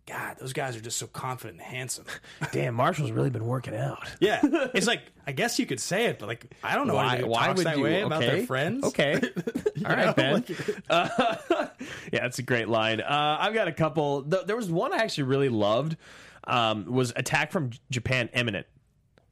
God, 0.06 0.36
those 0.40 0.52
guys 0.52 0.76
are 0.76 0.80
just 0.80 0.98
so 0.98 1.06
confident 1.06 1.58
and 1.60 1.66
handsome. 1.66 2.04
Damn, 2.52 2.74
Marshall's 2.74 3.10
really 3.12 3.30
been 3.30 3.46
working 3.46 3.74
out. 3.76 4.08
Yeah, 4.20 4.40
it's 4.74 4.86
like 4.86 5.02
I 5.26 5.32
guess 5.32 5.58
you 5.58 5.66
could 5.66 5.80
say 5.80 6.06
it, 6.06 6.18
but 6.20 6.26
like 6.28 6.46
I 6.62 6.74
don't 6.76 6.86
know 6.86 6.94
Why, 6.94 7.22
why 7.22 7.46
talks 7.46 7.58
would 7.58 7.66
that 7.66 7.76
you? 7.78 7.82
way 7.84 8.02
about 8.02 8.22
okay. 8.22 8.36
their 8.36 8.46
friends. 8.46 8.84
Okay. 8.84 9.20
All 9.84 9.90
right, 9.96 10.14
Ben. 10.16 10.44
Uh, 10.88 11.08
yeah, 12.12 12.20
that's 12.22 12.38
a 12.38 12.42
great 12.42 12.68
line. 12.68 13.00
Uh, 13.00 13.36
I've 13.40 13.54
got 13.54 13.68
a 13.68 13.72
couple. 13.72 14.22
Th- 14.22 14.44
there 14.46 14.56
was 14.56 14.70
one 14.70 14.92
I 14.92 14.98
actually 14.98 15.24
really 15.24 15.48
loved. 15.48 15.96
Um, 16.44 16.86
was 16.86 17.12
Attack 17.16 17.52
from 17.52 17.70
J- 17.70 17.78
Japan 17.90 18.28
imminent? 18.32 18.66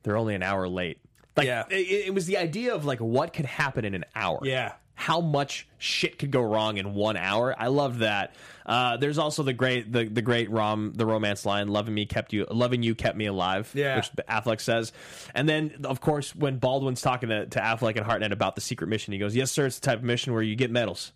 They're 0.02 0.16
only 0.16 0.34
an 0.34 0.42
hour 0.42 0.68
late. 0.68 0.98
Like, 1.36 1.46
Yeah. 1.46 1.64
it, 1.70 2.06
it 2.08 2.14
was 2.14 2.26
the 2.26 2.36
idea 2.38 2.74
of 2.74 2.84
like 2.84 2.98
what 3.00 3.32
could 3.32 3.46
happen 3.46 3.84
in 3.84 3.94
an 3.94 4.04
hour. 4.14 4.40
Yeah. 4.42 4.72
how 5.00 5.20
much 5.20 5.68
shit 5.78 6.18
could 6.18 6.32
go 6.32 6.40
wrong 6.42 6.76
in 6.76 6.92
one 6.92 7.16
hour. 7.16 7.54
I 7.56 7.68
love 7.68 8.00
that. 8.00 8.34
Uh, 8.66 8.96
there's 8.96 9.16
also 9.16 9.44
the 9.44 9.52
great 9.52 9.92
the, 9.92 10.04
the 10.06 10.22
great 10.22 10.50
rom 10.50 10.92
the 10.96 11.06
romance 11.06 11.46
line, 11.46 11.68
"Loving 11.68 11.94
me 11.94 12.04
kept 12.04 12.32
you 12.32 12.46
loving 12.50 12.82
you 12.82 12.96
kept 12.96 13.16
me 13.16 13.26
alive," 13.26 13.70
Yeah. 13.76 13.94
which 13.94 14.10
Affleck 14.28 14.60
says. 14.60 14.90
And 15.36 15.48
then 15.48 15.82
of 15.84 16.00
course 16.00 16.34
when 16.34 16.58
Baldwin's 16.58 17.00
talking 17.00 17.28
to, 17.28 17.46
to 17.46 17.60
Affleck 17.60 17.96
and 17.96 18.04
Hartnett 18.04 18.32
about 18.32 18.56
the 18.56 18.60
secret 18.60 18.88
mission, 18.88 19.12
he 19.12 19.20
goes, 19.20 19.36
"Yes, 19.36 19.52
sir. 19.52 19.66
It's 19.66 19.78
the 19.78 19.86
type 19.86 19.98
of 19.98 20.04
mission 20.04 20.32
where 20.32 20.42
you 20.42 20.56
get 20.56 20.72
medals." 20.72 21.12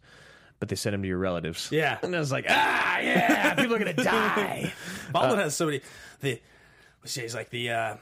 But 0.63 0.69
they 0.69 0.77
send 0.77 0.95
him 0.95 1.03
to 1.03 1.09
your 1.09 1.19
relatives. 1.19 1.71
Yeah. 1.73 1.99
and 2.05 2.15
I 2.15 2.21
was 2.21 2.31
like, 2.31 2.47
ah, 2.49 2.99
yeah, 3.01 3.53
people 3.55 3.75
are 3.75 3.79
gonna 3.81 3.93
die. 3.95 4.73
Baldwin 5.11 5.41
has 5.41 5.57
so 5.57 5.67
many. 5.67 5.81
The 6.21 6.41
let's 7.03 7.11
see, 7.11 7.23
he's 7.23 7.35
like 7.35 7.51
the 7.51 7.71
uh, 7.71 7.97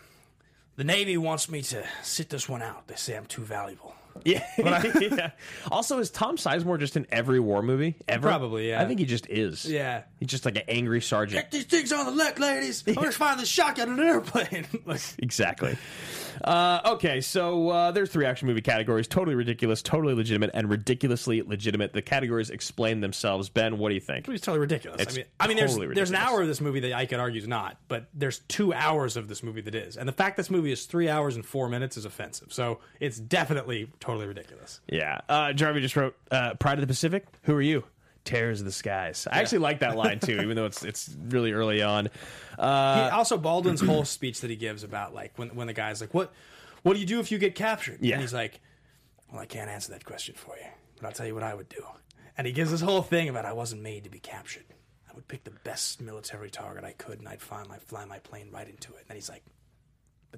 the 0.76 0.84
Navy 0.84 1.16
wants 1.16 1.48
me 1.48 1.62
to 1.62 1.82
sit 2.02 2.28
this 2.28 2.50
one 2.50 2.60
out. 2.60 2.86
They 2.86 2.96
say 2.96 3.16
I'm 3.16 3.24
too 3.24 3.40
valuable. 3.40 3.94
Yeah. 4.24 4.44
yeah. 5.00 5.30
Also, 5.70 6.00
is 6.00 6.10
Tom 6.10 6.36
Sizemore 6.36 6.78
just 6.78 6.98
in 6.98 7.06
every 7.10 7.40
war 7.40 7.62
movie 7.62 7.96
ever? 8.06 8.28
Probably, 8.28 8.68
yeah. 8.68 8.82
I 8.82 8.86
think 8.86 9.00
he 9.00 9.06
just 9.06 9.26
is. 9.30 9.64
Yeah. 9.64 10.02
He's 10.18 10.28
just 10.28 10.44
like 10.44 10.56
an 10.56 10.64
angry 10.68 11.00
sergeant. 11.00 11.42
Get 11.42 11.50
these 11.50 11.64
things 11.64 11.92
on 11.94 12.14
the 12.14 12.22
deck, 12.22 12.38
ladies. 12.38 12.84
I'm 12.86 12.92
going 12.92 13.10
to 13.10 13.16
find 13.16 13.40
the 13.40 13.46
shotgun 13.46 13.88
in 13.88 14.00
an 14.00 14.06
airplane. 14.06 14.66
like, 14.84 15.00
Exactly. 15.18 15.78
Uh, 16.42 16.80
okay, 16.84 17.20
so 17.20 17.68
uh, 17.70 17.90
there's 17.90 18.10
three 18.10 18.26
action 18.26 18.48
movie 18.48 18.60
categories: 18.60 19.06
totally 19.08 19.34
ridiculous, 19.34 19.82
totally 19.82 20.14
legitimate, 20.14 20.50
and 20.54 20.68
ridiculously 20.68 21.42
legitimate. 21.42 21.92
The 21.92 22.02
categories 22.02 22.50
explain 22.50 23.00
themselves. 23.00 23.48
Ben, 23.48 23.78
what 23.78 23.88
do 23.88 23.94
you 23.94 24.00
think? 24.00 24.28
It's 24.28 24.44
totally 24.44 24.60
ridiculous. 24.60 25.00
It's 25.00 25.14
I 25.14 25.16
mean, 25.16 25.26
I 25.40 25.48
mean, 25.48 25.56
there's 25.56 25.74
totally 25.74 25.94
there's 25.94 26.10
an 26.10 26.16
hour 26.16 26.42
of 26.42 26.48
this 26.48 26.60
movie 26.60 26.80
that 26.80 26.92
I 26.92 27.06
could 27.06 27.20
argue 27.20 27.40
is 27.40 27.48
not, 27.48 27.76
but 27.88 28.06
there's 28.14 28.40
two 28.40 28.72
hours 28.72 29.16
of 29.16 29.28
this 29.28 29.42
movie 29.42 29.60
that 29.62 29.74
is, 29.74 29.96
and 29.96 30.08
the 30.08 30.12
fact 30.12 30.36
this 30.36 30.50
movie 30.50 30.72
is 30.72 30.86
three 30.86 31.08
hours 31.08 31.36
and 31.36 31.44
four 31.44 31.68
minutes 31.68 31.96
is 31.96 32.04
offensive. 32.04 32.52
So 32.52 32.80
it's 33.00 33.18
definitely 33.18 33.90
totally 34.00 34.26
ridiculous. 34.26 34.80
Yeah. 34.88 35.20
Uh, 35.28 35.52
Jarvie 35.52 35.80
just 35.80 35.96
wrote 35.96 36.16
uh, 36.30 36.54
"Pride 36.54 36.74
of 36.74 36.80
the 36.80 36.86
Pacific." 36.86 37.26
Who 37.42 37.54
are 37.54 37.62
you? 37.62 37.84
Of 38.32 38.64
the 38.64 38.72
skies. 38.72 39.26
I 39.30 39.40
actually 39.40 39.58
like 39.58 39.80
that 39.80 39.96
line 39.96 40.20
too, 40.20 40.40
even 40.42 40.56
though 40.56 40.66
it's 40.66 40.84
it's 40.84 41.14
really 41.28 41.52
early 41.52 41.82
on. 41.82 42.08
Uh, 42.58 43.04
He- 43.04 43.10
also, 43.10 43.36
Baldwin's 43.38 43.80
whole 43.80 44.04
speech 44.04 44.40
that 44.42 44.50
he 44.50 44.56
gives 44.56 44.84
about 44.84 45.14
like 45.14 45.32
when 45.38 45.48
when 45.54 45.66
the 45.66 45.72
guy's 45.72 46.00
like, 46.00 46.14
"What 46.14 46.32
what 46.82 46.94
do 46.94 47.00
you 47.00 47.06
do 47.06 47.20
if 47.20 47.30
you 47.32 47.38
get 47.38 47.54
captured?" 47.54 47.98
Yeah. 48.00 48.14
and 48.14 48.22
he's 48.22 48.34
like, 48.34 48.60
"Well, 49.30 49.40
I 49.40 49.46
can't 49.46 49.68
answer 49.70 49.92
that 49.92 50.04
question 50.04 50.34
for 50.36 50.56
you, 50.56 50.66
but 50.96 51.06
I'll 51.06 51.12
tell 51.12 51.26
you 51.26 51.34
what 51.34 51.42
I 51.42 51.54
would 51.54 51.68
do." 51.68 51.84
And 52.38 52.46
he 52.46 52.52
gives 52.52 52.70
this 52.70 52.80
whole 52.80 53.02
thing 53.02 53.28
about 53.28 53.44
I 53.44 53.52
wasn't 53.52 53.82
made 53.82 54.04
to 54.04 54.10
be 54.10 54.20
captured. 54.20 54.64
I 55.10 55.14
would 55.14 55.26
pick 55.28 55.44
the 55.44 55.50
best 55.50 56.00
military 56.00 56.50
target 56.50 56.84
I 56.84 56.92
could, 56.92 57.18
and 57.18 57.28
I'd 57.28 57.42
find 57.42 57.68
my 57.68 57.78
fly 57.78 58.04
my 58.04 58.18
plane 58.20 58.48
right 58.52 58.68
into 58.68 58.92
it. 58.94 59.00
And 59.00 59.08
then 59.08 59.16
he's 59.16 59.28
like, 59.28 59.42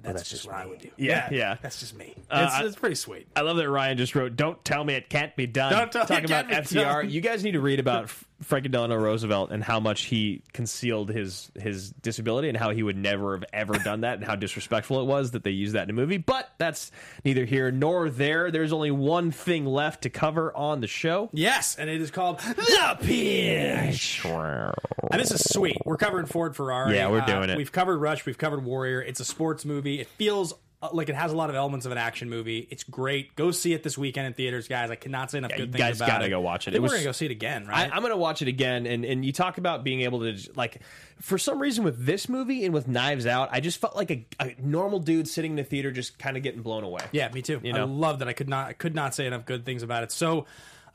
that's, 0.03 0.17
that's 0.17 0.29
just 0.29 0.45
what 0.45 0.55
I 0.55 0.65
would 0.65 0.79
do. 0.79 0.89
Yeah, 0.97 1.29
yeah. 1.31 1.57
That's 1.61 1.79
just 1.79 1.95
me. 1.97 2.13
Uh, 2.29 2.43
it's, 2.45 2.53
I- 2.55 2.63
it's 2.65 2.75
pretty 2.75 2.95
sweet. 2.95 3.27
I 3.35 3.41
love 3.41 3.57
that 3.57 3.69
Ryan 3.69 3.97
just 3.97 4.13
wrote, 4.15 4.35
"Don't 4.35 4.63
tell 4.65 4.83
me 4.83 4.93
it 4.95 5.09
can't 5.09 5.35
be 5.35 5.47
done." 5.47 5.71
Don't 5.71 5.91
tell 5.91 6.05
Talking 6.05 6.25
it 6.25 6.29
about 6.29 6.49
can't 6.49 6.69
be 6.69 6.75
FDR. 6.75 7.01
done. 7.03 7.09
You 7.09 7.21
guys 7.21 7.43
need 7.43 7.53
to 7.53 7.61
read 7.61 7.79
about 7.79 8.11
Franklin 8.43 8.71
Delano 8.71 8.95
Roosevelt 8.95 9.51
and 9.51 9.63
how 9.63 9.79
much 9.79 10.03
he 10.03 10.43
concealed 10.53 11.09
his 11.09 11.51
his 11.55 11.91
disability 11.91 12.49
and 12.49 12.57
how 12.57 12.71
he 12.71 12.83
would 12.83 12.97
never 12.97 13.33
have 13.33 13.45
ever 13.53 13.73
done 13.73 14.01
that 14.01 14.15
and 14.17 14.23
how 14.25 14.35
disrespectful 14.35 15.01
it 15.01 15.05
was 15.05 15.31
that 15.31 15.43
they 15.43 15.51
used 15.51 15.73
that 15.75 15.83
in 15.83 15.89
a 15.89 15.93
movie. 15.93 16.17
But 16.17 16.51
that's 16.57 16.91
neither 17.25 17.45
here 17.45 17.71
nor 17.71 18.09
there. 18.09 18.51
There's 18.51 18.73
only 18.73 18.91
one 18.91 19.31
thing 19.31 19.65
left 19.65 20.03
to 20.03 20.09
cover 20.09 20.55
on 20.55 20.81
the 20.81 20.87
show. 20.87 21.29
Yes, 21.33 21.75
and 21.75 21.89
it 21.89 22.01
is 22.01 22.11
called 22.11 22.39
The 22.39 22.97
Pitch. 23.01 24.21
And 24.25 25.21
this 25.21 25.31
is 25.31 25.43
sweet. 25.49 25.77
We're 25.85 25.97
covering 25.97 26.25
Ford 26.25 26.55
Ferrari. 26.55 26.95
Yeah, 26.95 27.09
we're 27.09 27.21
Uh, 27.21 27.25
doing 27.25 27.49
it. 27.49 27.57
We've 27.57 27.71
covered 27.71 27.97
Rush. 27.99 28.25
We've 28.25 28.37
covered 28.37 28.63
Warrior. 28.63 29.01
It's 29.01 29.19
a 29.19 29.25
sports 29.25 29.65
movie. 29.65 29.99
It 29.99 30.07
feels 30.07 30.53
uh, 30.83 30.89
like 30.93 31.09
it 31.09 31.15
has 31.15 31.31
a 31.31 31.35
lot 31.35 31.49
of 31.49 31.55
elements 31.55 31.85
of 31.85 31.91
an 31.91 31.97
action 31.97 32.29
movie. 32.29 32.67
It's 32.69 32.83
great. 32.83 33.35
Go 33.35 33.49
see 33.51 33.73
it 33.73 33.81
this 33.81 33.97
weekend 33.97 34.27
in 34.27 34.33
theaters, 34.33 34.67
guys. 34.67 34.91
I 34.91 34.95
cannot 34.95 35.31
say 35.31 35.39
enough 35.39 35.51
Yeah, 35.51 35.57
good 35.57 35.67
you 35.67 35.71
things 35.73 35.79
guys 35.83 35.95
about 35.97 36.07
gotta 36.07 36.25
it. 36.25 36.29
go 36.29 36.41
watch 36.41 36.67
it. 36.67 36.73
I 36.73 36.77
It 36.77 36.81
we're 36.81 36.89
gonna 36.89 37.03
go 37.03 37.11
see 37.13 37.25
it 37.25 37.31
again, 37.31 37.65
I, 37.67 37.83
right? 37.83 37.89
I'm 37.91 38.01
going 38.01 38.11
to 38.11 38.17
watch 38.17 38.41
it 38.41 38.47
again, 38.47 38.85
and 38.85 39.03
and 39.05 39.23
you 39.25 39.31
talk 39.31 39.57
about 39.57 39.83
being 39.83 40.01
able 40.01 40.19
to 40.19 40.37
like, 40.55 40.81
for 41.21 41.37
some 41.37 41.59
reason 41.59 41.83
with 41.83 42.05
this 42.05 42.27
movie 42.27 42.65
and 42.65 42.73
with 42.73 42.87
Knives 42.87 43.25
Out, 43.25 43.49
I 43.51 43.61
just 43.61 43.79
felt 43.79 43.95
like 43.95 44.11
a, 44.11 44.25
a 44.39 44.55
normal 44.59 44.99
dude 44.99 45.27
sitting 45.27 45.51
in 45.53 45.55
the 45.57 45.63
theater 45.63 45.91
just 45.91 46.19
kind 46.19 46.35
of 46.37 46.43
getting 46.43 46.61
blown 46.61 46.83
away. 46.83 47.01
Yeah, 47.13 47.29
me 47.31 47.41
too. 47.41 47.61
You 47.63 47.73
I 47.73 47.83
love 47.83 48.19
that. 48.19 48.27
I 48.27 48.33
could 48.33 48.49
not 48.49 48.67
I 48.67 48.73
could 48.73 48.93
not 48.93 49.15
say 49.15 49.25
enough 49.25 49.45
good 49.45 49.65
things 49.65 49.83
about 49.83 50.03
it. 50.03 50.11
So 50.11 50.45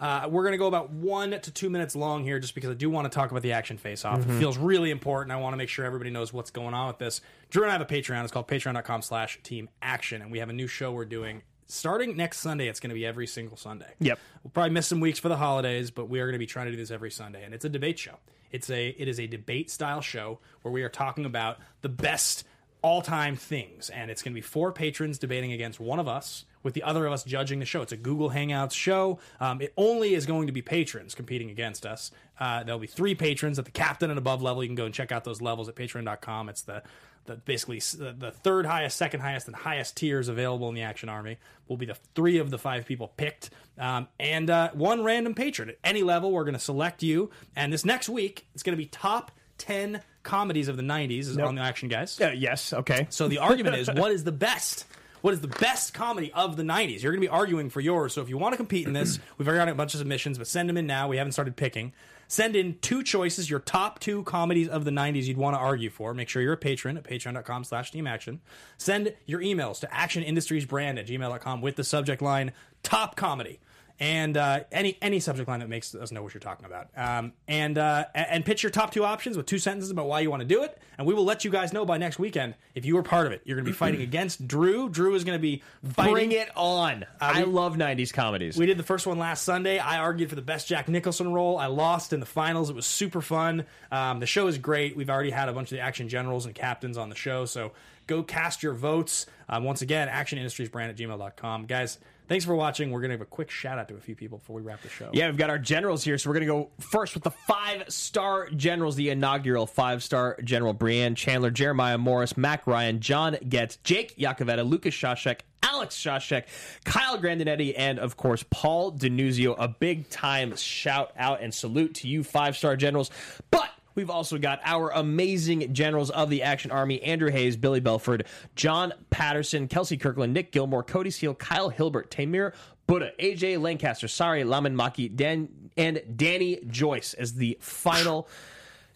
uh, 0.01 0.29
we're 0.31 0.43
going 0.43 0.53
to 0.53 0.59
go 0.59 0.67
about 0.67 0.91
one 0.91 1.31
to 1.31 1.51
two 1.51 1.71
minutes 1.71 1.97
long 1.97 2.23
here, 2.23 2.39
just 2.39 2.55
because 2.55 2.71
I 2.71 2.75
do 2.75 2.89
want 2.89 3.11
to 3.11 3.15
talk 3.15 3.31
about 3.31 3.43
the 3.43 3.53
action 3.53 3.79
face-off. 3.79 4.21
Mm-hmm. 4.21 4.37
It 4.37 4.39
feels 4.39 4.57
really 4.57 4.91
important. 4.91 5.33
I 5.33 5.37
want 5.37 5.55
to 5.55 5.57
make 5.57 5.69
sure 5.69 5.85
everybody 5.85 6.11
knows 6.11 6.33
what's 6.33 6.51
going 6.51 6.75
on 6.75 6.87
with 6.87 6.99
this. 6.99 7.21
Drew 7.51 7.63
and 7.63 7.71
I 7.71 7.73
have 7.73 7.81
a 7.81 7.85
Patreon. 7.85 8.23
It's 8.23 8.33
called 8.33 8.49
Patreon.com/slash 8.49 9.41
Team 9.43 9.69
Action, 9.83 10.23
and 10.23 10.31
we 10.31 10.39
have 10.39 10.49
a 10.49 10.53
new 10.53 10.67
show 10.67 10.93
we're 10.93 11.05
doing 11.05 11.43
starting 11.67 12.17
next 12.17 12.39
Sunday. 12.39 12.69
It's 12.69 12.81
going 12.81 12.91
to 12.91 12.95
be 12.95 13.05
every 13.05 13.27
single 13.27 13.57
Sunday. 13.57 13.93
Yep. 13.99 14.19
We'll 14.43 14.51
probably 14.53 14.71
miss 14.71 14.87
some 14.87 15.01
weeks 15.01 15.19
for 15.19 15.29
the 15.29 15.37
holidays, 15.37 15.91
but 15.91 16.09
we 16.09 16.21
are 16.21 16.27
going 16.27 16.33
to 16.33 16.39
be 16.39 16.47
trying 16.47 16.67
to 16.67 16.73
do 16.73 16.79
this 16.79 16.91
every 16.91 17.11
Sunday, 17.11 17.45
and 17.45 17.53
it's 17.53 17.65
a 17.65 17.69
debate 17.69 17.99
show. 17.99 18.19
It's 18.51 18.71
a 18.71 18.89
it 18.89 19.09
is 19.09 19.21
a 19.21 19.27
debate 19.27 19.71
style 19.71 20.01
show 20.01 20.39
where 20.63 20.73
we 20.73 20.83
are 20.83 20.89
talking 20.89 21.25
about 21.25 21.59
the 21.83 21.89
best 21.89 22.45
all 22.81 23.03
time 23.03 23.37
things, 23.37 23.91
and 23.91 24.11
it's 24.11 24.23
going 24.23 24.33
to 24.33 24.37
be 24.37 24.41
four 24.41 24.73
patrons 24.73 25.19
debating 25.19 25.53
against 25.53 25.81
one 25.81 25.99
of 25.99 26.09
us. 26.09 26.45
With 26.63 26.75
the 26.75 26.83
other 26.83 27.07
of 27.07 27.13
us 27.13 27.25
judging 27.25 27.59
the 27.59 27.65
show, 27.65 27.83
it's 27.83 27.93
a 27.93 27.97
Google 27.97 28.31
Hangouts 28.31 28.73
show. 28.73 29.19
Um, 29.41 29.61
it 29.61 29.73
only 29.77 30.15
is 30.15 30.27
going 30.27 30.47
to 30.49 30.53
be 30.53 30.63
patrons 30.63 31.15
competing 31.15 31.51
against 31.51 31.87
us. 31.87 32.11
Uh, 32.39 32.63
there'll 32.65 32.81
be 32.81 32.87
three 32.87 33.15
patrons 33.15 33.59
at 33.59 33.65
the 33.65 33.71
captain 33.71 34.11
and 34.11 34.19
above 34.19 34.43
level. 34.43 34.63
You 34.63 34.69
can 34.69 34.77
go 34.77 34.85
and 34.85 34.95
check 34.95 35.13
out 35.13 35.25
those 35.25 35.41
levels 35.41 35.69
at 35.69 35.77
Patreon.com. 35.77 36.49
It's 36.49 36.63
the 36.63 36.83
the 37.29 37.37
basically 37.37 37.79
the, 37.79 38.13
the 38.19 38.33
third 38.33 38.67
highest, 38.67 38.97
second 38.97 39.21
highest, 39.21 39.47
and 39.47 39.55
highest 39.55 39.97
tiers 39.97 40.29
available 40.29 40.69
in 40.69 40.75
the 40.75 40.83
Action 40.83 41.09
Army 41.09 41.39
will 41.69 41.77
be 41.77 41.87
the 41.87 41.97
three 42.15 42.39
of 42.39 42.51
the 42.51 42.59
five 42.59 42.87
people 42.87 43.13
picked, 43.17 43.51
um, 43.79 44.09
and 44.19 44.51
uh, 44.51 44.71
one 44.73 45.05
random 45.05 45.35
patron 45.35 45.69
at 45.69 45.77
any 45.85 46.03
level. 46.03 46.33
We're 46.33 46.45
going 46.45 46.55
to 46.55 46.61
select 46.61 47.03
you, 47.05 47.31
and 47.55 47.73
this 47.73 47.85
next 47.85 48.09
week 48.09 48.47
it's 48.55 48.65
going 48.65 48.73
to 48.73 48.83
be 48.83 48.87
top 48.87 49.31
ten 49.59 50.01
comedies 50.25 50.67
of 50.69 50.77
the 50.77 50.83
'90s 50.83 51.21
is 51.21 51.39
on 51.39 51.55
the 51.55 51.63
Action 51.63 51.89
Guys. 51.89 52.21
Uh, 52.21 52.33
yes. 52.35 52.73
Okay. 52.73 53.07
So 53.11 53.29
the 53.29 53.39
argument 53.39 53.77
is, 53.77 53.89
what 53.95 54.11
is 54.11 54.25
the 54.25 54.33
best? 54.33 54.87
What 55.21 55.35
is 55.35 55.41
the 55.41 55.49
best 55.49 55.95
comedy 55.95 56.33
of 56.33 56.57
the 56.57 56.63
90s? 56.63 57.03
You're 57.03 57.13
going 57.13 57.23
to 57.23 57.27
be 57.27 57.29
arguing 57.29 57.71
for 57.71 57.81
yours. 57.81 58.13
So 58.13 58.23
if 58.23 58.29
you 58.29 58.39
want 58.39 58.53
to 58.53 58.57
compete 58.57 58.87
in 58.87 58.93
this, 58.93 59.19
we've 59.39 59.49
already 59.49 59.61
got 59.61 59.69
a 59.69 59.75
bunch 59.75 59.95
of 59.95 59.99
submissions, 59.99 60.39
but 60.39 60.47
send 60.47 60.69
them 60.69 60.77
in 60.77 60.87
now. 60.87 61.09
We 61.09 61.17
haven't 61.17 61.33
started 61.33 61.57
picking. 61.57 61.93
Send 62.31 62.57
in 62.57 62.79
two 62.81 63.03
choices, 63.03 63.49
your 63.49 63.61
top 63.61 64.01
two 64.01 64.23
comedies 64.25 64.69
of 64.69 64.85
the 64.85 64.91
90s 64.91 65.25
you'd 65.25 65.39
want 65.39 65.55
to 65.55 65.59
argue 65.59 65.89
for. 65.89 66.13
Make 66.13 66.29
sure 66.29 66.43
you're 66.43 66.53
a 66.53 66.59
patron 66.59 66.99
at 66.99 67.05
patreon.com 67.05 67.65
slash 67.65 67.91
teamaction. 67.91 68.41
Send 68.77 69.15
your 69.25 69.41
emails 69.41 69.81
to 69.81 69.87
actionindustriesbrand 69.87 70.99
at 70.99 71.07
gmail.com 71.07 71.61
with 71.63 71.77
the 71.77 71.85
subject 71.85 72.21
line 72.21 72.53
top 72.83 73.17
comedy 73.17 73.61
and 74.01 74.37
uh, 74.37 74.61
any 74.71 74.97
any 75.03 75.19
subject 75.19 75.49
line 75.49 75.61
that 75.61 75.69
makes 75.69 75.95
us 75.95 76.13
know 76.13 76.23
what 76.23 76.33
you're 76.33 76.41
talking 76.41 76.67
about. 76.67 76.89
Um, 76.97 77.33
and 77.49 77.77
uh, 77.77 78.05
and 78.15 78.45
pitch 78.45 78.63
your 78.63 78.71
top 78.71 78.93
two 78.93 79.05
options 79.05 79.37
with 79.37 79.47
two 79.47 79.59
sentences 79.59 79.91
about 79.91 80.07
why 80.07 80.21
you 80.21 80.31
want 80.31 80.41
to 80.41 80.47
do 80.47 80.63
it, 80.63 80.79
and 80.97 81.07
we 81.07 81.15
will 81.15 81.25
let 81.25 81.45
you 81.45 81.51
guys 81.51 81.73
know 81.73 81.85
by 81.85 81.99
next 81.99 82.19
weekend 82.19 82.55
if 82.75 82.85
you 82.85 82.95
were 82.95 83.03
part 83.03 83.27
of 83.27 83.33
it. 83.33 83.43
You're 83.45 83.57
going 83.57 83.65
to 83.65 83.71
be 83.71 83.77
fighting 83.77 84.03
against 84.03 84.47
Drew. 84.47 84.89
Drew 84.89 85.15
is 85.15 85.25
going 85.25 85.37
to 85.39 85.43
be 85.43 85.63
fighting. 85.83 86.13
Bring 86.13 86.33
it 86.33 86.49
on. 86.57 87.07
I 87.21 87.43
we- 87.43 87.51
love 87.51 87.77
90s 87.77 88.13
comedies. 88.13 88.57
We 88.57 88.67
did 88.67 88.79
the 88.79 88.85
first 88.85 89.07
one 89.07 89.19
last 89.19 89.43
Sunday. 89.43 89.79
I 89.79 89.99
argued 89.99 90.29
for 90.29 90.37
the 90.37 90.43
best 90.43 90.69
Jack 90.69 90.89
Nicholson 90.89 91.33
role. 91.33 91.59
I 91.59 91.67
lost 91.67 92.13
in 92.13 92.21
the 92.21 92.27
finals. 92.27 92.71
It 92.71 92.77
was 92.77 92.87
super 92.87 93.21
fun. 93.21 93.65
Um, 93.91 94.21
the 94.21 94.27
show 94.27 94.47
is 94.47 94.59
great. 94.59 94.97
We've 94.97 95.11
already 95.11 95.31
had 95.31 95.49
a 95.49 95.53
bunch 95.53 95.73
of 95.73 95.77
the 95.77 95.83
action 95.83 96.09
generals 96.09 96.47
and 96.47 96.55
captains 96.55 96.97
on 96.97 97.09
the 97.09 97.17
show. 97.17 97.47
So 97.47 97.73
go 98.07 98.23
cast 98.23 98.63
your 98.63 98.75
votes. 98.75 99.27
Um, 99.49 99.65
once 99.65 99.83
again, 99.83 100.09
actionindustriesbrand 100.09 100.91
at 100.91 100.97
gmail.com. 100.97 101.67
Guys, 101.67 101.99
thanks 102.29 102.45
for 102.45 102.55
watching. 102.55 102.91
We're 102.91 103.01
going 103.01 103.11
to 103.11 103.17
give 103.17 103.23
a 103.23 103.31
quick 103.31 103.51
shout 103.51 103.79
out 103.79 103.89
to 103.89 103.95
a 103.97 104.01
few 104.01 104.15
people 104.15 104.39
before 104.39 104.57
we 104.57 104.63
wrap 104.63 104.83
the 104.83 104.89
show. 104.89 105.11
Yeah, 105.13 105.27
we've 105.27 105.37
got 105.37 105.51
our 105.51 105.59
generals 105.59 106.05
here, 106.05 106.19
so 106.19 106.31
we're 106.31 106.35
going 106.35 106.47
to 106.47 106.53
go 106.53 106.71
first 106.79 107.15
with 107.15 107.25
the 107.25 107.31
five 107.31 107.85
star 107.89 108.49
generals, 108.51 108.97
the 108.97 109.11
inaugural 109.11 109.67
five 109.67 110.03
star 110.03 110.37
general 110.45 110.75
Brianne 110.75 111.17
Chandler, 111.17 111.51
Jeremiah 111.51 111.99
Morris, 111.99 112.37
Mac 112.37 112.67
Ryan, 112.67 113.01
John 113.01 113.37
Getz, 113.49 113.77
Jake 113.83 114.17
Yakoveta, 114.17 114.69
Lucas 114.69 114.95
Shashek, 114.95 115.41
Alex 115.63 115.97
Shashek, 115.97 116.45
Kyle 116.85 117.19
Grandinetti, 117.19 117.75
and 117.77 117.99
of 117.99 118.17
course, 118.17 118.45
Paul 118.51 118.93
Denuzio. 118.93 119.55
A 119.59 119.69
big 119.69 120.09
time 120.09 120.57
shout 120.57 121.13
out 121.17 121.43
and 121.43 121.53
salute 121.53 121.95
to 121.97 122.09
you 122.09 122.25
five 122.25 122.57
star 122.57 122.77
generals. 122.77 123.11
But 123.51 123.71
We've 123.99 124.11
also 124.11 124.39
got 124.39 124.61
our 124.65 124.91
amazing 124.91 125.75
generals 125.75 126.11
of 126.11 126.31
the 126.31 126.45
Action 126.45 126.71
Army 126.71 127.03
Andrew 127.03 127.33
Hayes, 127.33 127.57
Billy 127.57 127.81
Belford, 127.81 128.27
John 128.55 128.93
Patterson, 129.11 129.67
Kelsey 129.67 129.97
Kirkland, 129.97 130.33
Nick 130.33 130.53
Gilmore, 130.53 130.85
Cody 130.85 131.11
Steele, 131.11 131.35
Kyle 131.35 131.69
Hilbert, 131.69 132.09
Tamir 132.09 132.55
Buddha, 132.87 133.11
AJ 133.19 133.61
Lancaster, 133.61 134.07
Sari 134.07 134.45
Laman 134.45 134.77
Maki, 134.77 135.13
Dan, 135.13 135.49
and 135.77 136.01
Danny 136.15 136.61
Joyce 136.69 137.15
as 137.15 137.35
the 137.35 137.59
final 137.61 138.29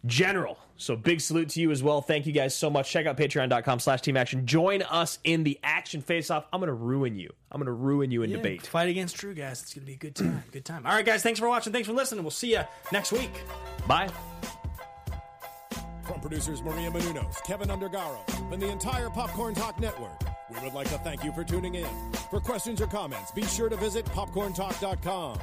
general. 0.07 0.57
So 0.77 0.95
big 0.95 1.21
salute 1.21 1.49
to 1.51 1.61
you 1.61 1.73
as 1.73 1.83
well. 1.83 2.01
Thank 2.01 2.27
you 2.27 2.33
guys 2.33 2.55
so 2.55 2.71
much. 2.71 2.89
Check 2.89 3.07
out 3.07 3.17
patreon.com 3.17 3.81
slash 3.81 4.03
team 4.03 4.17
action. 4.17 4.47
Join 4.47 4.83
us 4.83 5.19
in 5.25 5.43
the 5.43 5.59
action 5.65 6.01
face 6.01 6.31
off. 6.31 6.47
I'm 6.53 6.61
going 6.61 6.69
to 6.69 6.75
ruin 6.75 7.17
you. 7.17 7.33
I'm 7.51 7.59
going 7.59 7.67
to 7.67 7.73
ruin 7.73 8.13
you 8.13 8.23
in 8.23 8.31
Yeah, 8.31 8.37
debate. 8.37 8.67
Fight 8.67 8.89
against 8.89 9.17
Drew, 9.17 9.35
guys. 9.35 9.63
It's 9.63 9.75
going 9.75 9.83
to 9.83 9.87
be 9.87 9.95
a 9.95 9.97
good 9.97 10.15
time. 10.15 10.45
Good 10.53 10.65
time. 10.65 10.87
All 10.87 10.93
right, 10.93 11.05
guys. 11.05 11.25
Thanks 11.25 11.41
for 11.41 11.49
watching. 11.49 11.73
Thanks 11.73 11.89
for 11.89 11.95
listening. 11.95 12.23
We'll 12.23 12.31
see 12.31 12.53
you 12.53 12.63
next 12.93 13.11
week. 13.11 13.43
Bye. 13.89 14.09
From 16.13 16.21
producers 16.21 16.63
Maria 16.63 16.91
Menounos, 16.91 17.43
Kevin 17.43 17.69
Undergaro, 17.69 18.21
and 18.53 18.61
the 18.61 18.69
entire 18.69 19.09
Popcorn 19.09 19.55
Talk 19.55 19.81
Network, 19.81 20.21
we 20.51 20.61
would 20.61 20.75
like 20.75 20.91
to 20.91 20.99
thank 20.99 21.25
you 21.25 21.33
for 21.33 21.43
tuning 21.43 21.77
in. 21.77 21.89
For 22.31 22.39
questions 22.39 22.83
or 22.83 22.87
comments, 22.87 23.31
be 23.31 23.45
sure 23.45 23.71
to 23.71 23.77
visit 23.77 24.05
popcorntalk.com. 24.05 25.39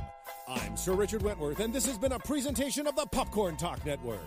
I'm 0.47 0.77
Sir 0.77 0.93
Richard 0.93 1.23
Wentworth, 1.23 1.59
and 1.59 1.73
this 1.73 1.87
has 1.87 1.97
been 1.97 2.11
a 2.11 2.19
presentation 2.19 2.85
of 2.85 2.95
the 2.95 3.07
Popcorn 3.07 3.57
Talk 3.57 3.83
Network. 3.83 4.19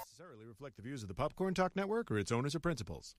necessarily 0.00 0.44
reflect 0.44 0.74
the 0.74 0.82
views 0.82 1.02
of 1.02 1.08
the 1.08 1.14
Popcorn 1.14 1.54
Talk 1.54 1.76
Network 1.76 2.10
or 2.10 2.18
its 2.18 2.32
owners 2.32 2.56
or 2.56 2.58
principals. 2.58 3.14